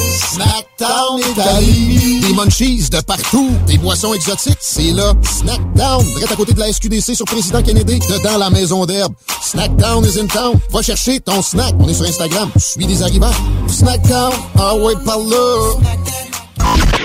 Snackdown 0.09 1.21
Italie. 1.31 2.19
Des 2.23 2.35
munchies 2.35 2.89
de 2.91 3.01
partout. 3.03 3.53
Des 3.69 3.79
boissons 3.79 4.15
exotiques. 4.15 4.59
C'est 4.61 4.91
là. 4.91 5.13
Snackdown. 5.23 6.05
Direct 6.05 6.33
à 6.33 6.35
côté 6.35 6.55
de 6.55 6.59
la 6.59 6.73
SQDC 6.73 7.15
sur 7.15 7.25
Président 7.27 7.63
Kennedy. 7.63 8.01
Dedans 8.01 8.39
la 8.39 8.51
maison 8.51 8.85
d'herbe. 8.85 9.15
Snackdown 9.43 10.05
is 10.05 10.19
in 10.19 10.27
town. 10.27 10.59
Va 10.73 10.83
chercher 10.83 11.21
ton 11.21 11.41
snack. 11.41 11.73
On 11.79 11.89
est 11.89 11.95
sur 11.95 12.07
Instagram. 12.07 12.51
Je 12.57 12.61
suis 12.61 12.85
des 12.85 13.01
arrivants. 13.05 13.31
Snackdown. 13.69 14.33
Ah 14.59 14.75
ouais, 14.75 14.95
par 15.05 15.19
là. 15.21 15.77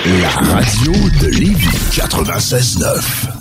La 0.06 0.30
radio 0.56 0.92
de 1.22 1.28
Lévis 1.28 1.68
96.9. 1.92 3.41